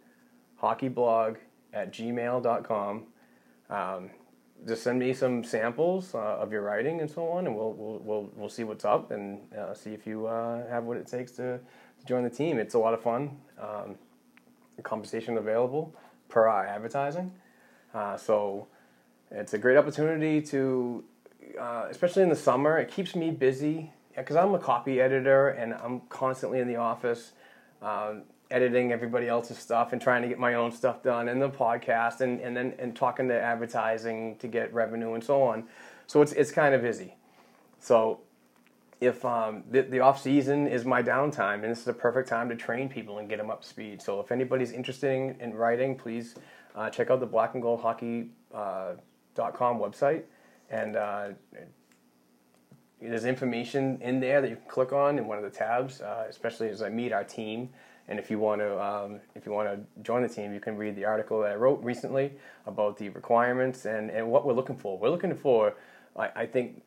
hockey 0.56 0.88
blog 0.88 1.38
at 1.74 1.92
gmail.com. 1.92 3.04
Um, 3.70 4.10
just 4.66 4.84
send 4.84 5.00
me 5.00 5.14
some 5.14 5.44
samples 5.44 6.16
uh, 6.16 6.18
of 6.18 6.52
your 6.52 6.62
writing 6.62 7.02
and 7.02 7.12
so 7.12 7.28
on, 7.28 7.46
and 7.46 7.56
we'll 7.56 7.74
we'll 7.74 8.00
we'll, 8.00 8.30
we'll 8.36 8.50
see 8.50 8.64
what's 8.64 8.86
up 8.86 9.12
and 9.12 9.40
uh, 9.54 9.74
see 9.74 9.94
if 9.94 10.08
you 10.08 10.28
uh, 10.28 10.68
have 10.70 10.86
what 10.86 10.98
it 10.98 11.08
takes 11.08 11.32
to, 11.34 11.60
to 12.00 12.06
join 12.06 12.24
the 12.24 12.30
team. 12.30 12.58
It's 12.58 12.74
a 12.74 12.80
lot 12.80 12.94
of 12.94 13.02
fun. 13.02 13.38
Um, 13.60 13.96
compensation 14.84 15.38
available 15.38 15.96
per 16.30 16.48
our 16.48 16.66
advertising, 16.66 17.32
uh, 17.94 18.18
so 18.18 18.68
it's 19.32 19.54
a 19.54 19.58
great 19.58 19.78
opportunity 19.78 20.42
to, 20.42 21.04
uh, 21.60 21.88
especially 21.90 22.24
in 22.24 22.30
the 22.30 22.36
summer. 22.36 22.78
It 22.78 22.90
keeps 22.92 23.16
me 23.16 23.32
busy 23.32 23.92
because 24.16 24.36
I'm 24.36 24.54
a 24.54 24.60
copy 24.60 25.02
editor 25.02 25.50
and 25.50 25.74
I'm 25.74 26.02
constantly 26.10 26.60
in 26.60 26.68
the 26.68 26.78
office. 26.78 27.32
Um, 27.82 28.24
editing 28.52 28.92
everybody 28.92 29.28
else's 29.28 29.58
stuff 29.58 29.92
and 29.92 30.02
trying 30.02 30.22
to 30.22 30.28
get 30.28 30.38
my 30.38 30.54
own 30.54 30.72
stuff 30.72 31.02
done 31.02 31.28
and 31.30 31.42
the 31.42 31.50
podcast 31.50 32.22
and, 32.22 32.40
and 32.42 32.56
then 32.56 32.74
and 32.78 32.96
talking 32.96 33.28
to 33.28 33.34
advertising 33.34 34.36
to 34.38 34.48
get 34.48 34.74
revenue 34.74 35.14
and 35.14 35.24
so 35.24 35.42
on. 35.42 35.64
So 36.08 36.22
it's 36.22 36.32
it's 36.34 36.52
kind 36.52 36.76
of 36.76 36.82
busy. 36.82 37.16
So 37.80 38.22
if 39.02 39.26
um, 39.26 39.64
the, 39.70 39.82
the 39.82 40.00
off 40.00 40.22
season 40.22 40.68
is 40.68 40.86
my 40.86 41.04
downtime 41.04 41.56
and 41.56 41.66
this 41.66 41.80
is 41.80 41.86
the 41.86 41.94
perfect 41.94 42.30
time 42.30 42.50
to 42.50 42.56
train 42.56 42.88
people 42.88 43.18
and 43.18 43.28
get 43.28 43.38
them 43.38 43.50
up 43.50 43.64
speed. 43.64 44.02
So 44.02 44.20
if 44.20 44.32
anybody's 44.32 44.72
interested 44.72 45.12
in, 45.12 45.36
in 45.42 45.54
writing, 45.54 45.96
please 45.96 46.36
uh, 46.76 46.90
check 46.90 47.10
out 47.10 47.20
the 47.20 47.26
black 47.26 47.54
and 47.54 47.62
gold 47.62 47.82
hockey 47.82 48.30
uh, 48.54 48.94
website 49.36 50.24
and 50.70 50.96
uh, 50.96 51.28
there's 53.02 53.26
information 53.26 54.00
in 54.02 54.20
there 54.20 54.42
that 54.42 54.50
you 54.50 54.56
can 54.56 54.66
click 54.68 54.94
on 54.94 55.18
in 55.18 55.28
one 55.28 55.38
of 55.38 55.44
the 55.44 55.50
tabs, 55.50 56.02
uh, 56.02 56.26
especially 56.30 56.70
as 56.70 56.82
I 56.82 56.90
meet 56.90 57.12
our 57.12 57.24
team. 57.24 57.70
And 58.08 58.20
if 58.20 58.30
you 58.30 58.38
want 58.38 58.62
to, 58.62 58.84
um, 58.84 59.20
if 59.34 59.46
you 59.46 59.52
want 59.52 59.68
to 59.70 60.02
join 60.04 60.22
the 60.22 60.30
team, 60.30 60.54
you 60.54 60.60
can 60.60 60.78
read 60.78 60.96
the 60.96 61.06
article 61.06 61.42
that 61.42 61.52
I 61.52 61.56
wrote 61.56 61.84
recently 61.84 62.34
about 62.68 62.98
the 62.98 63.10
requirements 63.10 63.86
and, 63.86 64.12
and 64.12 64.30
what 64.30 64.46
we're 64.46 64.54
looking 64.54 64.78
for. 64.78 64.98
We're 64.98 65.10
looking 65.10 65.36
for, 65.36 65.74
I, 66.16 66.30
I 66.36 66.46
think, 66.46 66.84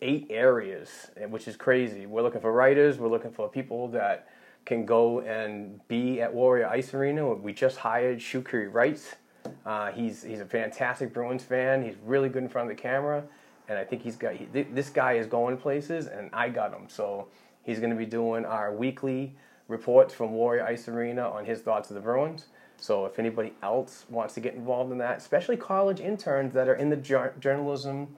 eight 0.00 0.26
areas, 0.30 1.10
which 1.28 1.48
is 1.48 1.56
crazy. 1.56 2.06
We're 2.06 2.22
looking 2.22 2.40
for 2.40 2.52
writers. 2.52 2.98
We're 2.98 3.08
looking 3.08 3.30
for 3.30 3.48
people 3.48 3.88
that 3.88 4.28
can 4.64 4.86
go 4.86 5.20
and 5.20 5.86
be 5.88 6.22
at 6.22 6.32
Warrior 6.32 6.68
Ice 6.68 6.94
Arena. 6.94 7.28
We 7.34 7.52
just 7.52 7.78
hired 7.78 8.18
Shukri 8.18 8.72
Wrights. 8.72 9.16
Uh, 9.64 9.90
he's 9.92 10.22
he's 10.22 10.40
a 10.40 10.46
fantastic 10.46 11.12
Bruins 11.12 11.42
fan. 11.42 11.82
He's 11.82 11.96
really 12.04 12.28
good 12.28 12.42
in 12.42 12.48
front 12.48 12.70
of 12.70 12.76
the 12.76 12.82
camera, 12.82 13.24
and 13.68 13.78
I 13.78 13.84
think 13.84 14.02
he's 14.02 14.16
got 14.16 14.34
he, 14.34 14.46
this 14.46 14.90
guy 14.90 15.14
is 15.14 15.26
going 15.26 15.56
places, 15.56 16.06
and 16.06 16.30
I 16.32 16.48
got 16.48 16.72
him. 16.72 16.88
So 16.88 17.28
he's 17.62 17.78
going 17.78 17.90
to 17.90 17.96
be 17.96 18.06
doing 18.06 18.44
our 18.44 18.74
weekly 18.74 19.34
reports 19.68 20.12
from 20.12 20.32
Warrior 20.32 20.66
Ice 20.66 20.88
Arena 20.88 21.28
on 21.28 21.44
his 21.44 21.60
thoughts 21.60 21.90
of 21.90 21.94
the 21.94 22.00
Bruins. 22.00 22.46
So 22.76 23.06
if 23.06 23.18
anybody 23.18 23.52
else 23.62 24.04
wants 24.10 24.34
to 24.34 24.40
get 24.40 24.54
involved 24.54 24.92
in 24.92 24.98
that, 24.98 25.18
especially 25.18 25.56
college 25.56 26.00
interns 26.00 26.52
that 26.54 26.68
are 26.68 26.74
in 26.74 26.90
the 26.90 26.96
jour- 26.96 27.34
journalism 27.40 28.08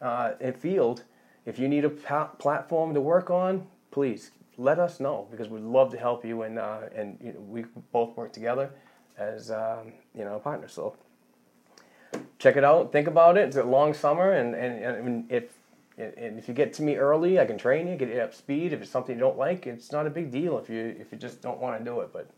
uh, 0.00 0.32
field, 0.58 1.02
if 1.46 1.58
you 1.58 1.68
need 1.68 1.84
a 1.84 1.90
pa- 1.90 2.26
platform 2.38 2.94
to 2.94 3.00
work 3.00 3.30
on, 3.30 3.66
please 3.90 4.30
let 4.58 4.78
us 4.78 5.00
know 5.00 5.26
because 5.30 5.48
we'd 5.48 5.62
love 5.62 5.90
to 5.90 5.98
help 5.98 6.24
you 6.24 6.42
and 6.42 6.58
uh, 6.58 6.80
and 6.94 7.18
you 7.24 7.32
know, 7.32 7.40
we 7.40 7.64
both 7.90 8.16
work 8.16 8.32
together 8.32 8.70
as 9.22 9.50
um, 9.50 9.92
you 10.14 10.24
know 10.24 10.36
a 10.36 10.40
partner. 10.40 10.68
So 10.68 10.96
check 12.38 12.56
it 12.56 12.64
out, 12.64 12.92
think 12.92 13.06
about 13.06 13.36
it. 13.36 13.48
It's 13.48 13.56
a 13.56 13.64
long 13.64 13.94
summer, 13.94 14.32
and 14.32 14.54
and, 14.54 14.84
and 14.84 15.30
if 15.30 15.44
and 15.98 16.38
if 16.38 16.48
you 16.48 16.54
get 16.54 16.72
to 16.74 16.82
me 16.82 16.96
early, 16.96 17.38
I 17.38 17.44
can 17.44 17.58
train 17.58 17.86
you, 17.86 17.96
get 17.96 18.08
you 18.08 18.20
up 18.20 18.34
speed. 18.34 18.72
If 18.72 18.82
it's 18.82 18.90
something 18.90 19.16
you 19.16 19.20
don't 19.20 19.38
like, 19.38 19.66
it's 19.66 19.92
not 19.92 20.06
a 20.06 20.10
big 20.10 20.30
deal 20.30 20.58
if 20.58 20.68
you 20.68 20.96
if 20.98 21.12
you 21.12 21.18
just 21.18 21.40
don't 21.40 21.58
want 21.58 21.78
to 21.78 21.84
do 21.84 22.00
it. 22.00 22.10
But 22.12 22.28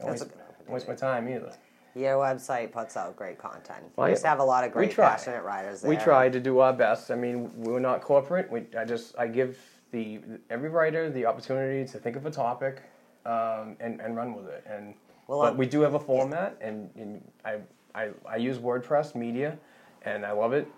don't 0.00 0.10
waste, 0.10 0.28
waste 0.68 0.88
my 0.88 0.94
time 0.94 1.28
either. 1.28 1.52
Your 1.94 2.16
website 2.16 2.72
puts 2.72 2.96
out 2.96 3.14
great 3.14 3.38
content. 3.38 3.84
Well, 3.94 4.08
you 4.08 4.14
used 4.14 4.24
have 4.24 4.40
a 4.40 4.44
lot 4.44 4.64
of 4.64 4.70
we 4.74 4.86
great 4.86 4.96
passionate 4.96 5.44
writers 5.44 5.82
there. 5.82 5.88
We 5.88 5.96
try 5.96 6.28
to 6.28 6.40
do 6.40 6.58
our 6.58 6.72
best. 6.72 7.12
I 7.12 7.14
mean, 7.14 7.52
we're 7.54 7.78
not 7.78 8.00
corporate. 8.00 8.50
We, 8.50 8.64
I 8.76 8.84
just 8.84 9.16
I 9.16 9.28
give 9.28 9.56
the 9.92 10.20
every 10.50 10.70
writer 10.70 11.08
the 11.08 11.24
opportunity 11.24 11.88
to 11.92 11.98
think 11.98 12.16
of 12.16 12.26
a 12.26 12.30
topic 12.30 12.82
um, 13.24 13.76
and 13.78 14.00
and 14.00 14.16
run 14.16 14.34
with 14.34 14.46
it. 14.46 14.64
And 14.68 14.94
Well, 15.26 15.40
but 15.40 15.52
um, 15.52 15.56
we 15.56 15.66
do 15.66 15.80
have 15.80 15.94
a 15.94 16.00
format, 16.00 16.56
and, 16.60 16.90
and 16.96 17.22
I, 17.44 17.58
I 17.94 18.10
I 18.28 18.36
use 18.36 18.58
WordPress 18.58 19.14
media, 19.14 19.58
and 20.02 20.24
I 20.26 20.32
love 20.32 20.52
it. 20.52 20.68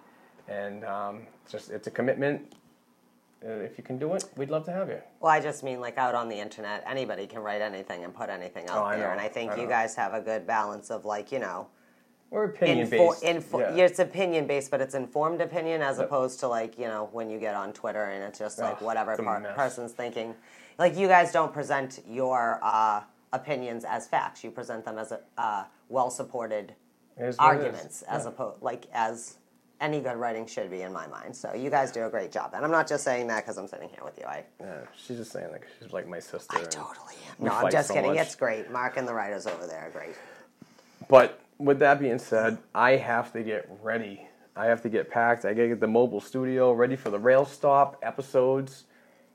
And 0.48 0.84
um, 0.84 1.22
it's 1.42 1.52
just 1.52 1.70
it's 1.70 1.86
a 1.86 1.90
commitment. 1.90 2.52
Uh, 3.44 3.50
if 3.60 3.76
you 3.76 3.84
can 3.84 3.98
do 3.98 4.14
it, 4.14 4.24
we'd 4.36 4.50
love 4.50 4.64
to 4.64 4.72
have 4.72 4.88
you. 4.88 5.00
Well, 5.20 5.30
I 5.32 5.40
just 5.40 5.62
mean 5.62 5.80
like 5.80 5.98
out 5.98 6.14
on 6.14 6.28
the 6.28 6.36
internet, 6.36 6.82
anybody 6.86 7.26
can 7.26 7.40
write 7.40 7.60
anything 7.60 8.04
and 8.04 8.14
put 8.14 8.30
anything 8.30 8.66
out 8.68 8.86
Oh, 8.86 8.90
there, 8.96 9.06
know, 9.06 9.12
and 9.12 9.20
I 9.20 9.28
think 9.28 9.52
I 9.52 9.56
you 9.56 9.62
know. 9.64 9.68
guys 9.68 9.94
have 9.96 10.14
a 10.14 10.20
good 10.20 10.46
balance 10.46 10.90
of 10.90 11.04
like 11.04 11.30
you 11.32 11.38
know, 11.40 11.66
We're 12.30 12.44
opinion 12.44 12.78
info, 12.78 13.10
based. 13.10 13.24
info, 13.24 13.58
yeah. 13.58 13.74
yeah, 13.74 13.84
it's 13.84 13.98
opinion 13.98 14.46
based, 14.46 14.70
but 14.70 14.80
it's 14.80 14.94
informed 14.94 15.40
opinion 15.40 15.82
as 15.82 15.98
Yep. 15.98 16.06
opposed 16.06 16.40
to 16.40 16.48
like 16.48 16.78
you 16.78 16.86
know 16.86 17.08
when 17.12 17.28
you 17.28 17.38
get 17.38 17.54
on 17.54 17.72
Twitter 17.72 18.04
and 18.04 18.22
it's 18.24 18.38
just 18.38 18.58
like 18.58 18.76
Ugh, 18.76 18.82
whatever 18.82 19.16
par- 19.16 19.52
person's 19.54 19.92
thinking. 19.92 20.34
Like 20.78 20.96
you 20.96 21.06
guys 21.08 21.30
don't 21.32 21.52
present 21.52 22.02
your 22.08 22.58
uh, 22.62 23.02
opinions 23.32 23.84
as 23.84 24.06
facts; 24.06 24.42
you 24.44 24.50
present 24.50 24.84
them 24.84 24.98
as 24.98 25.12
a, 25.12 25.20
uh, 25.38 25.64
well 25.88 26.10
supported 26.10 26.74
It 27.16 27.24
is 27.24 27.38
what 27.38 27.54
it 27.54 27.58
is. 27.58 27.64
arguments, 27.66 28.02
as 28.02 28.24
Yeah. 28.24 28.30
opposed 28.30 28.62
like 28.62 28.86
as 28.92 29.36
any 29.80 30.00
good 30.00 30.16
writing 30.16 30.46
should 30.46 30.70
be 30.70 30.82
in 30.82 30.92
my 30.92 31.06
mind. 31.06 31.36
So 31.36 31.52
you 31.54 31.68
guys 31.68 31.92
do 31.92 32.06
a 32.06 32.10
great 32.10 32.32
job, 32.32 32.52
and 32.54 32.64
I'm 32.64 32.70
not 32.70 32.86
just 32.88 33.04
saying 33.04 33.26
that 33.26 33.44
because 33.44 33.58
I'm 33.58 33.68
sitting 33.68 33.88
here 33.90 34.02
with 34.04 34.18
you. 34.18 34.24
I 34.24 34.44
Yeah, 34.60 34.80
she's 34.96 35.18
just 35.18 35.32
saying 35.32 35.50
like 35.52 35.66
she's 35.80 35.92
like 35.92 36.08
my 36.08 36.18
sister. 36.20 36.56
I 36.56 36.62
totally 36.64 37.14
am. 37.28 37.44
No, 37.46 37.52
I'm 37.52 37.70
just 37.70 37.88
so 37.88 37.94
kidding. 37.94 38.14
much. 38.14 38.20
It's 38.26 38.34
great. 38.34 38.70
Mark 38.70 38.96
and 38.96 39.06
the 39.06 39.14
writers 39.14 39.46
over 39.46 39.66
there 39.66 39.86
are 39.86 39.90
great. 39.90 40.14
But 41.08 41.40
with 41.58 41.78
that 41.80 42.00
being 42.00 42.18
said, 42.18 42.58
I 42.74 42.92
have 42.96 43.32
to 43.32 43.42
get 43.42 43.68
ready. 43.82 44.26
I 44.56 44.66
have 44.66 44.80
to 44.82 44.88
get 44.88 45.10
packed. 45.10 45.44
I 45.44 45.52
gotta 45.52 45.68
get 45.68 45.80
the 45.80 45.86
mobile 45.86 46.20
studio 46.22 46.72
ready 46.72 46.96
for 46.96 47.10
the 47.10 47.18
rail 47.18 47.44
stop 47.44 47.98
episodes. 48.02 48.84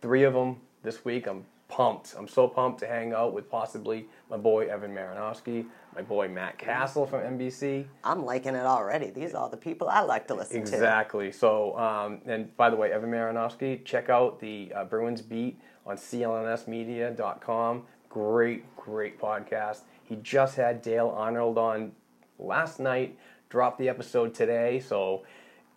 Three 0.02 0.24
of 0.24 0.34
them 0.34 0.60
this 0.82 1.06
week. 1.06 1.28
I'm 1.28 1.46
pumped. 1.72 2.14
I'm 2.18 2.28
so 2.28 2.48
pumped 2.48 2.82
to 2.82 2.88
hang 2.88 3.14
out 3.14 3.34
with 3.34 3.50
possibly 3.50 4.08
my 4.30 4.36
boy 4.36 4.68
Evan 4.68 4.94
Marinofsky, 4.94 5.66
my 5.96 6.02
boy 6.02 6.28
Matt 6.28 6.58
Castle 6.58 7.08
from 7.08 7.22
NBC. 7.22 7.86
I'm 8.04 8.26
liking 8.26 8.56
it 8.56 8.66
already. 8.66 9.10
These 9.10 9.34
are 9.34 9.38
all 9.38 9.50
the 9.50 9.58
people 9.58 9.88
I 9.88 10.02
like 10.02 10.28
to 10.28 10.36
listen 10.36 10.66
to. 10.66 10.74
Exactly. 10.74 11.32
So, 11.32 11.78
um, 11.80 12.20
and 12.26 12.56
by 12.58 12.70
the 12.70 12.76
way, 12.76 12.92
Evan 12.92 13.10
Marinofsky, 13.10 13.86
check 13.86 14.10
out 14.10 14.40
the 14.42 14.72
uh, 14.76 14.84
Bruins 14.84 15.22
Beat 15.22 15.60
on 15.86 15.96
clnsmedia.com. 15.96 17.84
Great, 18.10 18.76
great 18.76 19.20
podcast. 19.20 19.80
He 20.04 20.18
just 20.18 20.58
had 20.58 20.82
Dale 20.82 21.14
Arnold 21.16 21.58
on 21.58 21.94
last 22.38 22.82
night, 22.82 23.18
dropped 23.50 23.80
the 23.80 23.88
episode 23.88 24.34
today, 24.34 24.82
so 24.82 25.24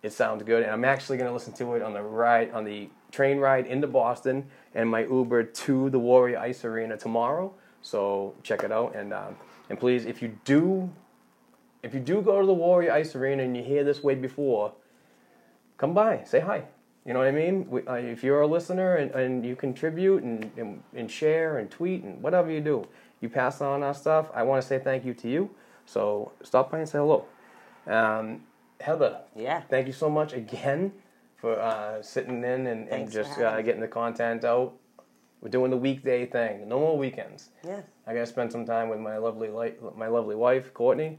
it 0.02 0.12
sounds 0.12 0.42
good. 0.42 0.64
And 0.64 0.72
I'm 0.72 0.84
actually 0.84 1.18
going 1.18 1.28
to 1.28 1.32
listen 1.32 1.52
to 1.54 1.74
it 1.74 1.82
on 1.82 1.94
the 1.94 2.02
ride, 2.02 2.50
on 2.50 2.64
the 2.64 2.90
train 3.12 3.38
ride 3.38 3.68
into 3.68 3.86
Boston 3.86 4.50
and 4.74 4.88
my 4.88 5.04
Uber 5.04 5.44
to 5.44 5.90
the 5.90 5.98
Warrior 5.98 6.38
Ice 6.38 6.64
Arena 6.64 6.96
tomorrow. 6.96 7.54
So 7.82 8.34
check 8.42 8.64
it 8.64 8.72
out. 8.72 8.94
And, 8.96 9.12
um, 9.12 9.36
and 9.70 9.78
please, 9.78 10.06
if 10.06 10.22
you 10.22 10.38
do 10.44 10.90
if 11.84 11.92
you 11.92 12.00
do 12.00 12.22
go 12.22 12.40
to 12.40 12.46
the 12.46 12.52
Warrior 12.54 12.92
Ice 12.92 13.14
Arena 13.14 13.42
and 13.42 13.54
you 13.54 13.62
hear 13.62 13.84
this 13.84 14.02
way 14.02 14.14
before, 14.14 14.72
come 15.76 15.92
by, 15.92 16.24
say 16.24 16.40
hi. 16.40 16.64
You 17.04 17.12
know 17.12 17.18
what 17.18 17.28
I 17.28 17.32
mean? 17.32 17.68
We, 17.68 17.82
uh, 17.86 17.96
if 17.96 18.24
you're 18.24 18.40
a 18.40 18.46
listener 18.46 18.96
and, 18.96 19.10
and 19.10 19.44
you 19.44 19.54
contribute 19.54 20.22
and, 20.22 20.50
and, 20.56 20.82
and 20.94 21.10
share 21.10 21.58
and 21.58 21.70
tweet 21.70 22.02
and 22.02 22.22
whatever 22.22 22.50
you 22.50 22.62
do, 22.62 22.86
you 23.20 23.28
pass 23.28 23.60
on 23.60 23.82
our 23.82 23.92
stuff. 23.92 24.30
I 24.34 24.44
want 24.44 24.62
to 24.62 24.66
say 24.66 24.78
thank 24.78 25.04
you 25.04 25.12
to 25.12 25.28
you. 25.28 25.50
So 25.84 26.32
stop 26.42 26.72
by 26.72 26.78
and 26.78 26.88
say 26.88 26.96
hello. 26.98 27.26
Um, 27.86 28.44
Heather, 28.80 29.20
Yeah. 29.36 29.60
thank 29.68 29.86
you 29.86 29.92
so 29.92 30.08
much 30.08 30.32
again 30.32 30.92
for 31.44 31.60
uh, 31.60 32.00
sitting 32.00 32.38
in 32.42 32.66
and, 32.68 32.88
and 32.88 33.10
just 33.10 33.38
uh, 33.38 33.60
getting 33.60 33.82
the 33.82 33.86
content 34.02 34.44
out. 34.46 34.72
We're 35.42 35.50
doing 35.50 35.70
the 35.70 35.76
weekday 35.76 36.24
thing. 36.24 36.66
No 36.66 36.78
more 36.80 36.96
weekends. 36.96 37.50
Yeah. 37.62 37.82
I 38.06 38.14
gotta 38.14 38.24
spend 38.24 38.50
some 38.50 38.64
time 38.64 38.88
with 38.88 38.98
my 38.98 39.18
lovely 39.18 39.48
li- 39.50 39.74
my 39.94 40.06
lovely 40.06 40.36
wife 40.36 40.72
Courtney. 40.72 41.18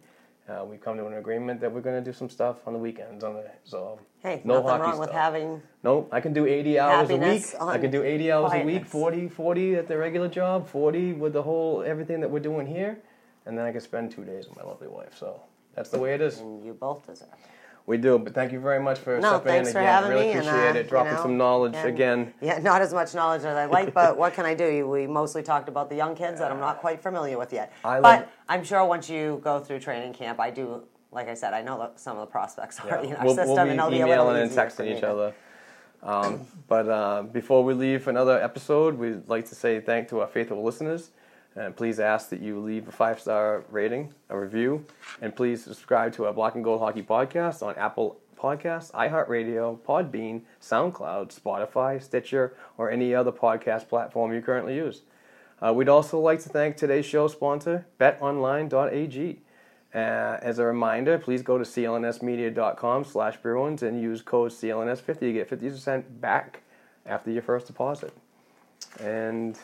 Uh, 0.50 0.66
we've 0.68 0.82
come 0.82 0.98
to 0.98 1.06
an 1.06 1.14
agreement 1.14 1.62
that 1.62 1.72
we're 1.72 1.82
gonna 1.82 2.02
do 2.02 2.12
some 2.12 2.28
stuff 2.28 2.56
on 2.66 2.74
the 2.74 2.80
weekends. 2.80 3.24
On 3.24 3.36
the 3.36 3.46
so 3.66 4.00
Hey, 4.24 4.42
no 4.44 4.56
nothing 4.56 4.70
hockey 4.70 4.82
wrong 4.82 5.00
with 5.00 5.10
stuff. 5.10 5.22
having. 5.22 5.62
No, 5.84 6.08
I 6.12 6.22
can 6.22 6.34
do 6.34 6.48
80 6.48 6.80
hours 6.80 7.10
a 7.12 7.18
week. 7.18 7.46
I 7.62 7.78
can 7.78 7.92
do 7.92 8.02
80 8.02 8.32
hours 8.32 8.52
a 8.54 8.64
week, 8.66 8.90
quietness. 8.90 8.92
40, 8.92 9.30
40 9.30 9.76
at 9.76 9.88
the 9.88 9.96
regular 9.96 10.28
job, 10.28 10.68
40 10.68 11.14
with 11.14 11.34
the 11.34 11.44
whole 11.44 11.84
everything 11.84 12.20
that 12.22 12.32
we're 12.32 12.40
doing 12.52 12.66
here, 12.66 12.98
and 13.46 13.56
then 13.56 13.64
I 13.66 13.72
can 13.72 13.82
spend 13.82 14.10
two 14.10 14.26
days 14.26 14.48
with 14.48 14.58
my 14.58 14.64
lovely 14.64 14.88
wife. 14.88 15.16
So 15.16 15.40
that's 15.76 15.90
the 15.92 16.00
way 16.00 16.16
it 16.16 16.22
is. 16.22 16.40
And 16.40 16.66
you 16.66 16.74
both 16.74 17.06
deserve. 17.06 17.28
it. 17.32 17.40
We 17.88 17.98
do, 17.98 18.18
but 18.18 18.34
thank 18.34 18.52
you 18.52 18.60
very 18.60 18.80
much 18.80 18.98
for 18.98 19.20
No, 19.20 19.30
stepping 19.36 19.48
thanks 19.48 19.70
in 19.70 19.74
for 19.74 19.80
again. 19.80 19.94
having 19.94 20.10
really 20.10 20.26
me. 20.26 20.32
and, 20.32 20.48
appreciate 20.48 20.76
uh, 20.76 20.80
it. 20.80 20.90
Dropping 20.90 21.12
you 21.12 21.18
know, 21.18 21.22
some 21.22 21.38
knowledge 21.38 21.76
and- 21.76 21.88
again. 21.88 22.34
Yeah, 22.42 22.58
not 22.58 22.82
as 22.82 22.94
much 22.94 23.14
knowledge 23.14 23.42
as 23.42 23.56
I'd 23.56 23.70
like, 23.70 23.94
but 23.94 24.18
what 24.22 24.34
can 24.34 24.46
I 24.46 24.56
do? 24.56 24.88
We 24.88 25.06
mostly 25.06 25.44
talked 25.44 25.70
about 25.70 25.90
the 25.90 25.96
young 25.96 26.16
kids 26.16 26.40
that 26.40 26.52
I'm 26.52 26.60
not 26.60 26.80
quite 26.80 27.02
familiar 27.02 27.38
with 27.38 27.54
yet. 27.54 27.72
I 27.84 28.02
but 28.02 28.22
love- 28.22 28.30
I'm 28.50 28.64
sure 28.64 28.84
once 28.86 29.08
you 29.08 29.40
go 29.44 29.60
through 29.60 29.80
training 29.80 30.14
camp, 30.14 30.40
I 30.40 30.50
do. 30.50 30.84
Like 31.12 31.30
I 31.30 31.36
said, 31.36 31.54
I 31.54 31.62
know 31.62 31.92
some 31.96 32.18
of 32.18 32.22
the 32.28 32.32
prospects 32.32 32.80
already 32.82 33.10
in 33.10 33.16
our 33.16 33.24
we'll, 33.26 33.36
system, 33.36 33.56
we'll 33.56 33.66
be 33.66 33.72
and 33.72 33.80
it'll 33.80 33.90
be 33.92 34.02
a 34.02 34.08
little 34.08 34.26
emailing 34.32 34.42
and 34.42 34.52
texting 34.52 34.98
each 34.98 35.04
other. 35.04 35.34
Um, 36.04 36.42
but 36.68 36.90
uh, 36.90 37.24
before 37.24 37.64
we 37.64 37.74
leave 37.74 38.08
another 38.08 38.42
episode, 38.42 38.98
we'd 38.98 39.28
like 39.30 39.48
to 39.50 39.56
say 39.56 39.80
thank 39.80 40.10
to 40.10 40.20
our 40.22 40.28
faithful 40.28 40.62
listeners. 40.64 41.12
And 41.56 41.76
please 41.76 42.00
ask 42.00 42.30
that 42.30 42.42
you 42.42 42.60
leave 42.60 42.88
a 42.88 42.92
five 42.92 43.20
star 43.20 43.64
rating, 43.70 44.14
a 44.30 44.38
review, 44.38 44.86
and 45.22 45.36
please 45.36 45.64
subscribe 45.64 46.14
to 46.14 46.26
our 46.26 46.34
Black 46.34 46.56
and 46.56 46.64
Gold 46.64 46.82
Hockey 46.82 47.02
podcast 47.02 47.66
on 47.66 47.76
Apple 47.76 48.20
Podcasts, 48.38 48.92
iHeartRadio, 48.92 49.80
Podbean, 49.80 50.42
SoundCloud, 50.62 51.34
Spotify, 51.34 52.02
Stitcher, 52.02 52.54
or 52.78 52.92
any 52.92 53.16
other 53.16 53.32
podcast 53.32 53.88
platform 53.88 54.34
you 54.34 54.42
currently 54.42 54.76
use. 54.76 55.02
Uh, 55.66 55.74
we'd 55.74 55.90
also 55.90 56.20
like 56.20 56.42
to 56.42 56.50
thank 56.50 56.76
today's 56.76 57.06
show 57.06 57.28
sponsor, 57.28 57.86
betonline.ag. 58.00 59.40
Uh, 59.94 59.98
as 60.42 60.60
a 60.60 60.66
reminder, 60.66 61.18
please 61.18 61.42
go 61.42 61.58
to 61.58 61.64
clnsmedia.com 61.64 63.06
slash 63.06 63.38
Bruins 63.38 63.82
and 63.82 64.02
use 64.02 64.22
code 64.22 64.52
CLNS50 64.52 65.20
to 65.20 65.34
get 65.34 65.50
50% 65.50 66.20
back 66.20 66.64
after 67.06 67.32
your 67.32 67.42
first 67.42 67.68
deposit. 67.68 68.14
And 69.00 69.58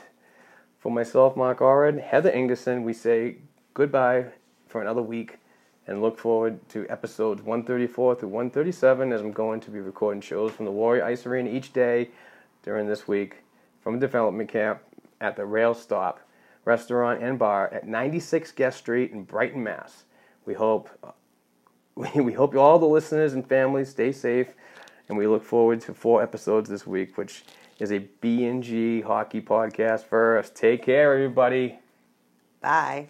for 0.81 0.91
myself, 0.91 1.37
Mark 1.37 1.59
Allred, 1.59 2.01
Heather 2.01 2.31
Ingerson, 2.31 2.81
we 2.83 2.91
say 2.91 3.35
goodbye 3.75 4.25
for 4.67 4.81
another 4.81 5.03
week 5.03 5.37
and 5.85 6.01
look 6.01 6.17
forward 6.17 6.67
to 6.69 6.89
episodes 6.89 7.43
134 7.43 8.15
through 8.15 8.29
137 8.29 9.13
as 9.13 9.21
I'm 9.21 9.31
going 9.31 9.59
to 9.61 9.69
be 9.69 9.79
recording 9.79 10.21
shows 10.21 10.51
from 10.51 10.65
the 10.65 10.71
Warrior 10.71 11.05
Ice 11.05 11.27
Arena 11.27 11.51
each 11.51 11.71
day 11.71 12.09
during 12.63 12.87
this 12.87 13.07
week 13.07 13.43
from 13.83 13.99
development 13.99 14.49
camp 14.49 14.81
at 15.21 15.35
the 15.35 15.45
Rail 15.45 15.75
Stop 15.75 16.19
restaurant 16.65 17.21
and 17.21 17.37
bar 17.37 17.71
at 17.71 17.87
96 17.87 18.51
Guest 18.53 18.79
Street 18.79 19.11
in 19.11 19.23
Brighton, 19.23 19.63
Mass. 19.63 20.05
We 20.47 20.55
hope 20.55 20.89
we 22.15 22.33
hope 22.33 22.55
all 22.55 22.79
the 22.79 22.87
listeners 22.87 23.33
and 23.33 23.47
families 23.47 23.89
stay 23.89 24.11
safe, 24.11 24.55
and 25.09 25.17
we 25.17 25.27
look 25.27 25.43
forward 25.43 25.81
to 25.81 25.93
four 25.93 26.23
episodes 26.23 26.69
this 26.69 26.87
week, 26.87 27.17
which 27.19 27.43
is 27.81 27.91
a 27.91 27.97
B&G 27.97 29.01
hockey 29.01 29.41
podcast 29.41 30.05
for 30.05 30.37
us. 30.37 30.51
Take 30.51 30.83
care, 30.83 31.13
everybody. 31.15 31.79
Bye. 32.61 33.07